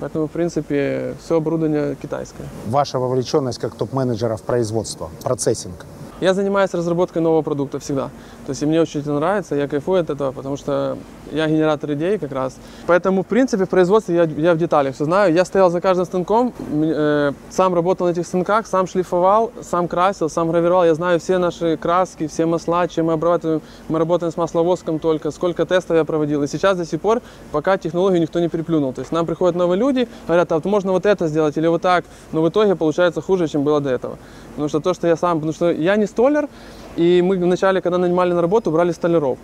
Поэтому, 0.00 0.26
в 0.26 0.30
принципе, 0.30 1.14
все 1.24 1.36
оборудование 1.36 1.94
китайское. 1.94 2.46
Ваша 2.66 2.98
вовлеченность 2.98 3.58
как 3.58 3.74
топ-менеджера 3.74 4.36
в 4.36 4.42
производство, 4.42 5.08
процессинг. 5.22 5.86
Я 6.20 6.32
занимаюсь 6.32 6.72
разработкой 6.72 7.20
нового 7.20 7.42
продукта 7.42 7.78
всегда. 7.78 8.10
То 8.46 8.50
есть 8.50 8.62
и 8.62 8.66
мне 8.66 8.80
очень 8.80 9.00
это 9.00 9.12
нравится, 9.12 9.56
я 9.56 9.66
кайфую 9.66 10.00
от 10.00 10.08
этого, 10.08 10.30
потому 10.30 10.56
что 10.56 10.96
я 11.32 11.48
генератор 11.48 11.92
идей 11.94 12.16
как 12.16 12.30
раз. 12.30 12.56
Поэтому, 12.86 13.24
в 13.24 13.26
принципе, 13.26 13.64
в 13.64 13.68
производстве 13.68 14.14
я, 14.14 14.22
я 14.22 14.54
в 14.54 14.56
деталях 14.56 14.94
все 14.94 15.04
знаю. 15.04 15.34
Я 15.34 15.44
стоял 15.44 15.68
за 15.68 15.80
каждым 15.80 16.06
станком, 16.06 16.54
э, 16.72 17.32
сам 17.50 17.74
работал 17.74 18.06
на 18.06 18.12
этих 18.12 18.24
станках, 18.24 18.68
сам 18.68 18.86
шлифовал, 18.86 19.50
сам 19.62 19.88
красил, 19.88 20.30
сам 20.30 20.48
гравировал. 20.48 20.84
Я 20.84 20.94
знаю 20.94 21.18
все 21.18 21.38
наши 21.38 21.76
краски, 21.76 22.28
все 22.28 22.46
масла, 22.46 22.86
чем 22.86 23.06
мы 23.06 23.14
обрабатываем. 23.14 23.62
Мы 23.88 23.98
работаем 23.98 24.32
с 24.32 24.36
масловоском 24.36 25.00
только, 25.00 25.32
сколько 25.32 25.66
тестов 25.66 25.96
я 25.96 26.04
проводил. 26.04 26.44
И 26.44 26.46
сейчас 26.46 26.78
до 26.78 26.84
сих 26.84 27.00
пор, 27.00 27.22
пока 27.50 27.76
технологию 27.78 28.20
никто 28.20 28.38
не 28.38 28.48
переплюнул. 28.48 28.92
То 28.92 29.00
есть 29.00 29.10
нам 29.10 29.26
приходят 29.26 29.56
новые 29.56 29.80
люди, 29.80 30.08
говорят, 30.28 30.52
а 30.52 30.54
вот 30.54 30.64
можно 30.66 30.92
вот 30.92 31.04
это 31.04 31.26
сделать 31.26 31.56
или 31.56 31.66
вот 31.66 31.82
так. 31.82 32.04
Но 32.30 32.42
в 32.42 32.48
итоге 32.48 32.76
получается 32.76 33.20
хуже, 33.20 33.48
чем 33.48 33.64
было 33.64 33.80
до 33.80 33.90
этого. 33.90 34.18
Потому 34.50 34.68
что 34.68 34.78
то, 34.78 34.94
что 34.94 35.08
я 35.08 35.16
сам, 35.16 35.38
потому 35.38 35.52
что 35.52 35.70
я 35.72 35.96
не 35.96 36.06
столер, 36.06 36.48
и 36.96 37.22
мы 37.22 37.36
вначале, 37.36 37.80
когда 37.80 37.98
нанимали 37.98 38.32
на 38.32 38.40
работу, 38.40 38.70
брали 38.70 38.92
столяров. 38.92 39.38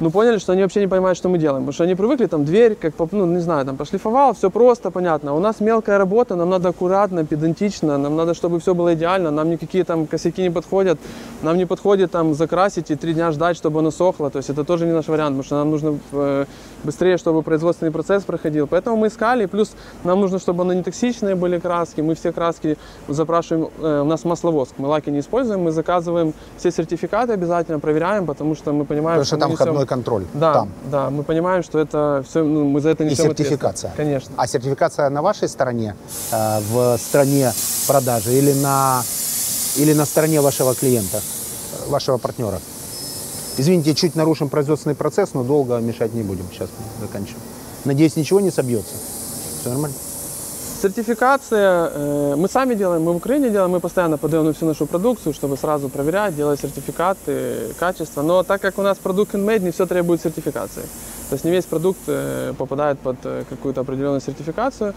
Ну, 0.00 0.10
поняли, 0.10 0.38
что 0.38 0.52
они 0.52 0.62
вообще 0.62 0.80
не 0.80 0.88
понимают, 0.88 1.16
что 1.16 1.28
мы 1.28 1.38
делаем. 1.38 1.62
Потому 1.62 1.72
что 1.72 1.84
они 1.84 1.94
привыкли, 1.94 2.26
там, 2.26 2.44
дверь, 2.44 2.74
как, 2.74 2.92
ну, 3.12 3.26
не 3.26 3.40
знаю, 3.40 3.64
там, 3.64 3.76
пошлифовал, 3.76 4.34
все 4.34 4.50
просто, 4.50 4.90
понятно. 4.90 5.34
У 5.34 5.40
нас 5.40 5.60
мелкая 5.60 5.96
работа, 5.98 6.36
нам 6.36 6.50
надо 6.50 6.68
аккуратно, 6.68 7.24
педантично, 7.24 7.96
нам 7.98 8.14
надо, 8.16 8.34
чтобы 8.34 8.58
все 8.60 8.74
было 8.74 8.92
идеально, 8.94 9.30
нам 9.30 9.48
никакие 9.50 9.84
там 9.84 10.06
косяки 10.06 10.42
не 10.42 10.50
подходят. 10.50 10.98
Нам 11.42 11.56
не 11.56 11.66
подходит 11.66 12.10
там 12.10 12.34
закрасить 12.34 12.90
и 12.90 12.94
три 12.96 13.14
дня 13.14 13.30
ждать, 13.30 13.56
чтобы 13.56 13.78
оно 13.78 13.90
сохло. 13.90 14.30
То 14.30 14.38
есть 14.38 14.50
это 14.50 14.64
тоже 14.64 14.86
не 14.86 14.92
наш 14.92 15.08
вариант, 15.08 15.36
потому 15.36 15.42
что 15.44 15.56
нам 15.56 15.70
нужно 15.70 15.98
э, 16.12 16.44
быстрее, 16.84 17.16
чтобы 17.16 17.42
производственный 17.42 17.90
процесс 17.92 18.22
проходил. 18.22 18.66
Поэтому 18.66 18.96
мы 18.96 19.06
искали, 19.06 19.46
плюс 19.46 19.72
нам 20.04 20.20
нужно, 20.20 20.38
чтобы 20.38 20.62
оно 20.62 20.74
не 20.74 20.82
токсичные 20.82 21.34
были 21.34 21.58
краски. 21.58 22.02
Мы 22.02 22.14
все 22.14 22.32
краски 22.32 22.76
запрашиваем, 23.08 23.68
э, 23.78 24.00
у 24.02 24.04
нас 24.04 24.24
масловоск, 24.24 24.74
мы 24.78 24.88
лаки 24.88 25.10
не 25.10 25.20
используем, 25.20 25.62
мы 25.62 25.72
заказываем 25.72 26.34
все 26.58 26.70
сертификаты 26.70 27.32
обязательно, 27.32 27.78
проверяем, 27.80 28.26
потому 28.26 28.54
что 28.54 28.72
мы 28.72 28.84
понимаем, 28.84 29.20
Потому 29.20 29.26
что 29.26 29.36
мы 29.36 29.56
там 29.56 29.68
несем- 29.74 29.85
входной 29.86 30.04
контроль. 30.04 30.24
Да, 30.34 30.52
Там. 30.52 30.68
да, 30.90 31.10
мы 31.10 31.22
понимаем, 31.22 31.62
что 31.62 31.78
это 31.78 32.24
все, 32.28 32.42
ну, 32.44 32.64
мы 32.64 32.80
за 32.80 32.90
это 32.90 33.04
И 33.04 33.06
несем 33.10 33.26
сертификация. 33.26 33.90
ответственность. 33.90 33.96
Конечно. 33.96 34.34
А 34.36 34.46
сертификация 34.46 35.10
на 35.10 35.22
вашей 35.22 35.48
стороне, 35.48 35.94
э, 36.32 36.60
в 36.70 36.98
стране 36.98 37.52
продажи 37.86 38.32
или 38.34 38.52
на, 38.54 39.02
или 39.76 39.92
на 39.94 40.04
стороне 40.04 40.40
вашего 40.40 40.74
клиента, 40.74 41.18
э, 41.18 41.90
вашего 41.90 42.18
партнера? 42.18 42.60
Извините, 43.58 43.94
чуть 43.94 44.16
нарушим 44.16 44.48
производственный 44.48 44.94
процесс, 44.94 45.30
но 45.34 45.42
долго 45.42 45.78
мешать 45.78 46.12
не 46.14 46.22
будем. 46.22 46.44
Сейчас 46.52 46.68
заканчиваем. 47.00 47.40
Надеюсь, 47.84 48.16
ничего 48.16 48.40
не 48.40 48.50
собьется. 48.50 48.94
Все 49.60 49.70
нормально? 49.70 49.96
Сертификация, 50.82 51.90
э, 51.94 52.34
мы 52.36 52.48
сами 52.48 52.74
делаем, 52.74 53.02
мы 53.02 53.12
в 53.12 53.16
Украине 53.16 53.48
делаем, 53.48 53.70
мы 53.70 53.80
постоянно 53.80 54.18
подаем 54.18 54.52
всю 54.52 54.66
нашу 54.66 54.86
продукцию, 54.86 55.32
чтобы 55.32 55.56
сразу 55.56 55.88
проверять, 55.88 56.36
делать 56.36 56.60
сертификаты 56.60 57.74
качества. 57.78 58.22
Но 58.22 58.42
так 58.42 58.60
как 58.60 58.78
у 58.78 58.82
нас 58.82 58.98
продукт 58.98 59.34
handmade, 59.34 59.60
не 59.60 59.70
все 59.70 59.86
требует 59.86 60.20
сертификации. 60.20 60.82
То 61.30 61.34
есть 61.34 61.44
не 61.44 61.50
весь 61.50 61.64
продукт 61.64 62.00
э, 62.08 62.52
попадает 62.58 62.98
под 62.98 63.16
э, 63.24 63.44
какую-то 63.48 63.80
определенную 63.80 64.20
сертификацию. 64.20 64.94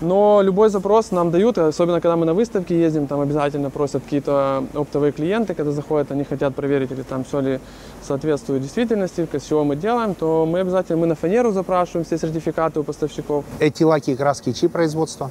Но 0.00 0.40
любой 0.42 0.70
запрос 0.70 1.10
нам 1.10 1.30
дают, 1.30 1.58
особенно 1.58 2.00
когда 2.00 2.16
мы 2.16 2.24
на 2.24 2.32
выставке 2.34 2.78
ездим, 2.80 3.06
там 3.06 3.20
обязательно 3.20 3.70
просят 3.70 4.02
какие-то 4.02 4.64
оптовые 4.74 5.12
клиенты, 5.12 5.54
когда 5.54 5.72
заходят, 5.72 6.10
они 6.10 6.24
хотят 6.24 6.54
проверить, 6.54 6.90
или 6.90 7.02
там 7.02 7.24
все 7.24 7.40
ли 7.40 7.60
соответствует 8.02 8.62
действительности, 8.62 9.28
с 9.32 9.42
чего 9.42 9.64
мы 9.64 9.76
делаем, 9.76 10.14
то 10.14 10.46
мы 10.46 10.60
обязательно 10.60 10.98
мы 10.98 11.06
на 11.06 11.14
фанеру 11.14 11.52
запрашиваем 11.52 12.04
все 12.06 12.16
сертификаты 12.18 12.80
у 12.80 12.82
поставщиков. 12.82 13.44
Эти 13.58 13.82
лаки 13.82 14.12
и 14.12 14.16
краски 14.16 14.52
чьи 14.52 14.68
производства? 14.68 15.30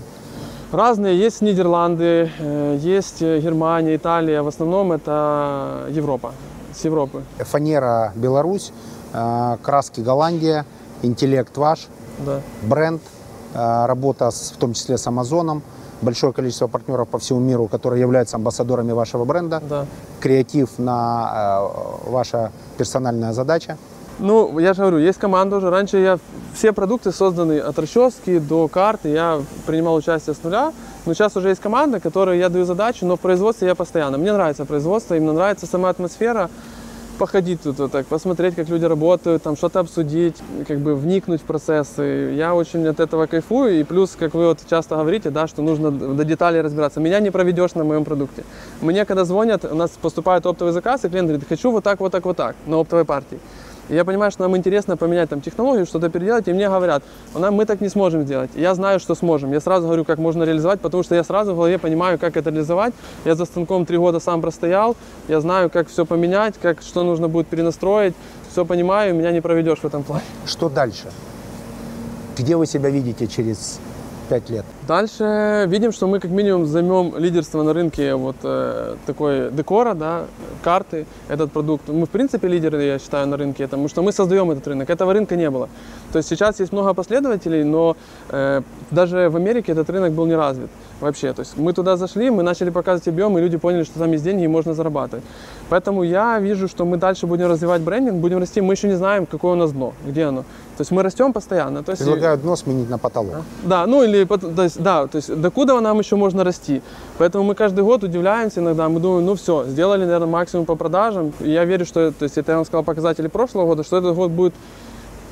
Разные. 0.72 1.18
Есть 1.18 1.42
Нидерланды, 1.42 2.30
э, 2.38 2.78
есть 2.80 3.24
э, 3.24 3.40
Германия, 3.40 3.96
Италия. 3.96 4.44
В 4.44 4.48
основном 4.48 4.92
это 4.92 5.88
Европа. 5.90 6.34
С 6.76 6.86
Европы. 6.86 7.24
Фанера 7.40 8.14
Беларусь, 8.16 8.72
э, 9.14 9.58
краски 9.64 10.02
Голландия, 10.02 10.66
интеллект 11.02 11.58
ваш, 11.58 11.88
Да. 12.20 12.42
бренд, 12.62 13.02
работа 13.54 14.32
с- 14.32 14.52
в 14.52 14.58
том 14.58 14.74
числе 14.74 14.97
с 14.97 15.08
Амазоном, 15.08 15.62
большое 16.02 16.32
количество 16.34 16.68
партнеров 16.68 17.08
по 17.08 17.18
всему 17.18 17.39
миру, 17.39 17.68
которые 17.68 18.02
являются 18.02 18.38
амбассадорами 18.38 18.91
вашего 18.93 19.26
бренда, 19.26 19.62
Да. 19.70 19.86
креатив 20.20 20.70
на 20.78 21.62
э, 22.06 22.10
ваша 22.12 22.52
персональная 22.78 23.34
задача. 23.34 23.78
Ну, 24.20 24.60
я 24.60 24.74
же 24.74 24.82
говорю, 24.82 24.97
есть 24.97 25.18
команда 25.20 25.58
уже. 25.58 25.70
Раньше 25.70 25.97
я 25.97 26.20
все 26.54 26.74
продукты 26.74 27.12
созданы 27.14 27.60
от 27.60 27.80
расчески 27.80 28.39
до 28.39 28.68
карты, 28.68 29.10
я 29.10 29.39
принимал 29.66 29.95
участие 29.95 30.36
с 30.36 30.43
нуля. 30.43 30.74
Но 31.06 31.14
сейчас 31.14 31.38
уже 31.38 31.50
есть 31.50 31.62
команда, 31.62 32.00
которой 32.02 32.38
я 32.38 32.50
даю 32.50 32.66
задачу, 32.66 33.06
но 33.06 33.16
в 33.16 33.20
производстве 33.22 33.70
я 33.70 33.76
постоянно. 33.76 34.18
Мне 34.18 34.34
нравится 34.34 34.66
производство, 34.66 35.16
именно 35.16 35.32
нравится 35.34 35.66
сама 35.68 35.89
атмосфера. 35.89 36.50
Походить 37.20 37.62
тут 37.62 37.78
вот 37.80 37.92
так, 37.92 38.06
посмотреть, 38.06 38.56
как 38.56 38.70
люди 38.70 38.86
работают, 38.86 39.44
там 39.44 39.58
что-то 39.58 39.82
обсудить, 39.82 40.38
как 40.66 40.80
бы 40.80 40.96
вникнуть 40.96 41.42
в 41.42 41.44
процессы. 41.44 42.34
Я 42.34 42.56
очень 42.56 42.88
от 42.88 43.02
этого 43.02 43.26
кайфую. 43.26 43.82
И 43.82 43.84
плюс, 43.84 44.16
как 44.18 44.34
вы 44.34 44.48
вот 44.48 44.60
часто 44.70 44.96
говорите, 44.96 45.30
да, 45.30 45.46
что 45.46 45.62
нужно 45.62 45.92
до 45.92 46.24
деталей 46.24 46.62
разбираться. 46.62 47.02
Меня 47.02 47.20
не 47.20 47.30
проведешь 47.30 47.76
на 47.76 47.84
моем 47.84 48.06
продукте. 48.06 48.46
Мне 48.80 49.04
когда 49.04 49.26
звонят, 49.26 49.66
у 49.66 49.76
нас 49.76 49.92
поступает 50.02 50.46
оптовый 50.46 50.72
заказ, 50.72 51.04
и 51.04 51.10
клиент 51.10 51.28
говорит, 51.28 51.46
хочу 51.50 51.72
вот 51.72 51.84
так, 51.84 52.00
вот 52.00 52.14
так, 52.14 52.24
вот 52.24 52.38
так 52.38 52.56
на 52.66 52.78
оптовой 52.78 53.04
партии. 53.04 53.40
И 53.90 53.96
я 53.96 54.06
понимаю, 54.06 54.32
что 54.32 54.44
нам 54.44 54.56
интересно 54.56 54.98
поменять 54.98 55.30
там 55.30 55.42
технологию, 55.42 55.86
что-то 55.86 56.10
переделать, 56.10 56.48
и 56.48 56.54
мне 56.54 56.70
говорят, 56.70 57.04
«Нам- 57.34 57.56
мы 57.56 57.66
так 57.66 57.82
не 57.82 57.90
сможем 57.90 58.24
сделать. 58.24 58.52
Я 58.56 58.76
знаю, 58.76 59.00
что 59.00 59.16
сможем. 59.16 59.52
Я 59.52 59.60
сразу 59.60 59.88
говорю, 59.88 60.06
как 60.06 60.20
можно 60.20 60.44
реализовать, 60.44 60.80
потому 60.80 61.04
что 61.04 61.16
я 61.16 61.24
сразу 61.24 61.54
в 61.54 61.56
голове 61.56 61.80
понимаю, 61.80 62.20
как 62.20 62.38
это 62.38 62.52
реализовать. 62.52 62.94
Я 63.26 63.36
за 63.36 63.46
станком 63.46 63.86
три 63.86 63.98
года 63.98 64.20
сам 64.20 64.42
простоял, 64.42 64.96
я 65.28 65.42
знаю, 65.42 65.70
как 65.70 65.88
все 65.88 66.06
поменять, 66.06 66.56
как, 66.62 66.82
что 66.82 67.04
нужно 67.04 67.28
будет 67.28 67.48
перенастроить, 67.48 68.14
все 68.52 68.66
понимаю, 68.66 69.16
меня 69.16 69.32
не 69.32 69.42
проведешь 69.42 69.80
в 69.80 69.86
этом 69.86 70.04
плане. 70.04 70.24
Что 70.46 70.70
дальше? 70.70 71.08
Где 72.38 72.56
вы 72.56 72.66
себя 72.68 72.90
видите 72.90 73.28
через 73.28 73.80
пять 74.30 74.50
лет? 74.50 74.66
Дальше 74.88 75.66
видим, 75.68 75.92
что 75.92 76.08
мы 76.08 76.20
как 76.20 76.32
минимум 76.32 76.66
займем 76.66 77.18
лидерство 77.18 77.64
на 77.64 77.74
рынке 77.74 78.16
вот 78.16 78.36
э, 78.44 78.96
такой 79.06 79.52
декора, 79.52 79.94
да, 79.94 80.26
карты, 80.64 81.06
этот 81.28 81.52
продукт. 81.52 81.90
Мы 81.90 82.06
в 82.06 82.10
принципе 82.10 82.48
лидеры, 82.48 82.84
я 82.84 83.00
считаю, 83.00 83.28
на 83.28 83.38
рынке, 83.38 83.64
потому 83.64 83.90
что 83.90 84.02
мы 84.02 84.12
создаем 84.12 84.52
этот 84.52 84.68
рынок. 84.68 84.90
Этого 84.90 85.14
рынка 85.14 85.36
не 85.36 85.50
было. 85.50 85.68
То 86.12 86.18
есть 86.18 86.30
сейчас 86.30 86.60
есть 86.60 86.72
много 86.72 86.94
последователей, 86.94 87.64
но 87.64 87.98
э, 88.30 88.62
даже 88.92 89.30
в 89.30 89.36
Америке 89.36 89.72
этот 89.72 89.90
рынок 89.90 90.14
был 90.14 90.28
не 90.28 90.36
развит 90.36 90.70
вообще. 91.02 91.34
То 91.34 91.41
есть 91.41 91.58
мы 91.58 91.74
туда 91.74 91.97
зашли, 91.97 92.30
мы 92.30 92.43
начали 92.43 92.70
показывать 92.70 93.08
объем, 93.08 93.38
и 93.38 93.41
люди 93.41 93.58
поняли, 93.58 93.84
что 93.84 94.00
там 94.00 94.12
есть 94.12 94.24
деньги 94.24 94.43
и 94.43 94.47
можно 94.47 94.74
зарабатывать. 94.74 95.24
Поэтому 95.70 96.04
я 96.04 96.39
вижу, 96.39 96.68
что 96.68 96.86
мы 96.86 96.97
дальше 96.97 97.28
будем 97.28 97.47
развивать 97.47 97.82
брендинг, 97.82 98.18
будем 98.18 98.39
расти. 98.39 98.62
Мы 98.62 98.74
еще 98.74 98.88
не 98.88 98.95
знаем, 98.95 99.26
какое 99.26 99.54
у 99.54 99.56
нас 99.56 99.72
дно, 99.72 99.93
где 100.06 100.24
оно. 100.26 100.41
То 100.78 100.82
есть 100.82 100.91
мы 100.91 101.04
растем 101.04 101.34
постоянно. 101.34 101.84
То 101.84 101.91
есть 101.91 102.04
Предлагаю 102.04 102.38
дно 102.38 102.56
сменить 102.56 102.89
на 102.89 102.97
потолок. 102.97 103.41
да, 103.64 103.86
ну 103.86 104.04
или 104.04 104.24
то 104.24 104.64
есть, 104.64 104.82
да, 104.82 105.08
то 105.08 105.18
есть 105.18 105.41
докуда 105.41 105.80
нам 105.82 106.00
еще 106.00 106.16
можно 106.16 106.43
расти. 106.43 106.82
Поэтому 107.18 107.43
мы 107.43 107.56
каждый 107.56 107.84
год 107.84 108.04
удивляемся 108.04 108.62
иногда, 108.62 108.88
мы 108.88 109.00
думаем, 109.00 109.26
ну 109.26 109.36
все, 109.36 109.66
сделали, 109.66 110.06
наверное, 110.06 110.28
максимум 110.28 110.66
по 110.66 110.76
продажам. 110.76 111.34
И 111.41 111.52
я 111.52 111.66
верю, 111.66 111.86
что, 111.86 112.12
то 112.12 112.24
есть 112.24 112.38
это 112.38 112.54
я 112.54 112.56
вам 112.58 112.66
сказал 112.66 112.84
показатели 112.84 113.28
прошлого 113.28 113.66
года, 113.66 113.84
что 113.84 113.97
этот 113.97 114.16
год 114.16 114.32
будет, 114.32 114.54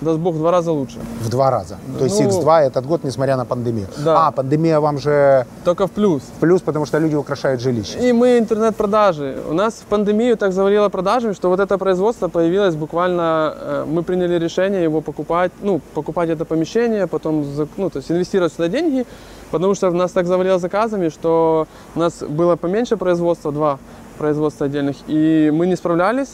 даст 0.01 0.19
Бог, 0.19 0.35
в 0.35 0.37
два 0.37 0.51
раза 0.51 0.71
лучше. 0.71 0.97
В 1.21 1.29
два 1.29 1.51
раза. 1.51 1.77
То 1.97 2.05
есть 2.05 2.19
Ну, 2.19 2.29
X2 2.29 2.67
этот 2.67 2.85
год, 2.85 3.03
несмотря 3.03 3.35
на 3.37 3.45
пандемию. 3.45 3.87
Да. 3.97 4.27
А, 4.27 4.31
пандемия 4.31 4.79
вам 4.79 4.99
же 4.99 5.45
Только 5.65 5.87
в 5.87 5.91
плюс. 5.91 6.21
в 6.21 6.39
плюс, 6.39 6.61
потому 6.61 6.85
что 6.85 6.99
люди 6.99 7.15
украшают 7.15 7.61
жилище. 7.61 8.09
И 8.09 8.13
мы 8.13 8.37
интернет-продажи. 8.37 9.37
У 9.49 9.53
нас 9.53 9.73
в 9.73 9.85
пандемию 9.85 10.37
так 10.37 10.51
завалило 10.53 10.89
продажами, 10.89 11.33
что 11.33 11.49
вот 11.49 11.59
это 11.59 11.77
производство 11.77 12.27
появилось 12.27 12.75
буквально, 12.75 13.53
э, 13.59 13.85
мы 13.87 14.03
приняли 14.03 14.39
решение 14.39 14.83
его 14.83 15.01
покупать, 15.01 15.51
ну, 15.61 15.81
покупать 15.93 16.29
это 16.29 16.45
помещение, 16.45 17.07
потом, 17.07 17.45
ну, 17.77 17.89
то 17.89 17.97
есть 17.97 18.11
инвестировать 18.11 18.53
сюда 18.53 18.67
деньги, 18.67 19.05
потому 19.51 19.75
что 19.75 19.91
нас 19.91 20.11
так 20.11 20.27
завалило 20.27 20.59
заказами, 20.59 21.09
что 21.09 21.67
у 21.95 21.99
нас 21.99 22.23
было 22.29 22.55
поменьше 22.55 22.97
производства, 22.97 23.51
два 23.51 23.79
производства 24.17 24.65
отдельных, 24.65 24.95
и 25.07 25.51
мы 25.53 25.67
не 25.67 25.75
справлялись. 25.75 26.29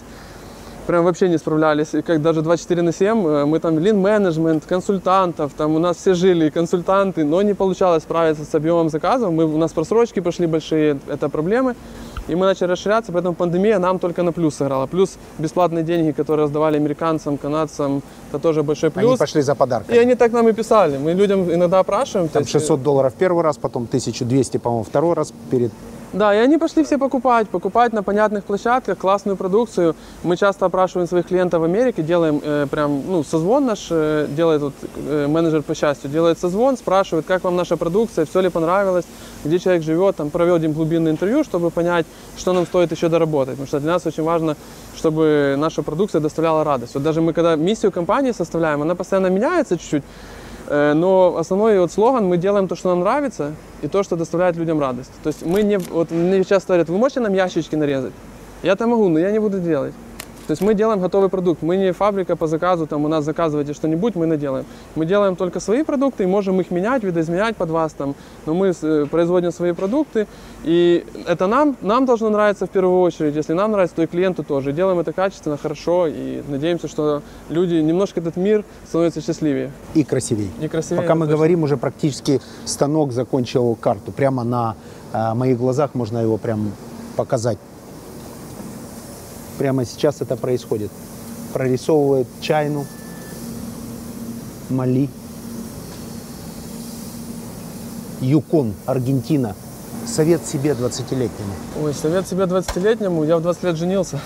Прям 0.88 1.06
вообще 1.06 1.30
не 1.30 1.38
справлялись. 1.38 1.94
И 1.94 2.02
как 2.02 2.22
даже 2.22 2.42
24 2.42 2.82
на 2.82 2.92
7, 2.92 3.28
э, 3.28 3.46
мы 3.46 3.60
там 3.60 3.80
лин-менеджмент, 3.80 4.66
консультантов, 4.66 5.54
там 5.58 5.76
у 5.76 5.80
нас 5.80 5.98
все 5.98 6.14
жили, 6.14 6.50
консультанты, 6.50 7.24
но 7.24 7.42
не 7.42 7.54
получалось 7.54 8.04
справиться 8.04 8.44
с 8.44 8.54
объемом 8.56 8.90
заказов. 8.90 9.32
Мы, 9.32 9.46
у 9.46 9.58
нас 9.58 9.72
просрочки 9.72 10.20
пошли 10.20 10.46
большие, 10.46 11.00
это 11.08 11.30
проблемы. 11.30 11.76
И 12.28 12.36
мы 12.36 12.46
начали 12.46 12.70
расширяться, 12.72 13.12
поэтому 13.12 13.36
пандемия 13.36 13.80
нам 13.80 14.00
только 14.00 14.24
на 14.24 14.32
плюс 14.32 14.56
сыграла. 14.56 14.88
Плюс 14.88 15.18
бесплатные 15.40 15.84
деньги, 15.84 16.12
которые 16.12 16.46
раздавали 16.46 16.78
американцам, 16.78 17.38
канадцам, 17.38 18.02
это 18.30 18.40
тоже 18.40 18.64
большой 18.64 18.92
плюс. 18.92 19.10
Они 19.10 19.18
пошли 19.18 19.42
за 19.42 19.56
подарками. 19.56 19.96
И 19.96 20.00
они 20.00 20.16
так 20.16 20.32
нам 20.32 20.48
и 20.48 20.54
писали. 20.54 20.98
Мы 20.98 21.14
людям 21.14 21.52
иногда 21.54 21.80
опрашиваем. 21.80 22.30
Там 22.30 22.44
есть, 22.44 22.52
600 22.52 22.82
долларов 22.82 23.14
первый 23.18 23.44
раз, 23.44 23.58
потом 23.58 23.84
1200, 23.84 24.58
по-моему, 24.58 24.84
второй 24.84 25.16
раз 25.16 25.34
перед 25.52 25.72
Да, 26.14 26.32
и 26.36 26.38
они 26.38 26.60
пошли 26.60 26.84
все 26.84 27.00
покупать, 27.00 27.50
покупать 27.50 27.92
на 27.92 28.04
понятных 28.04 28.44
площадках 28.44 29.00
классную 29.00 29.36
продукцию. 29.36 29.96
Мы 30.22 30.38
часто 30.38 30.68
опрашиваем 30.68 31.08
своих 31.08 31.26
клиентов 31.26 31.62
в 31.62 31.64
Америке, 31.64 32.04
делаем 32.04 32.40
э, 32.44 32.68
прям, 32.70 33.02
ну, 33.08 33.24
созвон 33.24 33.66
наш, 33.66 33.88
э, 33.90 34.28
делает 34.30 34.62
вот, 34.62 34.74
э, 34.96 35.26
менеджер 35.28 35.64
по 35.64 35.74
счастью, 35.74 36.12
делает 36.12 36.38
созвон, 36.38 36.78
спрашивает, 36.78 37.26
как 37.26 37.44
вам 37.44 37.56
наша 37.56 37.78
продукция, 37.78 38.26
все 38.26 38.42
ли 38.42 38.50
понравилось, 38.50 39.06
где 39.44 39.58
человек 39.58 39.82
живет, 39.82 40.16
там 40.16 40.30
проводим 40.30 40.74
глубинное 40.74 41.12
интервью, 41.12 41.44
чтобы 41.44 41.72
понять, 41.72 42.06
что 42.38 42.54
нам 42.54 42.68
стоит 42.68 42.92
еще 42.92 43.10
доработать. 43.10 43.56
Потому 43.56 43.68
что 43.68 43.80
для 43.80 43.94
нас 43.94 44.06
очень 44.06 44.24
важно, 44.24 44.56
чтобы 44.96 45.56
наша 45.58 45.82
продукция 45.82 46.22
доставляла 46.22 46.64
радость. 46.64 46.94
Вот 46.94 47.02
даже 47.02 47.22
мы 47.22 47.34
когда 47.34 47.56
миссию 47.56 47.92
компании 47.92 48.34
составляем, 48.34 48.84
она 48.84 48.94
постоянно 48.94 49.28
меняется 49.32 49.80
чуть-чуть, 49.80 50.04
Но 50.70 51.36
основной 51.38 51.80
вот 51.80 51.92
слоган 51.92 52.26
мы 52.26 52.38
делаем 52.38 52.68
то, 52.68 52.76
что 52.76 52.90
нам 52.90 53.02
нравится, 53.02 53.52
и 53.82 53.88
то, 53.88 54.02
что 54.04 54.16
доставляет 54.16 54.56
людям 54.56 54.80
радость. 54.80 55.12
То 55.22 55.28
есть 55.28 55.46
мы 55.46 55.62
не, 55.62 55.78
вот 55.78 56.12
мне 56.12 56.44
часто 56.44 56.70
говорят, 56.70 56.90
вы 56.90 56.98
можете 56.98 57.20
нам 57.20 57.34
ящички 57.34 57.76
нарезать? 57.76 58.14
Я-то 58.64 58.88
могу, 58.88 59.10
но 59.10 59.20
я 59.20 59.32
не 59.32 59.40
буду 59.40 59.60
делать. 59.60 59.94
То 60.48 60.52
есть 60.52 60.62
мы 60.62 60.74
делаем 60.74 61.00
готовый 61.00 61.30
продукт. 61.30 61.62
Мы 61.62 61.78
не 61.78 61.94
фабрика 61.94 62.36
по 62.36 62.48
заказу, 62.48 62.86
там 62.86 63.06
у 63.06 63.08
нас 63.08 63.24
заказывайте 63.24 63.74
что-нибудь, 63.74 64.16
мы 64.16 64.26
наделаем. 64.26 64.66
Мы 64.96 65.06
делаем 65.06 65.36
только 65.36 65.60
свои 65.60 65.84
продукты 65.84 66.24
и 66.24 66.28
можем 66.28 66.60
их 66.60 66.72
менять, 66.72 67.04
видоизменять 67.04 67.56
под 67.56 67.70
вас 67.70 67.94
там. 67.94 68.16
Но 68.46 68.54
мы 68.54 68.74
э, 68.82 69.06
производим 69.10 69.52
свои 69.52 69.72
продукты, 69.72 70.28
и 70.64 71.06
это 71.28 71.48
нам, 71.48 71.78
нам 71.82 72.06
должно 72.06 72.30
нравиться 72.30 72.66
в 72.66 72.70
первую 72.70 73.00
очередь. 73.02 73.36
Если 73.36 73.54
нам 73.54 73.72
нравится, 73.72 73.96
то 73.96 74.04
и 74.04 74.08
клиенту 74.08 74.44
тоже. 74.44 74.74
Делаем 74.74 75.00
это 75.00 75.14
качественно, 75.14 75.58
хорошо, 75.58 76.08
и 76.08 76.42
надеемся, 76.48 76.88
что 76.88 77.22
люди, 77.50 77.76
немножко 77.76 78.20
этот 78.20 78.36
мир 78.36 78.66
становится 78.88 79.22
счастливее. 79.22 79.72
и 79.94 80.04
красивей. 80.04 80.50
И 80.62 80.68
красивее, 80.68 81.02
Пока 81.02 81.16
мы 81.16 81.26
точно. 81.26 81.38
говорим, 81.38 81.64
уже 81.64 81.78
практически 81.78 82.42
станок 82.66 83.14
закончил 83.14 83.76
карту. 83.76 84.12
Прямо 84.12 84.44
на 84.44 84.76
э, 85.14 85.34
моих 85.36 85.58
глазах 85.58 85.92
можно 85.96 86.18
его 86.18 86.38
прям 86.38 86.72
показать. 87.16 87.58
Прямо 89.64 89.86
сейчас 89.86 90.20
это 90.20 90.36
происходит. 90.36 90.92
Прорисовывает 91.54 92.28
чайну, 92.42 92.86
Мали, 94.70 95.08
Юкон, 98.20 98.74
Аргентина. 98.86 99.56
Совет 100.06 100.46
себе 100.46 100.72
20-летнему. 100.72 101.54
Ой, 101.82 101.94
совет 101.94 102.28
себе 102.28 102.44
20-летнему, 102.44 103.24
я 103.24 103.38
в 103.38 103.42
20 103.42 103.64
лет 103.64 103.78
женился. 103.78 104.20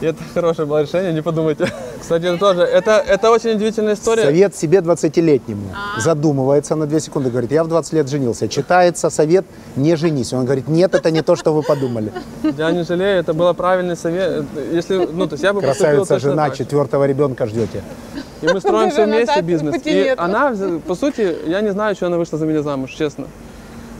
И 0.00 0.06
это 0.06 0.22
хорошее 0.34 0.66
было 0.66 0.82
решение, 0.82 1.12
не 1.12 1.22
подумайте. 1.22 1.70
Кстати, 2.00 2.24
это 2.24 2.38
тоже, 2.38 2.62
это, 2.62 2.92
это 2.92 3.30
очень 3.30 3.50
удивительная 3.50 3.94
история. 3.94 4.24
Совет 4.24 4.56
себе 4.56 4.78
20-летнему. 4.78 5.74
Задумывается 5.98 6.74
на 6.74 6.86
2 6.86 7.00
секунды, 7.00 7.30
говорит, 7.30 7.52
я 7.52 7.62
в 7.62 7.68
20 7.68 7.92
лет 7.92 8.08
женился. 8.08 8.48
Читается 8.48 9.10
совет, 9.10 9.44
не 9.76 9.96
женись. 9.96 10.32
Он 10.32 10.44
говорит, 10.44 10.68
нет, 10.68 10.94
это 10.94 11.10
не 11.10 11.22
то, 11.22 11.36
что 11.36 11.52
вы 11.52 11.62
подумали. 11.62 12.12
Я 12.56 12.70
не 12.70 12.84
жалею, 12.84 13.20
это 13.20 13.34
был 13.34 13.52
правильный 13.52 13.96
совет. 13.96 14.46
Если, 14.72 14.96
ну, 14.96 15.26
то 15.26 15.34
есть 15.34 15.44
я 15.44 15.52
бы 15.52 15.60
Красавица 15.60 16.18
жена, 16.18 16.46
так 16.46 16.56
четвертого 16.56 17.06
ребенка 17.06 17.46
ждете. 17.46 17.82
И 18.40 18.46
мы 18.46 18.60
строим 18.60 18.90
все 18.90 19.04
вместе 19.04 19.42
бизнес. 19.42 19.76
И 19.84 20.14
она, 20.16 20.54
по 20.86 20.94
сути, 20.94 21.36
я 21.46 21.60
не 21.60 21.72
знаю, 21.72 21.94
что 21.94 22.06
она 22.06 22.16
вышла 22.16 22.38
за 22.38 22.46
меня 22.46 22.62
замуж, 22.62 22.90
честно. 22.92 23.26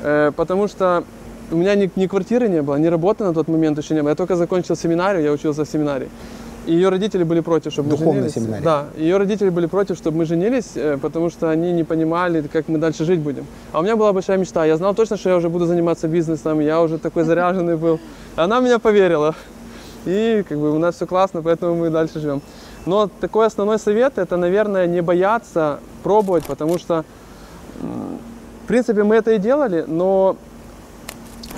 Э, 0.03 0.33
потому 0.35 0.67
что 0.67 1.05
у 1.51 1.57
меня 1.57 1.75
ни, 1.75 1.91
ни 1.97 2.07
квартиры 2.07 2.49
не 2.49 2.63
было, 2.63 2.77
ни 2.77 2.87
работы 2.87 3.25
на 3.25 3.33
тот 3.33 3.49
момент 3.49 3.79
еще 3.79 3.95
не 3.95 4.01
было. 4.03 4.11
Я 4.11 4.15
только 4.17 4.37
закончил 4.37 4.77
семинарию, 4.77 5.23
я 5.25 5.33
учился 5.33 5.65
в 5.65 5.69
семинарии. 5.69 6.09
И 6.67 6.75
ее 6.75 6.89
родители 6.91 7.25
были 7.25 7.41
против, 7.41 7.73
чтобы 7.73 7.89
мы 7.91 7.97
Духовной 7.97 8.15
женились. 8.15 8.35
семинарии. 8.35 8.65
Да, 8.65 8.85
ее 8.99 9.17
родители 9.17 9.49
были 9.49 9.67
против, 9.67 9.97
чтобы 9.97 10.19
мы 10.19 10.25
женились, 10.27 10.73
э, 10.77 10.99
потому 11.03 11.31
что 11.31 11.49
они 11.51 11.73
не 11.73 11.85
понимали, 11.85 12.43
как 12.53 12.69
мы 12.69 12.79
дальше 12.79 13.05
жить 13.05 13.21
будем. 13.21 13.47
А 13.73 13.81
у 13.81 13.83
меня 13.83 13.97
была 13.97 14.13
большая 14.13 14.39
мечта. 14.39 14.67
Я 14.67 14.77
знал 14.77 14.95
точно, 14.95 15.17
что 15.17 15.31
я 15.31 15.37
уже 15.37 15.49
буду 15.49 15.65
заниматься 15.67 16.07
бизнесом, 16.09 16.61
я 16.61 16.81
уже 16.83 16.99
такой 16.99 17.25
заряженный 17.25 17.77
был. 17.77 17.99
Она 18.37 18.61
меня 18.61 18.79
поверила. 18.79 19.35
И 20.07 20.45
как 20.49 20.59
бы 20.59 20.71
у 20.75 20.79
нас 20.79 20.95
все 20.97 21.07
классно, 21.07 21.43
поэтому 21.43 21.75
мы 21.75 21.91
дальше 21.91 22.21
живем. 22.21 22.41
Но 22.87 23.09
такой 23.21 23.47
основной 23.47 23.79
совет 23.79 24.19
это, 24.19 24.37
наверное, 24.37 24.87
не 24.87 25.03
бояться 25.03 25.79
пробовать, 26.03 26.45
потому 26.47 26.79
что 26.79 27.05
м, 27.83 28.19
принципе, 28.71 29.03
мы 29.03 29.17
это 29.17 29.33
и 29.33 29.39
делали, 29.39 29.85
но 29.89 30.37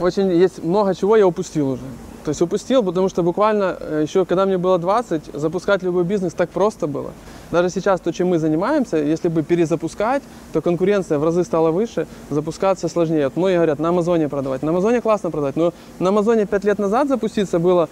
очень 0.01 0.31
есть 0.31 0.63
много 0.63 0.95
чего 0.95 1.17
я 1.17 1.27
упустил 1.27 1.71
уже. 1.71 1.83
То 2.25 2.29
есть 2.29 2.41
упустил, 2.41 2.85
потому 2.85 3.09
что 3.09 3.23
буквально 3.23 3.77
э, 3.81 4.05
еще, 4.07 4.25
когда 4.25 4.47
мне 4.47 4.57
было 4.57 4.79
20, 4.79 5.31
запускать 5.35 5.83
любой 5.83 6.05
бизнес 6.05 6.35
так 6.35 6.51
просто 6.51 6.87
было. 6.87 7.11
Даже 7.51 7.69
сейчас 7.69 8.01
то, 8.01 8.13
чем 8.13 8.29
мы 8.29 8.39
занимаемся, 8.39 8.97
если 8.97 9.29
бы 9.29 9.43
перезапускать, 9.43 10.23
то 10.53 10.63
конкуренция 10.63 11.19
в 11.19 11.25
разы 11.25 11.43
стала 11.43 11.73
выше, 11.73 12.07
запускаться 12.31 12.89
сложнее. 12.89 13.25
Вот 13.25 13.37
многие 13.37 13.57
говорят, 13.57 13.81
на 13.81 13.89
Амазоне 13.89 14.29
продавать. 14.29 14.63
На 14.63 14.71
Амазоне 14.71 15.01
классно 15.01 15.31
продавать, 15.31 15.57
но 15.57 15.75
на 15.99 16.11
Амазоне 16.11 16.47
5 16.47 16.65
лет 16.65 16.79
назад 16.79 17.09
запуститься 17.09 17.59
было 17.59 17.89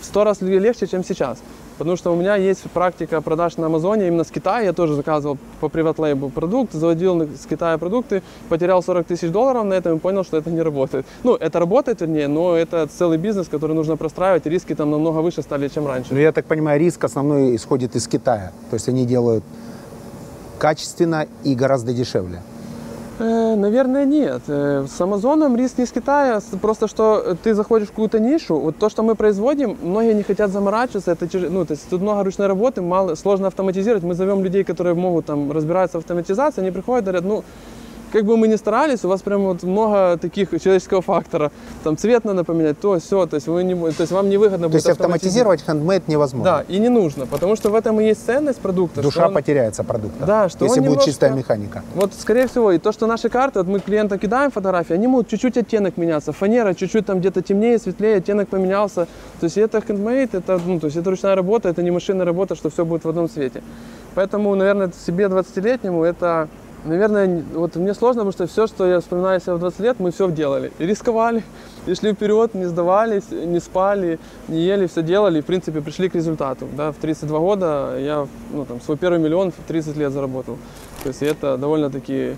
в 0.00 0.04
100 0.04 0.24
раз 0.24 0.42
легче, 0.42 0.86
чем 0.86 1.02
сейчас. 1.02 1.38
Потому 1.78 1.96
что 1.96 2.12
у 2.12 2.16
меня 2.16 2.36
есть 2.36 2.62
практика 2.70 3.20
продаж 3.20 3.56
на 3.56 3.66
Амазоне 3.66 4.08
именно 4.08 4.24
с 4.24 4.30
Китая. 4.30 4.60
Я 4.60 4.72
тоже 4.72 4.94
заказывал 4.94 5.38
по 5.60 5.68
приват-лейбу 5.68 6.30
продукт, 6.30 6.72
заводил 6.72 7.22
с 7.22 7.46
Китая 7.46 7.78
продукты, 7.78 8.22
потерял 8.48 8.82
40 8.82 9.06
тысяч 9.06 9.30
долларов 9.30 9.64
на 9.64 9.74
этом 9.74 9.96
и 9.96 9.98
понял, 9.98 10.24
что 10.24 10.36
это 10.36 10.50
не 10.50 10.62
работает. 10.62 11.06
Ну, 11.24 11.34
это 11.34 11.58
работает, 11.58 12.00
вернее, 12.00 12.28
но 12.28 12.56
это 12.56 12.86
целый 12.86 13.18
бизнес, 13.18 13.48
который 13.48 13.74
нужно 13.74 13.96
простраивать, 13.96 14.46
риски 14.46 14.74
там 14.74 14.90
намного 14.90 15.18
выше 15.18 15.42
стали, 15.42 15.68
чем 15.68 15.86
раньше. 15.86 16.14
Ну, 16.14 16.20
я 16.20 16.32
так 16.32 16.44
понимаю, 16.44 16.80
риск 16.80 17.04
основной 17.04 17.56
исходит 17.56 17.96
из 17.96 18.06
Китая. 18.06 18.52
То 18.70 18.74
есть 18.74 18.88
они 18.88 19.06
делают 19.06 19.44
качественно 20.58 21.26
и 21.44 21.54
гораздо 21.54 21.92
дешевле. 21.92 22.40
Э, 23.19 23.55
Наверное, 23.55 24.05
нет. 24.05 24.41
Э, 24.47 24.85
С 24.87 25.01
Амазоном 25.01 25.55
риск 25.55 25.79
не 25.79 25.85
с 25.87 25.91
Китая, 25.91 26.39
с- 26.39 26.55
просто 26.61 26.87
что 26.87 27.35
ты 27.43 27.55
заходишь 27.55 27.87
в 27.87 27.91
какую-то 27.91 28.19
нишу. 28.19 28.59
Вот 28.59 28.77
то, 28.77 28.89
что 28.89 29.01
мы 29.01 29.15
производим, 29.15 29.75
многие 29.81 30.13
не 30.13 30.21
хотят 30.23 30.51
заморачиваться. 30.51 31.11
Это 31.11 31.25
тяж- 31.25 31.49
ну, 31.49 31.65
то 31.65 31.71
есть 31.71 31.89
тут 31.89 32.01
много 32.01 32.23
ручной 32.23 32.47
работы, 32.47 32.81
мало, 32.81 33.15
сложно 33.15 33.47
автоматизировать. 33.47 34.03
Мы 34.03 34.13
зовем 34.13 34.43
людей, 34.43 34.63
которые 34.63 34.93
могут 34.93 35.25
там 35.25 35.51
разбираться 35.51 35.97
в 35.97 36.01
автоматизации, 36.01 36.61
они 36.61 36.71
приходят 36.71 37.03
и 37.03 37.05
говорят, 37.05 37.23
ну, 37.25 37.43
как 38.12 38.24
бы 38.24 38.36
мы 38.36 38.46
ни 38.48 38.56
старались, 38.56 39.04
у 39.04 39.08
вас 39.08 39.22
прям 39.22 39.42
вот 39.44 39.62
много 39.62 40.18
таких 40.20 40.50
человеческого 40.50 41.00
фактора. 41.00 41.50
Там 41.82 41.96
цвет 41.96 42.24
надо 42.24 42.44
поменять, 42.44 42.78
то, 42.78 42.98
все. 42.98 43.26
То 43.26 43.36
есть, 43.36 43.48
вы 43.48 43.64
не, 43.64 43.74
то 43.74 44.00
есть 44.02 44.12
вам 44.12 44.28
невыгодно 44.28 44.66
То 44.66 44.68
будет 44.68 44.74
есть 44.74 44.88
автоматизировать 44.88 45.62
хендмейд 45.64 46.08
невозможно. 46.08 46.44
Да, 46.44 46.64
и 46.68 46.78
не 46.78 46.88
нужно, 46.90 47.26
потому 47.26 47.56
что 47.56 47.70
в 47.70 47.74
этом 47.74 48.00
и 48.00 48.04
есть 48.04 48.24
ценность 48.26 48.60
продукта. 48.60 49.00
Душа 49.02 49.28
он- 49.28 49.34
потеряется 49.34 49.82
продукта. 49.82 50.26
Да, 50.26 50.48
что 50.48 50.64
если 50.64 50.80
будет 50.80 50.90
немножко- 50.90 51.10
чистая 51.10 51.30
механика. 51.32 51.82
Вот, 51.94 52.12
скорее 52.18 52.46
всего, 52.46 52.70
и 52.72 52.78
то, 52.78 52.92
что 52.92 53.06
наши 53.06 53.28
карты, 53.28 53.60
вот 53.60 53.68
мы 53.68 53.80
клиентам 53.80 54.18
кидаем 54.18 54.50
фотографии, 54.50 54.94
они 54.94 55.06
могут 55.06 55.28
чуть-чуть 55.28 55.56
оттенок 55.56 55.96
меняться. 55.96 56.32
Фанера 56.32 56.74
чуть-чуть 56.74 57.06
там 57.06 57.18
где-то 57.20 57.40
темнее, 57.42 57.78
светлее, 57.78 58.16
оттенок 58.16 58.48
поменялся. 58.48 59.06
То 59.40 59.44
есть 59.44 59.56
это 59.56 59.78
handmade, 59.78 60.30
это, 60.32 60.60
ну, 60.66 60.78
то 60.78 60.86
есть 60.86 60.96
это 60.96 61.10
ручная 61.10 61.34
работа, 61.34 61.68
это 61.68 61.82
не 61.82 61.90
машинная 61.90 62.26
работа, 62.26 62.54
что 62.54 62.68
все 62.68 62.84
будет 62.84 63.04
в 63.04 63.08
одном 63.08 63.28
цвете. 63.28 63.62
Поэтому, 64.14 64.54
наверное, 64.54 64.90
себе 65.06 65.28
20-летнему 65.28 66.04
это, 66.04 66.48
наверное, 66.84 67.42
вот 67.54 67.76
мне 67.76 67.94
сложно, 67.94 68.24
потому 68.24 68.32
что 68.32 68.46
все, 68.46 68.66
что 68.66 68.86
я 68.86 69.00
вспоминаю 69.00 69.40
себя 69.40 69.54
в 69.54 69.58
20 69.58 69.80
лет, 69.80 70.00
мы 70.00 70.10
все 70.10 70.30
делали. 70.30 70.72
И 70.78 70.86
рисковали, 70.86 71.42
и 71.86 71.94
шли 71.94 72.12
вперед, 72.12 72.54
не 72.54 72.66
сдавались, 72.66 73.30
не 73.30 73.60
спали, 73.60 74.18
не 74.48 74.60
ели, 74.60 74.86
все 74.86 75.02
делали, 75.02 75.38
и, 75.38 75.42
в 75.42 75.46
принципе, 75.46 75.80
пришли 75.80 76.08
к 76.08 76.14
результату. 76.14 76.66
Да, 76.76 76.92
в 76.92 76.96
32 76.96 77.38
года 77.38 77.96
я 77.98 78.26
ну, 78.52 78.64
там, 78.64 78.80
свой 78.80 78.96
первый 78.96 79.18
миллион 79.18 79.52
в 79.52 79.56
30 79.66 79.96
лет 79.96 80.12
заработал. 80.12 80.58
То 81.02 81.08
есть 81.08 81.22
это 81.22 81.56
довольно-таки, 81.56 82.36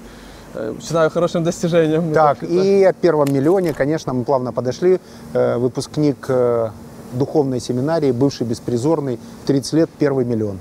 э, 0.54 0.74
считаю, 0.80 1.10
хорошим 1.10 1.44
достижением. 1.44 2.12
Так, 2.12 2.42
и 2.42 2.84
о 2.84 2.92
первом 2.92 3.32
миллионе, 3.32 3.72
конечно, 3.72 4.12
мы 4.12 4.24
плавно 4.24 4.52
подошли. 4.52 5.00
Э, 5.32 5.58
Выпускник 5.58 6.26
э, 6.28 6.70
духовной 7.14 7.60
семинарии, 7.60 8.12
бывший 8.12 8.46
беспризорный, 8.46 9.18
30 9.46 9.72
лет, 9.74 9.90
первый 9.98 10.24
миллион. 10.24 10.58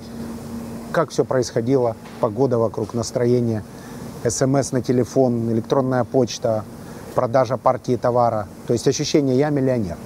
Как 0.93 1.09
все 1.09 1.25
происходило, 1.25 1.95
погода 2.21 2.59
вокруг, 2.59 2.93
настроение, 2.93 3.63
смс 4.29 4.71
на 4.71 4.81
телефон, 4.83 5.51
электронная 5.51 6.03
почта, 6.03 6.63
продажа 7.15 7.57
партии 7.57 7.95
товара. 7.95 8.47
То 8.67 8.73
есть 8.73 8.87
ощущение 8.87 9.35
«я 9.35 9.49
миллионер». 9.49 9.97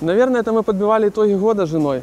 Наверное, 0.00 0.40
это 0.40 0.52
мы 0.52 0.64
подбивали 0.64 1.08
итоги 1.08 1.34
года 1.34 1.66
с 1.66 1.68
женой. 1.68 2.02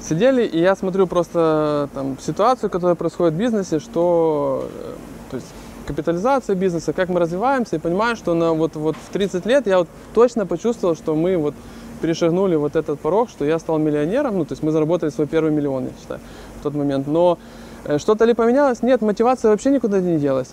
Сидели, 0.00 0.44
и 0.44 0.60
я 0.60 0.76
смотрю 0.76 1.08
просто 1.08 1.88
там, 1.92 2.16
ситуацию, 2.20 2.70
которая 2.70 2.94
происходит 2.94 3.34
в 3.34 3.36
бизнесе, 3.36 3.80
что 3.80 4.68
э, 4.72 4.92
то 5.32 5.36
есть, 5.36 5.48
капитализация 5.88 6.54
бизнеса, 6.54 6.92
как 6.92 7.08
мы 7.08 7.18
развиваемся, 7.18 7.74
и 7.74 7.80
понимаю, 7.80 8.14
что 8.14 8.34
на, 8.34 8.52
вот, 8.52 8.76
вот 8.76 8.94
в 8.94 9.12
30 9.12 9.46
лет 9.46 9.66
я 9.66 9.78
вот 9.78 9.88
точно 10.14 10.46
почувствовал, 10.46 10.94
что 10.94 11.16
мы 11.16 11.36
вот 11.36 11.54
перешагнули 12.00 12.56
вот 12.56 12.76
этот 12.76 13.00
порог, 13.00 13.30
что 13.30 13.44
я 13.44 13.58
стал 13.58 13.78
миллионером, 13.78 14.38
ну, 14.38 14.44
то 14.44 14.52
есть 14.52 14.62
мы 14.62 14.70
заработали 14.72 15.10
свой 15.10 15.26
первый 15.26 15.52
миллион, 15.52 15.84
я 15.84 15.90
считаю, 16.00 16.20
тот 16.62 16.74
момент. 16.74 17.06
Но 17.06 17.38
э, 17.84 17.98
что-то 17.98 18.24
ли 18.24 18.34
поменялось? 18.34 18.82
Нет, 18.82 19.02
мотивация 19.02 19.50
вообще 19.50 19.70
никуда 19.70 20.00
не 20.00 20.18
делась. 20.18 20.50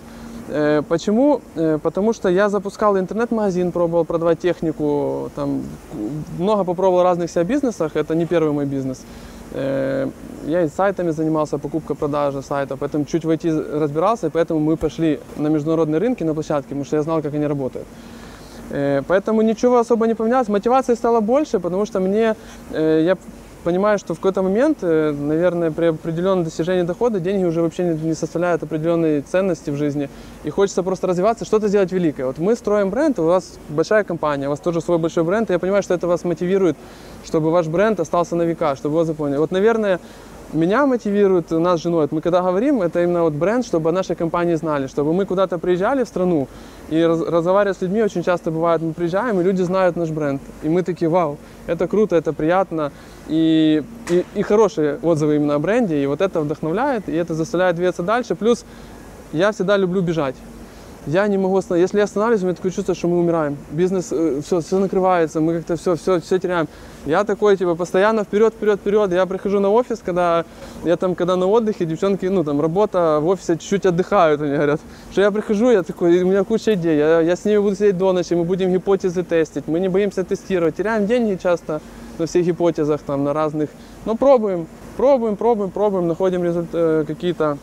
Э, 0.48 0.82
Почему? 0.88 1.40
Э, 1.56 1.78
Потому 1.82 2.12
что 2.12 2.28
я 2.28 2.48
запускал 2.48 2.98
интернет-магазин, 2.98 3.72
пробовал 3.72 4.04
продавать 4.04 4.38
технику, 4.40 5.30
там 5.36 5.62
много 6.38 6.64
попробовал 6.64 7.02
разных 7.02 7.30
себя 7.30 7.44
бизнесах, 7.44 7.96
это 7.96 8.14
не 8.14 8.26
первый 8.26 8.52
мой 8.52 8.66
бизнес. 8.66 9.02
Я 9.52 10.62
и 10.62 10.68
сайтами 10.68 11.10
занимался, 11.10 11.58
покупка, 11.58 11.94
продажа 11.96 12.40
сайта, 12.40 12.76
поэтому 12.76 13.04
чуть 13.04 13.24
в 13.24 13.30
IT 13.30 13.80
разбирался, 13.80 14.28
и 14.28 14.30
поэтому 14.30 14.60
мы 14.60 14.76
пошли 14.76 15.18
на 15.36 15.48
международные 15.48 15.98
рынки, 15.98 16.24
на 16.24 16.34
площадки, 16.34 16.68
потому 16.68 16.84
что 16.84 16.96
я 16.96 17.02
знал, 17.02 17.20
как 17.22 17.34
они 17.34 17.46
работают. 17.48 17.86
Поэтому 19.08 19.42
ничего 19.42 19.78
особо 19.78 20.06
не 20.06 20.14
поменялось. 20.14 20.48
Мотивации 20.48 20.94
стало 20.94 21.20
больше, 21.20 21.58
потому 21.58 21.84
что 21.84 21.98
мне, 21.98 22.36
я 22.72 23.16
понимаю, 23.64 23.98
что 23.98 24.14
в 24.14 24.18
какой-то 24.18 24.42
момент, 24.42 24.78
э, 24.82 25.12
наверное, 25.12 25.70
при 25.70 25.86
определенном 25.86 26.44
достижении 26.44 26.82
дохода 26.82 27.20
деньги 27.20 27.44
уже 27.44 27.62
вообще 27.62 27.84
не, 27.94 28.14
составляют 28.14 28.62
определенной 28.62 29.20
ценности 29.22 29.70
в 29.70 29.76
жизни. 29.76 30.08
И 30.44 30.50
хочется 30.50 30.82
просто 30.82 31.06
развиваться, 31.06 31.44
что-то 31.44 31.68
сделать 31.68 31.92
великое. 31.92 32.26
Вот 32.26 32.38
мы 32.38 32.56
строим 32.56 32.90
бренд, 32.90 33.18
у 33.18 33.24
вас 33.24 33.58
большая 33.68 34.04
компания, 34.04 34.46
у 34.46 34.50
вас 34.50 34.60
тоже 34.60 34.80
свой 34.80 34.98
большой 34.98 35.24
бренд, 35.24 35.50
и 35.50 35.52
я 35.52 35.58
понимаю, 35.58 35.82
что 35.82 35.94
это 35.94 36.06
вас 36.06 36.24
мотивирует, 36.24 36.76
чтобы 37.24 37.50
ваш 37.50 37.66
бренд 37.66 38.00
остался 38.00 38.36
на 38.36 38.42
века, 38.42 38.76
чтобы 38.76 38.94
его 38.94 39.04
запомнили. 39.04 39.38
Вот, 39.38 39.50
наверное, 39.50 40.00
меня 40.52 40.86
мотивирует 40.86 41.50
нас 41.50 41.80
с 41.80 41.82
женой. 41.82 42.08
Мы 42.10 42.20
когда 42.20 42.42
говорим, 42.42 42.82
это 42.82 43.02
именно 43.02 43.22
вот 43.22 43.32
бренд, 43.32 43.64
чтобы 43.64 43.90
о 43.90 43.92
нашей 43.92 44.16
компании 44.16 44.54
знали, 44.54 44.86
чтобы 44.86 45.12
мы 45.12 45.26
куда-то 45.26 45.58
приезжали 45.58 46.04
в 46.04 46.08
страну 46.08 46.48
и 46.88 47.00
раз- 47.02 47.22
разговаривая 47.22 47.74
с 47.74 47.80
людьми, 47.82 48.02
очень 48.02 48.22
часто 48.22 48.50
бывает, 48.50 48.82
мы 48.82 48.92
приезжаем, 48.92 49.40
и 49.40 49.44
люди 49.44 49.62
знают 49.62 49.96
наш 49.96 50.10
бренд. 50.10 50.42
И 50.62 50.68
мы 50.68 50.82
такие, 50.82 51.08
вау, 51.08 51.38
это 51.66 51.86
круто, 51.86 52.16
это 52.16 52.32
приятно. 52.32 52.90
И, 53.28 53.82
и, 54.08 54.24
и 54.34 54.42
хорошие 54.42 54.98
отзывы 55.02 55.36
именно 55.36 55.54
о 55.54 55.58
бренде, 55.58 56.02
и 56.02 56.06
вот 56.06 56.20
это 56.20 56.40
вдохновляет, 56.40 57.08
и 57.08 57.12
это 57.12 57.34
заставляет 57.34 57.76
двигаться 57.76 58.02
дальше. 58.02 58.34
Плюс 58.34 58.64
я 59.32 59.52
всегда 59.52 59.76
люблю 59.76 60.00
бежать. 60.02 60.34
Я 61.06 61.26
не 61.28 61.38
могу 61.38 61.56
остановиться. 61.56 61.84
Если 61.84 61.98
я 61.98 62.04
останавливаюсь, 62.04 62.42
у 62.42 62.46
меня 62.46 62.54
такое 62.54 62.72
чувство, 62.72 62.94
что 62.94 63.08
мы 63.08 63.18
умираем. 63.18 63.56
Бизнес, 63.70 64.06
все, 64.06 64.60
все 64.60 64.78
накрывается, 64.78 65.40
мы 65.40 65.56
как-то 65.56 65.76
все, 65.76 65.96
все, 65.96 66.20
все 66.20 66.38
теряем. 66.38 66.68
Я 67.06 67.24
такой, 67.24 67.56
типа, 67.56 67.74
постоянно 67.74 68.24
вперед, 68.24 68.52
вперед, 68.52 68.80
вперед. 68.80 69.10
Я 69.12 69.24
прихожу 69.24 69.60
на 69.60 69.70
офис, 69.70 70.02
когда 70.04 70.44
я 70.84 70.96
там, 70.96 71.14
когда 71.14 71.36
на 71.36 71.46
отдыхе, 71.46 71.86
девчонки, 71.86 72.26
ну, 72.26 72.44
там, 72.44 72.60
работа 72.60 73.18
в 73.22 73.28
офисе 73.28 73.56
чуть-чуть 73.56 73.86
отдыхают, 73.86 74.42
они 74.42 74.54
говорят. 74.54 74.80
Что 75.10 75.22
я 75.22 75.30
прихожу, 75.30 75.70
я 75.70 75.82
такой, 75.82 76.22
у 76.22 76.26
меня 76.26 76.44
куча 76.44 76.74
идей. 76.74 76.98
Я, 76.98 77.20
я 77.20 77.34
с 77.34 77.46
ними 77.46 77.58
буду 77.58 77.76
сидеть 77.76 77.96
до 77.96 78.12
ночи, 78.12 78.34
мы 78.34 78.44
будем 78.44 78.70
гипотезы 78.70 79.22
тестить. 79.22 79.66
Мы 79.68 79.80
не 79.80 79.88
боимся 79.88 80.22
тестировать. 80.22 80.76
Теряем 80.76 81.06
деньги 81.06 81.38
часто 81.42 81.80
на 82.18 82.26
всех 82.26 82.44
гипотезах, 82.44 83.00
там, 83.00 83.24
на 83.24 83.32
разных. 83.32 83.70
Но 84.04 84.16
пробуем, 84.16 84.66
пробуем, 84.98 85.36
пробуем, 85.36 85.70
пробуем, 85.70 86.08
находим 86.08 86.44
результ- 86.44 86.68
э, 86.74 87.04
какие-то 87.06 87.56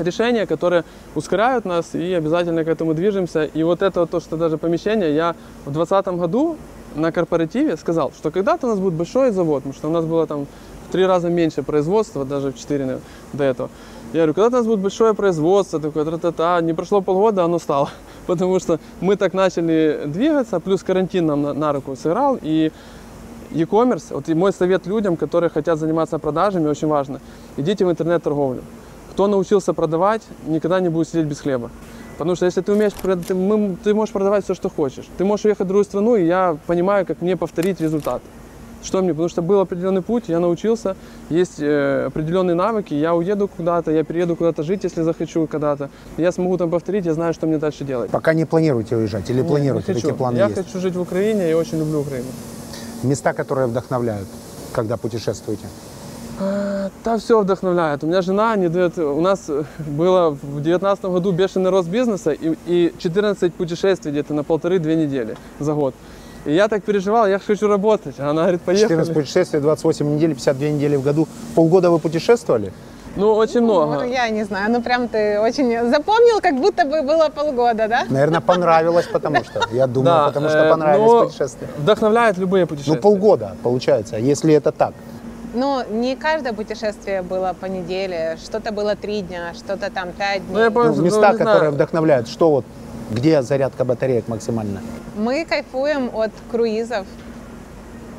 решения, 0.00 0.46
которые 0.46 0.84
ускоряют 1.14 1.64
нас 1.64 1.94
и 1.94 2.12
обязательно 2.14 2.64
к 2.64 2.68
этому 2.68 2.94
движемся. 2.94 3.44
И 3.44 3.62
вот 3.62 3.82
это 3.82 4.06
то, 4.06 4.20
что 4.20 4.36
даже 4.36 4.58
помещение, 4.58 5.14
я 5.14 5.34
в 5.64 5.72
2020 5.72 6.06
году 6.18 6.56
на 6.94 7.12
корпоративе 7.12 7.76
сказал, 7.76 8.12
что 8.12 8.30
когда-то 8.30 8.66
у 8.66 8.70
нас 8.70 8.78
будет 8.78 8.94
большой 8.94 9.30
завод, 9.30 9.62
потому 9.62 9.74
что 9.74 9.88
у 9.88 9.92
нас 9.92 10.04
было 10.04 10.26
там 10.26 10.46
в 10.88 10.92
три 10.92 11.06
раза 11.06 11.28
меньше 11.28 11.62
производства, 11.62 12.24
даже 12.24 12.52
в 12.52 12.58
четыре 12.58 13.00
до 13.32 13.44
этого. 13.44 13.70
Я 14.12 14.20
говорю, 14.20 14.34
когда-то 14.34 14.56
у 14.56 14.58
нас 14.60 14.66
будет 14.66 14.80
большое 14.80 15.12
производство, 15.12 15.78
такое 15.78 16.04
тра-та-та. 16.04 16.60
Не 16.62 16.72
прошло 16.72 17.02
полгода, 17.02 17.44
оно 17.44 17.58
стало. 17.58 17.90
Потому 18.26 18.58
что 18.58 18.80
мы 19.00 19.16
так 19.16 19.34
начали 19.34 20.04
двигаться, 20.06 20.60
плюс 20.60 20.82
карантин 20.82 21.26
нам 21.26 21.42
на, 21.42 21.52
на 21.52 21.72
руку 21.74 21.94
сыграл. 21.94 22.38
И 22.40 22.72
e-commerce, 23.50 24.06
вот 24.10 24.28
и 24.30 24.34
мой 24.34 24.52
совет 24.52 24.86
людям, 24.86 25.16
которые 25.16 25.50
хотят 25.50 25.78
заниматься 25.78 26.18
продажами, 26.18 26.68
очень 26.68 26.88
важно. 26.88 27.20
Идите 27.58 27.84
в 27.84 27.90
интернет-торговлю. 27.90 28.62
Кто 29.18 29.26
научился 29.26 29.72
продавать, 29.74 30.22
никогда 30.46 30.78
не 30.78 30.88
будет 30.90 31.08
сидеть 31.08 31.26
без 31.26 31.40
хлеба. 31.40 31.72
Потому 32.18 32.36
что 32.36 32.46
если 32.46 32.60
ты 32.60 32.70
умеешь, 32.70 32.92
ты, 33.26 33.34
мы- 33.34 33.76
ты 33.82 33.92
можешь 33.92 34.12
продавать 34.12 34.44
все, 34.44 34.54
что 34.54 34.70
хочешь. 34.70 35.06
Ты 35.18 35.24
можешь 35.24 35.44
уехать 35.44 35.64
в 35.64 35.66
другую 35.66 35.84
страну, 35.84 36.14
и 36.14 36.24
я 36.24 36.56
понимаю, 36.68 37.04
как 37.04 37.20
мне 37.20 37.36
повторить 37.36 37.80
результат. 37.80 38.22
Что 38.84 39.02
мне? 39.02 39.08
Потому 39.10 39.28
что 39.28 39.42
был 39.42 39.58
определенный 39.58 40.02
путь, 40.02 40.28
я 40.28 40.38
научился, 40.38 40.94
есть 41.30 41.58
э, 41.58 42.04
определенные 42.06 42.54
навыки, 42.54 42.94
я 42.94 43.12
уеду 43.16 43.48
куда-то, 43.48 43.90
я 43.90 44.04
перееду 44.04 44.36
куда-то 44.36 44.62
жить, 44.62 44.84
если 44.84 45.02
захочу 45.02 45.48
когда-то. 45.48 45.90
Я 46.16 46.30
смогу 46.30 46.56
там 46.56 46.70
повторить, 46.70 47.04
я 47.04 47.12
знаю, 47.14 47.34
что 47.34 47.48
мне 47.48 47.58
дальше 47.58 47.82
делать. 47.84 48.12
Пока 48.12 48.34
не 48.34 48.44
планируете 48.44 48.94
уезжать 48.96 49.28
или 49.30 49.40
Не, 49.42 49.48
планируете, 49.48 49.88
не 49.88 49.94
хочу. 49.94 50.06
такие 50.06 50.16
планы 50.16 50.36
Я 50.38 50.44
есть? 50.46 50.54
хочу 50.64 50.78
жить 50.78 50.94
в 50.94 51.00
Украине 51.00 51.50
и 51.50 51.54
очень 51.54 51.78
люблю 51.80 52.02
Украину. 52.02 52.28
Места, 53.02 53.32
которые 53.32 53.66
вдохновляют, 53.66 54.28
когда 54.72 54.96
путешествуете? 54.96 55.66
Да, 57.04 57.18
все 57.18 57.40
вдохновляет. 57.40 58.04
У 58.04 58.06
меня 58.06 58.22
жена 58.22 58.54
не 58.56 58.68
дает... 58.68 58.98
У 58.98 59.20
нас 59.20 59.44
э, 59.48 59.64
было 59.86 60.30
в 60.30 60.62
девятнадцатом 60.62 61.12
году 61.12 61.32
бешеный 61.32 61.70
рост 61.70 61.88
бизнеса 61.88 62.30
и, 62.30 62.56
и 62.66 62.94
14 62.98 63.52
путешествий 63.54 64.12
где-то 64.12 64.34
на 64.34 64.44
полторы-две 64.44 64.94
недели 64.94 65.36
за 65.58 65.74
год. 65.74 65.94
И 66.44 66.52
я 66.54 66.68
так 66.68 66.84
переживал, 66.84 67.26
я 67.26 67.38
хочу 67.38 67.66
работать. 67.66 68.14
А 68.18 68.30
она 68.30 68.42
говорит, 68.42 68.62
поехали. 68.62 68.88
14 68.88 69.14
путешествий, 69.14 69.60
28 69.60 70.14
недель, 70.14 70.34
52 70.34 70.68
недели 70.68 70.96
в 70.96 71.02
году. 71.02 71.26
Полгода 71.54 71.90
вы 71.90 71.98
путешествовали? 71.98 72.72
Ну, 73.16 73.34
очень 73.34 73.62
много. 73.62 73.96
Ну, 73.96 74.04
я 74.04 74.28
не 74.28 74.44
знаю, 74.44 74.70
ну 74.70 74.80
прям 74.80 75.08
ты 75.08 75.40
очень 75.40 75.90
запомнил, 75.90 76.40
как 76.40 76.54
будто 76.54 76.84
бы 76.84 77.02
было 77.02 77.30
полгода, 77.34 77.88
да? 77.88 78.04
Наверное, 78.08 78.40
понравилось, 78.40 79.06
потому 79.12 79.42
что. 79.42 79.62
Я 79.72 79.86
думаю, 79.88 80.26
потому 80.28 80.48
что 80.48 80.58
э, 80.58 80.70
понравились 80.70 81.06
но 81.10 81.24
путешествия. 81.24 81.68
Вдохновляет 81.78 82.38
любые 82.38 82.62
Ну, 82.62 82.68
путешествия. 82.68 83.00
полгода, 83.00 83.56
получается, 83.64 84.18
если 84.18 84.54
это 84.54 84.70
так. 84.70 84.94
Ну, 85.54 85.82
не 85.90 86.14
каждое 86.16 86.52
путешествие 86.52 87.22
было 87.22 87.54
по 87.58 87.66
неделе, 87.66 88.36
что-то 88.44 88.72
было 88.72 88.94
три 88.96 89.22
дня, 89.22 89.54
что-то 89.54 89.90
там 89.90 90.12
пять 90.12 90.42
дней. 90.46 90.54
Ну, 90.54 90.60
я 90.60 90.70
помню, 90.70 90.90
Ну, 90.90 90.96
ну, 90.96 91.02
места, 91.04 91.20
знаю. 91.20 91.38
которые 91.38 91.70
вдохновляют. 91.70 92.28
Что 92.28 92.50
вот, 92.50 92.64
где 93.10 93.42
зарядка 93.42 93.84
батареек 93.84 94.28
максимально? 94.28 94.80
Мы 95.16 95.44
кайфуем 95.46 96.10
от 96.14 96.32
круизов, 96.50 97.06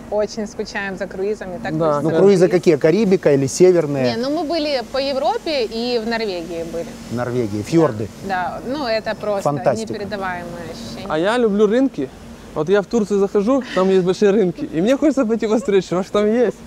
очень 0.10 0.48
скучаем 0.48 0.98
за 0.98 1.06
круизами. 1.06 1.60
Так 1.62 1.78
Да, 1.78 2.02
Ну, 2.02 2.10
да. 2.10 2.18
круизы 2.18 2.40
съездить. 2.48 2.52
какие? 2.52 2.76
Карибика 2.78 3.32
или 3.34 3.46
северные? 3.46 4.16
Не, 4.16 4.18
ну 4.18 4.32
мы 4.32 4.44
были 4.44 4.82
по 4.92 4.98
Европе 4.98 5.66
и 5.66 6.02
в 6.04 6.08
Норвегии 6.08 6.64
были. 6.64 6.88
Норвегии, 7.12 7.62
фьорды. 7.62 8.08
Да, 8.28 8.60
ну 8.66 8.88
это 8.88 9.14
просто 9.16 9.44
Фантастика. 9.44 9.94
непередаваемое 9.94 10.64
ощущение. 10.72 11.06
А 11.10 11.20
я 11.20 11.38
люблю 11.38 11.68
рынки. 11.68 12.10
Вот 12.56 12.68
я 12.68 12.82
в 12.82 12.86
Турцию 12.88 13.20
захожу, 13.20 13.64
там 13.76 13.90
есть 13.90 14.04
большие 14.04 14.32
рынки, 14.32 14.68
и 14.74 14.82
мне 14.82 14.98
хочется 14.98 15.26
пойти 15.26 15.48
навстречу, 15.48 15.96
может 15.96 16.12
там 16.12 16.26
есть. 16.26 16.58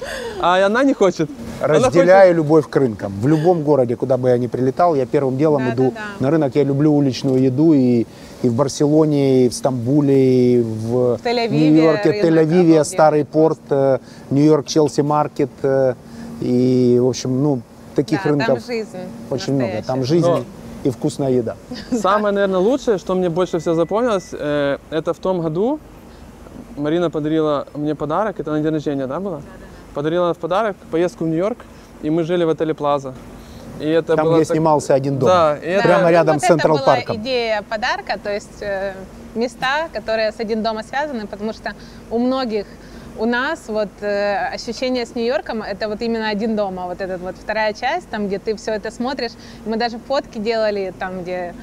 А 0.41 0.65
она 0.65 0.85
не 0.85 0.95
хочет. 0.95 1.29
Разделяю 1.61 2.35
любовь 2.37 2.69
к 2.69 2.77
рынкам. 2.77 3.13
В 3.21 3.27
любом 3.29 3.63
городе, 3.63 3.97
куда 3.97 4.17
бы 4.17 4.29
я 4.31 4.39
ни 4.39 4.47
прилетал, 4.47 4.95
я 4.95 5.07
первым 5.07 5.37
делом 5.37 5.65
Да, 5.67 5.75
иду 5.75 5.83
да, 5.91 5.91
да. 6.19 6.25
на 6.25 6.31
рынок. 6.31 6.55
Я 6.55 6.65
люблю 6.65 6.95
уличную 6.95 7.41
еду 7.43 7.73
и, 7.73 8.07
и 8.43 8.49
в 8.49 8.55
Барселоне, 8.55 9.47
и 9.47 9.49
в 9.49 9.55
Стамбуле, 9.55 10.55
и 10.55 10.61
в, 10.63 11.19
В 11.19 11.27
Нью-Йорке, 11.53 12.23
Тель-Авиве. 12.23 12.85
Старый 12.85 13.25
порт, 13.25 13.61
э, 13.71 13.99
Нью-Йорк, 14.31 14.67
Челси 14.67 15.01
Маркет. 15.03 15.51
э, 15.63 15.95
И, 16.41 16.99
в 17.01 17.07
общем, 17.09 17.43
ну, 17.43 17.61
таких 17.95 18.23
да, 18.25 18.31
рынков 18.31 18.47
там 18.47 18.67
жизнь 18.67 18.89
очень 19.31 19.53
много. 19.53 19.65
настоящая. 19.75 19.87
Там 19.87 20.05
жизнь 20.05 20.27
Но- 20.27 20.45
и 20.85 20.91
вкусная 20.91 21.31
еда. 21.31 21.57
Самое, 21.93 22.35
наверное, 22.35 22.59
лучшее, 22.61 22.99
что 22.99 23.15
мне 23.15 23.29
больше 23.29 23.59
всего 23.59 23.75
запомнилось, 23.75 24.31
э, 24.33 24.79
это 24.91 25.13
в 25.15 25.19
том 25.19 25.41
году 25.41 25.79
Марина 26.77 27.11
подарила 27.11 27.67
мне 27.75 27.95
подарок, 27.95 28.41
это 28.41 28.51
на 28.51 28.61
день 28.61 28.73
рождения, 28.73 29.07
да, 29.07 29.21
было? 29.21 29.43
Подарила 29.95 30.33
в 30.35 30.39
подарок 30.39 30.77
поездку 30.91 31.25
в 31.25 31.29
Нью-Йорк, 31.29 31.59
и 32.03 32.11
мы 32.11 32.25
жили 32.25 32.45
в 32.45 32.49
отеле 32.49 32.75
Плаза. 32.75 33.15
И 33.81 33.89
это 33.89 34.17
Там, 34.17 34.27
было 34.27 34.37
где 34.37 34.45
так- 34.45 34.57
снимался 34.57 34.95
один 34.95 35.19
дом. 35.19 35.29
Да, 35.29 35.57
и 35.57 35.67
это- 35.69 35.83
Прямо 35.89 36.03
ну, 36.05 36.11
рядом 36.11 36.35
вот 36.35 36.43
с 36.43 36.47
Централ 36.47 36.77
Это 36.77 36.85
была 36.85 36.97
Парком. 36.97 37.17
идея 37.17 37.63
подарка, 37.69 38.19
то 38.23 38.33
есть 38.33 38.61
э, 38.63 38.93
места, 39.35 39.89
которые 39.93 40.33
с 40.33 40.41
один 40.41 40.63
дома 40.63 40.83
связаны, 40.83 41.27
потому 41.27 41.53
что 41.53 41.73
у 42.11 42.19
многих 42.19 42.67
у 43.19 43.27
нас 43.27 43.65
вот 43.69 43.89
э, 44.01 44.49
ощущение 44.55 45.05
с 45.07 45.15
Нью-Йорком 45.15 45.63
это 45.63 45.89
вот 45.89 46.01
именно 46.03 46.29
один 46.29 46.57
дома, 46.57 46.87
вот 46.87 47.01
этот 47.01 47.21
вот 47.21 47.37
вторая 47.37 47.73
часть, 47.73 48.09
там 48.09 48.27
где 48.27 48.39
ты 48.39 48.57
все 48.57 48.73
это 48.73 48.91
смотришь. 48.91 49.33
Мы 49.67 49.77
даже 49.77 49.99
фотки 49.99 50.39
делали 50.39 50.93
там, 50.99 51.23
где 51.23 51.55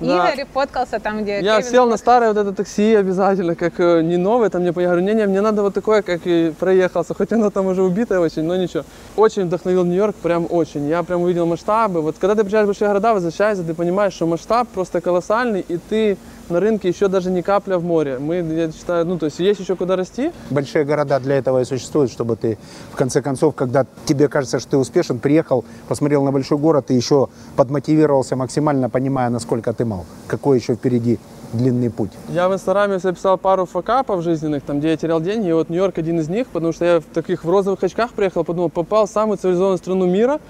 Да. 0.00 0.30
Игорь 0.30 0.46
фоткался, 0.52 1.00
там 1.00 1.22
где 1.22 1.40
Я 1.40 1.58
Кевин 1.58 1.70
сел 1.72 1.86
на 1.86 1.96
старое 1.96 2.32
вот 2.32 2.38
это 2.38 2.52
такси 2.52 2.94
обязательно, 2.94 3.54
как 3.54 3.78
э, 3.78 4.02
не 4.02 4.16
новое, 4.16 4.50
там 4.50 4.62
мне 4.62 4.72
я 4.74 4.88
говорю, 4.88 5.00
не-не, 5.02 5.26
мне 5.26 5.40
надо 5.40 5.62
вот 5.62 5.74
такое, 5.74 6.02
как 6.02 6.20
и 6.24 6.52
проехался, 6.58 7.14
хоть 7.14 7.32
оно 7.32 7.50
там 7.50 7.66
уже 7.66 7.82
убитое 7.82 8.20
очень, 8.20 8.42
но 8.42 8.56
ничего. 8.56 8.84
Очень 9.16 9.44
вдохновил 9.44 9.84
Нью-Йорк, 9.84 10.16
прям 10.16 10.46
очень. 10.50 10.88
Я 10.88 11.02
прям 11.02 11.22
увидел 11.22 11.46
масштабы. 11.46 12.02
Вот 12.02 12.16
когда 12.18 12.34
ты 12.34 12.42
приезжаешь 12.42 12.64
в 12.64 12.68
большие 12.68 12.88
города, 12.88 13.14
возвращаешься, 13.14 13.64
ты 13.64 13.74
понимаешь, 13.74 14.14
что 14.14 14.26
масштаб 14.26 14.68
просто 14.68 15.00
колоссальный, 15.00 15.64
и 15.66 15.78
ты 15.78 16.16
на 16.48 16.60
рынке 16.60 16.88
еще 16.88 17.08
даже 17.08 17.30
не 17.30 17.42
капля 17.42 17.78
в 17.78 17.84
море. 17.84 18.18
Мы, 18.18 18.36
я 18.36 18.72
считаю, 18.72 19.06
ну 19.06 19.18
то 19.18 19.26
есть 19.26 19.38
есть 19.38 19.60
еще 19.60 19.76
куда 19.76 19.96
расти. 19.96 20.32
Большие 20.50 20.84
города 20.84 21.18
для 21.20 21.36
этого 21.36 21.60
и 21.60 21.64
существуют, 21.64 22.10
чтобы 22.10 22.36
ты, 22.36 22.58
в 22.92 22.96
конце 22.96 23.22
концов, 23.22 23.54
когда 23.54 23.86
тебе 24.04 24.28
кажется, 24.28 24.60
что 24.60 24.72
ты 24.72 24.76
успешен, 24.76 25.18
приехал, 25.18 25.64
посмотрел 25.88 26.24
на 26.24 26.32
большой 26.32 26.58
город 26.58 26.90
и 26.90 26.94
еще 26.94 27.28
подмотивировался 27.56 28.36
максимально, 28.36 28.90
понимая, 28.90 29.30
насколько 29.30 29.72
ты 29.72 29.84
мал, 29.84 30.04
какой 30.26 30.58
еще 30.58 30.74
впереди 30.74 31.18
длинный 31.52 31.90
путь. 31.90 32.10
Я 32.28 32.48
в 32.48 32.54
Инстаграме 32.54 32.98
записал 32.98 33.38
пару 33.38 33.64
факапов 33.64 34.22
жизненных, 34.22 34.62
там, 34.62 34.80
где 34.80 34.90
я 34.90 34.96
терял 34.96 35.20
деньги, 35.20 35.48
и 35.48 35.52
вот 35.52 35.68
Нью-Йорк 35.68 35.98
один 35.98 36.18
из 36.20 36.28
них, 36.28 36.48
потому 36.48 36.72
что 36.72 36.84
я 36.84 37.00
в 37.00 37.04
таких 37.04 37.44
в 37.44 37.50
розовых 37.50 37.82
очках 37.82 38.12
приехал, 38.12 38.44
подумал, 38.44 38.70
попал 38.70 39.06
в 39.06 39.10
самую 39.10 39.38
цивилизованную 39.38 39.78
страну 39.78 40.06
мира, 40.06 40.40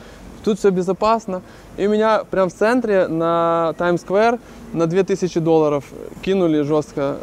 тут 0.44 0.58
все 0.58 0.70
безопасно. 0.70 1.42
И 1.76 1.86
меня 1.86 2.22
прям 2.30 2.50
в 2.50 2.54
центре 2.54 3.08
на 3.08 3.74
Таймс-сквер 3.78 4.38
на 4.72 4.86
2000 4.86 5.40
долларов 5.40 5.84
кинули 6.22 6.62
жестко. 6.62 7.16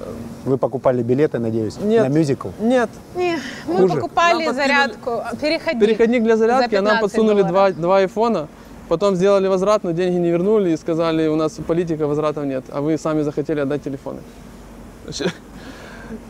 Вы 0.46 0.58
покупали 0.58 1.04
билеты, 1.04 1.40
надеюсь, 1.40 1.78
Нет. 1.78 2.04
на 2.04 2.10
мюзикл? 2.10 2.50
Нет, 2.60 2.90
Не, 3.16 3.38
мы 3.68 3.76
Хуже. 3.78 3.96
покупали 3.96 4.46
Нам 4.46 4.56
зарядку, 4.56 5.22
переходник. 5.40 5.80
переходник 5.86 6.24
для 6.24 6.38
зарядки, 6.38 6.72
За 6.72 6.80
а 6.80 6.82
нам 6.82 6.98
15 7.00 7.02
подсунули 7.02 7.42
два, 7.44 7.72
два 7.72 7.98
айфона, 8.00 8.48
потом 8.90 9.16
сделали 9.16 9.48
возврат, 9.48 9.84
но 9.84 9.92
деньги 9.92 10.18
не 10.18 10.32
вернули 10.32 10.72
и 10.72 10.78
сказали, 10.78 11.28
у 11.28 11.36
нас 11.36 11.54
политика 11.68 12.08
возвратов 12.08 12.46
нет, 12.46 12.64
а 12.72 12.82
вы 12.82 12.98
сами 12.98 13.22
захотели 13.22 13.60
отдать 13.60 13.84
телефоны. 13.84 14.20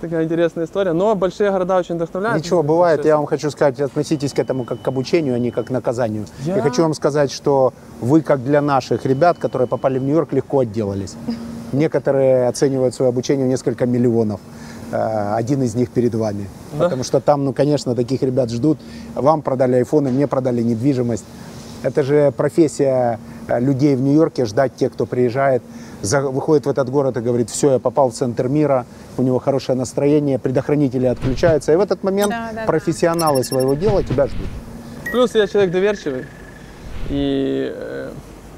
Такая 0.02 0.24
интересная 0.26 0.66
история, 0.66 0.94
но 0.94 1.16
большие 1.16 1.52
города 1.52 1.78
очень 1.78 1.96
вдохновляют. 1.96 2.44
Ничего, 2.44 2.64
бывает. 2.64 3.06
Я 3.06 3.18
вам 3.18 3.26
хочу 3.26 3.50
сказать, 3.52 3.80
относитесь 3.80 4.34
к 4.34 4.40
этому 4.40 4.64
как 4.64 4.82
к 4.82 4.88
обучению, 4.88 5.36
а 5.36 5.40
не 5.40 5.52
как 5.52 5.68
к 5.68 5.70
наказанию. 5.70 6.26
Я, 6.44 6.58
Я- 6.58 6.62
хочу 6.62 6.82
вам 6.82 6.94
сказать, 6.94 7.32
что 7.32 7.74
вы, 8.00 8.22
как 8.22 8.44
для 8.44 8.62
наших 8.62 9.06
ребят, 9.06 9.38
которые 9.38 9.68
попали 9.68 10.00
в 10.00 10.04
Нью-Йорк, 10.04 10.34
легко 10.34 10.60
отделались. 10.60 11.16
Некоторые 11.72 12.48
оценивают 12.48 12.94
свое 12.96 13.10
обучение 13.10 13.46
в 13.46 13.50
несколько 13.50 13.86
миллионов. 13.86 14.40
Э, 14.92 15.36
Один 15.36 15.64
из 15.64 15.74
них 15.76 15.90
перед 15.90 16.14
вами. 16.16 16.48
Да? 16.74 16.86
Потому 16.86 17.04
что 17.04 17.20
там, 17.22 17.46
ну, 17.46 17.54
конечно, 17.54 17.96
таких 17.96 18.22
ребят 18.24 18.50
ждут. 18.50 18.78
Вам 19.16 19.42
продали 19.42 19.76
айфоны, 19.76 20.12
мне 20.12 20.28
продали 20.28 20.62
недвижимость. 20.62 21.26
Это 21.84 22.04
же 22.04 22.32
профессия 22.36 23.20
э, 23.48 23.60
людей 23.60 23.96
в 23.96 24.02
Нью-Йорке, 24.02 24.46
ждать 24.46 24.76
тех, 24.76 24.92
кто 24.94 25.06
приезжает, 25.06 25.64
за- 26.02 26.22
выходит 26.22 26.66
в 26.66 26.70
этот 26.70 26.90
город 26.90 27.18
и 27.18 27.22
говорит, 27.22 27.50
все, 27.50 27.74
я 27.74 27.80
попал 27.80 28.10
в 28.10 28.14
центр 28.14 28.48
мира, 28.48 28.86
у 29.18 29.22
него 29.22 29.40
хорошее 29.40 29.78
настроение, 29.78 30.40
предохранители 30.40 31.06
отключаются. 31.06 31.72
И 31.74 31.76
в 31.76 31.80
этот 31.82 32.04
момент 32.04 32.30
Да, 32.32 32.50
да, 32.54 32.62
да. 32.62 32.66
профессионалы 32.66 33.44
своего 33.44 33.74
дела 33.74 34.04
тебя 34.04 34.28
ждут. 34.28 34.48
Плюс 35.12 35.36
я 35.36 35.48
человек 35.48 35.72
доверчивый. 35.72 36.26
И, 37.10 37.72
э, 37.76 38.10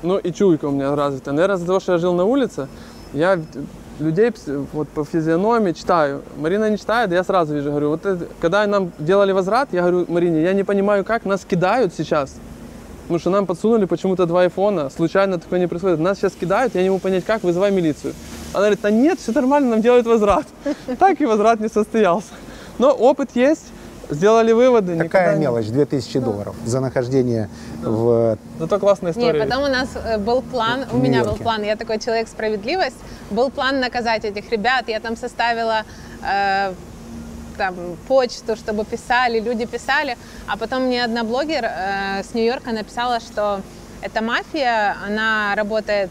ну, 0.04 0.18
и 0.18 0.32
чуйка 0.32 0.66
у 0.66 0.72
меня 0.72 0.96
развита. 0.96 1.32
Наверное, 1.32 1.56
из-за 1.58 1.66
того, 1.66 1.80
что 1.80 1.94
я 1.94 1.98
жил 1.98 2.14
на 2.14 2.26
улице, 2.26 2.68
я 3.14 3.40
людей 4.00 4.32
вот 4.74 4.88
по 4.90 5.04
физиономии 5.06 5.72
читаю. 5.72 6.22
Марина 6.38 6.70
не 6.70 6.78
читает, 6.78 7.12
я 7.12 7.24
сразу 7.24 7.54
вижу, 7.54 7.70
говорю, 7.70 7.90
вот 7.90 8.06
это- 8.06 8.26
когда 8.42 8.66
нам 8.68 8.92
делали 9.00 9.32
возврат, 9.32 9.70
я 9.72 9.82
говорю, 9.82 10.06
Марине, 10.08 10.42
я 10.44 10.54
не 10.54 10.64
понимаю, 10.64 11.04
как 11.06 11.26
нас 11.26 11.46
кидают 11.46 11.94
сейчас. 11.94 12.36
Потому 13.04 13.20
что 13.20 13.30
нам 13.30 13.46
подсунули 13.46 13.86
почему-то 13.86 14.26
два 14.26 14.42
айфона, 14.44 14.90
случайно 14.90 15.38
такое 15.38 15.60
не 15.60 15.68
происходит. 15.68 16.00
Нас 16.00 16.18
сейчас 16.18 16.34
кидают, 16.34 16.74
я 16.76 16.84
не 16.84 16.90
могу 16.90 17.00
понять, 17.02 17.26
как, 17.26 17.44
вызывай 17.44 17.72
милицию. 17.72 18.14
Она 18.54 18.62
говорит, 18.62 18.80
да 18.82 18.92
нет, 18.92 19.20
все 19.20 19.32
нормально, 19.34 19.72
нам 19.72 19.82
делают 19.82 20.08
возврат. 20.08 20.46
Так 21.00 21.20
и 21.20 21.26
возврат 21.26 21.60
не 21.60 21.68
состоялся. 21.68 22.30
Но 22.80 22.92
опыт 22.92 23.32
есть, 23.36 23.66
сделали 24.10 24.52
выводы. 24.52 24.98
Какая 24.98 25.36
мелочь, 25.38 25.68
2000 25.68 26.20
долларов 26.20 26.56
за 26.66 26.80
нахождение 26.80 27.50
в... 27.82 28.38
Зато 28.60 28.80
классная 28.80 29.14
Не, 29.14 29.20
история. 29.20 29.44
потом 29.46 29.64
у 29.64 29.68
нас 29.68 29.90
э, 29.96 30.18
был 30.18 30.42
план, 30.42 30.86
у 30.92 30.98
В 30.98 31.04
меня 31.04 31.24
был 31.24 31.36
план, 31.36 31.64
я 31.64 31.76
такой 31.76 32.00
человек 32.00 32.28
справедливость, 32.28 32.98
был 33.32 33.50
план 33.50 33.80
наказать 33.80 34.24
этих 34.26 34.50
ребят, 34.52 34.88
я 34.88 35.00
там 35.00 35.18
составила 35.18 35.84
э, 36.22 36.74
там 37.58 37.76
почту, 38.08 38.56
чтобы 38.56 38.86
писали, 38.86 39.40
люди 39.40 39.66
писали, 39.66 40.18
а 40.48 40.58
потом 40.58 40.84
мне 40.84 41.04
одна 41.04 41.24
блогер 41.24 41.66
э, 41.66 42.24
с 42.24 42.34
Нью-Йорка 42.34 42.72
написала, 42.72 43.20
что 43.20 43.62
эта 44.02 44.22
мафия, 44.22 44.96
она 45.06 45.54
работает 45.56 46.10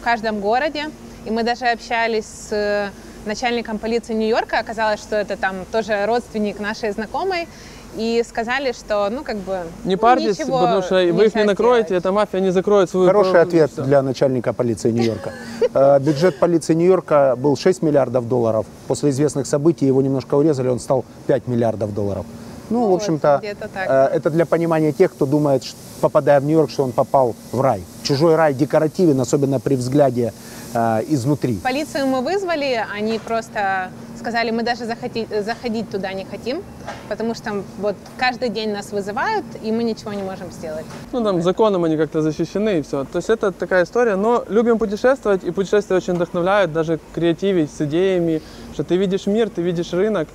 в 0.00 0.04
каждом 0.04 0.40
городе, 0.40 0.90
и 1.24 1.30
мы 1.30 1.42
даже 1.42 1.66
общались 1.66 2.24
с 2.24 2.52
э, 2.52 2.90
начальником 3.26 3.78
полиции 3.78 4.14
Нью-Йорка, 4.14 4.58
оказалось, 4.58 5.00
что 5.00 5.16
это 5.16 5.36
там 5.36 5.64
тоже 5.70 6.06
родственник 6.06 6.58
нашей 6.60 6.90
знакомой, 6.90 7.48
и 7.96 8.24
сказали, 8.28 8.72
что, 8.72 9.08
ну, 9.10 9.22
как 9.24 9.36
бы... 9.38 9.60
Не 9.84 9.94
ну, 9.94 10.00
парьтесь, 10.00 10.38
ничего 10.38 10.60
потому 10.60 10.82
что 10.82 10.94
вы 10.94 11.26
их 11.26 11.34
не 11.34 11.44
накроете, 11.44 11.86
сделать. 11.86 12.04
эта 12.04 12.12
мафия 12.12 12.40
не 12.40 12.50
закроет 12.50 12.90
свою... 12.90 13.06
Хороший 13.06 13.40
ответ 13.40 13.70
для 13.76 14.02
начальника 14.02 14.52
полиции 14.52 14.90
Нью-Йорка. 14.90 15.32
Э, 15.74 15.98
Бюджет 15.98 16.38
полиции 16.38 16.74
Нью-Йорка 16.74 17.34
был 17.36 17.56
6 17.56 17.82
миллиардов 17.82 18.28
долларов. 18.28 18.66
После 18.86 19.10
известных 19.10 19.46
событий 19.46 19.86
его 19.86 20.02
немножко 20.02 20.36
урезали, 20.36 20.68
он 20.68 20.78
стал 20.78 21.04
5 21.26 21.48
миллиардов 21.48 21.92
долларов. 21.92 22.26
Ну, 22.70 22.90
в 22.90 22.94
общем-то, 22.94 23.40
э, 23.42 24.08
это 24.16 24.30
для 24.30 24.46
понимания 24.46 24.92
тех, 24.92 25.12
кто 25.12 25.26
думает, 25.26 25.62
попадая 26.00 26.40
в 26.40 26.44
Нью-Йорк, 26.44 26.70
что 26.70 26.84
он 26.84 26.92
попал 26.92 27.34
в 27.52 27.60
рай. 27.60 27.82
Чужой 28.02 28.36
рай 28.36 28.54
декоративен, 28.54 29.20
особенно 29.20 29.60
при 29.60 29.74
взгляде 29.74 30.32
э, 30.72 31.02
изнутри. 31.08 31.56
Полицию 31.62 32.06
мы 32.06 32.20
вызвали, 32.20 32.84
они 32.94 33.18
просто 33.18 33.90
сказали, 34.24 34.50
мы 34.50 34.62
даже 34.62 34.86
заходить, 34.86 35.28
заходить 35.44 35.90
туда 35.90 36.12
не 36.14 36.24
хотим, 36.24 36.62
потому 37.10 37.34
что 37.34 37.62
вот 37.78 37.94
каждый 38.16 38.48
день 38.48 38.72
нас 38.72 38.90
вызывают, 38.90 39.44
и 39.62 39.70
мы 39.70 39.84
ничего 39.84 40.14
не 40.14 40.22
можем 40.22 40.50
сделать. 40.50 40.86
Ну, 41.12 41.22
там 41.22 41.42
законом 41.42 41.84
они 41.84 41.98
как-то 41.98 42.22
защищены 42.22 42.78
и 42.78 42.82
все. 42.82 43.04
То 43.04 43.18
есть 43.18 43.28
это 43.28 43.52
такая 43.52 43.84
история. 43.84 44.16
Но 44.16 44.42
любим 44.48 44.78
путешествовать, 44.78 45.44
и 45.44 45.50
путешествия 45.50 45.96
очень 45.96 46.14
вдохновляют, 46.14 46.72
даже 46.72 46.98
креативить 47.14 47.70
с 47.70 47.82
идеями, 47.82 48.40
что 48.72 48.82
ты 48.82 48.96
видишь 48.96 49.26
мир, 49.26 49.50
ты 49.50 49.60
видишь 49.60 49.92
рынок, 49.92 50.26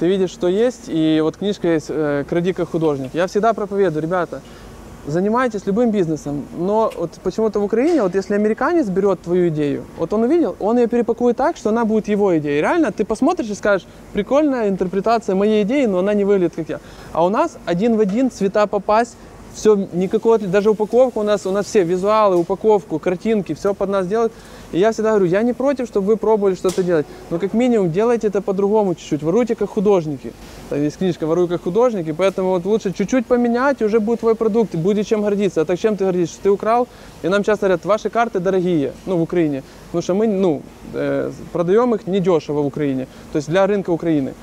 ты 0.00 0.06
видишь, 0.06 0.30
что 0.30 0.46
есть. 0.48 0.84
И 0.88 1.20
вот 1.22 1.38
книжка 1.38 1.68
есть 1.68 1.86
э, 1.88 2.24
«Кради 2.28 2.52
как 2.52 2.68
художник». 2.70 3.14
Я 3.14 3.26
всегда 3.26 3.54
проповедую, 3.54 4.02
ребята, 4.02 4.42
занимайтесь 5.06 5.66
любым 5.66 5.90
бизнесом, 5.90 6.44
но 6.58 6.92
вот 6.96 7.12
почему-то 7.22 7.60
в 7.60 7.64
Украине, 7.64 8.02
вот 8.02 8.14
если 8.14 8.34
американец 8.34 8.88
берет 8.88 9.20
твою 9.22 9.48
идею, 9.48 9.84
вот 9.98 10.12
он 10.12 10.22
увидел, 10.22 10.56
он 10.60 10.78
ее 10.78 10.86
перепакует 10.86 11.36
так, 11.36 11.56
что 11.56 11.70
она 11.70 11.84
будет 11.84 12.08
его 12.08 12.36
идеей. 12.38 12.60
Реально, 12.60 12.92
ты 12.92 13.04
посмотришь 13.04 13.50
и 13.50 13.54
скажешь, 13.54 13.86
прикольная 14.12 14.68
интерпретация 14.68 15.34
моей 15.34 15.62
идеи, 15.62 15.86
но 15.86 15.98
она 15.98 16.14
не 16.14 16.24
выглядит 16.24 16.54
как 16.56 16.68
я. 16.68 16.80
А 17.12 17.24
у 17.24 17.28
нас 17.28 17.58
один 17.64 17.96
в 17.96 18.00
один 18.00 18.30
цвета 18.30 18.66
попасть, 18.66 19.16
все, 19.55 19.87
никакого, 19.93 20.37
даже 20.37 20.69
упаковка 20.69 21.19
у 21.19 21.23
нас, 21.23 21.45
у 21.45 21.51
нас 21.51 21.65
все 21.65 21.83
визуалы, 21.83 22.35
упаковку, 22.35 22.99
картинки, 22.99 23.53
все 23.53 23.73
под 23.73 23.89
нас 23.89 24.05
делают. 24.05 24.33
И 24.71 24.79
я 24.79 24.91
всегда 24.91 25.11
говорю, 25.11 25.25
я 25.25 25.41
не 25.43 25.53
против, 25.53 25.87
чтобы 25.87 26.07
вы 26.07 26.17
пробовали 26.17 26.55
что-то 26.55 26.83
делать, 26.83 27.05
но 27.29 27.39
как 27.39 27.53
минимум 27.53 27.91
делайте 27.91 28.27
это 28.27 28.41
по-другому 28.41 28.95
чуть-чуть, 28.95 29.23
воруйте 29.23 29.55
как 29.55 29.69
художники. 29.69 30.33
Там 30.69 30.83
есть 30.83 30.97
книжка 30.97 31.25
«Воруй 31.27 31.47
как 31.47 31.63
художники», 31.63 32.11
поэтому 32.11 32.49
вот 32.49 32.65
лучше 32.65 32.91
чуть-чуть 32.91 33.27
поменять, 33.27 33.81
и 33.81 33.85
уже 33.85 33.99
будет 33.99 34.19
твой 34.19 34.35
продукт, 34.35 34.73
и 34.73 34.77
будет 34.77 35.07
чем 35.07 35.21
гордиться. 35.21 35.61
А 35.61 35.65
так 35.65 35.79
чем 35.79 35.95
ты 35.95 36.03
гордишься? 36.03 36.33
Что 36.33 36.43
ты 36.43 36.49
украл? 36.49 36.87
И 37.23 37.29
нам 37.29 37.43
часто 37.43 37.67
говорят, 37.67 37.85
ваши 37.85 38.09
карты 38.09 38.39
дорогие, 38.39 38.91
ну, 39.05 39.17
в 39.17 39.21
Украине, 39.21 39.63
потому 39.87 40.01
что 40.01 40.15
мы, 40.15 40.27
ну, 40.27 40.61
э, 40.93 41.31
продаем 41.53 41.95
их 41.95 42.07
недешево 42.07 42.61
в 42.61 42.65
Украине, 42.65 43.07
то 43.31 43.37
есть 43.37 43.47
для 43.47 43.65
рынка 43.67 43.91
Украины. 43.91 44.33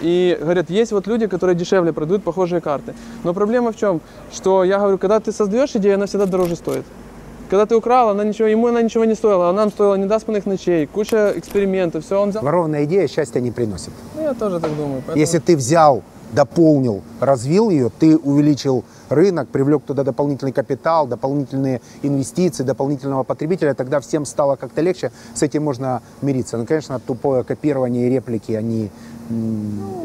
И 0.00 0.36
говорят, 0.40 0.70
есть 0.70 0.92
вот 0.92 1.06
люди, 1.06 1.26
которые 1.26 1.56
дешевле 1.56 1.92
продают 1.92 2.22
похожие 2.22 2.60
карты. 2.60 2.94
Но 3.24 3.34
проблема 3.34 3.72
в 3.72 3.76
чем? 3.76 4.00
Что 4.32 4.64
я 4.64 4.78
говорю, 4.78 4.98
когда 4.98 5.20
ты 5.20 5.32
создаешь 5.32 5.74
идею, 5.74 5.96
она 5.96 6.06
всегда 6.06 6.26
дороже 6.26 6.56
стоит. 6.56 6.84
Когда 7.50 7.66
ты 7.66 7.74
украл, 7.74 8.10
она 8.10 8.22
ничего, 8.22 8.46
ему 8.46 8.68
она 8.68 8.80
ничего 8.80 9.04
не 9.04 9.14
стоила, 9.14 9.50
а 9.50 9.52
нам 9.52 9.70
стоила 9.70 9.96
недоспанных 9.96 10.46
ночей, 10.46 10.86
куча 10.86 11.32
экспериментов, 11.36 12.04
все 12.04 12.20
он 12.20 12.30
взял. 12.30 12.44
Ворованная 12.44 12.84
идея 12.84 13.08
счастья 13.08 13.40
не 13.40 13.50
приносит. 13.50 13.90
Ну, 14.14 14.22
я 14.22 14.34
тоже 14.34 14.60
так 14.60 14.70
думаю. 14.76 15.02
Поэтому... 15.04 15.18
Если 15.18 15.38
ты 15.40 15.56
взял, 15.56 16.04
дополнил, 16.32 17.02
развил 17.18 17.70
ее, 17.70 17.90
ты 17.98 18.16
увеличил 18.16 18.84
рынок, 19.10 19.48
привлек 19.48 19.82
туда 19.82 20.04
дополнительный 20.04 20.52
капитал, 20.52 21.06
дополнительные 21.06 21.80
инвестиции, 22.02 22.62
дополнительного 22.62 23.24
потребителя, 23.24 23.74
тогда 23.74 24.00
всем 24.00 24.24
стало 24.24 24.56
как-то 24.56 24.80
легче, 24.80 25.12
с 25.34 25.42
этим 25.42 25.64
можно 25.64 26.02
мириться. 26.22 26.56
Ну, 26.56 26.66
конечно, 26.66 27.00
тупое 27.00 27.44
копирование 27.44 28.06
и 28.06 28.10
реплики, 28.10 28.52
они 28.52 28.90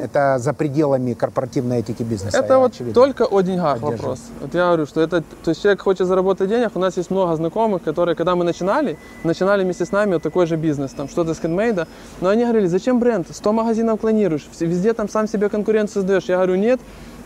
это 0.03 0.37
за 0.37 0.53
пределами 0.53 1.13
корпоративной 1.13 1.79
этики 1.79 2.03
бизнеса. 2.03 2.37
Это 2.37 2.59
вот 2.59 2.73
очевидно. 2.73 2.93
только 2.93 3.23
о 3.23 3.41
деньгах 3.41 3.81
вопрос. 3.81 4.19
Вот 4.39 4.53
я 4.53 4.67
говорю, 4.67 4.85
что 4.85 5.01
это, 5.01 5.23
то 5.43 5.49
есть 5.49 5.63
человек 5.63 5.81
хочет 5.81 6.05
заработать 6.05 6.47
денег, 6.47 6.71
у 6.75 6.79
нас 6.79 6.95
есть 6.97 7.09
много 7.09 7.35
знакомых, 7.35 7.81
которые, 7.81 8.15
когда 8.15 8.35
мы 8.35 8.43
начинали, 8.43 8.97
начинали 9.23 9.63
вместе 9.63 9.85
с 9.85 9.91
нами 9.91 10.13
вот 10.13 10.21
такой 10.21 10.45
же 10.45 10.57
бизнес, 10.57 10.91
там 10.91 11.07
что-то 11.07 11.33
с 11.33 11.39
хендмейда, 11.39 11.87
но 12.21 12.29
они 12.29 12.43
говорили, 12.43 12.67
зачем 12.67 12.99
бренд, 12.99 13.27
100 13.31 13.53
магазинов 13.53 13.99
клонируешь, 13.99 14.47
везде 14.59 14.93
там 14.93 15.09
сам 15.09 15.27
себе 15.27 15.49
конкуренцию 15.49 16.03
создаешь. 16.03 16.25
Я 16.25 16.35
говорю, 16.35 16.55
нет, 16.55 16.79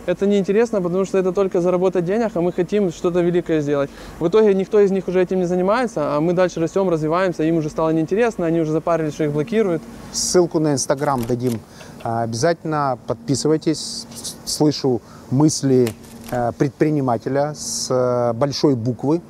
это 0.06 0.26
неинтересно, 0.26 0.80
потому 0.82 1.04
что 1.04 1.18
это 1.18 1.32
только 1.32 1.60
заработать 1.60 2.04
денег, 2.04 2.30
а 2.34 2.40
мы 2.40 2.52
хотим 2.52 2.90
что-то 2.90 3.20
великое 3.20 3.60
сделать. 3.60 3.90
В 4.18 4.28
итоге 4.28 4.54
никто 4.54 4.80
из 4.80 4.90
них 4.90 5.08
уже 5.08 5.20
этим 5.22 5.38
не 5.38 5.46
занимается, 5.46 6.16
а 6.16 6.20
мы 6.20 6.32
дальше 6.32 6.60
растем, 6.60 6.88
развиваемся, 6.88 7.42
им 7.42 7.56
уже 7.56 7.70
стало 7.70 7.90
неинтересно, 7.90 8.46
они 8.46 8.60
уже 8.60 8.72
запарились, 8.72 9.14
что 9.14 9.24
их 9.24 9.32
блокируют. 9.32 9.82
Ссылку 10.12 10.58
на 10.58 10.72
Инстаграм 10.72 11.22
дадим. 11.24 11.60
А, 12.02 12.22
обязательно 12.22 12.98
подписывайтесь. 13.06 14.06
Слышу 14.44 15.00
мысли 15.30 15.92
э, 16.30 16.52
предпринимателя 16.58 17.54
с 17.54 17.88
э, 17.90 18.32
большой 18.32 18.74
буквы. 18.74 19.20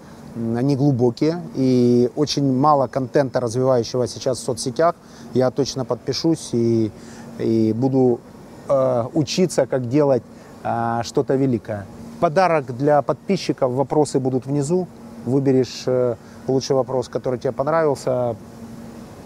Они 0.56 0.76
глубокие 0.76 1.42
и 1.56 2.08
очень 2.14 2.56
мало 2.56 2.86
контента, 2.86 3.40
развивающего 3.40 4.06
сейчас 4.06 4.38
в 4.38 4.42
соцсетях. 4.44 4.94
Я 5.34 5.50
точно 5.50 5.84
подпишусь 5.84 6.50
и, 6.52 6.92
и 7.38 7.72
буду 7.72 8.20
э, 8.68 9.04
учиться, 9.14 9.66
как 9.66 9.88
делать 9.88 10.22
а, 10.62 11.02
что-то 11.02 11.34
великое. 11.36 11.86
Подарок 12.20 12.76
для 12.76 13.02
подписчиков, 13.02 13.72
вопросы 13.72 14.20
будут 14.20 14.46
внизу. 14.46 14.86
Выберешь 15.24 15.84
э, 15.86 16.16
лучший 16.46 16.76
вопрос, 16.76 17.08
который 17.08 17.38
тебе 17.38 17.52
понравился. 17.52 18.36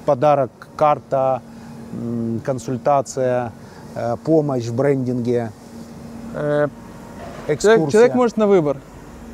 Подарок, 0.07 0.51
карта, 0.77 1.41
консультация, 2.45 3.53
э, 3.95 4.17
помощь 4.25 4.67
в 4.67 4.75
брендинге, 4.75 5.51
э, 6.35 6.69
Человек, 7.47 7.91
человек 7.91 8.15
может 8.15 8.37
на 8.37 8.47
выбор. 8.47 8.79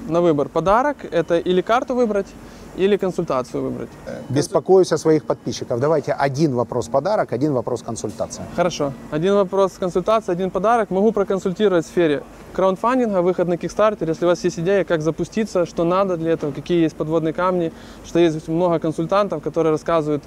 На 0.09 0.21
выбор. 0.21 0.49
Подарок– 0.49 0.97
это 1.13 1.39
или 1.39 1.61
карту 1.61 1.95
выбрать, 1.95 2.27
или 2.77 2.97
консультацию 2.97 3.63
выбрать. 3.63 3.89
Беспокоюсь 4.29 4.93
о 4.93 4.99
своих 4.99 5.25
подписчиков. 5.25 5.81
Давайте 5.81 6.13
один 6.13 6.55
вопрос 6.55 6.89
подарок, 6.89 7.33
один 7.33 7.53
вопрос 7.53 7.83
консультация. 7.83 8.45
Хорошо. 8.57 8.93
Один 9.11 9.35
вопрос 9.35 9.73
консультация, 9.79 10.33
один 10.33 10.51
подарок. 10.51 10.91
Могу 10.91 11.13
проконсультировать 11.13 11.85
в 11.85 11.89
сфере 11.89 12.23
краундфандинга, 12.53 13.23
выход 13.23 13.49
на 13.49 13.55
Kickstarter. 13.55 14.09
Если 14.09 14.25
у 14.25 14.29
вас 14.29 14.45
есть 14.45 14.59
идея, 14.59 14.85
как 14.85 15.03
запуститься, 15.03 15.67
что 15.67 15.85
надо 15.85 16.17
для 16.17 16.33
этого, 16.33 16.53
какие 16.53 16.83
есть 16.83 16.97
подводные 16.97 17.33
камни, 17.33 17.73
что 18.05 18.19
есть 18.19 18.49
много 18.49 18.79
консультантов, 18.79 19.43
которые 19.43 19.73
рассказывают 19.73 20.23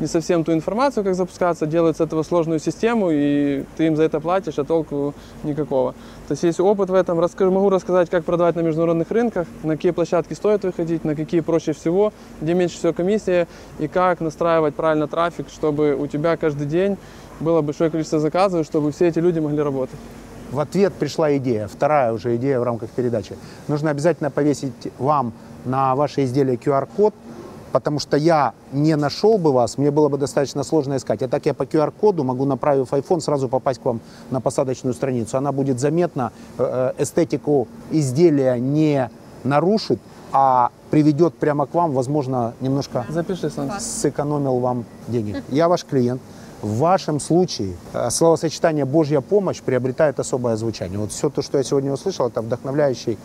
не 0.00 0.06
совсем 0.06 0.44
ту 0.44 0.52
информацию, 0.52 1.04
как 1.04 1.14
запускаться, 1.14 1.66
делают 1.66 1.96
с 1.96 2.00
этого 2.00 2.22
сложную 2.22 2.60
систему, 2.60 3.10
и 3.10 3.64
ты 3.76 3.86
им 3.86 3.96
за 3.96 4.02
это 4.02 4.20
платишь, 4.20 4.58
а 4.58 4.64
толку 4.64 5.14
никакого. 5.42 5.94
То 6.28 6.32
есть 6.32 6.42
есть 6.42 6.58
опыт 6.58 6.90
в 6.90 6.94
этом. 6.94 7.20
Расскажу, 7.20 7.52
могу 7.52 7.70
рассказать, 7.70 8.10
как 8.10 8.24
продавать 8.24 8.56
на 8.56 8.60
международных 8.60 9.10
рынках, 9.10 9.46
на 9.62 9.76
какие 9.76 9.92
площадки 9.92 10.34
стоит 10.34 10.64
выходить, 10.64 11.04
на 11.04 11.14
какие 11.14 11.40
проще 11.40 11.72
всего, 11.72 12.12
где 12.40 12.54
меньше 12.54 12.78
всего 12.78 12.92
комиссия, 12.92 13.46
и 13.78 13.86
как 13.86 14.20
настраивать 14.20 14.74
правильно 14.74 15.06
трафик, 15.06 15.46
чтобы 15.48 15.94
у 15.94 16.06
тебя 16.08 16.36
каждый 16.36 16.66
день 16.66 16.96
было 17.38 17.60
большое 17.62 17.90
количество 17.90 18.18
заказов, 18.18 18.66
чтобы 18.66 18.90
все 18.90 19.06
эти 19.06 19.20
люди 19.20 19.38
могли 19.38 19.62
работать. 19.62 19.98
В 20.50 20.60
ответ 20.60 20.94
пришла 20.94 21.36
идея, 21.36 21.68
вторая 21.68 22.12
уже 22.12 22.36
идея 22.36 22.60
в 22.60 22.62
рамках 22.62 22.90
передачи. 22.90 23.36
Нужно 23.68 23.90
обязательно 23.90 24.30
повесить 24.30 24.92
вам 24.98 25.32
на 25.64 25.94
ваше 25.94 26.24
изделие 26.24 26.56
QR-код, 26.56 27.14
потому 27.76 27.98
что 27.98 28.16
я 28.16 28.54
не 28.72 28.96
нашел 28.96 29.36
бы 29.36 29.52
вас, 29.52 29.76
мне 29.76 29.90
было 29.90 30.08
бы 30.08 30.16
достаточно 30.16 30.64
сложно 30.64 30.96
искать. 30.96 31.22
А 31.22 31.28
так 31.28 31.44
я 31.44 31.52
по 31.52 31.64
QR-коду 31.64 32.24
могу, 32.24 32.46
направив 32.46 32.90
iPhone, 32.90 33.20
сразу 33.20 33.50
попасть 33.50 33.82
к 33.82 33.84
вам 33.84 34.00
на 34.30 34.40
посадочную 34.40 34.94
страницу. 34.94 35.36
Она 35.36 35.52
будет 35.52 35.78
заметна, 35.78 36.32
э, 36.56 36.92
э, 36.98 37.02
эстетику 37.02 37.68
изделия 37.90 38.58
не 38.58 39.10
нарушит, 39.44 39.98
а 40.32 40.70
приведет 40.90 41.34
прямо 41.34 41.66
к 41.66 41.74
вам, 41.74 41.92
возможно, 41.92 42.54
немножко 42.62 43.04
Запиши, 43.10 43.50
сэкономил 43.78 44.58
вам 44.58 44.86
денег. 45.08 45.44
Я 45.50 45.68
ваш 45.68 45.84
клиент. 45.84 46.22
В 46.62 46.78
вашем 46.78 47.20
случае 47.20 47.74
э, 47.92 48.08
словосочетание 48.08 48.86
«Божья 48.86 49.20
помощь» 49.20 49.60
приобретает 49.60 50.18
особое 50.18 50.56
звучание. 50.56 50.98
Вот 50.98 51.12
все 51.12 51.28
то, 51.28 51.42
что 51.42 51.58
я 51.58 51.64
сегодня 51.64 51.92
услышал, 51.92 52.28
это 52.28 52.40
вдохновляющий 52.40 53.18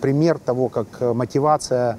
пример 0.00 0.38
того, 0.38 0.68
как 0.68 0.86
мотивация 1.00 1.98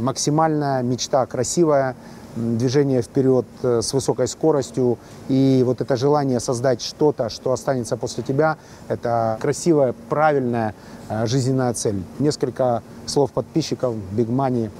максимальная 0.00 0.82
мечта, 0.82 1.26
красивая, 1.26 1.96
движение 2.36 3.02
вперед 3.02 3.46
э, 3.62 3.80
с 3.82 3.92
высокой 3.92 4.26
скоростью. 4.28 4.98
И 5.28 5.62
вот 5.64 5.80
это 5.80 5.96
желание 5.96 6.40
создать 6.40 6.82
что-то, 6.82 7.28
что 7.28 7.52
останется 7.52 7.96
после 7.96 8.22
тебя, 8.22 8.56
это 8.88 9.38
красивая, 9.40 9.94
правильная 10.08 10.74
э, 11.08 11.26
жизненная 11.26 11.72
цель. 11.74 12.02
Несколько 12.18 12.82
слов 13.06 13.32
подписчиков, 13.32 13.94
Big 14.16 14.28
Money. 14.28 14.70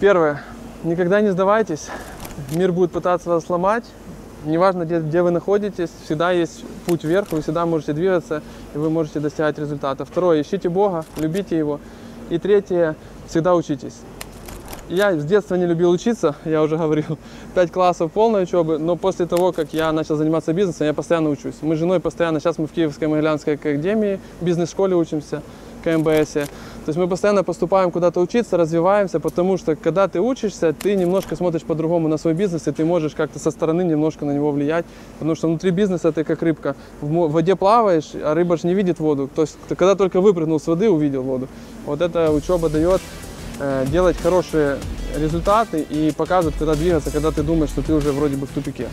Первое. 0.00 0.42
Никогда 0.84 1.20
не 1.20 1.30
сдавайтесь. 1.30 1.88
Мир 2.52 2.72
будет 2.72 2.92
пытаться 2.92 3.28
вас 3.28 3.44
сломать. 3.44 3.84
Неважно, 4.44 4.84
где, 4.84 5.00
где 5.00 5.22
вы 5.22 5.32
находитесь, 5.32 5.90
всегда 6.04 6.30
есть 6.30 6.64
путь 6.86 7.02
вверх, 7.02 7.32
вы 7.32 7.42
всегда 7.42 7.66
можете 7.66 7.92
двигаться, 7.92 8.40
и 8.72 8.78
вы 8.78 8.88
можете 8.88 9.18
достигать 9.18 9.58
результата. 9.58 10.04
Второе. 10.04 10.42
Ищите 10.42 10.68
Бога, 10.68 11.04
любите 11.16 11.58
Его. 11.58 11.80
И 12.30 12.38
третье 12.38 12.94
всегда 13.28 13.54
учитесь. 13.54 13.94
Я 14.88 15.14
с 15.14 15.24
детства 15.24 15.54
не 15.56 15.66
любил 15.66 15.90
учиться, 15.90 16.34
я 16.46 16.62
уже 16.62 16.78
говорил, 16.78 17.18
пять 17.54 17.70
классов 17.70 18.10
полной 18.10 18.44
учебы, 18.44 18.78
но 18.78 18.96
после 18.96 19.26
того, 19.26 19.52
как 19.52 19.74
я 19.74 19.92
начал 19.92 20.16
заниматься 20.16 20.54
бизнесом, 20.54 20.86
я 20.86 20.94
постоянно 20.94 21.28
учусь. 21.28 21.56
Мы 21.60 21.76
с 21.76 21.78
женой 21.78 22.00
постоянно, 22.00 22.40
сейчас 22.40 22.56
мы 22.56 22.66
в 22.66 22.72
Киевской 22.72 23.06
Могилянской 23.06 23.54
академии, 23.54 24.18
бизнес-школе 24.40 24.96
учимся, 24.96 25.42
КМБС. 25.84 26.48
То 26.88 26.90
есть 26.90 26.98
мы 26.98 27.06
постоянно 27.06 27.44
поступаем 27.44 27.90
куда-то 27.90 28.18
учиться, 28.18 28.56
развиваемся, 28.56 29.20
потому 29.20 29.58
что 29.58 29.76
когда 29.76 30.08
ты 30.08 30.22
учишься, 30.22 30.72
ты 30.72 30.96
немножко 30.96 31.36
смотришь 31.36 31.60
по-другому 31.60 32.08
на 32.08 32.16
свой 32.16 32.32
бизнес, 32.32 32.66
и 32.66 32.72
ты 32.72 32.82
можешь 32.86 33.12
как-то 33.12 33.38
со 33.38 33.50
стороны 33.50 33.82
немножко 33.82 34.24
на 34.24 34.30
него 34.30 34.52
влиять, 34.52 34.86
потому 35.18 35.34
что 35.34 35.48
внутри 35.48 35.70
бизнеса 35.70 36.12
ты 36.12 36.24
как 36.24 36.40
рыбка, 36.40 36.76
в 37.02 37.30
воде 37.30 37.56
плаваешь, 37.56 38.12
а 38.14 38.32
рыба 38.32 38.56
же 38.56 38.66
не 38.66 38.72
видит 38.72 39.00
воду. 39.00 39.28
То 39.28 39.42
есть 39.42 39.58
когда 39.68 39.96
только 39.96 40.22
выпрыгнул 40.22 40.58
с 40.58 40.66
воды, 40.66 40.88
увидел 40.88 41.24
воду. 41.24 41.48
Вот 41.84 42.00
эта 42.00 42.30
учеба 42.30 42.70
дает 42.70 43.02
э, 43.60 43.84
делать 43.92 44.16
хорошие 44.16 44.78
результаты 45.14 45.82
и 45.82 46.10
показывает, 46.12 46.56
куда 46.58 46.74
двигаться, 46.74 47.10
когда 47.10 47.32
ты 47.32 47.42
думаешь, 47.42 47.68
что 47.68 47.82
ты 47.82 47.92
уже 47.92 48.12
вроде 48.12 48.36
бы 48.38 48.46
в 48.46 48.50
тупике. 48.50 48.88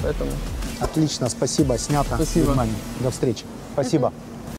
Поэтому 0.00 0.30
Отлично, 0.78 1.28
спасибо, 1.28 1.76
снято. 1.76 2.14
Спасибо. 2.14 2.50
Внимание. 2.50 2.76
До 3.00 3.10
встречи. 3.10 3.44
Спасибо. 3.72 4.12